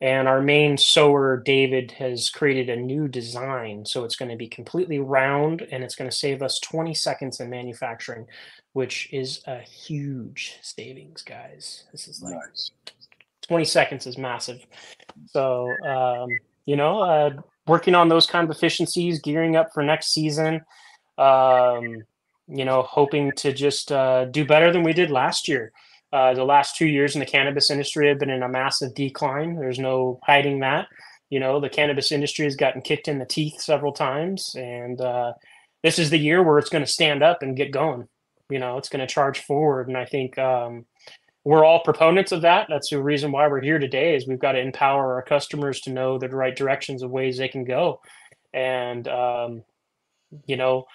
And 0.00 0.26
our 0.26 0.42
main 0.42 0.76
sewer, 0.76 1.40
David, 1.44 1.92
has 1.92 2.28
created 2.28 2.68
a 2.68 2.80
new 2.80 3.06
design. 3.06 3.86
So 3.86 4.04
it's 4.04 4.16
going 4.16 4.32
to 4.32 4.36
be 4.36 4.48
completely 4.48 4.98
round 4.98 5.62
and 5.70 5.84
it's 5.84 5.94
going 5.94 6.10
to 6.10 6.16
save 6.16 6.42
us 6.42 6.58
20 6.58 6.92
seconds 6.92 7.38
in 7.38 7.48
manufacturing, 7.48 8.26
which 8.72 9.08
is 9.12 9.42
a 9.46 9.60
huge 9.60 10.58
savings, 10.60 11.22
guys. 11.22 11.84
This 11.92 12.08
is 12.08 12.20
like 12.20 12.34
Nice. 12.34 12.72
20 13.42 13.64
seconds 13.64 14.06
is 14.08 14.18
massive. 14.18 14.66
So, 15.26 15.68
um, 15.86 16.28
you 16.64 16.74
know, 16.74 17.00
uh, 17.00 17.30
working 17.66 17.94
on 17.94 18.08
those 18.08 18.26
kind 18.26 18.48
of 18.48 18.54
efficiencies, 18.54 19.20
gearing 19.20 19.56
up 19.56 19.72
for 19.72 19.82
next 19.82 20.12
season, 20.12 20.62
um, 21.18 22.02
you 22.48 22.64
know, 22.64 22.82
hoping 22.82 23.32
to 23.36 23.52
just 23.52 23.92
uh, 23.92 24.24
do 24.26 24.44
better 24.44 24.72
than 24.72 24.82
we 24.82 24.92
did 24.92 25.10
last 25.10 25.48
year. 25.48 25.72
Uh, 26.12 26.34
the 26.34 26.44
last 26.44 26.76
two 26.76 26.86
years 26.86 27.14
in 27.14 27.20
the 27.20 27.26
cannabis 27.26 27.70
industry 27.70 28.08
have 28.08 28.18
been 28.18 28.30
in 28.30 28.42
a 28.42 28.48
massive 28.48 28.94
decline. 28.94 29.54
There's 29.54 29.78
no 29.78 30.20
hiding 30.24 30.60
that. 30.60 30.86
You 31.30 31.40
know, 31.40 31.60
the 31.60 31.70
cannabis 31.70 32.12
industry 32.12 32.44
has 32.44 32.56
gotten 32.56 32.82
kicked 32.82 33.08
in 33.08 33.18
the 33.18 33.24
teeth 33.24 33.58
several 33.60 33.92
times, 33.92 34.54
and 34.54 35.00
uh, 35.00 35.32
this 35.82 35.98
is 35.98 36.10
the 36.10 36.18
year 36.18 36.42
where 36.42 36.58
it's 36.58 36.68
going 36.68 36.84
to 36.84 36.90
stand 36.90 37.22
up 37.22 37.42
and 37.42 37.56
get 37.56 37.72
going. 37.72 38.06
You 38.50 38.58
know, 38.58 38.76
it's 38.76 38.90
going 38.90 39.00
to 39.00 39.06
charge 39.06 39.40
forward, 39.40 39.88
and 39.88 39.96
I 39.96 40.04
think 40.04 40.36
um, 40.36 40.84
we're 41.44 41.64
all 41.64 41.82
proponents 41.82 42.32
of 42.32 42.42
that. 42.42 42.66
That's 42.68 42.90
the 42.90 43.02
reason 43.02 43.32
why 43.32 43.48
we're 43.48 43.60
here 43.60 43.78
today. 43.78 44.14
Is 44.14 44.26
we've 44.26 44.38
got 44.38 44.52
to 44.52 44.60
empower 44.60 45.14
our 45.14 45.22
customers 45.22 45.80
to 45.82 45.90
know 45.90 46.18
the 46.18 46.28
right 46.28 46.54
directions 46.54 47.02
of 47.02 47.10
ways 47.10 47.38
they 47.38 47.48
can 47.48 47.64
go, 47.64 48.00
and 48.52 49.06
um, 49.08 49.64
you 50.46 50.56
know, 50.56 50.86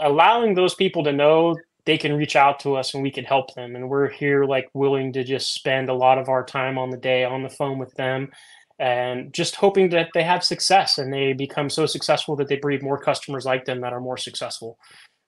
allowing 0.00 0.54
those 0.54 0.74
people 0.74 1.04
to 1.04 1.12
know 1.12 1.56
they 1.84 1.96
can 1.96 2.16
reach 2.16 2.36
out 2.36 2.58
to 2.60 2.74
us 2.74 2.94
and 2.94 3.02
we 3.02 3.10
can 3.10 3.24
help 3.24 3.54
them. 3.54 3.76
And 3.76 3.88
we're 3.88 4.10
here 4.10 4.44
like 4.44 4.68
willing 4.74 5.12
to 5.12 5.24
just 5.24 5.54
spend 5.54 5.88
a 5.88 5.94
lot 5.94 6.18
of 6.18 6.28
our 6.28 6.44
time 6.44 6.78
on 6.78 6.90
the 6.90 6.96
day 6.96 7.24
on 7.24 7.42
the 7.42 7.48
phone 7.48 7.78
with 7.78 7.94
them 7.94 8.30
and 8.78 9.32
just 9.32 9.54
hoping 9.54 9.88
that 9.90 10.10
they 10.12 10.22
have 10.22 10.44
success 10.44 10.98
and 10.98 11.12
they 11.12 11.32
become 11.32 11.70
so 11.70 11.86
successful 11.86 12.36
that 12.36 12.48
they 12.48 12.56
breed 12.56 12.82
more 12.82 12.98
customers 12.98 13.46
like 13.46 13.64
them 13.64 13.80
that 13.80 13.92
are 13.92 14.00
more 14.00 14.18
successful. 14.18 14.78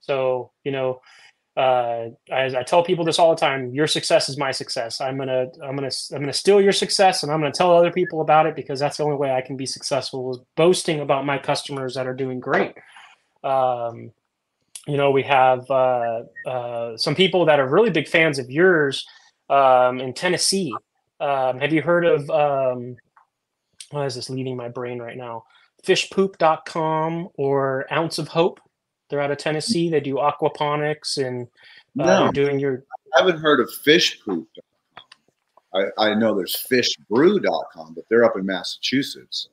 So, 0.00 0.50
you 0.64 0.72
know, 0.72 1.00
uh, 1.58 2.10
as 2.30 2.54
I 2.54 2.62
tell 2.62 2.84
people 2.84 3.04
this 3.04 3.18
all 3.18 3.34
the 3.34 3.40
time, 3.40 3.74
your 3.74 3.88
success 3.88 4.28
is 4.28 4.38
my 4.38 4.52
success. 4.52 5.00
I'm 5.00 5.18
gonna, 5.18 5.48
I'm 5.60 5.74
gonna, 5.74 5.90
I'm 6.12 6.20
gonna 6.20 6.32
steal 6.32 6.60
your 6.60 6.72
success, 6.72 7.24
and 7.24 7.32
I'm 7.32 7.40
gonna 7.40 7.52
tell 7.52 7.76
other 7.76 7.90
people 7.90 8.20
about 8.20 8.46
it 8.46 8.54
because 8.54 8.78
that's 8.78 8.98
the 8.98 9.02
only 9.02 9.16
way 9.16 9.32
I 9.32 9.40
can 9.40 9.56
be 9.56 9.66
successful. 9.66 10.30
Is 10.30 10.38
boasting 10.54 11.00
about 11.00 11.26
my 11.26 11.36
customers 11.36 11.96
that 11.96 12.06
are 12.06 12.14
doing 12.14 12.38
great. 12.38 12.74
Um, 13.42 14.12
you 14.86 14.96
know, 14.96 15.10
we 15.10 15.24
have 15.24 15.68
uh, 15.68 16.22
uh, 16.46 16.96
some 16.96 17.16
people 17.16 17.44
that 17.46 17.58
are 17.58 17.68
really 17.68 17.90
big 17.90 18.06
fans 18.06 18.38
of 18.38 18.48
yours 18.48 19.04
um, 19.50 19.98
in 19.98 20.14
Tennessee. 20.14 20.72
Um, 21.18 21.58
have 21.58 21.72
you 21.72 21.82
heard 21.82 22.06
of? 22.06 22.30
Um, 22.30 22.96
why 23.90 24.06
is 24.06 24.14
this 24.14 24.30
leaving 24.30 24.56
my 24.56 24.68
brain 24.68 25.00
right 25.00 25.16
now? 25.16 25.42
Fishpoop.com 25.82 27.30
or 27.34 27.92
Ounce 27.92 28.18
of 28.18 28.28
Hope. 28.28 28.60
They're 29.08 29.20
out 29.20 29.30
of 29.30 29.38
Tennessee. 29.38 29.88
They 29.88 30.00
do 30.00 30.16
aquaponics 30.16 31.24
and 31.24 31.46
uh, 31.98 32.26
No. 32.26 32.32
doing 32.32 32.58
your 32.58 32.84
I 33.16 33.20
haven't 33.20 33.40
heard 33.40 33.60
of 33.60 33.70
fishpoop.com. 33.82 34.64
I, 35.74 36.10
I 36.10 36.14
know 36.14 36.34
there's 36.34 36.56
fishbrew.com, 36.70 37.94
but 37.94 38.04
they're 38.08 38.24
up 38.24 38.36
in 38.36 38.46
Massachusetts. 38.46 39.48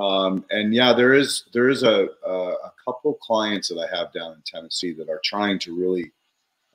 Um, 0.00 0.44
and 0.50 0.72
yeah, 0.72 0.92
there 0.92 1.12
is 1.12 1.44
there 1.52 1.68
is 1.68 1.82
a, 1.82 2.08
a, 2.26 2.32
a 2.32 2.72
couple 2.84 3.14
clients 3.14 3.68
that 3.68 3.78
I 3.78 3.94
have 3.96 4.12
down 4.12 4.32
in 4.32 4.42
Tennessee 4.46 4.92
that 4.92 5.08
are 5.08 5.20
trying 5.24 5.58
to 5.60 5.78
really, 5.78 6.12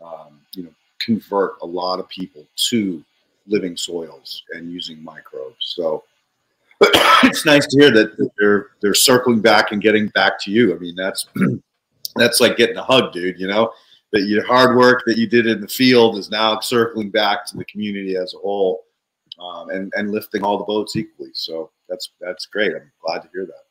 um, 0.03 0.39
you 0.53 0.63
know, 0.63 0.73
convert 0.99 1.53
a 1.61 1.65
lot 1.65 1.99
of 1.99 2.07
people 2.09 2.45
to 2.69 3.03
living 3.47 3.75
soils 3.77 4.43
and 4.53 4.71
using 4.71 5.03
microbes. 5.03 5.57
So 5.59 6.03
it's 7.23 7.45
nice 7.45 7.65
to 7.67 7.79
hear 7.79 7.91
that 7.91 8.31
they're 8.39 8.67
they're 8.81 8.93
circling 8.93 9.41
back 9.41 9.71
and 9.71 9.81
getting 9.81 10.07
back 10.09 10.39
to 10.41 10.51
you. 10.51 10.75
I 10.75 10.77
mean, 10.79 10.95
that's 10.95 11.27
that's 12.15 12.39
like 12.39 12.57
getting 12.57 12.77
a 12.77 12.83
hug, 12.83 13.13
dude. 13.13 13.39
You 13.39 13.47
know 13.47 13.71
that 14.13 14.21
your 14.21 14.45
hard 14.45 14.77
work 14.77 15.03
that 15.05 15.17
you 15.17 15.27
did 15.27 15.47
in 15.47 15.59
the 15.59 15.67
field 15.67 16.17
is 16.17 16.29
now 16.29 16.59
circling 16.59 17.09
back 17.09 17.45
to 17.47 17.57
the 17.57 17.65
community 17.65 18.15
as 18.15 18.33
a 18.33 18.37
whole, 18.37 18.83
um, 19.39 19.69
and 19.69 19.91
and 19.95 20.11
lifting 20.11 20.43
all 20.43 20.57
the 20.57 20.63
boats 20.63 20.95
equally. 20.95 21.31
So 21.33 21.71
that's 21.89 22.11
that's 22.21 22.45
great. 22.45 22.73
I'm 22.73 22.91
glad 23.05 23.23
to 23.23 23.29
hear 23.33 23.45
that. 23.45 23.63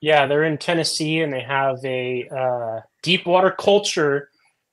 Yeah, 0.00 0.26
they're 0.26 0.44
in 0.44 0.58
Tennessee 0.58 1.20
and 1.20 1.32
they 1.32 1.40
have 1.40 1.82
a 1.84 2.28
uh, 2.28 2.80
deep 3.02 3.26
water 3.26 3.50
culture 3.50 4.28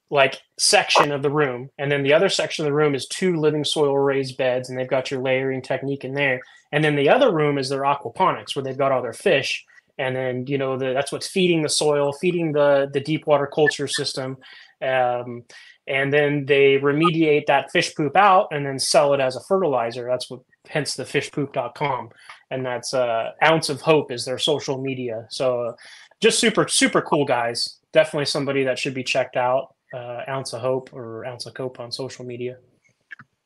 like 0.09 0.41
section 0.59 1.11
of 1.13 1.21
the 1.21 1.29
room, 1.29 1.69
and 1.77 1.89
then 1.89 2.03
the 2.03 2.13
other 2.13 2.27
section 2.27 2.65
of 2.65 2.69
the 2.69 2.75
room 2.75 2.95
is 2.95 3.07
two 3.07 3.37
living 3.37 3.63
soil 3.63 3.97
raised 3.97 4.37
beds, 4.37 4.69
and 4.69 4.77
they've 4.77 4.89
got 4.89 5.09
your 5.09 5.21
layering 5.21 5.61
technique 5.61 6.03
in 6.03 6.13
there. 6.13 6.41
And 6.73 6.83
then 6.83 6.95
the 6.95 7.09
other 7.09 7.33
room 7.33 7.57
is 7.57 7.69
their 7.69 7.83
aquaponics, 7.83 8.55
where 8.55 8.63
they've 8.63 8.77
got 8.77 8.91
all 8.91 9.01
their 9.01 9.13
fish, 9.13 9.65
and 10.01 10.15
then 10.15 10.45
you 10.47 10.57
know 10.57 10.77
the, 10.77 10.93
that's 10.93 11.11
what's 11.11 11.27
feeding 11.27 11.61
the 11.61 11.69
soil, 11.69 12.11
feeding 12.13 12.51
the 12.51 12.89
the 12.91 12.99
deep 12.99 13.27
water 13.27 13.47
culture 13.47 13.87
system, 13.87 14.37
um, 14.81 15.43
and 15.87 16.11
then 16.11 16.45
they 16.45 16.79
remediate 16.79 17.45
that 17.45 17.71
fish 17.71 17.93
poop 17.95 18.17
out 18.17 18.47
and 18.51 18.65
then 18.65 18.79
sell 18.79 19.13
it 19.13 19.19
as 19.19 19.35
a 19.35 19.43
fertilizer. 19.47 20.07
That's 20.09 20.29
what 20.29 20.41
hence 20.67 20.95
the 20.95 21.05
fishpoop.com, 21.05 22.09
and 22.49 22.65
that's 22.65 22.93
uh, 22.93 23.31
ounce 23.43 23.69
of 23.69 23.81
hope 23.81 24.11
is 24.11 24.25
their 24.25 24.39
social 24.39 24.81
media. 24.81 25.27
So 25.29 25.61
uh, 25.61 25.73
just 26.19 26.39
super 26.39 26.67
super 26.67 27.01
cool 27.01 27.25
guys. 27.25 27.77
Definitely 27.93 28.25
somebody 28.25 28.63
that 28.63 28.79
should 28.79 28.93
be 28.93 29.03
checked 29.03 29.37
out 29.37 29.75
uh, 29.93 30.21
Ounce 30.29 30.53
of 30.53 30.61
Hope 30.61 30.89
or 30.93 31.25
Ounce 31.25 31.45
of 31.45 31.53
Cope 31.53 31.79
on 31.79 31.91
social 31.91 32.25
media. 32.25 32.57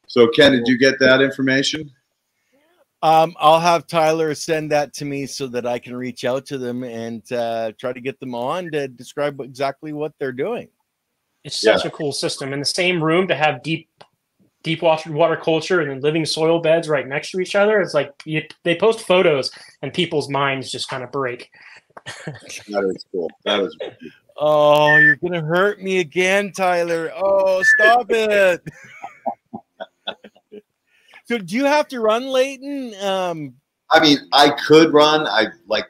So, 0.07 0.27
Ken, 0.27 0.51
did 0.51 0.67
you 0.67 0.77
get 0.77 0.99
that 0.99 1.21
information? 1.21 1.91
Um, 3.05 3.35
I'll 3.39 3.59
have 3.59 3.85
Tyler 3.85 4.33
send 4.33 4.71
that 4.71 4.91
to 4.93 5.05
me 5.05 5.27
so 5.27 5.45
that 5.49 5.67
I 5.67 5.77
can 5.77 5.95
reach 5.95 6.25
out 6.25 6.47
to 6.47 6.57
them 6.57 6.83
and 6.83 7.21
uh, 7.31 7.71
try 7.79 7.93
to 7.93 8.01
get 8.01 8.19
them 8.19 8.33
on 8.33 8.71
to 8.71 8.87
describe 8.87 9.39
exactly 9.41 9.93
what 9.93 10.13
they're 10.17 10.31
doing. 10.31 10.69
It's 11.43 11.61
such 11.61 11.83
yeah. 11.83 11.89
a 11.89 11.91
cool 11.91 12.11
system. 12.11 12.51
In 12.51 12.57
the 12.57 12.65
same 12.65 13.03
room 13.03 13.27
to 13.27 13.35
have 13.35 13.61
deep, 13.61 13.87
deep 14.63 14.81
water, 14.81 15.11
water 15.11 15.37
culture 15.37 15.81
and 15.81 15.91
then 15.91 16.01
living 16.01 16.25
soil 16.25 16.59
beds 16.59 16.89
right 16.89 17.07
next 17.07 17.29
to 17.29 17.39
each 17.39 17.53
other. 17.53 17.79
It's 17.79 17.93
like 17.93 18.11
you, 18.25 18.41
they 18.63 18.75
post 18.75 19.01
photos 19.01 19.51
and 19.83 19.93
people's 19.93 20.27
minds 20.27 20.71
just 20.71 20.89
kind 20.89 21.03
of 21.03 21.11
break. 21.11 21.51
that 22.25 22.91
is 22.95 23.05
cool. 23.11 23.29
That 23.43 23.59
is. 23.59 23.77
Cool. 23.79 23.91
Oh, 24.37 24.97
you're 24.97 25.15
gonna 25.15 25.41
hurt 25.41 25.81
me 25.81 25.99
again, 25.99 26.51
Tyler. 26.51 27.09
Oh, 27.15 27.63
stop 27.63 28.07
it. 28.09 28.61
so 31.25 31.37
do 31.37 31.55
you 31.55 31.65
have 31.65 31.87
to 31.89 31.99
run 31.99 32.27
Leighton? 32.27 32.93
Um 33.01 33.55
I 33.91 33.99
mean, 33.99 34.17
I 34.33 34.49
could 34.49 34.93
run. 34.93 35.27
I 35.27 35.47
like 35.67 35.85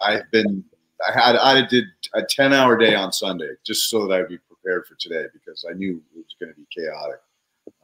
I've 0.00 0.30
been 0.30 0.64
I 1.06 1.12
had 1.12 1.36
I 1.36 1.64
did 1.66 1.84
a 2.14 2.22
10 2.22 2.52
hour 2.52 2.76
day 2.76 2.94
on 2.94 3.12
Sunday 3.12 3.50
just 3.64 3.90
so 3.90 4.06
that 4.06 4.20
I'd 4.20 4.28
be 4.28 4.38
prepared 4.38 4.86
for 4.86 4.94
today 4.96 5.26
because 5.32 5.64
I 5.68 5.74
knew 5.74 6.02
it 6.14 6.18
was 6.18 6.34
going 6.40 6.52
to 6.52 6.58
be 6.58 6.66
chaotic. 6.74 7.20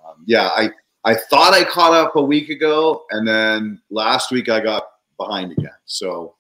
Um, 0.05 0.24
yeah, 0.27 0.49
I 0.49 0.70
I 1.05 1.15
thought 1.15 1.53
I 1.53 1.65
caught 1.65 1.93
up 1.93 2.16
a 2.16 2.23
week 2.23 2.49
ago, 2.49 3.05
and 3.11 3.27
then 3.27 3.81
last 3.91 4.31
week 4.31 4.49
I 4.49 4.61
got 4.61 4.85
behind 5.16 5.53
again. 5.53 5.70
So 5.85 6.37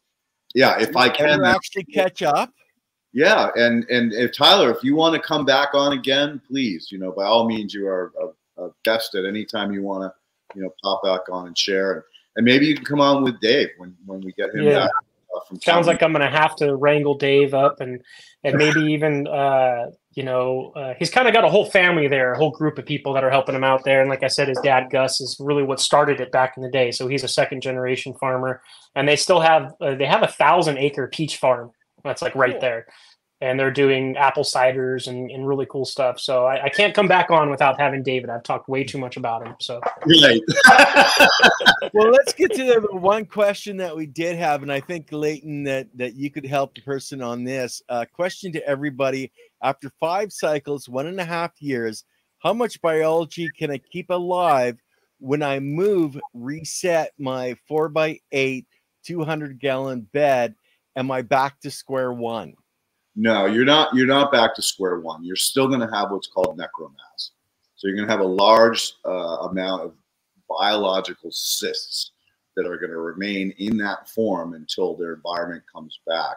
yeah, 0.54 0.78
if 0.80 0.96
I 0.96 1.08
can 1.08 1.44
actually 1.44 1.84
catch 1.84 2.22
up, 2.22 2.52
yeah, 3.12 3.50
and 3.56 3.84
and 3.90 4.12
if 4.12 4.36
Tyler, 4.36 4.70
if 4.70 4.82
you 4.82 4.94
want 4.94 5.14
to 5.14 5.20
come 5.20 5.44
back 5.44 5.74
on 5.74 5.92
again, 5.92 6.40
please, 6.46 6.90
you 6.90 6.98
know, 6.98 7.12
by 7.12 7.24
all 7.24 7.46
means, 7.46 7.74
you 7.74 7.86
are 7.86 8.12
a, 8.20 8.64
a 8.64 8.70
guest 8.84 9.14
at 9.14 9.24
any 9.24 9.44
time 9.44 9.72
you 9.72 9.82
want 9.82 10.02
to, 10.02 10.14
you 10.54 10.62
know, 10.62 10.70
pop 10.82 11.02
back 11.02 11.20
on 11.30 11.46
and 11.46 11.56
share, 11.56 11.92
and, 11.92 12.02
and 12.36 12.44
maybe 12.44 12.66
you 12.66 12.74
can 12.74 12.84
come 12.84 13.00
on 13.00 13.22
with 13.22 13.40
Dave 13.40 13.68
when 13.78 13.96
when 14.06 14.20
we 14.20 14.32
get 14.32 14.54
him 14.54 14.64
yeah. 14.64 14.80
back. 14.80 14.90
Uh, 15.34 15.56
Sounds 15.62 15.86
like 15.86 16.02
I'm 16.02 16.12
going 16.12 16.20
to 16.28 16.36
have 16.36 16.54
to 16.56 16.76
wrangle 16.76 17.14
Dave 17.14 17.54
up, 17.54 17.80
and 17.80 18.02
and 18.44 18.56
maybe 18.56 18.80
even 18.92 19.26
uh, 19.26 19.86
you 20.14 20.22
know 20.22 20.72
uh, 20.76 20.94
he's 20.98 21.10
kind 21.10 21.26
of 21.26 21.34
got 21.34 21.44
a 21.44 21.48
whole 21.48 21.70
family 21.70 22.08
there, 22.08 22.32
a 22.32 22.38
whole 22.38 22.50
group 22.50 22.78
of 22.78 22.86
people 22.86 23.14
that 23.14 23.24
are 23.24 23.30
helping 23.30 23.54
him 23.54 23.64
out 23.64 23.84
there. 23.84 24.00
And 24.00 24.10
like 24.10 24.22
I 24.22 24.28
said, 24.28 24.48
his 24.48 24.60
dad 24.62 24.88
Gus 24.90 25.20
is 25.20 25.36
really 25.40 25.62
what 25.62 25.80
started 25.80 26.20
it 26.20 26.32
back 26.32 26.54
in 26.56 26.62
the 26.62 26.70
day. 26.70 26.90
So 26.90 27.08
he's 27.08 27.24
a 27.24 27.28
second 27.28 27.62
generation 27.62 28.14
farmer, 28.14 28.62
and 28.94 29.08
they 29.08 29.16
still 29.16 29.40
have 29.40 29.72
uh, 29.80 29.94
they 29.94 30.06
have 30.06 30.22
a 30.22 30.28
thousand 30.28 30.78
acre 30.78 31.08
peach 31.08 31.36
farm 31.36 31.72
that's 32.04 32.22
like 32.22 32.34
right 32.34 32.52
cool. 32.52 32.60
there. 32.60 32.86
And 33.42 33.58
they're 33.58 33.72
doing 33.72 34.16
apple 34.16 34.44
ciders 34.44 35.08
and, 35.08 35.30
and 35.30 35.46
really 35.46 35.66
cool 35.66 35.84
stuff. 35.84 36.20
So 36.20 36.46
I, 36.46 36.64
I, 36.64 36.68
can't 36.68 36.94
come 36.94 37.08
back 37.08 37.30
on 37.30 37.50
without 37.50 37.78
having 37.78 38.02
David. 38.02 38.30
I've 38.30 38.44
talked 38.44 38.68
way 38.68 38.84
too 38.84 38.98
much 38.98 39.16
about 39.16 39.46
him. 39.46 39.56
So 39.58 39.80
right. 40.06 40.40
well, 41.92 42.10
let's 42.10 42.32
get 42.32 42.52
to 42.54 42.64
the 42.64 42.88
one 42.92 43.26
question 43.26 43.76
that 43.78 43.96
we 43.96 44.06
did 44.06 44.36
have, 44.36 44.62
and 44.62 44.72
I 44.72 44.80
think 44.80 45.08
Leighton 45.10 45.64
that 45.64 45.88
that 45.96 46.14
you 46.14 46.30
could 46.30 46.46
help 46.46 46.74
the 46.74 46.82
person 46.82 47.20
on 47.20 47.42
this 47.42 47.82
uh, 47.88 48.04
question 48.12 48.52
to 48.52 48.66
everybody. 48.66 49.32
After 49.60 49.90
five 50.00 50.32
cycles, 50.32 50.88
one 50.88 51.06
and 51.06 51.20
a 51.20 51.24
half 51.24 51.60
years, 51.60 52.04
how 52.38 52.52
much 52.52 52.80
biology 52.80 53.48
can 53.58 53.70
I 53.70 53.78
keep 53.78 54.10
alive 54.10 54.78
when 55.18 55.42
I 55.42 55.60
move, 55.60 56.18
reset 56.34 57.12
my 57.18 57.56
four 57.68 57.88
by 57.88 58.18
eight, 58.32 58.66
200 59.04 59.58
gallon 59.60 60.02
bed 60.12 60.54
am 60.96 61.10
I 61.10 61.22
back 61.22 61.60
to 61.60 61.70
square 61.70 62.12
one? 62.12 62.54
No, 63.14 63.46
you're 63.46 63.64
not. 63.64 63.94
You're 63.94 64.06
not 64.06 64.32
back 64.32 64.54
to 64.54 64.62
square 64.62 65.00
one. 65.00 65.22
You're 65.24 65.36
still 65.36 65.68
going 65.68 65.80
to 65.80 65.94
have 65.94 66.10
what's 66.10 66.28
called 66.28 66.56
necromass. 66.56 67.32
So 67.76 67.86
you're 67.86 67.96
going 67.96 68.08
to 68.08 68.12
have 68.12 68.20
a 68.20 68.24
large 68.24 68.94
uh, 69.04 69.48
amount 69.48 69.82
of 69.82 69.94
biological 70.48 71.30
cysts 71.30 72.12
that 72.56 72.66
are 72.66 72.76
going 72.76 72.90
to 72.90 72.98
remain 72.98 73.52
in 73.58 73.76
that 73.78 74.08
form 74.08 74.54
until 74.54 74.94
their 74.94 75.14
environment 75.14 75.62
comes 75.72 76.00
back. 76.06 76.36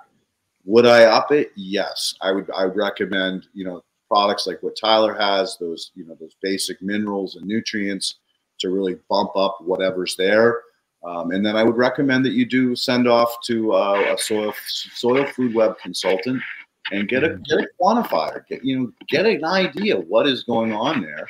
Would 0.66 0.86
I 0.86 1.04
up 1.04 1.32
it? 1.32 1.52
Yes, 1.56 2.16
I 2.22 2.32
would. 2.32 2.50
I 2.52 2.66
would 2.66 2.76
recommend 2.76 3.48
you 3.54 3.64
know 3.64 3.84
products 4.10 4.46
like 4.46 4.62
what 4.62 4.78
Tyler 4.80 5.14
has, 5.14 5.58
those 5.58 5.92
you 5.96 6.06
know 6.06 6.18
those 6.20 6.36
basic 6.42 6.82
minerals 6.82 7.36
and 7.36 7.46
nutrients 7.46 8.16
to 8.60 8.70
really 8.70 8.98
bump 9.10 9.32
up 9.36 9.60
whatever's 9.62 10.16
there. 10.16 10.62
Um, 11.06 11.32
and 11.32 11.46
then 11.46 11.56
I 11.56 11.64
would 11.64 11.78
recommend 11.78 12.26
that 12.26 12.34
you 12.34 12.46
do 12.46 12.76
send 12.76 13.08
off 13.08 13.36
to 13.46 13.74
uh, 13.74 14.16
a 14.16 14.18
soil 14.18 14.54
soil 14.68 15.26
food 15.28 15.54
web 15.54 15.78
consultant 15.78 16.42
and 16.91 17.07
get 17.07 17.24
a 17.24 17.38
get 17.48 17.60
a 17.60 17.68
quantifier. 17.82 18.48
Get 18.48 18.64
you 18.64 18.80
know 18.80 18.91
get 19.10 19.26
an 19.26 19.44
idea 19.44 19.98
what 19.98 20.28
is 20.28 20.44
going 20.44 20.74
on 20.74 21.02
there, 21.02 21.28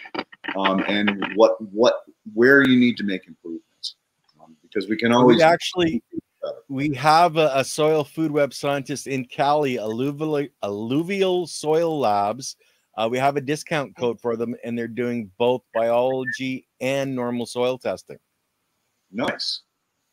um, 0.55 0.83
and 0.87 1.25
what 1.35 1.59
what 1.71 2.03
where 2.33 2.67
you 2.67 2.77
need 2.79 2.97
to 2.97 3.03
make 3.03 3.27
improvements. 3.27 3.95
Um, 4.41 4.55
because 4.61 4.89
we 4.89 4.97
can 4.97 5.11
always 5.11 5.37
we 5.37 5.43
actually 5.43 6.03
we 6.69 6.93
have 6.93 7.37
a, 7.37 7.51
a, 7.55 7.63
soil 7.63 8.03
food 8.03 8.31
web 8.31 8.53
scientist 8.53 9.07
in 9.07 9.25
Cali, 9.25 9.79
alluvial 9.79 10.47
alluvial 10.63 11.47
soil 11.47 11.99
labs. 11.99 12.55
Uh, 12.97 13.09
we 13.11 13.17
have 13.17 13.35
a 13.35 13.41
discount 13.41 13.95
code 13.97 14.19
for 14.21 14.35
them, 14.35 14.55
and 14.63 14.77
they're 14.77 14.87
doing 14.87 15.29
both 15.37 15.61
biology 15.73 16.67
and 16.79 17.15
normal 17.15 17.45
soil 17.45 17.77
testing. 17.77 18.17
Nice. 19.11 19.61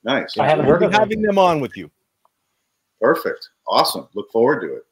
Nice. 0.04 0.36
I 0.36 0.48
haven't 0.48 0.66
heard 0.66 0.82
of 0.82 0.92
having 0.92 1.22
them 1.22 1.38
on 1.38 1.60
with 1.60 1.76
you. 1.76 1.90
Perfect. 3.00 3.50
Awesome. 3.66 4.08
Look 4.14 4.30
forward 4.32 4.60
to 4.62 4.76
it. 4.76 4.82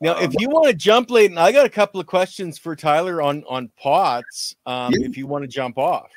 Now, 0.00 0.16
um, 0.16 0.24
if 0.24 0.34
you 0.38 0.48
want 0.48 0.66
to 0.66 0.74
jump 0.74 1.10
Leighton, 1.10 1.38
I 1.38 1.52
got 1.52 1.64
a 1.64 1.70
couple 1.70 2.00
of 2.00 2.06
questions 2.06 2.58
for 2.58 2.76
Tyler 2.76 3.22
on 3.22 3.44
on 3.48 3.70
pots. 3.78 4.54
Um, 4.66 4.92
yeah. 4.92 5.06
If 5.06 5.16
you 5.16 5.26
want 5.26 5.42
to 5.42 5.48
jump 5.48 5.78
off, 5.78 6.10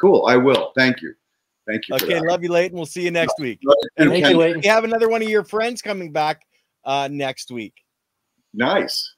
cool. 0.00 0.26
I 0.26 0.36
will. 0.36 0.72
Thank 0.76 1.02
you. 1.02 1.14
Thank 1.66 1.88
you. 1.88 1.96
Okay, 1.96 2.20
love 2.20 2.42
you, 2.42 2.50
Leighton. 2.50 2.76
We'll 2.76 2.86
see 2.86 3.02
you 3.02 3.10
next 3.10 3.34
week. 3.38 3.60
And 3.96 4.10
Thank 4.10 4.26
you, 4.26 4.38
Leighton. 4.38 4.60
We 4.62 4.68
have 4.68 4.84
another 4.84 5.08
one 5.08 5.20
of 5.20 5.28
your 5.28 5.44
friends 5.44 5.82
coming 5.82 6.12
back 6.12 6.42
uh, 6.84 7.08
next 7.10 7.50
week. 7.50 7.74
Nice. 8.54 9.14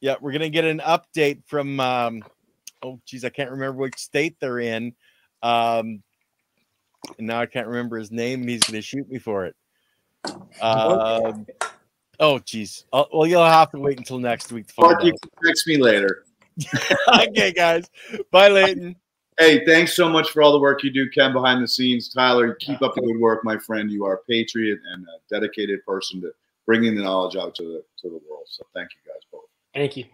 Yeah, 0.00 0.16
we're 0.20 0.32
gonna 0.32 0.50
get 0.50 0.64
an 0.64 0.80
update 0.80 1.42
from. 1.46 1.80
Um, 1.80 2.22
oh, 2.82 3.00
geez, 3.06 3.24
I 3.24 3.30
can't 3.30 3.50
remember 3.50 3.78
which 3.78 3.96
state 3.96 4.36
they're 4.40 4.58
in. 4.58 4.94
Um, 5.42 6.02
and 7.18 7.26
now 7.26 7.40
I 7.40 7.46
can't 7.46 7.68
remember 7.68 7.98
his 7.98 8.10
name, 8.10 8.40
and 8.40 8.50
he's 8.50 8.60
to 8.60 8.82
shoot 8.82 9.08
me 9.08 9.18
for 9.18 9.46
it. 9.46 9.56
Um, 10.60 11.46
oh, 12.22 12.38
geez. 12.38 12.86
I'll, 12.92 13.08
well, 13.12 13.26
you'll 13.26 13.44
have 13.44 13.70
to 13.72 13.78
wait 13.78 13.98
until 13.98 14.18
next 14.18 14.50
week 14.52 14.68
to 14.68 14.74
find 14.74 14.92
Mark, 14.92 15.04
you 15.04 15.12
can 15.20 15.30
text 15.44 15.66
me 15.66 15.76
later. 15.76 16.24
okay, 17.20 17.52
guys. 17.52 17.90
Bye, 18.30 18.48
Leighton. 18.48 18.96
Hey, 19.38 19.64
thanks 19.64 19.96
so 19.96 20.08
much 20.08 20.30
for 20.30 20.42
all 20.42 20.52
the 20.52 20.58
work 20.58 20.84
you 20.84 20.90
do, 20.90 21.08
Ken, 21.10 21.32
behind 21.32 21.62
the 21.62 21.68
scenes. 21.68 22.08
Tyler, 22.08 22.54
keep 22.54 22.80
up 22.82 22.94
the 22.94 23.00
good 23.00 23.18
work, 23.18 23.44
my 23.44 23.58
friend. 23.58 23.90
You 23.90 24.04
are 24.04 24.14
a 24.14 24.18
patriot 24.28 24.78
and 24.92 25.04
a 25.04 25.34
dedicated 25.34 25.84
person 25.84 26.20
to 26.20 26.32
bringing 26.66 26.94
the 26.94 27.02
knowledge 27.02 27.36
out 27.36 27.54
to 27.56 27.62
the 27.62 27.84
to 28.02 28.08
the 28.08 28.20
world. 28.30 28.44
So 28.46 28.64
thank 28.74 28.90
you 28.92 29.10
guys 29.10 29.22
both. 29.32 29.44
Thank 29.74 29.96
you. 29.96 30.04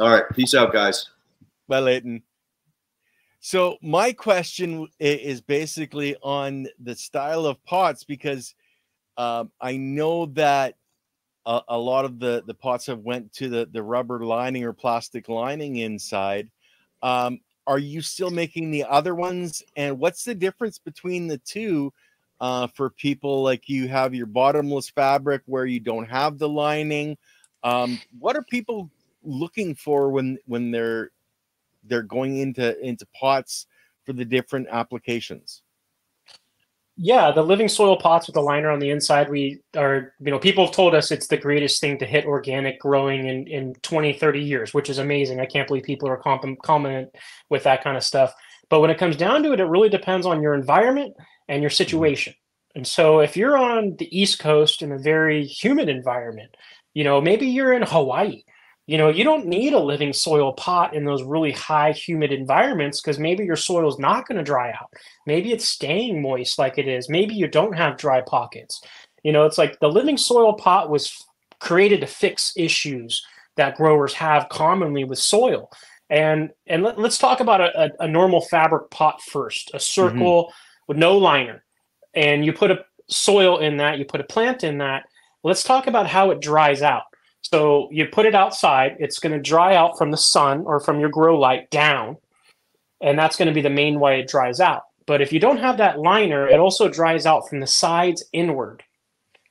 All 0.00 0.10
right. 0.10 0.24
Peace 0.34 0.54
out, 0.54 0.72
guys. 0.72 1.06
Bye, 1.68 1.80
Leighton. 1.80 2.22
So 3.40 3.78
my 3.80 4.12
question 4.12 4.88
is 4.98 5.40
basically 5.40 6.16
on 6.22 6.66
the 6.80 6.96
style 6.96 7.46
of 7.46 7.64
pots 7.64 8.02
because 8.02 8.54
um, 9.16 9.52
I 9.60 9.76
know 9.76 10.26
that 10.26 10.74
a, 11.48 11.62
a, 11.68 11.78
lot 11.78 12.04
of 12.04 12.20
the 12.20 12.44
the 12.46 12.54
pots 12.54 12.86
have 12.86 13.00
went 13.00 13.32
to 13.32 13.48
the 13.48 13.68
the 13.72 13.82
rubber 13.82 14.24
lining 14.24 14.64
or 14.64 14.72
plastic 14.72 15.28
lining 15.28 15.76
inside. 15.76 16.50
Um, 17.02 17.40
are 17.66 17.78
you 17.78 18.02
still 18.02 18.30
making 18.30 18.70
the 18.70 18.84
other 18.84 19.14
ones? 19.14 19.62
And 19.74 19.98
what's 19.98 20.24
the 20.24 20.34
difference 20.34 20.78
between 20.78 21.26
the 21.26 21.38
two? 21.38 21.92
Uh, 22.40 22.68
for 22.68 22.90
people 22.90 23.42
like 23.42 23.68
you 23.68 23.88
have 23.88 24.14
your 24.14 24.26
bottomless 24.26 24.88
fabric 24.88 25.42
where 25.46 25.66
you 25.66 25.80
don't 25.80 26.08
have 26.08 26.38
the 26.38 26.48
lining. 26.48 27.18
Um, 27.64 28.00
what 28.20 28.36
are 28.36 28.44
people 28.44 28.88
looking 29.24 29.74
for 29.74 30.10
when 30.10 30.38
when 30.46 30.70
they're 30.70 31.10
they're 31.82 32.02
going 32.02 32.36
into 32.36 32.78
into 32.80 33.06
pots 33.06 33.66
for 34.04 34.12
the 34.12 34.24
different 34.24 34.68
applications? 34.70 35.62
Yeah, 37.00 37.30
the 37.30 37.44
living 37.44 37.68
soil 37.68 37.96
pots 37.96 38.26
with 38.26 38.34
the 38.34 38.42
liner 38.42 38.70
on 38.70 38.80
the 38.80 38.90
inside, 38.90 39.30
we 39.30 39.60
are, 39.76 40.14
you 40.18 40.32
know, 40.32 40.40
people 40.40 40.66
have 40.66 40.74
told 40.74 40.96
us 40.96 41.12
it's 41.12 41.28
the 41.28 41.36
greatest 41.36 41.80
thing 41.80 41.96
to 41.98 42.04
hit 42.04 42.24
organic 42.24 42.80
growing 42.80 43.28
in, 43.28 43.46
in 43.46 43.74
20, 43.82 44.14
30 44.14 44.42
years, 44.42 44.74
which 44.74 44.90
is 44.90 44.98
amazing. 44.98 45.38
I 45.38 45.46
can't 45.46 45.68
believe 45.68 45.84
people 45.84 46.08
are 46.08 46.16
comp- 46.16 46.60
comment 46.60 47.10
with 47.50 47.62
that 47.62 47.84
kind 47.84 47.96
of 47.96 48.02
stuff. 48.02 48.34
But 48.68 48.80
when 48.80 48.90
it 48.90 48.98
comes 48.98 49.14
down 49.14 49.44
to 49.44 49.52
it, 49.52 49.60
it 49.60 49.66
really 49.66 49.88
depends 49.88 50.26
on 50.26 50.42
your 50.42 50.54
environment 50.54 51.14
and 51.46 51.62
your 51.62 51.70
situation. 51.70 52.34
And 52.74 52.84
so 52.84 53.20
if 53.20 53.36
you're 53.36 53.56
on 53.56 53.94
the 53.96 54.18
East 54.18 54.40
Coast 54.40 54.82
in 54.82 54.90
a 54.90 54.98
very 54.98 55.44
humid 55.44 55.88
environment, 55.88 56.56
you 56.94 57.04
know, 57.04 57.20
maybe 57.20 57.46
you're 57.46 57.72
in 57.72 57.82
Hawaii 57.82 58.42
you 58.88 58.96
know 58.96 59.10
you 59.10 59.22
don't 59.22 59.46
need 59.46 59.74
a 59.74 59.78
living 59.78 60.14
soil 60.14 60.54
pot 60.54 60.94
in 60.94 61.04
those 61.04 61.22
really 61.22 61.52
high 61.52 61.92
humid 61.92 62.32
environments 62.32 63.00
because 63.00 63.18
maybe 63.18 63.44
your 63.44 63.54
soil 63.54 63.86
is 63.86 63.98
not 63.98 64.26
going 64.26 64.38
to 64.38 64.42
dry 64.42 64.70
out. 64.70 64.90
Maybe 65.26 65.52
it's 65.52 65.68
staying 65.68 66.22
moist 66.22 66.58
like 66.58 66.78
it 66.78 66.88
is. 66.88 67.08
Maybe 67.08 67.34
you 67.34 67.46
don't 67.46 67.76
have 67.76 67.98
dry 67.98 68.22
pockets. 68.22 68.80
You 69.22 69.32
know 69.32 69.44
it's 69.44 69.58
like 69.58 69.78
the 69.80 69.90
living 69.90 70.16
soil 70.16 70.54
pot 70.54 70.88
was 70.88 71.22
created 71.60 72.00
to 72.00 72.06
fix 72.06 72.54
issues 72.56 73.24
that 73.56 73.76
growers 73.76 74.14
have 74.14 74.48
commonly 74.48 75.04
with 75.04 75.18
soil. 75.18 75.70
And 76.08 76.50
and 76.66 76.82
let, 76.82 76.98
us 76.98 77.18
talk 77.18 77.40
about 77.40 77.60
a, 77.60 77.84
a, 77.84 77.90
a, 78.04 78.08
normal 78.08 78.40
fabric 78.40 78.90
pot 78.90 79.20
first 79.20 79.70
a 79.74 79.80
circle 79.80 80.44
mm-hmm. 80.44 80.84
with 80.86 80.96
no 80.96 81.18
liner. 81.18 81.62
And 82.14 82.42
you 82.42 82.54
put 82.54 82.70
a 82.70 82.86
soil 83.10 83.58
in 83.58 83.76
that 83.76 83.98
you 83.98 84.06
put 84.06 84.22
a 84.22 84.24
plant 84.24 84.64
in 84.64 84.78
that. 84.78 85.02
Let's 85.44 85.62
talk 85.62 85.86
about 85.86 86.06
how 86.06 86.30
it 86.30 86.40
dries 86.40 86.80
out 86.80 87.02
so 87.42 87.88
you 87.90 88.06
put 88.06 88.26
it 88.26 88.34
outside, 88.34 88.96
it's 88.98 89.18
going 89.18 89.32
to 89.32 89.38
dry 89.38 89.74
out 89.74 89.96
from 89.96 90.10
the 90.10 90.16
sun 90.16 90.64
or 90.66 90.80
from 90.80 91.00
your 91.00 91.08
grow 91.08 91.38
light 91.38 91.70
down. 91.70 92.16
And 93.00 93.18
that's 93.18 93.36
going 93.36 93.48
to 93.48 93.54
be 93.54 93.62
the 93.62 93.70
main 93.70 94.00
way 94.00 94.20
it 94.20 94.28
dries 94.28 94.60
out. 94.60 94.82
But 95.06 95.22
if 95.22 95.32
you 95.32 95.40
don't 95.40 95.58
have 95.58 95.78
that 95.78 95.98
liner, 95.98 96.46
it 96.46 96.60
also 96.60 96.88
dries 96.88 97.26
out 97.26 97.48
from 97.48 97.60
the 97.60 97.66
sides 97.66 98.24
inward. 98.32 98.82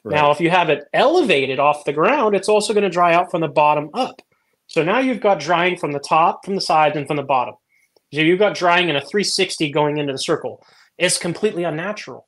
Right. 0.04 0.16
Now, 0.16 0.32
if 0.32 0.40
you 0.40 0.50
have 0.50 0.70
it 0.70 0.84
elevated 0.94 1.60
off 1.60 1.86
the 1.86 1.94
ground, 1.94 2.36
it's 2.36 2.50
also 2.50 2.74
going 2.74 2.84
to 2.84 2.90
dry 2.90 3.14
out 3.14 3.32
from 3.32 3.42
the 3.42 3.48
bottom 3.48 3.90
up. 3.94 4.22
So 4.68 4.84
now 4.84 5.00
you've 5.00 5.22
got 5.22 5.40
drying 5.40 5.78
from 5.78 5.94
the 5.94 6.00
top, 6.00 6.46
from 6.46 6.56
the 6.56 6.62
sides, 6.62 6.96
and 6.98 7.08
from 7.08 7.18
the 7.18 7.24
bottom. 7.24 7.56
So 8.14 8.22
you've 8.22 8.40
got 8.40 8.56
drying 8.56 8.90
in 8.90 8.96
a 8.96 9.02
360 9.02 9.72
going 9.72 9.98
into 9.98 10.14
the 10.14 10.20
circle. 10.20 10.64
It's 10.98 11.18
completely 11.18 11.64
unnatural 11.64 12.28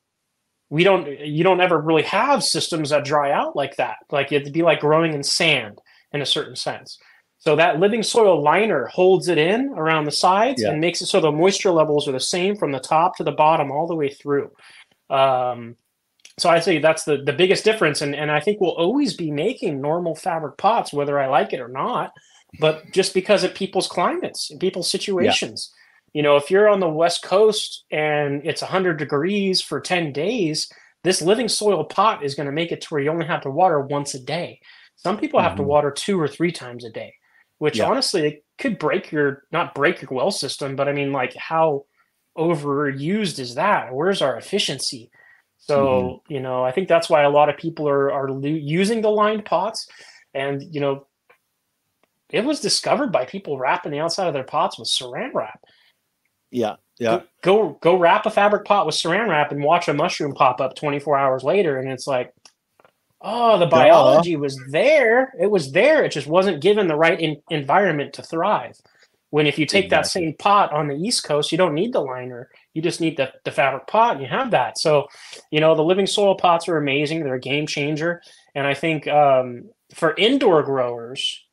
we 0.70 0.84
don't 0.84 1.08
you 1.20 1.44
don't 1.44 1.62
ever 1.62 1.80
really 1.80 2.04
have 2.04 2.44
systems 2.44 2.90
that 2.92 3.06
dry 3.06 3.32
out 3.32 3.56
like 3.56 3.76
that. 3.78 3.98
Like 4.12 4.32
it'd 4.32 4.54
be 4.54 4.62
like 4.62 4.80
growing 4.80 5.14
in 5.14 5.24
sand 5.24 5.80
in 6.14 6.22
a 6.22 6.26
certain 6.26 6.56
sense. 6.56 7.00
So 7.40 7.56
that 7.56 7.80
living 7.80 8.04
soil 8.04 8.42
liner 8.42 8.86
holds 8.88 9.30
it 9.30 9.38
in 9.38 9.70
around 9.70 10.06
the 10.06 10.12
sides 10.12 10.62
yeah. 10.62 10.72
and 10.72 10.82
makes 10.82 11.02
it 11.02 11.08
so 11.08 11.22
the 11.22 11.32
moisture 11.32 11.72
levels 11.72 12.08
are 12.08 12.12
the 12.12 12.20
same 12.20 12.56
from 12.56 12.72
the 12.72 12.80
top 12.80 13.16
to 13.18 13.24
the 13.24 13.32
bottom 13.32 13.72
all 13.72 13.88
the 13.88 13.96
way 13.96 14.10
through. 14.10 14.52
Um, 15.10 15.76
so 16.38 16.50
i'd 16.50 16.64
say 16.64 16.80
that's 16.80 17.04
the, 17.04 17.18
the 17.18 17.34
biggest 17.34 17.66
difference. 17.66 18.02
And, 18.02 18.16
and 18.16 18.32
i 18.32 18.40
think 18.40 18.62
we'll 18.62 18.72
always 18.72 19.14
be 19.14 19.30
making 19.30 19.82
normal 19.82 20.16
fabric 20.16 20.58
pots 20.58 20.94
whether 20.94 21.20
i 21.20 21.28
like 21.28 21.52
it 21.52 21.60
or 21.60 21.68
not 21.68 22.14
but 22.60 22.92
just 22.92 23.14
because 23.14 23.44
of 23.44 23.54
people's 23.54 23.88
climates 23.88 24.50
and 24.50 24.60
people's 24.60 24.90
situations. 24.90 25.72
yeah 25.72 25.79
you 26.14 26.24
know, 26.24 26.36
if 26.38 26.50
you're 26.50 26.70
on 26.70 26.80
the 26.80 26.90
West 26.90 27.24
Coast 27.24 27.86
and 27.92 28.42
it's 28.46 28.62
100 28.62 28.98
degrees 28.98 29.62
for 29.62 29.80
10 29.80 30.12
days, 30.12 30.72
this 31.04 31.22
living 31.22 31.48
soil 31.48 31.84
pot 31.84 32.24
is 32.24 32.36
going 32.36 32.48
to 32.48 32.52
make 32.52 32.72
it 32.72 32.82
to 32.82 32.88
where 32.90 33.02
you 33.02 33.10
only 33.10 33.26
have 33.26 33.42
to 33.42 33.50
water 33.50 33.80
once 33.80 34.14
a 34.14 34.20
day. 34.20 34.60
Some 34.96 35.18
people 35.18 35.40
have 35.40 35.52
mm-hmm. 35.52 35.62
to 35.62 35.68
water 35.68 35.92
two 35.92 36.20
or 36.20 36.28
three 36.28 36.52
times 36.52 36.84
a 36.84 36.90
day, 36.90 37.14
which 37.60 37.78
yeah. 37.78 37.86
honestly 37.86 38.28
it 38.28 38.46
could 38.58 38.78
break 38.78 39.12
your 39.12 39.44
not 39.52 39.74
break 39.74 40.02
your 40.02 40.10
well 40.12 40.32
system, 40.32 40.76
but 40.76 40.90
I 40.90 40.94
mean, 40.94 41.14
like 41.14 41.36
how 41.36 41.86
overused 42.38 43.40
is 43.40 43.56
that? 43.56 43.94
Where's 43.94 44.22
our 44.22 44.38
efficiency? 44.38 45.10
So 45.58 45.86
mm-hmm. 45.86 46.34
you 46.34 46.40
know, 46.42 46.64
I 46.64 46.72
think 46.72 46.90
that's 46.90 47.10
why 47.10 47.24
a 47.24 47.30
lot 47.30 47.50
of 47.50 47.58
people 47.58 47.88
are 47.88 48.12
are 48.12 48.30
lo- 48.30 48.50
using 48.50 49.02
the 49.02 49.10
lined 49.10 49.46
pots, 49.46 49.88
and 50.34 50.62
you 50.64 50.82
know, 50.82 51.08
it 52.30 52.44
was 52.44 52.60
discovered 52.60 53.12
by 53.12 53.26
people 53.26 53.58
wrapping 53.58 53.94
the 53.94 54.00
outside 54.00 54.28
of 54.28 54.34
their 54.34 54.44
pots 54.44 54.78
with 54.78 54.90
saran 54.90 55.34
wrap. 55.34 55.64
Yeah. 56.52 56.76
Yeah. 57.00 57.22
Go 57.44 57.78
go 57.82 57.98
wrap 57.98 58.26
a 58.26 58.30
fabric 58.30 58.66
pot 58.66 58.86
with 58.86 58.96
saran 58.96 59.30
wrap 59.30 59.52
and 59.52 59.64
watch 59.64 59.88
a 59.88 59.94
mushroom 59.94 60.34
pop 60.34 60.60
up 60.60 60.76
24 60.76 61.18
hours 61.18 61.44
later 61.44 61.78
and 61.78 61.90
it's 61.90 62.06
like 62.06 62.34
oh 63.22 63.58
the 63.58 63.68
biology 63.68 64.34
Duh. 64.34 64.40
was 64.40 64.60
there 64.70 65.34
it 65.40 65.50
was 65.50 65.72
there 65.72 66.04
it 66.04 66.12
just 66.12 66.28
wasn't 66.28 66.62
given 66.62 66.88
the 66.88 66.96
right 66.96 67.20
in- 67.20 67.42
environment 67.50 68.14
to 68.14 68.24
thrive 68.24 68.76
when 69.30 69.46
if 69.46 69.60
you 69.60 69.66
take 69.66 69.86
exactly. 69.86 69.98
that 69.98 70.08
same 70.08 70.34
pot 70.38 70.74
on 70.74 70.88
the 70.88 70.96
east 70.96 71.24
coast 71.24 71.52
you 71.52 71.58
don't 71.58 71.74
need 71.74 71.94
the 71.94 72.02
liner 72.02 72.50
you 72.74 72.82
just 72.82 73.02
need 73.02 73.18
the, 73.18 73.32
the 73.46 73.52
fabric 73.52 73.88
pot 73.88 74.14
and 74.14 74.22
you 74.22 74.28
have 74.28 74.52
that 74.52 74.78
so 74.78 75.08
you 75.52 75.60
know 75.60 75.76
the 75.76 75.84
living 75.84 76.08
soil 76.08 76.36
pots 76.36 76.68
are 76.68 76.78
amazing 76.78 77.24
they're 77.24 77.36
a 77.36 77.40
game 77.40 77.68
changer 77.68 78.22
and 78.56 78.66
i 78.68 78.74
think 78.74 79.08
um, 79.08 79.70
for 79.94 80.16
indoor 80.16 80.64
growers 80.64 81.44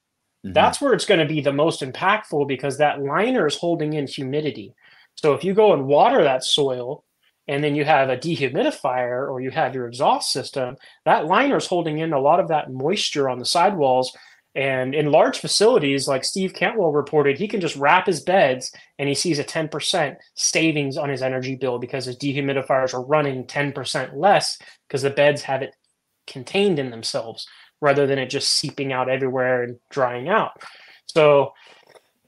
mm-hmm. 0.45 0.53
that's 0.53 0.81
where 0.81 0.93
it's 0.93 1.07
going 1.07 1.21
to 1.21 1.27
be 1.27 1.41
the 1.41 1.53
most 1.53 1.83
impactful 1.83 2.47
because 2.47 2.79
that 2.79 3.01
liner 3.01 3.47
is 3.47 3.57
holding 3.57 3.93
in 3.93 4.07
humidity 4.07 4.73
so 5.17 5.35
if 5.35 5.45
you 5.45 5.55
go 5.55 5.73
and 5.73 5.87
water 5.87 6.23
that 6.23 6.45
soil 6.45 7.05
and 7.49 7.63
then 7.63 7.75
you 7.75 7.85
have 7.85 8.09
a 8.09 8.17
dehumidifier 8.17 9.31
or 9.31 9.41
you 9.41 9.51
have 9.51 9.75
your 9.75 9.87
exhaust 9.87 10.33
system, 10.33 10.77
that 11.05 11.27
liner 11.27 11.57
is 11.57 11.67
holding 11.67 11.99
in 11.99 12.13
a 12.13 12.21
lot 12.21 12.41
of 12.41 12.49
that 12.49 12.71
moisture 12.71 13.29
on 13.29 13.39
the 13.39 13.45
sidewalls. 13.45 14.17
And 14.55 14.95
in 14.95 15.13
large 15.13 15.39
facilities, 15.39 16.09
like 16.09 16.25
Steve 16.25 16.55
Cantwell 16.55 16.91
reported, 16.91 17.39
he 17.39 17.47
can 17.47 17.61
just 17.61 17.77
wrap 17.77 18.07
his 18.07 18.21
beds 18.21 18.73
and 18.99 19.09
he 19.09 19.15
sees 19.15 19.39
a 19.39 19.45
10% 19.45 20.17
savings 20.35 20.97
on 20.97 21.09
his 21.09 21.23
energy 21.23 21.57
bill 21.57 21.79
because 21.79 22.07
his 22.07 22.17
dehumidifiers 22.17 22.95
are 22.95 23.05
running 23.05 23.45
10% 23.45 24.17
less 24.17 24.59
because 24.89 25.03
the 25.03 25.11
beds 25.11 25.43
have 25.43 25.63
it 25.63 25.75
contained 26.27 26.79
in 26.79 26.91
themselves 26.91 27.47
rather 27.81 28.07
than 28.07 28.19
it 28.19 28.31
just 28.31 28.51
seeping 28.51 28.93
out 28.93 29.11
everywhere 29.11 29.63
and 29.63 29.77
drying 29.91 30.29
out. 30.29 30.53
So 31.07 31.53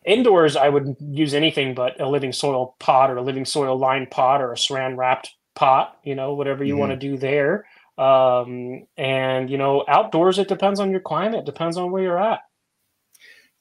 Indoors, 0.08 0.56
I 0.56 0.68
would 0.68 0.96
use 1.00 1.34
anything 1.34 1.74
but 1.74 2.00
a 2.00 2.08
living 2.08 2.32
soil 2.32 2.74
pot 2.80 3.10
or 3.10 3.18
a 3.18 3.22
living 3.22 3.44
soil 3.44 3.78
lined 3.78 4.10
pot 4.10 4.40
or 4.40 4.52
a 4.52 4.56
saran 4.56 4.96
wrapped 4.96 5.34
pot, 5.54 5.98
you 6.02 6.14
know, 6.14 6.34
whatever 6.34 6.64
you 6.64 6.72
mm-hmm. 6.72 6.80
want 6.80 6.92
to 6.92 6.96
do 6.96 7.16
there. 7.18 7.66
Um, 7.98 8.86
and, 8.96 9.50
you 9.50 9.58
know, 9.58 9.84
outdoors, 9.86 10.38
it 10.38 10.48
depends 10.48 10.80
on 10.80 10.90
your 10.90 11.00
climate, 11.00 11.44
depends 11.44 11.76
on 11.76 11.90
where 11.90 12.02
you're 12.02 12.18
at. 12.18 12.40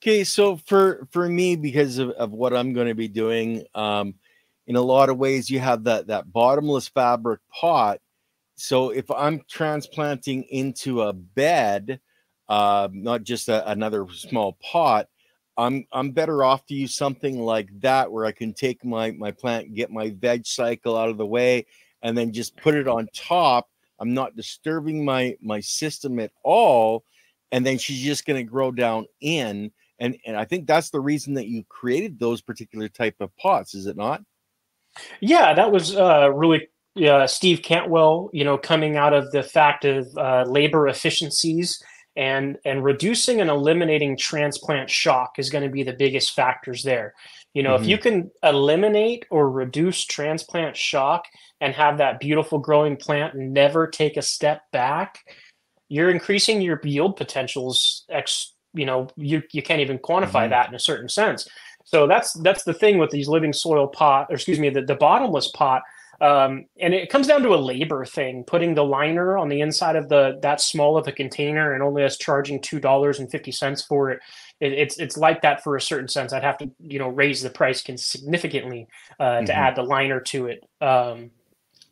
Okay, 0.01 0.23
so 0.23 0.57
for 0.57 1.07
for 1.11 1.27
me, 1.27 1.55
because 1.55 1.97
of, 1.97 2.11
of 2.11 2.31
what 2.31 2.55
I'm 2.55 2.71
going 2.73 2.87
to 2.87 2.95
be 2.95 3.07
doing, 3.07 3.65
um, 3.73 4.13
in 4.67 4.75
a 4.75 4.81
lot 4.81 5.09
of 5.09 5.17
ways, 5.17 5.49
you 5.49 5.59
have 5.59 5.85
that 5.85 6.07
that 6.07 6.31
bottomless 6.31 6.87
fabric 6.87 7.39
pot. 7.51 7.99
So 8.55 8.91
if 8.91 9.09
I'm 9.09 9.41
transplanting 9.49 10.43
into 10.43 11.01
a 11.01 11.13
bed, 11.13 11.99
uh, 12.47 12.89
not 12.91 13.23
just 13.23 13.49
a, 13.49 13.69
another 13.69 14.05
small 14.13 14.53
pot, 14.61 15.09
I'm 15.57 15.85
I'm 15.91 16.11
better 16.11 16.43
off 16.43 16.65
to 16.67 16.75
use 16.75 16.95
something 16.95 17.39
like 17.39 17.69
that 17.79 18.11
where 18.11 18.25
I 18.25 18.31
can 18.31 18.53
take 18.53 18.85
my 18.85 19.11
my 19.11 19.31
plant, 19.31 19.73
get 19.73 19.91
my 19.91 20.11
veg 20.11 20.45
cycle 20.45 20.95
out 20.95 21.09
of 21.09 21.17
the 21.17 21.25
way, 21.25 21.65
and 22.01 22.17
then 22.17 22.31
just 22.31 22.55
put 22.57 22.75
it 22.75 22.87
on 22.87 23.07
top. 23.13 23.67
I'm 23.99 24.13
not 24.13 24.35
disturbing 24.35 25.03
my 25.03 25.35
my 25.41 25.59
system 25.59 26.19
at 26.19 26.31
all, 26.43 27.03
and 27.51 27.65
then 27.65 27.79
she's 27.79 28.03
just 28.03 28.25
going 28.25 28.37
to 28.37 28.49
grow 28.49 28.71
down 28.71 29.07
in. 29.19 29.71
And 29.99 30.17
and 30.25 30.37
I 30.37 30.45
think 30.45 30.67
that's 30.67 30.91
the 30.91 30.99
reason 30.99 31.33
that 31.33 31.47
you 31.47 31.63
created 31.69 32.19
those 32.19 32.41
particular 32.41 32.87
type 32.87 33.15
of 33.19 33.35
pots, 33.37 33.73
is 33.73 33.87
it 33.87 33.97
not? 33.97 34.21
Yeah, 35.21 35.55
that 35.55 35.71
was 35.71 35.95
uh, 35.95 36.31
really 36.31 36.67
uh, 37.03 37.25
Steve 37.25 37.63
Cantwell. 37.63 38.29
You 38.31 38.43
know, 38.43 38.59
coming 38.59 38.95
out 38.95 39.13
of 39.13 39.31
the 39.31 39.41
fact 39.41 39.85
of 39.85 40.15
uh, 40.17 40.43
labor 40.47 40.87
efficiencies 40.87 41.81
and 42.17 42.57
and 42.65 42.83
reducing 42.83 43.39
and 43.39 43.49
eliminating 43.49 44.17
transplant 44.17 44.89
shock 44.89 45.37
is 45.37 45.49
going 45.49 45.63
to 45.63 45.69
be 45.69 45.83
the 45.83 45.93
biggest 45.93 46.35
factors 46.35 46.83
there 46.83 47.13
you 47.53 47.63
know 47.63 47.75
mm-hmm. 47.75 47.83
if 47.83 47.89
you 47.89 47.97
can 47.97 48.29
eliminate 48.43 49.25
or 49.29 49.49
reduce 49.49 50.03
transplant 50.03 50.75
shock 50.75 51.25
and 51.61 51.73
have 51.73 51.99
that 51.99 52.19
beautiful 52.19 52.57
growing 52.57 52.97
plant 52.97 53.35
never 53.35 53.87
take 53.87 54.17
a 54.17 54.21
step 54.21 54.63
back 54.71 55.19
you're 55.89 56.09
increasing 56.09 56.59
your 56.59 56.81
yield 56.83 57.15
potentials 57.15 58.03
ex 58.09 58.53
you 58.73 58.85
know 58.85 59.07
you, 59.15 59.43
you 59.51 59.61
can't 59.61 59.81
even 59.81 59.99
quantify 59.99 60.41
mm-hmm. 60.41 60.49
that 60.49 60.69
in 60.69 60.75
a 60.75 60.79
certain 60.79 61.07
sense 61.07 61.47
so 61.83 62.07
that's 62.07 62.33
that's 62.33 62.63
the 62.63 62.73
thing 62.73 62.97
with 62.97 63.11
these 63.11 63.27
living 63.27 63.53
soil 63.53 63.87
pot 63.87 64.25
or 64.29 64.33
excuse 64.33 64.59
me 64.59 64.69
the, 64.69 64.81
the 64.81 64.95
bottomless 64.95 65.49
pot 65.49 65.83
Um, 66.19 66.65
and 66.79 66.93
it 66.93 67.09
comes 67.09 67.27
down 67.27 67.43
to 67.43 67.53
a 67.53 67.57
labor 67.57 68.03
thing, 68.05 68.43
putting 68.43 68.73
the 68.73 68.83
liner 68.83 69.37
on 69.37 69.49
the 69.49 69.61
inside 69.61 69.95
of 69.95 70.09
the 70.09 70.39
that 70.41 70.61
small 70.61 70.97
of 70.97 71.07
a 71.07 71.11
container 71.11 71.73
and 71.73 71.83
only 71.83 72.03
us 72.03 72.17
charging 72.17 72.61
two 72.61 72.79
dollars 72.79 73.19
and 73.19 73.29
fifty 73.29 73.51
cents 73.51 73.83
for 73.83 74.11
it. 74.11 74.19
it. 74.59 74.73
It's 74.73 74.97
it's 74.99 75.17
like 75.17 75.41
that 75.43 75.63
for 75.63 75.75
a 75.75 75.81
certain 75.81 76.07
sense. 76.07 76.33
I'd 76.33 76.43
have 76.43 76.57
to 76.59 76.71
you 76.79 76.99
know 76.99 77.09
raise 77.09 77.41
the 77.41 77.49
price 77.49 77.83
significantly 77.83 78.87
uh, 79.19 79.23
mm-hmm. 79.23 79.45
to 79.45 79.55
add 79.55 79.75
the 79.75 79.83
liner 79.83 80.19
to 80.21 80.47
it. 80.47 80.63
Um, 80.81 81.31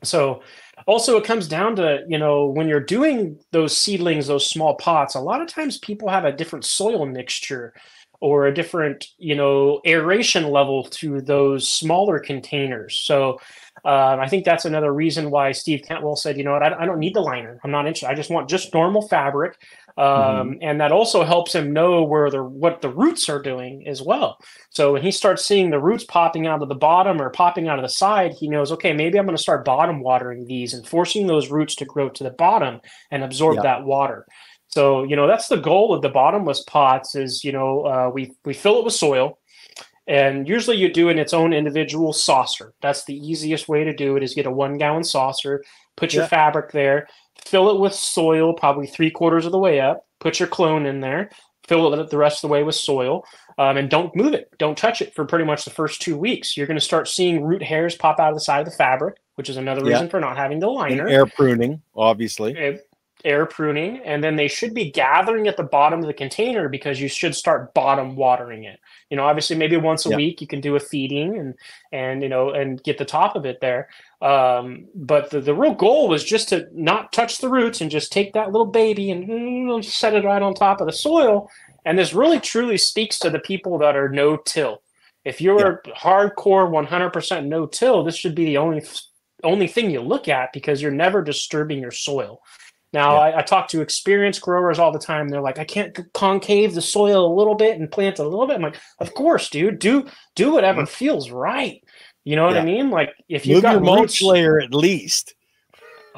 so 0.03 0.41
also 0.88 1.18
it 1.18 1.23
comes 1.23 1.47
down 1.47 1.76
to 1.76 2.03
you 2.07 2.18
know 2.18 2.47
when 2.47 2.68
you're 2.68 2.80
doing 2.80 3.39
those 3.52 3.76
seedlings 3.76 4.27
those 4.27 4.47
small 4.49 4.76
pots 4.76 5.15
a 5.15 5.19
lot 5.19 5.41
of 5.41 5.47
times 5.47 5.77
people 5.80 6.10
have 6.10 6.26
a 6.26 6.31
different 6.31 6.65
soil 6.65 7.06
mixture 7.06 7.73
or 8.22 8.48
a 8.48 8.54
different 8.54 9.08
you 9.18 9.36
know 9.36 9.82
aeration 9.86 10.50
level 10.50 10.84
to 10.84 11.22
those 11.22 11.70
smaller 11.70 12.20
containers 12.20 12.96
so 12.96 13.40
um, 13.84 14.20
I 14.20 14.28
think 14.28 14.46
that's 14.46 14.66
another 14.66 14.92
reason 14.92 15.30
why 15.30 15.52
Steve 15.52 15.84
Cantwell 15.88 16.16
said, 16.16 16.38
you 16.38 16.44
know 16.44 16.54
what, 16.54 16.64
I, 16.64 16.74
I, 16.74 16.86
don't 16.86 16.98
need 16.98 17.14
the 17.14 17.22
liner. 17.22 17.60
I'm 17.64 17.70
not 17.70 17.86
interested. 17.86 18.10
I 18.10 18.16
just 18.16 18.32
want 18.32 18.50
just 18.50 18.74
normal 18.74 19.08
fabric. 19.08 19.60
Um, 19.98 20.06
mm-hmm. 20.06 20.54
And 20.62 20.82
that 20.82 20.92
also 20.92 21.24
helps 21.24 21.54
him 21.54 21.72
know 21.72 22.04
where 22.04 22.32
the 22.32 22.44
what 22.44 22.82
the 22.82 22.90
roots 22.90 23.30
are 23.30 23.42
doing 23.42 23.88
as 23.88 24.02
well. 24.02 24.40
So 24.72 24.94
when 24.94 25.04
he 25.04 25.12
starts 25.12 25.46
seeing 25.46 25.70
the 25.70 25.80
roots 25.80 26.04
popping 26.04 26.48
out 26.48 26.64
of 26.64 26.70
the 26.70 26.76
bottom 26.76 27.22
or 27.22 27.30
popping 27.30 27.68
out 27.68 27.78
of 27.78 27.84
the 27.84 27.90
side, 27.90 28.34
he 28.34 28.50
knows, 28.50 28.72
okay, 28.72 28.92
maybe 28.92 29.20
I'm 29.20 29.26
going 29.26 29.38
to 29.38 29.42
start 29.42 29.66
bottom 29.66 30.02
watering 30.02 30.46
these 30.46 30.74
and 30.74 30.86
forcing 30.86 31.28
those 31.28 31.52
roots 31.52 31.76
to 31.76 31.86
grow 31.86 32.10
to 32.10 32.24
the 32.24 32.32
bottom 32.32 32.82
and 33.12 33.24
absorb 33.24 33.62
that 33.62 33.86
water. 33.86 34.26
So 34.76 35.03
you 35.03 35.15
know 35.15 35.26
that's 35.26 35.47
the 35.47 35.56
goal 35.56 35.93
of 35.93 36.02
the 36.02 36.10
bottomless 36.10 36.61
pots 36.64 37.15
is 37.15 37.45
you 37.45 37.53
know 37.53 37.85
uh, 37.85 38.11
we 38.14 38.34
we 38.43 38.53
fill 38.53 38.80
it 38.80 38.84
with 38.84 38.93
soil 38.93 39.39
and 40.06 40.49
usually 40.49 40.76
you 40.76 40.91
do 40.91 41.07
in 41.07 41.18
its 41.18 41.34
own 41.34 41.53
individual 41.53 42.11
saucer. 42.11 42.73
That's 42.81 43.06
the 43.06 43.15
easiest 43.15 43.69
way 43.69 43.85
to 43.85 43.95
do 43.95 44.18
it 44.18 44.23
is 44.23 44.35
get 44.35 44.45
a 44.45 44.52
one 44.52 44.77
gallon 44.77 45.06
saucer, 45.06 45.64
put 45.95 46.14
your 46.14 46.23
yeah. 46.23 46.27
fabric 46.27 46.73
there, 46.73 47.07
fill 47.45 47.69
it 47.72 47.80
with 47.80 47.93
soil, 47.93 48.53
probably 48.53 48.85
three 48.85 49.10
quarters 49.10 49.45
of 49.45 49.53
the 49.53 49.57
way 49.57 49.80
up, 49.80 50.06
put 50.19 50.39
your 50.39 50.49
clone 50.49 50.85
in 50.85 50.99
there, 50.99 51.30
fill 51.65 51.93
it 51.93 52.10
the 52.10 52.18
rest 52.18 52.43
of 52.43 52.49
the 52.49 52.52
way 52.52 52.64
with 52.64 52.76
soil, 52.76 53.26
um, 53.57 53.77
and 53.77 53.89
don't 53.89 54.14
move 54.14 54.34
it. 54.34 54.52
Don't 54.60 54.77
touch 54.77 55.02
it 55.02 55.15
for 55.15 55.23
pretty 55.23 55.45
much 55.45 55.64
the 55.64 55.72
first 55.72 56.02
two 56.02 56.18
weeks. 56.18 56.57
You're 56.57 56.68
going 56.68 56.77
to 56.77 56.85
start 56.85 57.07
seeing 57.07 57.45
root 57.45 57.64
hairs 57.64 57.95
pop 57.95 58.19
out 58.19 58.30
of 58.30 58.35
the 58.35 58.41
side 58.41 58.60
of 58.60 58.65
the 58.65 58.77
fabric, 58.77 59.15
which 59.35 59.49
is 59.49 59.56
another 59.56 59.85
reason 59.85 60.03
yeah. 60.03 60.11
for 60.11 60.19
not 60.19 60.35
having 60.35 60.60
the 60.60 60.68
liner. 60.68 61.07
And 61.07 61.15
air 61.15 61.26
pruning, 61.26 61.81
obviously. 61.95 62.53
It, 62.56 62.88
air 63.26 63.45
pruning, 63.45 63.99
and 64.06 64.23
then 64.23 64.35
they 64.35 64.47
should 64.47 64.73
be 64.73 64.91
gathering 64.91 65.47
at 65.47 65.57
the 65.57 65.64
bottom 65.64 65.99
of 65.99 66.06
the 66.06 66.14
container 66.14 66.69
because 66.69 67.02
you 67.02 67.10
should 67.10 67.35
start 67.35 67.73
bottom 67.73 68.15
watering 68.15 68.64
it. 68.64 68.80
You 69.10 69.18
know, 69.18 69.26
obviously, 69.26 69.56
maybe 69.56 69.76
once 69.76 70.06
a 70.06 70.15
week 70.15 70.39
you 70.39 70.47
can 70.47 70.61
do 70.61 70.76
a 70.76 70.80
feeding 70.80 71.38
and 71.38 71.56
and 71.91 72.22
you 72.22 72.30
know 72.30 72.52
and 72.52 72.81
get 72.84 72.97
the 72.97 73.06
top 73.06 73.35
of 73.35 73.45
it 73.45 73.60
there. 73.60 73.89
Um, 74.22 74.88
but 74.95 75.31
the, 75.31 75.41
the 75.41 75.53
real 75.53 75.73
goal 75.73 76.07
was 76.07 76.23
just 76.23 76.49
to 76.49 76.68
not 76.72 77.11
touch 77.11 77.39
the 77.39 77.49
roots 77.49 77.81
and 77.81 77.91
just 77.91 78.11
take 78.11 78.34
that 78.34 78.52
little 78.52 78.68
baby 78.68 79.11
and 79.11 79.27
mm, 79.27 79.84
set 79.84 80.14
it 80.14 80.23
right 80.23 80.41
on 80.41 80.53
top 80.53 80.80
of 80.80 80.88
the 80.88 80.93
soil. 80.93 81.49
And 81.84 81.99
this 81.99 82.14
really 82.14 82.39
truly 82.39 82.77
speaks 82.77 83.19
to 83.19 83.30
the 83.30 83.39
people 83.39 83.77
that 83.80 83.95
are 83.95 84.10
no 84.10 84.38
till. 84.38 84.81
If 85.26 85.41
you're 85.41 85.81
yep. 85.85 85.95
hardcore 85.97 86.69
100% 86.69 87.47
no 87.47 87.65
till, 87.65 88.03
this 88.03 88.15
should 88.15 88.35
be 88.35 88.45
the 88.45 88.57
only 88.57 88.84
only 89.43 89.68
thing 89.68 89.91
you 89.91 90.02
look 90.02 90.27
at 90.27 90.53
because 90.53 90.81
you're 90.81 90.91
never 90.91 91.22
disturbing 91.22 91.80
your 91.80 91.91
soil. 91.91 92.41
Now, 92.96 93.16
yeah. 93.16 93.36
I, 93.36 93.40
I, 93.40 93.42
talk 93.42 93.68
to 93.68 93.82
experienced 93.82 94.40
growers 94.40 94.80
all 94.80 94.94
the 94.94 95.00
time. 95.00 95.28
They're 95.28 95.42
like, 95.42 95.60
I 95.60 95.66
can't 95.66 96.00
concave 96.14 96.74
the 96.74 96.82
soil 96.82 97.28
a 97.28 97.36
little 97.36 97.54
bit 97.54 97.78
and 97.78 97.92
plant 97.92 98.20
a 98.20 98.24
little 98.24 98.48
bit. 98.48 98.56
I'm 98.56 98.62
like, 98.62 98.80
of 99.00 99.14
course, 99.14 99.50
dude. 99.50 99.80
Do 99.80 100.08
do 100.34 100.54
whatever 100.54 100.84
mm-hmm. 100.84 100.94
feels 100.94 101.30
right. 101.30 101.84
You 102.24 102.38
know 102.38 102.46
what 102.46 102.56
yeah. 102.56 102.62
I 102.62 102.66
mean? 102.66 102.92
Like 102.92 103.10
if 103.28 103.46
you've 103.46 103.58
Move 103.58 103.64
got 103.64 103.72
your 103.74 103.82
mulch 103.82 104.22
layer 104.22 104.62
at 104.62 104.74
least. 104.74 105.36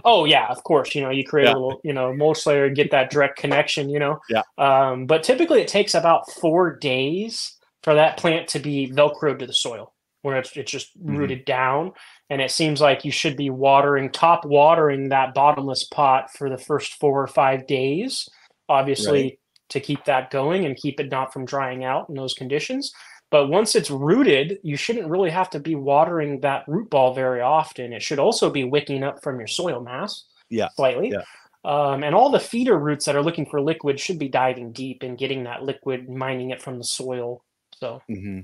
Oh 0.06 0.26
yeah, 0.26 0.46
of 0.50 0.64
course. 0.64 0.94
You 0.94 1.02
know, 1.02 1.10
you 1.10 1.24
create 1.26 1.46
yeah. 1.46 1.54
a 1.54 1.56
little, 1.56 1.82
you 1.84 1.94
know, 1.94 2.14
mulch 2.14 2.46
layer 2.46 2.66
and 2.66 2.76
get 2.76 2.92
that 2.92 3.10
direct 3.10 3.40
connection. 3.40 3.90
You 3.90 3.98
know. 3.98 4.20
Yeah. 4.30 4.44
Um, 4.60 5.08
but 5.08 5.24
typically, 5.24 5.62
it 5.62 5.68
takes 5.68 5.96
about 5.96 6.32
four 6.32 6.76
days 6.76 7.58
for 7.82 7.96
that 7.96 8.18
plant 8.18 8.50
to 8.50 8.60
be 8.60 8.92
velcroed 8.92 9.40
to 9.40 9.48
the 9.48 9.54
soil, 9.54 9.96
where 10.22 10.38
it's 10.38 10.56
it's 10.56 10.72
just 10.72 10.96
mm-hmm. 10.96 11.18
rooted 11.18 11.44
down 11.44 11.94
and 12.30 12.42
it 12.42 12.52
seems 12.52 12.82
like 12.82 13.06
you 13.06 13.12
should 13.12 13.38
be 13.38 13.50
watering 13.50 14.12
top 14.12 14.46
watering 14.46 15.10
that 15.10 15.34
bottomless 15.34 15.84
pot 15.86 16.32
for 16.32 16.50
the 16.50 16.58
first 16.58 16.96
four 16.96 17.22
or 17.22 17.28
five 17.28 17.68
days 17.68 18.30
obviously 18.70 19.24
right. 19.24 19.40
to 19.70 19.80
keep 19.80 20.04
that 20.06 20.30
going 20.30 20.66
and 20.66 20.76
keep 20.76 21.00
it 21.00 21.10
not 21.10 21.32
from 21.32 21.46
drying 21.46 21.84
out 21.84 22.10
in 22.10 22.16
those 22.16 22.34
conditions 22.34 22.94
but 23.30 23.48
once 23.48 23.76
it's 23.76 23.92
rooted 23.92 24.60
you 24.64 24.76
shouldn't 24.76 25.10
really 25.10 25.30
have 25.30 25.50
to 25.50 25.60
be 25.60 25.76
watering 25.76 26.40
that 26.42 26.64
root 26.68 26.90
ball 26.90 27.14
very 27.14 27.42
often 27.42 27.94
it 27.94 28.02
should 28.02 28.20
also 28.20 28.50
be 28.50 28.64
wicking 28.64 29.04
up 29.04 29.22
from 29.22 29.40
your 29.40 29.48
soil 29.48 29.82
mass 29.82 30.26
yeah 30.50 30.70
slightly 30.76 31.10
yeah. 31.10 31.24
Um, 31.66 32.04
and 32.04 32.16
all 32.16 32.30
the 32.30 32.40
feeder 32.40 32.78
roots 32.80 33.04
that 33.06 33.18
are 33.18 33.24
looking 33.24 33.46
for 33.46 33.60
liquid 33.60 34.00
should 34.00 34.18
be 34.18 34.30
diving 34.30 34.72
deep 34.72 35.04
and 35.04 35.18
getting 35.18 35.44
that 35.44 35.64
liquid 35.64 36.08
mining 36.08 36.52
it 36.52 36.62
from 36.62 36.78
the 36.78 36.84
soil 36.84 37.44
so 37.74 38.02
mm-hmm. 38.10 38.42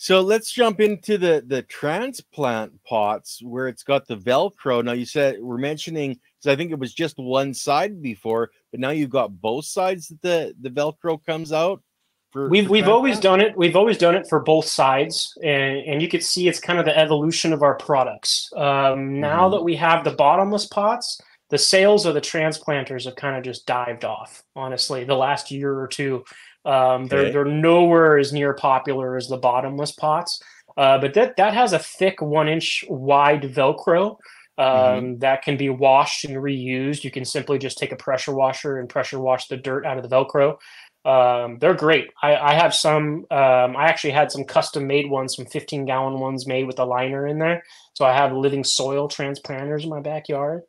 So 0.00 0.20
let's 0.20 0.52
jump 0.52 0.80
into 0.80 1.18
the 1.18 1.42
the 1.44 1.62
transplant 1.62 2.72
pots 2.84 3.42
where 3.42 3.66
it's 3.66 3.82
got 3.82 4.06
the 4.06 4.16
Velcro. 4.16 4.84
Now 4.84 4.92
you 4.92 5.04
said 5.04 5.38
we're 5.40 5.58
mentioning 5.58 6.10
because 6.12 6.52
I 6.52 6.54
think 6.54 6.70
it 6.70 6.78
was 6.78 6.94
just 6.94 7.18
one 7.18 7.52
side 7.52 8.00
before, 8.00 8.52
but 8.70 8.78
now 8.78 8.90
you've 8.90 9.10
got 9.10 9.40
both 9.40 9.64
sides 9.64 10.06
that 10.06 10.22
the 10.22 10.54
the 10.60 10.70
Velcro 10.70 11.18
comes 11.26 11.52
out. 11.52 11.82
For, 12.30 12.48
we've 12.48 12.66
for 12.66 12.70
we've 12.70 12.86
always 12.86 13.18
done 13.18 13.40
it. 13.40 13.56
We've 13.56 13.74
always 13.74 13.98
done 13.98 14.14
it 14.14 14.28
for 14.28 14.38
both 14.38 14.66
sides, 14.66 15.36
and 15.42 15.78
and 15.78 16.00
you 16.00 16.06
can 16.06 16.20
see 16.20 16.46
it's 16.46 16.60
kind 16.60 16.78
of 16.78 16.84
the 16.84 16.96
evolution 16.96 17.52
of 17.52 17.62
our 17.62 17.74
products. 17.74 18.52
Um, 18.56 19.18
now 19.18 19.46
mm-hmm. 19.46 19.56
that 19.56 19.64
we 19.64 19.74
have 19.74 20.04
the 20.04 20.12
bottomless 20.12 20.66
pots, 20.66 21.20
the 21.50 21.58
sales 21.58 22.06
of 22.06 22.14
the 22.14 22.20
transplanters 22.20 23.06
have 23.06 23.16
kind 23.16 23.36
of 23.36 23.42
just 23.42 23.66
dived 23.66 24.04
off. 24.04 24.44
Honestly, 24.54 25.02
the 25.02 25.16
last 25.16 25.50
year 25.50 25.76
or 25.76 25.88
two, 25.88 26.24
um, 26.64 27.06
they're 27.06 27.32
they're 27.32 27.44
nowhere 27.44 28.18
as 28.18 28.32
near 28.32 28.54
popular 28.54 29.16
as 29.16 29.28
the 29.28 29.36
bottomless 29.36 29.92
pots, 29.92 30.42
uh, 30.76 30.98
but 30.98 31.14
that 31.14 31.36
that 31.36 31.54
has 31.54 31.72
a 31.72 31.78
thick 31.78 32.20
one 32.20 32.48
inch 32.48 32.84
wide 32.88 33.42
Velcro 33.42 34.16
um, 34.58 34.66
mm-hmm. 34.66 35.18
that 35.20 35.42
can 35.42 35.56
be 35.56 35.70
washed 35.70 36.24
and 36.24 36.36
reused. 36.36 37.04
You 37.04 37.10
can 37.10 37.24
simply 37.24 37.58
just 37.58 37.78
take 37.78 37.92
a 37.92 37.96
pressure 37.96 38.34
washer 38.34 38.78
and 38.78 38.88
pressure 38.88 39.20
wash 39.20 39.46
the 39.46 39.56
dirt 39.56 39.86
out 39.86 39.96
of 39.96 40.08
the 40.08 40.14
Velcro. 40.14 40.58
Um, 41.04 41.58
they're 41.58 41.74
great. 41.74 42.10
I, 42.22 42.36
I 42.36 42.54
have 42.54 42.74
some. 42.74 43.24
Um, 43.30 43.76
I 43.76 43.86
actually 43.86 44.10
had 44.10 44.32
some 44.32 44.44
custom 44.44 44.86
made 44.86 45.08
ones, 45.08 45.36
some 45.36 45.46
15 45.46 45.86
gallon 45.86 46.20
ones 46.20 46.46
made 46.46 46.66
with 46.66 46.78
a 46.78 46.84
liner 46.84 47.26
in 47.26 47.38
there. 47.38 47.62
So 47.94 48.04
I 48.04 48.12
have 48.12 48.32
living 48.32 48.64
soil 48.64 49.08
transplanters 49.08 49.84
in 49.84 49.90
my 49.90 50.00
backyard. 50.00 50.62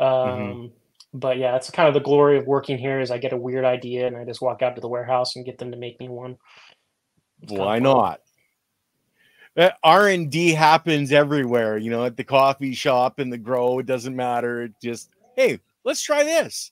Mm-hmm. 0.00 0.68
But 1.14 1.38
yeah, 1.38 1.56
it's 1.56 1.70
kind 1.70 1.88
of 1.88 1.94
the 1.94 2.00
glory 2.00 2.38
of 2.38 2.46
working 2.46 2.78
here 2.78 3.00
is 3.00 3.10
I 3.10 3.18
get 3.18 3.32
a 3.32 3.36
weird 3.36 3.64
idea 3.64 4.06
and 4.06 4.16
I 4.16 4.24
just 4.24 4.42
walk 4.42 4.62
out 4.62 4.74
to 4.74 4.80
the 4.80 4.88
warehouse 4.88 5.36
and 5.36 5.44
get 5.44 5.58
them 5.58 5.70
to 5.70 5.76
make 5.76 5.98
me 6.00 6.08
one. 6.08 6.36
It's 7.42 7.52
Why 7.52 7.78
not? 7.78 8.20
Uh, 9.56 9.70
R 9.82 10.08
and 10.08 10.30
D 10.30 10.52
happens 10.52 11.10
everywhere, 11.10 11.78
you 11.78 11.90
know, 11.90 12.04
at 12.04 12.16
the 12.16 12.24
coffee 12.24 12.74
shop, 12.74 13.18
in 13.18 13.30
the 13.30 13.38
grow. 13.38 13.78
It 13.78 13.86
doesn't 13.86 14.14
matter. 14.14 14.62
It 14.62 14.72
just, 14.82 15.10
hey, 15.34 15.60
let's 15.84 16.02
try 16.02 16.22
this. 16.22 16.70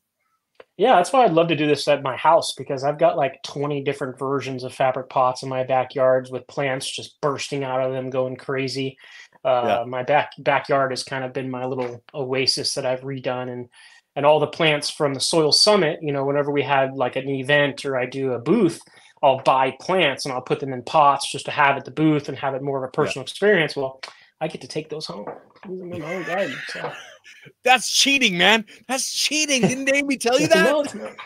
Yeah, 0.76 0.96
that's 0.96 1.12
why 1.12 1.24
I'd 1.24 1.32
love 1.32 1.48
to 1.48 1.56
do 1.56 1.66
this 1.66 1.88
at 1.88 2.02
my 2.02 2.16
house 2.16 2.52
because 2.52 2.84
I've 2.84 2.98
got 2.98 3.16
like 3.16 3.42
20 3.44 3.82
different 3.82 4.18
versions 4.18 4.62
of 4.62 4.74
fabric 4.74 5.08
pots 5.08 5.42
in 5.42 5.48
my 5.48 5.64
backyards 5.64 6.30
with 6.30 6.46
plants 6.48 6.90
just 6.90 7.18
bursting 7.22 7.64
out 7.64 7.80
of 7.80 7.92
them, 7.92 8.10
going 8.10 8.36
crazy. 8.36 8.98
Uh, 9.42 9.78
yeah. 9.80 9.84
My 9.84 10.02
back 10.02 10.32
backyard 10.38 10.92
has 10.92 11.02
kind 11.02 11.24
of 11.24 11.32
been 11.32 11.50
my 11.50 11.64
little 11.64 12.04
oasis 12.12 12.74
that 12.74 12.84
I've 12.84 13.00
redone, 13.00 13.50
and 13.50 13.68
and 14.16 14.24
all 14.24 14.40
the 14.40 14.47
plants 14.47 14.90
from 14.90 15.14
the 15.14 15.20
soil 15.20 15.52
summit 15.52 16.01
you 16.02 16.12
know 16.12 16.24
whenever 16.24 16.51
we 16.51 16.62
had 16.62 16.94
like 16.94 17.14
an 17.14 17.28
event 17.28 17.84
or 17.84 17.97
i 17.97 18.06
do 18.06 18.32
a 18.32 18.38
booth 18.38 18.80
i'll 19.22 19.43
buy 19.43 19.70
plants 19.80 20.24
and 20.24 20.32
i'll 20.34 20.40
put 20.40 20.59
them 20.59 20.72
in 20.72 20.82
pots 20.82 21.30
just 21.30 21.44
to 21.44 21.51
have 21.51 21.76
at 21.76 21.84
the 21.84 21.90
booth 21.90 22.28
and 22.28 22.36
have 22.36 22.55
it 22.55 22.62
more 22.62 22.82
of 22.82 22.88
a 22.88 22.93
personal 22.93 23.22
yeah. 23.22 23.30
experience. 23.30 23.76
Well 23.76 24.01
i 24.40 24.48
get 24.48 24.60
to 24.62 24.68
take 24.68 24.88
those 24.88 25.06
home. 25.06 25.26
In 25.64 25.88
my 25.88 26.14
own 26.14 26.24
garden 26.24 26.56
so. 26.68 26.93
that's 27.64 27.90
cheating 27.90 28.36
man. 28.36 28.64
That's 28.88 29.12
cheating. 29.12 29.62
Didn't 29.62 29.94
amy 29.94 30.16
tell 30.16 30.40
you 30.40 30.48
that? 30.48 31.16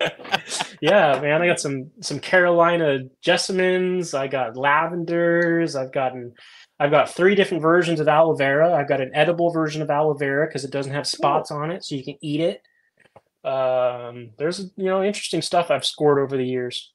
yeah 0.80 1.18
man 1.20 1.40
i 1.40 1.46
got 1.46 1.58
some 1.58 1.90
some 2.00 2.20
carolina 2.20 3.00
jessamines. 3.24 4.14
I 4.14 4.28
got 4.28 4.56
lavenders. 4.56 5.76
I've 5.76 5.92
gotten 5.92 6.34
I've 6.84 6.90
got 6.90 7.08
three 7.08 7.34
different 7.34 7.62
versions 7.62 7.98
of 7.98 8.08
aloe 8.08 8.34
vera. 8.34 8.74
I've 8.74 8.88
got 8.88 9.00
an 9.00 9.10
edible 9.14 9.50
version 9.50 9.80
of 9.80 9.88
aloe 9.88 10.12
vera 10.12 10.46
because 10.46 10.64
it 10.64 10.70
doesn't 10.70 10.92
have 10.92 11.06
spots 11.06 11.50
on 11.50 11.70
it, 11.70 11.82
so 11.82 11.94
you 11.94 12.04
can 12.04 12.18
eat 12.20 12.40
it. 12.40 12.62
Um, 13.42 14.32
there's 14.36 14.70
you 14.76 14.84
know 14.84 15.02
interesting 15.02 15.40
stuff 15.40 15.70
I've 15.70 15.86
scored 15.86 16.18
over 16.18 16.36
the 16.36 16.44
years. 16.44 16.92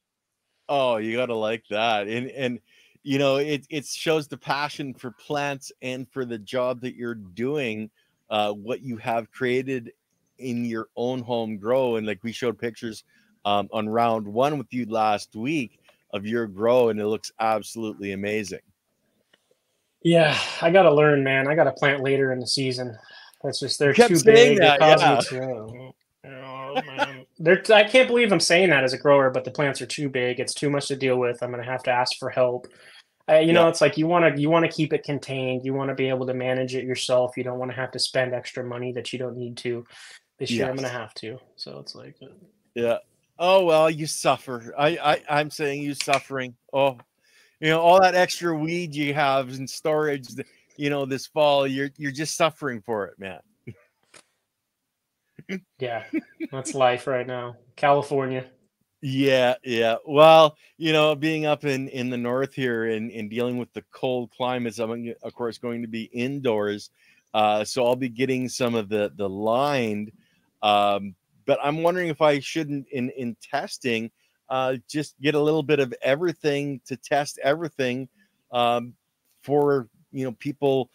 Oh, 0.68 0.98
you 0.98 1.18
gotta 1.18 1.34
like 1.34 1.64
that, 1.72 2.08
and 2.08 2.30
and 2.30 2.60
you 3.02 3.18
know 3.18 3.38
it 3.38 3.66
it 3.72 3.88
shows 3.88 4.28
the 4.28 4.38
passion 4.38 4.94
for 4.94 5.10
plants 5.10 5.72
and 5.82 6.08
for 6.12 6.24
the 6.24 6.38
job 6.38 6.82
that 6.82 6.94
you're 6.96 7.16
doing. 7.16 7.90
Uh, 8.30 8.54
what 8.54 8.84
you 8.84 8.96
have 8.98 9.32
created 9.32 9.92
in 10.38 10.66
your 10.66 10.90
own 10.98 11.24
home 11.24 11.58
grow, 11.58 11.96
and 11.96 12.06
like 12.06 12.24
we 12.24 12.32
showed 12.32 12.60
pictures 12.60 13.06
um, 13.44 13.68
on 13.74 13.90
round 13.90 14.28
one 14.28 14.60
with 14.60 14.72
you 14.72 14.86
last 14.86 15.36
week 15.36 15.80
of 16.14 16.28
your 16.28 16.46
grow, 16.46 16.90
and 16.90 17.00
it 17.00 17.08
looks 17.08 17.32
absolutely 17.40 18.12
amazing. 18.12 18.60
Yeah, 20.02 20.38
I 20.62 20.72
got 20.72 20.84
to 20.84 20.94
learn, 20.94 21.24
man. 21.24 21.48
I 21.48 21.56
got 21.56 21.66
to 21.66 21.72
plant 21.72 22.02
later 22.02 22.32
in 22.32 22.40
the 22.40 22.48
season. 22.48 22.98
That's 23.44 23.60
just 23.60 23.80
they're 23.80 23.94
too 23.94 24.22
big. 24.24 24.60
That, 24.60 24.80
yeah. 24.80 25.20
to, 25.22 25.92
oh, 26.26 27.22
they're, 27.38 27.62
I 27.74 27.84
can't 27.84 28.08
believe 28.08 28.32
I'm 28.32 28.40
saying 28.40 28.70
that 28.70 28.84
as 28.84 28.94
a 28.94 28.98
grower, 28.98 29.30
but 29.30 29.46
the 29.46 29.52
plants 29.52 29.82
are 29.82 29.86
too 29.86 30.10
big. 30.10 30.40
It's 30.40 30.54
too 30.54 30.70
much 30.70 30.88
to 30.88 30.96
deal 30.96 31.18
with. 31.18 31.42
I'm 31.42 31.52
going 31.52 31.64
to 31.64 31.70
have 31.70 31.84
to 31.84 31.92
ask 31.92 32.18
for 32.18 32.30
help. 32.30 32.68
Uh, 33.30 33.36
you 33.36 33.48
yeah. 33.48 33.54
know, 33.54 33.68
it's 33.68 33.82
like 33.82 33.98
you 33.98 34.08
want 34.08 34.36
to 34.36 34.42
you 34.42 34.50
want 34.50 34.66
to 34.66 34.72
keep 34.72 34.92
it 34.92 35.04
contained. 35.04 35.64
You 35.64 35.74
want 35.74 35.90
to 35.90 35.96
be 35.96 36.10
able 36.10 36.26
to 36.26 36.34
manage 36.34 36.76
it 36.76 36.84
yourself. 36.84 37.38
You 37.38 37.44
don't 37.44 37.60
want 37.60 37.72
to 37.72 37.76
have 37.76 37.92
to 37.92 38.00
spend 38.00 38.34
extra 38.34 38.64
money 38.64 38.92
that 38.94 39.14
you 39.14 39.20
don't 39.20 39.38
need 39.38 39.58
to. 39.58 39.86
This 40.38 40.52
year, 40.52 40.62
yes. 40.62 40.70
I'm 40.70 40.76
going 40.76 40.90
to 40.90 40.98
have 40.98 41.14
to. 41.16 41.38
So 41.58 41.80
it's 41.80 41.94
like, 41.94 42.16
uh, 42.24 42.28
yeah. 42.74 42.98
Oh 43.38 43.66
well, 43.66 43.90
you 43.90 44.08
suffer. 44.08 44.74
I, 44.78 44.98
I 44.98 45.22
I'm 45.30 45.50
saying 45.50 45.82
you 45.82 45.94
suffering. 45.94 46.56
Oh, 46.74 46.98
you 47.60 47.70
know 47.70 47.82
all 47.82 48.02
that 48.02 48.16
extra 48.16 48.56
weed 48.56 48.96
you 48.96 49.14
have 49.14 49.50
in 49.50 49.68
storage. 49.68 50.28
You 50.78 50.90
know 50.90 51.06
this 51.06 51.28
fall, 51.28 51.68
you're 51.68 51.90
you're 51.98 52.12
just 52.12 52.36
suffering 52.36 52.82
for 52.82 53.06
it, 53.08 53.20
man. 53.20 53.40
yeah, 55.80 56.04
that's 56.52 56.74
life 56.74 57.08
right 57.08 57.28
now, 57.28 57.56
California. 57.76 58.46
Yeah, 59.02 59.56
yeah. 59.64 59.96
Well, 60.06 60.58
you 60.78 60.92
know, 60.92 61.16
being 61.16 61.46
up 61.46 61.64
in 61.64 61.88
in 61.90 62.10
the 62.10 62.18
north 62.18 62.54
here 62.54 62.90
and, 62.90 63.12
and 63.12 63.30
dealing 63.30 63.58
with 63.58 63.72
the 63.74 63.84
cold 63.92 64.32
climates, 64.32 64.80
I'm 64.80 65.14
of 65.24 65.34
course 65.34 65.58
going 65.58 65.82
to 65.82 65.88
be 65.88 66.04
indoors. 66.04 66.90
Uh, 67.34 67.64
so 67.64 67.86
I'll 67.86 67.96
be 67.96 68.10
getting 68.10 68.50
some 68.50 68.76
of 68.76 68.90
the 68.90 69.12
the 69.16 69.30
lined. 69.30 70.12
Um, 70.62 71.16
but 71.46 71.60
I'm 71.64 71.82
wondering 71.82 72.10
if 72.10 72.22
I 72.22 72.40
shouldn't 72.40 72.88
in 72.92 73.10
in 73.12 73.38
testing 73.42 74.12
uh, 74.50 74.76
just 74.88 75.20
get 75.22 75.36
a 75.36 75.40
little 75.40 75.64
bit 75.64 75.80
of 75.80 75.94
everything 76.02 76.82
to 76.86 76.98
test 76.98 77.40
everything 77.44 78.08
um, 78.52 78.94
for 79.42 79.88
you 80.12 80.26
know 80.26 80.32
people 80.34 80.90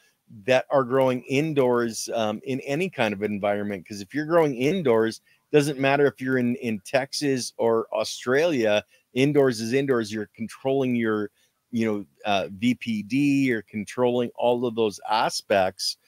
that 0.47 0.67
are 0.71 0.85
growing 0.85 1.23
indoors 1.23 2.09
um, 2.15 2.41
in 2.45 2.61
any 2.61 2.89
kind 2.89 3.15
of 3.15 3.23
environment. 3.23 3.85
Because 3.85 4.01
if 4.01 4.15
you're 4.15 4.27
growing 4.27 4.55
indoors, 4.57 5.21
doesn't 5.53 5.79
matter 5.79 6.07
if 6.07 6.21
you're 6.21 6.39
in 6.39 6.57
in 6.57 6.81
Texas 6.85 7.53
or 7.59 7.87
Australia. 7.93 8.85
Indoors 9.13 9.61
is 9.61 9.73
indoors. 9.73 10.13
You're 10.13 10.31
controlling 10.35 10.97
your, 10.97 11.31
you 11.71 11.87
know, 11.87 12.05
uh, 12.25 12.49
VPD. 12.59 13.45
You're 13.45 13.63
controlling 13.63 14.31
all 14.35 14.67
of 14.67 14.75
those 14.75 14.99
aspects. 15.09 15.99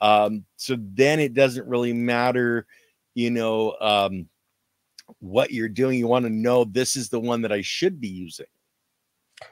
Um, 0.00 0.44
so 0.56 0.76
then 0.78 1.20
it 1.20 1.34
doesn't 1.34 1.68
really 1.68 1.92
matter, 1.92 2.66
you 3.14 3.30
know, 3.30 3.76
um, 3.80 4.28
what 5.20 5.50
you're 5.50 5.68
doing. 5.68 5.98
You 5.98 6.06
want 6.06 6.24
to 6.24 6.30
know 6.30 6.64
this 6.64 6.96
is 6.96 7.08
the 7.08 7.20
one 7.20 7.42
that 7.42 7.52
I 7.52 7.62
should 7.62 8.00
be 8.00 8.08
using 8.08 8.46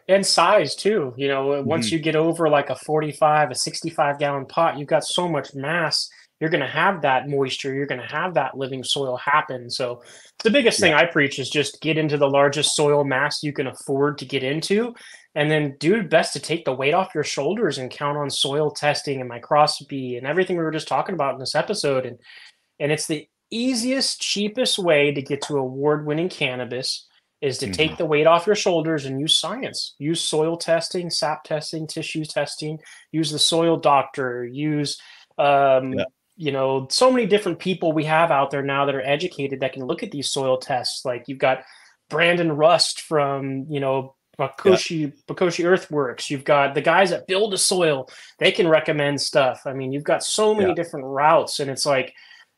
and 0.08 0.24
size 0.24 0.74
too 0.74 1.12
you 1.16 1.28
know 1.28 1.62
once 1.62 1.86
mm-hmm. 1.86 1.96
you 1.96 2.00
get 2.00 2.16
over 2.16 2.48
like 2.48 2.70
a 2.70 2.76
45 2.76 3.50
a 3.50 3.54
65 3.54 4.18
gallon 4.18 4.46
pot 4.46 4.78
you've 4.78 4.88
got 4.88 5.04
so 5.04 5.28
much 5.28 5.54
mass 5.54 6.08
you're 6.40 6.50
going 6.50 6.62
to 6.62 6.66
have 6.66 7.02
that 7.02 7.28
moisture 7.28 7.74
you're 7.74 7.86
going 7.86 8.00
to 8.00 8.06
have 8.06 8.34
that 8.34 8.56
living 8.56 8.82
soil 8.82 9.16
happen 9.16 9.68
so 9.68 10.02
the 10.42 10.50
biggest 10.50 10.78
yeah. 10.78 10.86
thing 10.86 10.94
i 10.94 11.04
preach 11.04 11.38
is 11.38 11.50
just 11.50 11.80
get 11.82 11.98
into 11.98 12.16
the 12.16 12.28
largest 12.28 12.74
soil 12.74 13.04
mass 13.04 13.42
you 13.42 13.52
can 13.52 13.66
afford 13.66 14.16
to 14.16 14.24
get 14.24 14.42
into 14.42 14.94
and 15.34 15.50
then 15.50 15.76
do 15.78 16.02
best 16.02 16.32
to 16.32 16.40
take 16.40 16.64
the 16.64 16.72
weight 16.72 16.94
off 16.94 17.14
your 17.14 17.24
shoulders 17.24 17.76
and 17.76 17.90
count 17.90 18.16
on 18.16 18.30
soil 18.30 18.70
testing 18.70 19.20
and 19.20 19.28
microscopy 19.28 20.16
and 20.16 20.26
everything 20.26 20.56
we 20.56 20.64
were 20.64 20.70
just 20.70 20.88
talking 20.88 21.14
about 21.14 21.34
in 21.34 21.40
this 21.40 21.54
episode 21.54 22.06
and 22.06 22.18
and 22.80 22.90
it's 22.90 23.06
the 23.06 23.28
easiest 23.56 24.20
cheapest 24.20 24.78
way 24.78 25.12
to 25.12 25.22
get 25.22 25.42
to 25.42 25.56
award 25.56 26.06
winning 26.06 26.28
cannabis 26.28 27.06
is 27.40 27.58
to 27.58 27.66
mm-hmm. 27.66 27.72
take 27.72 27.96
the 27.96 28.06
weight 28.06 28.26
off 28.26 28.46
your 28.46 28.56
shoulders 28.56 29.04
and 29.04 29.20
use 29.20 29.36
science 29.36 29.94
use 29.98 30.20
soil 30.20 30.56
testing 30.56 31.10
sap 31.10 31.44
testing 31.44 31.86
tissue 31.86 32.24
testing 32.24 32.78
use 33.12 33.30
the 33.30 33.38
soil 33.38 33.76
doctor 33.76 34.44
use 34.44 35.00
um, 35.38 35.92
yeah 35.94 36.04
you 36.36 36.50
know, 36.50 36.86
so 36.90 37.10
many 37.10 37.26
different 37.26 37.58
people 37.58 37.92
we 37.92 38.04
have 38.04 38.30
out 38.30 38.50
there 38.50 38.62
now 38.62 38.84
that 38.86 38.94
are 38.94 39.06
educated 39.06 39.60
that 39.60 39.72
can 39.72 39.84
look 39.84 40.02
at 40.02 40.10
these 40.10 40.30
soil 40.30 40.56
tests. 40.56 41.04
Like 41.04 41.24
you've 41.28 41.38
got 41.38 41.62
Brandon 42.10 42.52
Rust 42.52 43.02
from, 43.02 43.66
you 43.68 43.80
know, 43.80 44.16
Bokashi, 44.38 45.00
yeah. 45.00 45.08
Bokashi 45.28 45.64
Earthworks. 45.64 46.28
You've 46.28 46.44
got 46.44 46.74
the 46.74 46.80
guys 46.80 47.10
that 47.10 47.28
build 47.28 47.52
the 47.52 47.58
soil. 47.58 48.08
They 48.40 48.50
can 48.50 48.66
recommend 48.66 49.20
stuff. 49.20 49.62
I 49.64 49.74
mean, 49.74 49.92
you've 49.92 50.02
got 50.02 50.24
so 50.24 50.54
many 50.54 50.70
yeah. 50.70 50.74
different 50.74 51.06
routes, 51.06 51.60
and 51.60 51.70
it's 51.70 51.86
like, 51.86 52.12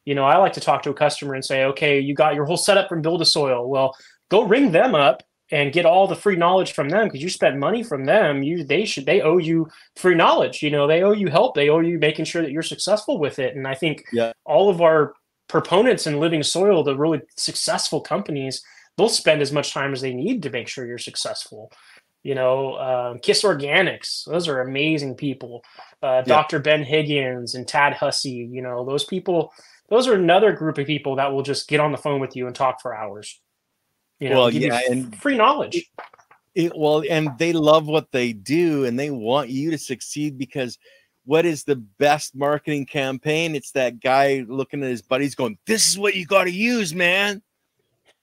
you 0.06 0.14
know, 0.14 0.24
I 0.24 0.38
like 0.38 0.54
to 0.54 0.60
talk 0.60 0.82
to 0.84 0.90
a 0.90 0.94
customer 0.94 1.34
and 1.34 1.44
say, 1.44 1.64
okay, 1.64 2.00
you 2.00 2.14
got 2.14 2.34
your 2.34 2.46
whole 2.46 2.56
setup 2.56 2.88
from 2.88 3.02
Build 3.02 3.20
a 3.20 3.26
Soil. 3.26 3.68
Well, 3.68 3.94
go 4.30 4.42
ring 4.42 4.70
them 4.70 4.94
up 4.94 5.22
and 5.50 5.72
get 5.72 5.86
all 5.86 6.06
the 6.06 6.16
free 6.16 6.36
knowledge 6.36 6.72
from 6.72 6.88
them 6.88 7.06
because 7.06 7.22
you 7.22 7.28
spent 7.28 7.56
money 7.56 7.82
from 7.82 8.04
them 8.04 8.42
you 8.42 8.64
they 8.64 8.84
should 8.84 9.06
they 9.06 9.20
owe 9.20 9.38
you 9.38 9.68
free 9.94 10.14
knowledge 10.14 10.62
you 10.62 10.70
know 10.70 10.86
they 10.86 11.02
owe 11.02 11.12
you 11.12 11.28
help 11.28 11.54
they 11.54 11.68
owe 11.68 11.80
you 11.80 11.98
making 11.98 12.24
sure 12.24 12.42
that 12.42 12.50
you're 12.50 12.62
successful 12.62 13.18
with 13.18 13.38
it 13.38 13.54
and 13.54 13.66
i 13.66 13.74
think 13.74 14.04
yeah. 14.12 14.32
all 14.44 14.68
of 14.68 14.80
our 14.80 15.14
proponents 15.48 16.06
in 16.06 16.18
living 16.18 16.42
soil 16.42 16.82
the 16.82 16.96
really 16.96 17.20
successful 17.36 18.00
companies 18.00 18.62
they'll 18.96 19.08
spend 19.08 19.40
as 19.40 19.52
much 19.52 19.72
time 19.72 19.92
as 19.92 20.00
they 20.00 20.12
need 20.12 20.42
to 20.42 20.50
make 20.50 20.66
sure 20.66 20.86
you're 20.86 20.98
successful 20.98 21.70
you 22.24 22.34
know 22.34 22.76
um, 22.78 23.20
KIS 23.20 23.44
Organics 23.44 24.24
those 24.24 24.48
are 24.48 24.62
amazing 24.62 25.14
people 25.14 25.62
uh, 26.02 26.22
yeah. 26.26 26.42
dr 26.42 26.58
ben 26.60 26.82
higgins 26.82 27.54
and 27.54 27.68
tad 27.68 27.92
hussey 27.92 28.48
you 28.50 28.62
know 28.62 28.84
those 28.84 29.04
people 29.04 29.52
those 29.88 30.08
are 30.08 30.14
another 30.14 30.52
group 30.52 30.78
of 30.78 30.86
people 30.86 31.16
that 31.16 31.32
will 31.32 31.42
just 31.42 31.68
get 31.68 31.80
on 31.80 31.92
the 31.92 31.98
phone 31.98 32.20
with 32.20 32.36
you 32.36 32.46
and 32.46 32.56
talk 32.56 32.80
for 32.80 32.94
hours 32.94 33.40
you 34.18 34.30
know, 34.30 34.40
well, 34.40 34.50
yeah, 34.50 34.80
and 34.88 35.14
free 35.16 35.36
knowledge. 35.36 35.90
It, 36.54 36.72
well, 36.74 37.02
and 37.08 37.30
they 37.38 37.52
love 37.52 37.86
what 37.86 38.10
they 38.12 38.32
do, 38.32 38.86
and 38.86 38.98
they 38.98 39.10
want 39.10 39.50
you 39.50 39.70
to 39.72 39.78
succeed 39.78 40.38
because 40.38 40.78
what 41.26 41.44
is 41.44 41.64
the 41.64 41.76
best 41.76 42.34
marketing 42.34 42.86
campaign? 42.86 43.54
It's 43.54 43.72
that 43.72 44.00
guy 44.00 44.44
looking 44.48 44.82
at 44.82 44.88
his 44.88 45.02
buddies, 45.02 45.34
going, 45.34 45.58
"This 45.66 45.86
is 45.88 45.98
what 45.98 46.14
you 46.14 46.24
got 46.24 46.44
to 46.44 46.50
use, 46.50 46.94
man," 46.94 47.42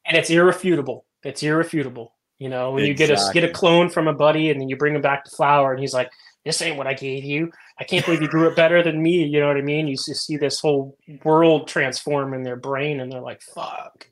and 0.05 0.17
it's 0.17 0.31
irrefutable. 0.31 1.05
It's 1.21 1.43
irrefutable. 1.43 2.15
You 2.39 2.49
know, 2.49 2.71
when 2.71 2.85
exactly. 2.85 3.13
you 3.13 3.17
get 3.17 3.29
a 3.29 3.33
get 3.33 3.49
a 3.49 3.53
clone 3.53 3.89
from 3.89 4.07
a 4.07 4.13
buddy, 4.13 4.49
and 4.49 4.59
then 4.59 4.69
you 4.69 4.77
bring 4.77 4.95
him 4.95 5.01
back 5.01 5.25
to 5.25 5.31
flower, 5.31 5.71
and 5.71 5.79
he's 5.79 5.93
like, 5.93 6.11
"This 6.45 6.61
ain't 6.61 6.77
what 6.77 6.87
I 6.87 6.93
gave 6.93 7.23
you. 7.23 7.51
I 7.79 7.83
can't 7.83 8.05
believe 8.05 8.21
you 8.21 8.27
grew 8.27 8.47
it 8.47 8.55
better 8.55 8.83
than 8.83 9.01
me." 9.01 9.23
You 9.23 9.39
know 9.39 9.47
what 9.47 9.57
I 9.57 9.61
mean? 9.61 9.87
You 9.87 9.95
just 9.95 10.25
see 10.25 10.37
this 10.37 10.59
whole 10.59 10.97
world 11.23 11.67
transform 11.67 12.33
in 12.33 12.43
their 12.43 12.55
brain, 12.55 12.99
and 12.99 13.11
they're 13.11 13.21
like, 13.21 13.41
"Fuck." 13.41 14.07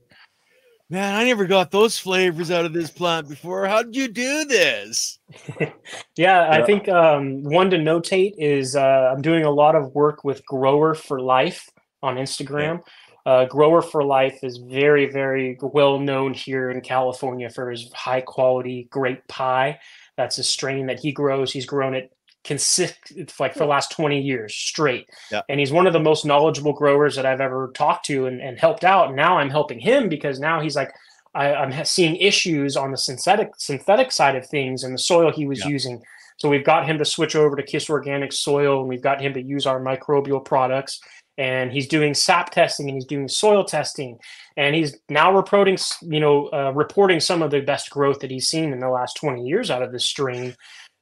Man, 0.91 1.15
I 1.15 1.23
never 1.23 1.45
got 1.45 1.71
those 1.71 1.97
flavors 1.97 2.51
out 2.51 2.65
of 2.65 2.73
this 2.73 2.91
plant 2.91 3.29
before. 3.29 3.65
How 3.65 3.81
did 3.81 3.95
you 3.95 4.09
do 4.09 4.43
this? 4.43 5.19
yeah, 5.57 5.71
yeah, 6.17 6.49
I 6.51 6.63
think 6.63 6.89
um, 6.89 7.43
one 7.43 7.69
to 7.69 7.77
notate 7.77 8.33
is 8.37 8.75
uh, 8.75 9.13
I'm 9.15 9.21
doing 9.21 9.45
a 9.45 9.49
lot 9.49 9.77
of 9.77 9.95
work 9.95 10.25
with 10.25 10.45
Grower 10.45 10.93
for 10.93 11.21
Life 11.21 11.69
on 12.03 12.17
Instagram. 12.17 12.83
Uh, 13.25 13.45
Grower 13.45 13.81
for 13.81 14.03
Life 14.03 14.43
is 14.43 14.57
very, 14.57 15.09
very 15.09 15.57
well 15.61 15.97
known 15.97 16.33
here 16.33 16.69
in 16.71 16.81
California 16.81 17.49
for 17.49 17.71
his 17.71 17.89
high 17.93 18.19
quality 18.19 18.89
grape 18.89 19.25
pie. 19.29 19.79
That's 20.17 20.39
a 20.39 20.43
strain 20.43 20.87
that 20.87 20.99
he 20.99 21.13
grows. 21.13 21.53
He's 21.53 21.65
grown 21.65 21.93
it 21.93 22.11
consist 22.43 22.95
like 23.39 23.53
for 23.53 23.59
the 23.59 23.65
last 23.65 23.91
20 23.91 24.19
years 24.19 24.53
straight. 24.53 25.07
Yeah. 25.31 25.41
and 25.47 25.59
he's 25.59 25.71
one 25.71 25.87
of 25.87 25.93
the 25.93 25.99
most 25.99 26.25
knowledgeable 26.25 26.73
growers 26.73 27.15
that 27.15 27.25
i've 27.25 27.41
ever 27.41 27.71
talked 27.75 28.05
to 28.05 28.25
and, 28.25 28.41
and 28.41 28.59
helped 28.59 28.83
out. 28.83 29.07
And 29.07 29.15
now 29.15 29.37
i'm 29.37 29.49
helping 29.49 29.79
him 29.79 30.09
because 30.09 30.39
now 30.39 30.59
he's 30.59 30.75
like 30.75 30.91
I, 31.33 31.63
am 31.63 31.85
seeing 31.85 32.15
issues 32.17 32.75
on 32.75 32.91
the 32.91 32.97
synthetic 32.97 33.51
synthetic 33.57 34.11
side 34.11 34.35
of 34.35 34.45
things 34.47 34.83
and 34.83 34.93
the 34.93 34.99
soil 34.99 35.31
he 35.31 35.45
was 35.45 35.59
yeah. 35.59 35.69
using. 35.69 36.01
So 36.37 36.49
we've 36.49 36.65
got 36.65 36.87
him 36.87 36.97
to 36.97 37.05
switch 37.05 37.35
over 37.35 37.55
to 37.55 37.63
KIS 37.63 37.89
organic 37.89 38.33
soil 38.33 38.79
and 38.79 38.89
we've 38.89 39.01
got 39.01 39.21
him 39.21 39.33
to 39.33 39.41
use 39.41 39.65
our 39.65 39.79
microbial 39.79 40.43
products. 40.43 40.99
And 41.37 41.71
he's 41.71 41.87
doing 41.87 42.13
sap 42.13 42.51
testing 42.51 42.89
and 42.89 42.95
he's 42.95 43.05
doing 43.05 43.27
soil 43.27 43.63
testing. 43.63 44.17
And 44.57 44.75
he's 44.75 44.97
now 45.09 45.33
reporting 45.33 45.77
you 46.01 46.19
know 46.19 46.49
uh, 46.51 46.71
reporting 46.73 47.19
some 47.19 47.41
of 47.41 47.51
the 47.51 47.61
best 47.61 47.89
growth 47.89 48.19
that 48.19 48.31
he's 48.31 48.49
seen 48.49 48.73
in 48.73 48.79
the 48.79 48.89
last 48.89 49.15
20 49.17 49.45
years 49.45 49.71
out 49.71 49.83
of 49.83 49.91
this 49.91 50.05
strain 50.05 50.55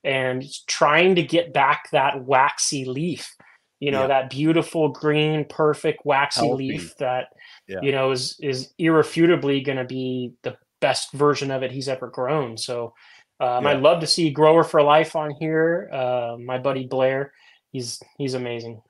and 0.03 0.43
trying 0.67 1.15
to 1.15 1.23
get 1.23 1.53
back 1.53 1.89
that 1.91 2.23
waxy 2.23 2.85
leaf 2.85 3.35
you 3.79 3.91
know 3.91 4.01
yeah. 4.01 4.07
that 4.07 4.29
beautiful 4.29 4.89
green 4.89 5.45
perfect 5.45 6.05
waxy 6.05 6.45
Healthy. 6.45 6.67
leaf 6.69 6.95
that 6.97 7.27
yeah. 7.67 7.79
you 7.81 7.91
know 7.91 8.11
is 8.11 8.37
is 8.39 8.73
irrefutably 8.77 9.61
going 9.61 9.77
to 9.77 9.85
be 9.85 10.33
the 10.43 10.57
best 10.81 11.11
version 11.13 11.51
of 11.51 11.63
it 11.63 11.71
he's 11.71 11.89
ever 11.89 12.07
grown 12.07 12.57
so 12.57 12.93
um, 13.39 13.63
yeah. 13.63 13.71
i'd 13.71 13.81
love 13.81 13.99
to 14.01 14.07
see 14.07 14.29
grower 14.29 14.63
for 14.63 14.81
life 14.81 15.15
on 15.15 15.31
here 15.31 15.89
uh, 15.91 16.37
my 16.39 16.57
buddy 16.57 16.85
blair 16.85 17.33
he's 17.71 18.01
he's 18.17 18.33
amazing 18.33 18.81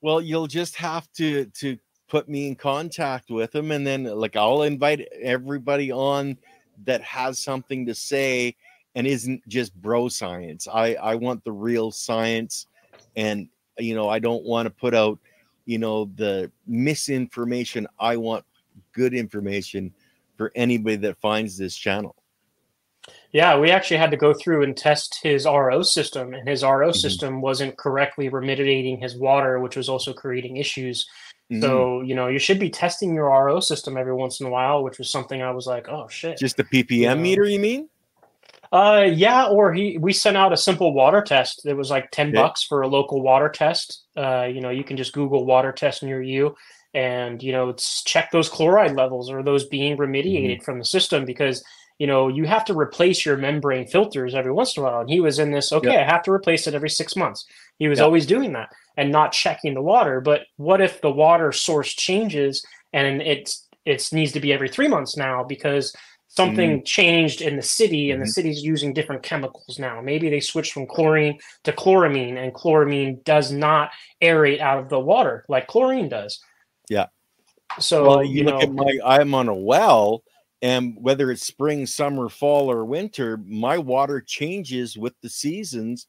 well 0.00 0.20
you'll 0.20 0.46
just 0.46 0.76
have 0.76 1.10
to 1.12 1.46
to 1.46 1.78
put 2.08 2.28
me 2.28 2.46
in 2.46 2.54
contact 2.54 3.30
with 3.30 3.54
him 3.54 3.70
and 3.70 3.86
then 3.86 4.04
like 4.04 4.36
i'll 4.36 4.62
invite 4.62 5.00
everybody 5.20 5.90
on 5.90 6.36
that 6.84 7.02
has 7.02 7.38
something 7.38 7.86
to 7.86 7.94
say 7.94 8.54
and 8.94 9.06
isn't 9.06 9.46
just 9.48 9.74
bro 9.80 10.08
science. 10.08 10.68
I 10.72 10.94
I 10.94 11.14
want 11.14 11.44
the 11.44 11.52
real 11.52 11.90
science, 11.90 12.66
and 13.16 13.48
you 13.78 13.94
know 13.94 14.08
I 14.08 14.18
don't 14.18 14.44
want 14.44 14.66
to 14.66 14.70
put 14.70 14.94
out 14.94 15.18
you 15.64 15.78
know 15.78 16.10
the 16.16 16.50
misinformation. 16.66 17.86
I 17.98 18.16
want 18.16 18.44
good 18.92 19.14
information 19.14 19.92
for 20.36 20.52
anybody 20.54 20.96
that 20.96 21.16
finds 21.18 21.56
this 21.56 21.76
channel. 21.76 22.16
Yeah, 23.32 23.58
we 23.58 23.70
actually 23.70 23.96
had 23.96 24.10
to 24.12 24.16
go 24.16 24.32
through 24.34 24.62
and 24.62 24.76
test 24.76 25.18
his 25.22 25.46
RO 25.46 25.82
system, 25.82 26.34
and 26.34 26.48
his 26.48 26.62
RO 26.62 26.88
mm-hmm. 26.88 26.96
system 26.96 27.40
wasn't 27.40 27.76
correctly 27.76 28.30
remediating 28.30 29.00
his 29.00 29.16
water, 29.16 29.58
which 29.58 29.76
was 29.76 29.88
also 29.88 30.12
creating 30.12 30.58
issues. 30.58 31.08
Mm-hmm. 31.50 31.62
So, 31.62 32.02
you 32.02 32.14
know, 32.14 32.28
you 32.28 32.38
should 32.38 32.60
be 32.60 32.70
testing 32.70 33.14
your 33.14 33.26
RO 33.26 33.60
system 33.60 33.96
every 33.96 34.14
once 34.14 34.40
in 34.40 34.46
a 34.46 34.50
while, 34.50 34.84
which 34.84 34.98
was 34.98 35.10
something 35.10 35.42
I 35.42 35.50
was 35.50 35.66
like, 35.66 35.88
oh 35.88 36.08
shit. 36.08 36.38
Just 36.38 36.56
the 36.56 36.64
ppm 36.64 36.90
you 36.90 37.06
know? 37.06 37.14
meter, 37.16 37.44
you 37.44 37.58
mean? 37.58 37.88
Uh, 38.72 39.06
yeah. 39.12 39.46
Or 39.46 39.72
he, 39.72 39.98
we 39.98 40.12
sent 40.12 40.36
out 40.36 40.52
a 40.52 40.56
simple 40.56 40.94
water 40.94 41.20
test. 41.20 41.66
It 41.66 41.76
was 41.76 41.90
like 41.90 42.10
ten 42.10 42.32
yeah. 42.32 42.42
bucks 42.42 42.62
for 42.62 42.82
a 42.82 42.88
local 42.88 43.20
water 43.20 43.50
test. 43.50 44.04
Uh, 44.16 44.44
you 44.44 44.60
know, 44.60 44.70
you 44.70 44.82
can 44.82 44.96
just 44.96 45.12
Google 45.12 45.44
water 45.44 45.72
test 45.72 46.02
near 46.02 46.22
you, 46.22 46.56
and 46.94 47.42
you 47.42 47.52
know, 47.52 47.74
check 48.06 48.30
those 48.30 48.48
chloride 48.48 48.96
levels 48.96 49.30
or 49.30 49.42
those 49.42 49.66
being 49.66 49.96
remediated 49.96 50.56
mm-hmm. 50.56 50.64
from 50.64 50.78
the 50.78 50.84
system 50.84 51.26
because 51.26 51.62
you 51.98 52.06
know 52.06 52.28
you 52.28 52.46
have 52.46 52.64
to 52.64 52.76
replace 52.76 53.26
your 53.26 53.36
membrane 53.36 53.86
filters 53.86 54.34
every 54.34 54.52
once 54.52 54.74
in 54.76 54.82
a 54.82 54.86
while. 54.86 55.00
And 55.00 55.10
he 55.10 55.20
was 55.20 55.38
in 55.38 55.52
this. 55.52 55.70
Okay, 55.72 55.98
I 55.98 56.04
have 56.04 56.22
to 56.22 56.32
replace 56.32 56.66
it 56.66 56.74
every 56.74 56.90
six 56.90 57.14
months. 57.14 57.44
He 57.78 57.88
was 57.88 58.00
always 58.00 58.24
doing 58.24 58.54
that 58.54 58.70
and 58.96 59.12
not 59.12 59.32
checking 59.32 59.74
the 59.74 59.82
water. 59.82 60.20
But 60.20 60.42
what 60.56 60.80
if 60.80 61.00
the 61.00 61.10
water 61.10 61.52
source 61.52 61.92
changes 61.92 62.64
and 62.92 63.20
it's 63.22 63.68
it 63.84 64.08
needs 64.12 64.32
to 64.32 64.40
be 64.40 64.52
every 64.52 64.68
three 64.68 64.88
months 64.88 65.16
now 65.16 65.42
because 65.42 65.94
something 66.34 66.80
mm 66.80 66.84
changed 66.84 67.42
in 67.42 67.56
the 67.56 67.62
city 67.62 68.10
and 68.10 68.18
mm-hmm. 68.18 68.26
the 68.26 68.32
city's 68.32 68.62
using 68.62 68.92
different 68.92 69.22
chemicals 69.22 69.78
now. 69.78 70.00
Maybe 70.00 70.30
they 70.30 70.40
switched 70.40 70.72
from 70.72 70.86
chlorine 70.86 71.38
to 71.64 71.72
chloramine 71.72 72.36
and 72.36 72.54
chloramine 72.54 73.22
does 73.24 73.52
not 73.52 73.90
aerate 74.22 74.60
out 74.60 74.78
of 74.78 74.88
the 74.88 74.98
water 74.98 75.44
like 75.48 75.66
chlorine 75.66 76.08
does. 76.08 76.40
Yeah. 76.88 77.06
So 77.78 78.08
well, 78.08 78.24
you, 78.24 78.40
you 78.40 78.44
look 78.44 78.54
know, 78.56 78.60
at 78.60 78.72
my 78.72 78.98
i'm 79.04 79.34
on 79.34 79.48
a 79.48 79.54
well 79.54 80.22
and 80.60 80.96
whether 81.00 81.30
it's 81.30 81.46
spring 81.46 81.86
summer 81.86 82.28
fall 82.28 82.70
or 82.70 82.84
winter 82.84 83.38
my 83.46 83.78
water 83.78 84.20
changes 84.20 84.96
with 84.96 85.14
the 85.22 85.28
seasons 85.28 86.06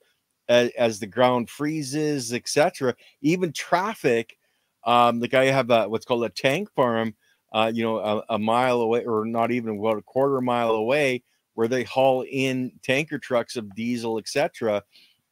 as, 0.49 0.71
as 0.77 0.99
the 0.99 1.07
ground 1.07 1.49
freezes 1.49 2.33
etc 2.33 2.93
even 3.21 3.53
traffic 3.53 4.37
um 4.85 5.21
like 5.21 5.33
i 5.33 5.45
have 5.45 5.69
a 5.69 5.87
what's 5.87 6.05
called 6.05 6.25
a 6.25 6.29
tank 6.29 6.69
farm 6.75 7.15
uh, 7.53 7.71
you 7.73 7.83
know, 7.83 7.99
a, 7.99 8.23
a, 8.29 8.39
mile 8.39 8.81
away 8.81 9.05
or 9.05 9.25
not 9.25 9.51
even 9.51 9.77
about 9.77 9.97
a 9.97 10.01
quarter 10.01 10.41
mile 10.41 10.71
away, 10.71 11.23
where 11.53 11.67
they 11.67 11.83
haul 11.83 12.25
in 12.29 12.71
tanker 12.81 13.19
trucks 13.19 13.55
of 13.55 13.75
diesel, 13.75 14.17
etc. 14.17 14.81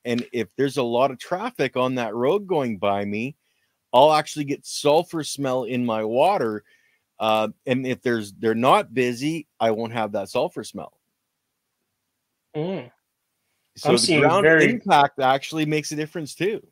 And 0.05 0.25
if 0.31 0.47
there's 0.55 0.77
a 0.77 0.83
lot 0.83 1.11
of 1.11 1.19
traffic 1.19 1.75
on 1.75 1.95
that 1.95 2.13
road 2.13 2.47
going 2.47 2.77
by 2.77 3.05
me, 3.05 3.35
I'll 3.93 4.13
actually 4.13 4.45
get 4.45 4.65
sulfur 4.65 5.23
smell 5.23 5.63
in 5.63 5.85
my 5.85 6.03
water. 6.03 6.63
Uh, 7.19 7.49
and 7.65 7.85
if 7.85 8.01
there's 8.01 8.33
they're 8.33 8.55
not 8.55 8.93
busy, 8.93 9.47
I 9.59 9.71
won't 9.71 9.93
have 9.93 10.13
that 10.13 10.29
sulfur 10.29 10.63
smell. 10.63 10.93
Mm. 12.55 12.91
So 13.77 13.91
I'm 13.91 13.95
the 13.97 14.19
ground 14.19 14.43
very... 14.43 14.69
impact 14.69 15.19
actually 15.19 15.65
makes 15.65 15.91
a 15.91 15.95
difference 15.95 16.35
too. 16.35 16.65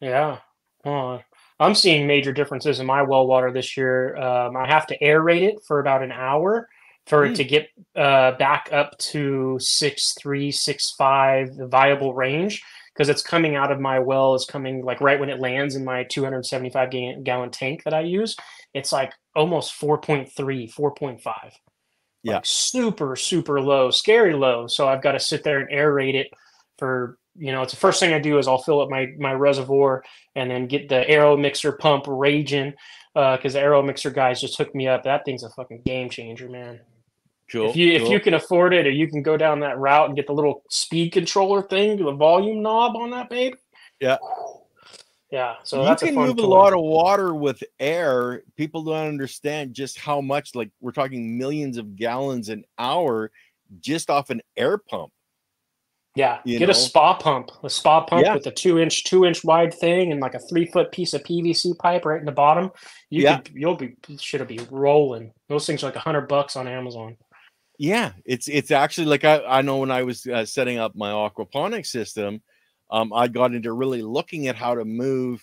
Yeah. 0.00 0.38
Oh, 0.84 1.20
I'm 1.60 1.74
seeing 1.74 2.06
major 2.06 2.32
differences 2.32 2.80
in 2.80 2.86
my 2.86 3.02
well 3.02 3.26
water 3.26 3.52
this 3.52 3.76
year. 3.76 4.16
Um, 4.16 4.56
I 4.56 4.66
have 4.66 4.86
to 4.88 4.98
aerate 4.98 5.42
it 5.42 5.62
for 5.66 5.78
about 5.78 6.02
an 6.02 6.10
hour 6.10 6.68
for 7.06 7.26
mm. 7.26 7.30
it 7.30 7.34
to 7.36 7.44
get 7.44 7.68
uh, 7.94 8.32
back 8.32 8.70
up 8.72 8.96
to 8.98 9.58
six 9.60 10.14
three, 10.20 10.50
six 10.50 10.94
five, 10.96 11.54
the 11.56 11.66
viable 11.66 12.14
range, 12.14 12.62
because 12.94 13.10
it's 13.10 13.22
coming 13.22 13.56
out 13.56 13.70
of 13.70 13.78
my 13.78 13.98
well 13.98 14.34
is 14.34 14.46
coming 14.46 14.82
like 14.82 15.02
right 15.02 15.20
when 15.20 15.28
it 15.28 15.38
lands 15.38 15.76
in 15.76 15.84
my 15.84 16.04
275 16.04 17.24
gallon 17.24 17.50
tank 17.50 17.84
that 17.84 17.94
I 17.94 18.00
use. 18.00 18.36
It's 18.72 18.92
like 18.92 19.12
almost 19.36 19.78
4.3, 19.78 20.30
4.5. 20.72 21.52
Yeah, 22.22 22.34
like 22.34 22.46
super 22.46 23.16
super 23.16 23.60
low, 23.60 23.90
scary 23.90 24.34
low. 24.34 24.66
So 24.66 24.88
I've 24.88 25.02
got 25.02 25.12
to 25.12 25.20
sit 25.20 25.44
there 25.44 25.60
and 25.60 25.70
aerate 25.70 26.14
it 26.14 26.28
for 26.78 27.18
you 27.40 27.52
know, 27.52 27.62
it's 27.62 27.72
the 27.72 27.78
first 27.78 28.00
thing 28.00 28.12
I 28.12 28.18
do 28.18 28.38
is 28.38 28.46
I'll 28.46 28.62
fill 28.62 28.82
up 28.82 28.90
my 28.90 29.14
my 29.18 29.32
reservoir 29.32 30.04
and 30.36 30.50
then 30.50 30.66
get 30.66 30.90
the 30.90 31.08
aero 31.08 31.36
mixer 31.36 31.72
pump 31.72 32.04
raging 32.06 32.74
because 33.14 33.56
uh, 33.56 33.58
the 33.58 33.60
aero 33.60 33.82
mixer 33.82 34.10
guys 34.10 34.40
just 34.40 34.58
hooked 34.58 34.74
me 34.74 34.86
up. 34.86 35.04
That 35.04 35.24
thing's 35.24 35.42
a 35.42 35.48
fucking 35.48 35.82
game 35.86 36.10
changer, 36.10 36.50
man. 36.50 36.80
Cool, 37.50 37.70
if 37.70 37.76
you 37.76 37.96
cool. 37.96 38.06
if 38.06 38.12
you 38.12 38.20
can 38.20 38.34
afford 38.34 38.74
it, 38.74 38.86
or 38.86 38.90
you 38.90 39.08
can 39.08 39.22
go 39.22 39.38
down 39.38 39.60
that 39.60 39.78
route 39.78 40.06
and 40.06 40.16
get 40.16 40.26
the 40.26 40.34
little 40.34 40.62
speed 40.68 41.12
controller 41.12 41.62
thing, 41.62 41.96
the 42.04 42.12
volume 42.12 42.62
knob 42.62 42.94
on 42.94 43.10
that 43.10 43.30
babe. 43.30 43.54
Yeah. 43.98 44.18
Yeah, 45.32 45.54
so 45.62 45.88
you 45.88 45.94
can 45.94 46.16
move 46.16 46.38
toy. 46.38 46.42
a 46.42 46.44
lot 46.44 46.72
of 46.72 46.80
water 46.80 47.32
with 47.32 47.62
air. 47.78 48.42
People 48.56 48.82
don't 48.82 49.06
understand 49.06 49.74
just 49.74 49.96
how 49.96 50.20
much. 50.20 50.56
Like 50.56 50.72
we're 50.80 50.90
talking 50.90 51.38
millions 51.38 51.78
of 51.78 51.94
gallons 51.94 52.48
an 52.48 52.64
hour 52.80 53.30
just 53.78 54.10
off 54.10 54.30
an 54.30 54.42
air 54.56 54.76
pump. 54.76 55.12
Yeah, 56.20 56.58
get 56.58 56.66
know? 56.66 56.72
a 56.72 56.74
spa 56.74 57.14
pump, 57.14 57.50
a 57.62 57.70
spa 57.70 58.04
pump 58.04 58.26
yeah. 58.26 58.34
with 58.34 58.46
a 58.46 58.50
two 58.50 58.78
inch, 58.78 59.04
two 59.04 59.24
inch 59.24 59.42
wide 59.42 59.72
thing, 59.72 60.12
and 60.12 60.20
like 60.20 60.34
a 60.34 60.38
three 60.38 60.66
foot 60.66 60.92
piece 60.92 61.14
of 61.14 61.22
PVC 61.22 61.78
pipe 61.78 62.04
right 62.04 62.20
in 62.20 62.26
the 62.26 62.32
bottom. 62.32 62.70
You 63.08 63.22
yeah. 63.22 63.38
could, 63.38 63.54
you'll 63.54 63.76
be 63.76 63.96
should 64.18 64.46
be 64.46 64.60
rolling. 64.70 65.32
Those 65.48 65.64
things 65.64 65.82
are 65.82 65.86
like 65.86 65.96
a 65.96 66.00
hundred 66.00 66.28
bucks 66.28 66.56
on 66.56 66.68
Amazon. 66.68 67.16
Yeah, 67.78 68.12
it's 68.26 68.48
it's 68.48 68.70
actually 68.70 69.06
like 69.06 69.24
I 69.24 69.42
I 69.44 69.62
know 69.62 69.78
when 69.78 69.90
I 69.90 70.02
was 70.02 70.26
uh, 70.26 70.44
setting 70.44 70.76
up 70.76 70.94
my 70.94 71.10
aquaponics 71.10 71.86
system, 71.86 72.42
um, 72.90 73.12
I 73.14 73.26
got 73.26 73.54
into 73.54 73.72
really 73.72 74.02
looking 74.02 74.48
at 74.48 74.56
how 74.56 74.74
to 74.74 74.84
move, 74.84 75.42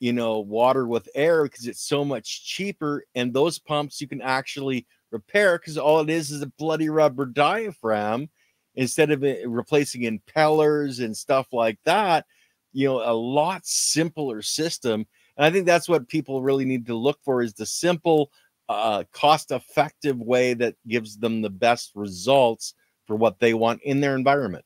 you 0.00 0.12
know, 0.12 0.40
water 0.40 0.88
with 0.88 1.08
air 1.14 1.44
because 1.44 1.68
it's 1.68 1.82
so 1.82 2.04
much 2.04 2.44
cheaper, 2.44 3.04
and 3.14 3.32
those 3.32 3.60
pumps 3.60 4.00
you 4.00 4.08
can 4.08 4.22
actually 4.22 4.88
repair 5.12 5.56
because 5.56 5.78
all 5.78 6.00
it 6.00 6.10
is 6.10 6.32
is 6.32 6.42
a 6.42 6.52
bloody 6.58 6.88
rubber 6.88 7.26
diaphragm 7.26 8.28
instead 8.76 9.10
of 9.10 9.22
replacing 9.50 10.02
impellers 10.02 11.02
and 11.04 11.16
stuff 11.16 11.52
like 11.52 11.78
that, 11.84 12.26
you 12.72 12.86
know, 12.86 13.02
a 13.02 13.14
lot 13.14 13.66
simpler 13.66 14.42
system. 14.42 15.06
And 15.36 15.44
I 15.44 15.50
think 15.50 15.66
that's 15.66 15.88
what 15.88 16.08
people 16.08 16.42
really 16.42 16.64
need 16.64 16.86
to 16.86 16.94
look 16.94 17.18
for 17.24 17.42
is 17.42 17.54
the 17.54 17.66
simple, 17.66 18.30
uh, 18.68 19.04
cost 19.12 19.50
effective 19.50 20.18
way 20.18 20.54
that 20.54 20.74
gives 20.86 21.16
them 21.16 21.40
the 21.40 21.50
best 21.50 21.92
results 21.94 22.74
for 23.06 23.16
what 23.16 23.38
they 23.38 23.54
want 23.54 23.80
in 23.82 24.00
their 24.00 24.16
environment. 24.16 24.64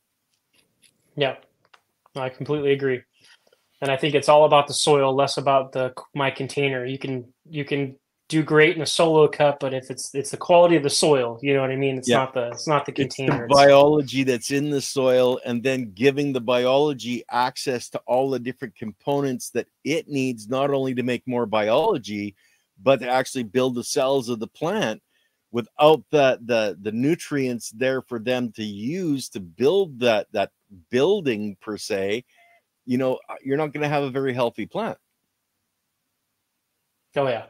Yeah, 1.16 1.36
I 2.16 2.30
completely 2.30 2.72
agree. 2.72 3.02
And 3.82 3.90
I 3.90 3.96
think 3.96 4.14
it's 4.14 4.28
all 4.28 4.44
about 4.44 4.66
the 4.66 4.74
soil, 4.74 5.14
less 5.14 5.36
about 5.36 5.72
the 5.72 5.94
my 6.14 6.30
container. 6.30 6.84
You 6.84 6.98
can 6.98 7.32
you 7.48 7.64
can 7.64 7.96
do 8.30 8.44
great 8.44 8.76
in 8.76 8.82
a 8.82 8.86
solo 8.86 9.26
cup, 9.26 9.58
but 9.58 9.74
if 9.74 9.90
it's 9.90 10.14
it's 10.14 10.30
the 10.30 10.36
quality 10.36 10.76
of 10.76 10.84
the 10.84 10.90
soil, 10.90 11.38
you 11.42 11.52
know 11.52 11.60
what 11.60 11.70
I 11.70 11.76
mean. 11.76 11.98
It's 11.98 12.08
yeah. 12.08 12.18
not 12.18 12.32
the 12.32 12.48
it's 12.50 12.68
not 12.68 12.86
the 12.86 12.92
container. 12.92 13.44
It's 13.44 13.50
the 13.50 13.54
biology 13.54 14.22
that's 14.22 14.52
in 14.52 14.70
the 14.70 14.80
soil, 14.80 15.40
and 15.44 15.62
then 15.62 15.92
giving 15.92 16.32
the 16.32 16.40
biology 16.40 17.24
access 17.28 17.90
to 17.90 17.98
all 18.06 18.30
the 18.30 18.38
different 18.38 18.76
components 18.76 19.50
that 19.50 19.66
it 19.84 20.08
needs, 20.08 20.48
not 20.48 20.70
only 20.70 20.94
to 20.94 21.02
make 21.02 21.26
more 21.26 21.44
biology, 21.44 22.36
but 22.80 23.00
to 23.00 23.08
actually 23.08 23.42
build 23.42 23.74
the 23.74 23.84
cells 23.84 24.28
of 24.28 24.38
the 24.38 24.46
plant. 24.46 25.02
Without 25.52 26.04
the 26.10 26.38
the 26.44 26.78
the 26.80 26.92
nutrients 26.92 27.70
there 27.70 28.00
for 28.00 28.20
them 28.20 28.52
to 28.52 28.62
use 28.62 29.28
to 29.30 29.40
build 29.40 29.98
that 29.98 30.28
that 30.30 30.52
building 30.90 31.56
per 31.60 31.76
se, 31.76 32.24
you 32.86 32.96
know, 32.96 33.18
uh, 33.28 33.34
you're 33.42 33.56
not 33.56 33.72
going 33.72 33.82
to 33.82 33.88
have 33.88 34.04
a 34.04 34.10
very 34.10 34.32
healthy 34.32 34.66
plant. 34.66 34.96
Oh 37.16 37.26
yeah, 37.26 37.46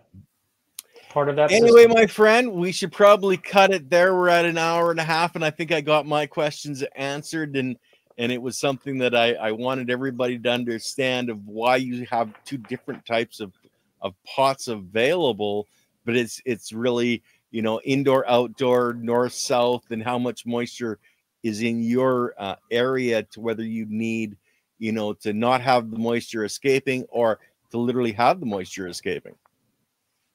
part 1.10 1.28
of 1.28 1.36
that. 1.36 1.52
Anyway, 1.52 1.82
system. 1.82 1.92
my 1.92 2.06
friend, 2.06 2.52
we 2.52 2.72
should 2.72 2.92
probably 2.92 3.36
cut 3.36 3.72
it 3.72 3.90
there. 3.90 4.14
We're 4.14 4.28
at 4.28 4.46
an 4.46 4.56
hour 4.56 4.90
and 4.90 5.00
a 5.00 5.04
half, 5.04 5.34
and 5.34 5.44
I 5.44 5.50
think 5.50 5.72
I 5.72 5.82
got 5.82 6.06
my 6.06 6.26
questions 6.26 6.82
answered, 6.96 7.56
and 7.56 7.76
and 8.16 8.32
it 8.32 8.40
was 8.40 8.58
something 8.58 8.98
that 8.98 9.14
I, 9.14 9.34
I 9.34 9.52
wanted 9.52 9.90
everybody 9.90 10.38
to 10.38 10.50
understand 10.50 11.30
of 11.30 11.46
why 11.46 11.76
you 11.76 12.06
have 12.10 12.32
two 12.44 12.58
different 12.58 13.04
types 13.04 13.40
of 13.40 13.52
of 14.00 14.14
pots 14.24 14.68
available, 14.68 15.66
but 16.04 16.16
it's 16.16 16.40
it's 16.46 16.72
really 16.72 17.22
you 17.50 17.60
know 17.60 17.80
indoor, 17.82 18.28
outdoor, 18.28 18.94
north, 18.94 19.32
south, 19.32 19.90
and 19.90 20.02
how 20.02 20.18
much 20.18 20.46
moisture 20.46 20.98
is 21.42 21.62
in 21.62 21.82
your 21.82 22.34
uh, 22.38 22.56
area 22.70 23.22
to 23.24 23.40
whether 23.40 23.64
you 23.64 23.86
need 23.88 24.36
you 24.78 24.92
know 24.92 25.12
to 25.12 25.32
not 25.32 25.60
have 25.60 25.90
the 25.90 25.98
moisture 25.98 26.44
escaping 26.44 27.04
or 27.10 27.38
to 27.70 27.78
literally 27.78 28.12
have 28.12 28.40
the 28.40 28.46
moisture 28.46 28.86
escaping. 28.88 29.34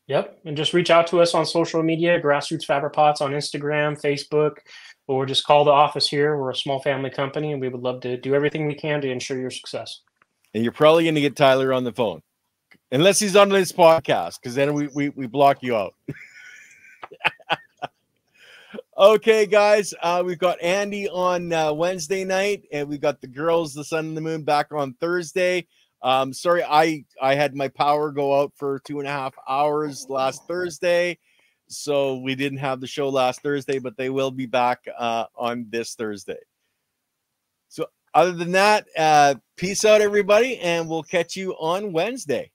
Yep. 0.08 0.40
And 0.46 0.56
just 0.56 0.74
reach 0.74 0.92
out 0.92 1.08
to 1.08 1.22
us 1.22 1.34
on 1.34 1.46
social 1.46 1.82
media, 1.82 2.22
Grassroots 2.22 2.66
Fabric 2.66 2.94
Pots 2.94 3.22
on 3.22 3.32
Instagram, 3.32 4.00
Facebook, 4.00 4.58
or 5.08 5.26
just 5.26 5.46
call 5.46 5.66
the 5.66 5.72
office 5.72 6.08
here. 6.08 6.38
We're 6.38 6.52
a 6.52 6.56
small 6.56 6.80
family 6.80 7.10
company 7.10 7.52
and 7.52 7.62
we 7.62 7.70
would 7.70 7.82
love 7.82 8.02
to 8.02 8.18
do 8.18 8.36
everything 8.36 8.68
we 8.68 8.76
can 8.76 9.02
to 9.02 9.10
ensure 9.10 9.40
your 9.40 9.50
success. 9.50 10.02
And 10.54 10.64
you're 10.64 10.74
probably 10.74 11.04
going 11.04 11.16
to 11.16 11.22
get 11.22 11.36
Tyler 11.36 11.74
on 11.74 11.84
the 11.84 11.92
phone, 11.92 12.22
unless 12.92 13.20
he's 13.20 13.36
on 13.36 13.50
this 13.50 13.72
podcast, 13.72 14.40
because 14.42 14.56
then 14.56 14.74
we, 14.74 14.88
we, 14.96 15.10
we 15.10 15.28
block 15.28 15.62
you 15.62 15.76
out. 15.76 15.96
okay, 18.98 19.46
guys. 19.46 19.94
Uh, 20.02 20.24
we've 20.26 20.40
got 20.40 20.62
Andy 20.62 21.10
on 21.10 21.52
uh, 21.52 21.74
Wednesday 21.74 22.24
night, 22.24 22.64
and 22.72 22.88
we've 22.88 23.02
got 23.02 23.20
the 23.20 23.28
girls, 23.28 23.74
the 23.74 23.84
sun 23.84 24.06
and 24.06 24.16
the 24.16 24.22
moon, 24.22 24.44
back 24.44 24.72
on 24.72 24.94
Thursday. 25.02 25.68
Um, 26.06 26.34
sorry, 26.34 26.64
I 26.64 27.04
I 27.20 27.34
had 27.34 27.56
my 27.56 27.68
power 27.68 28.12
go 28.12 28.40
out 28.40 28.54
for 28.56 28.78
two 28.78 29.00
and 29.00 29.08
a 29.08 29.12
half 29.12 29.34
hours 29.50 30.06
last 30.08 30.46
Thursday, 30.48 31.18
so 31.68 32.18
we 32.18 32.36
didn't 32.36 32.60
have 32.60 32.80
the 32.80 32.86
show 32.86 33.10
last 33.10 33.42
Thursday, 33.42 33.80
but 33.80 33.98
they 33.98 34.12
will 34.12 34.30
be 34.30 34.46
back 34.46 34.86
uh, 35.00 35.26
on 35.36 35.66
this 35.72 35.96
Thursday. 35.96 36.38
So, 37.70 37.88
other 38.14 38.34
than 38.34 38.52
that, 38.52 38.86
uh, 38.96 39.34
peace 39.58 39.84
out, 39.84 40.02
everybody, 40.02 40.60
and 40.60 40.88
we'll 40.88 41.02
catch 41.02 41.36
you 41.36 41.54
on 41.54 41.92
Wednesday. 41.92 42.52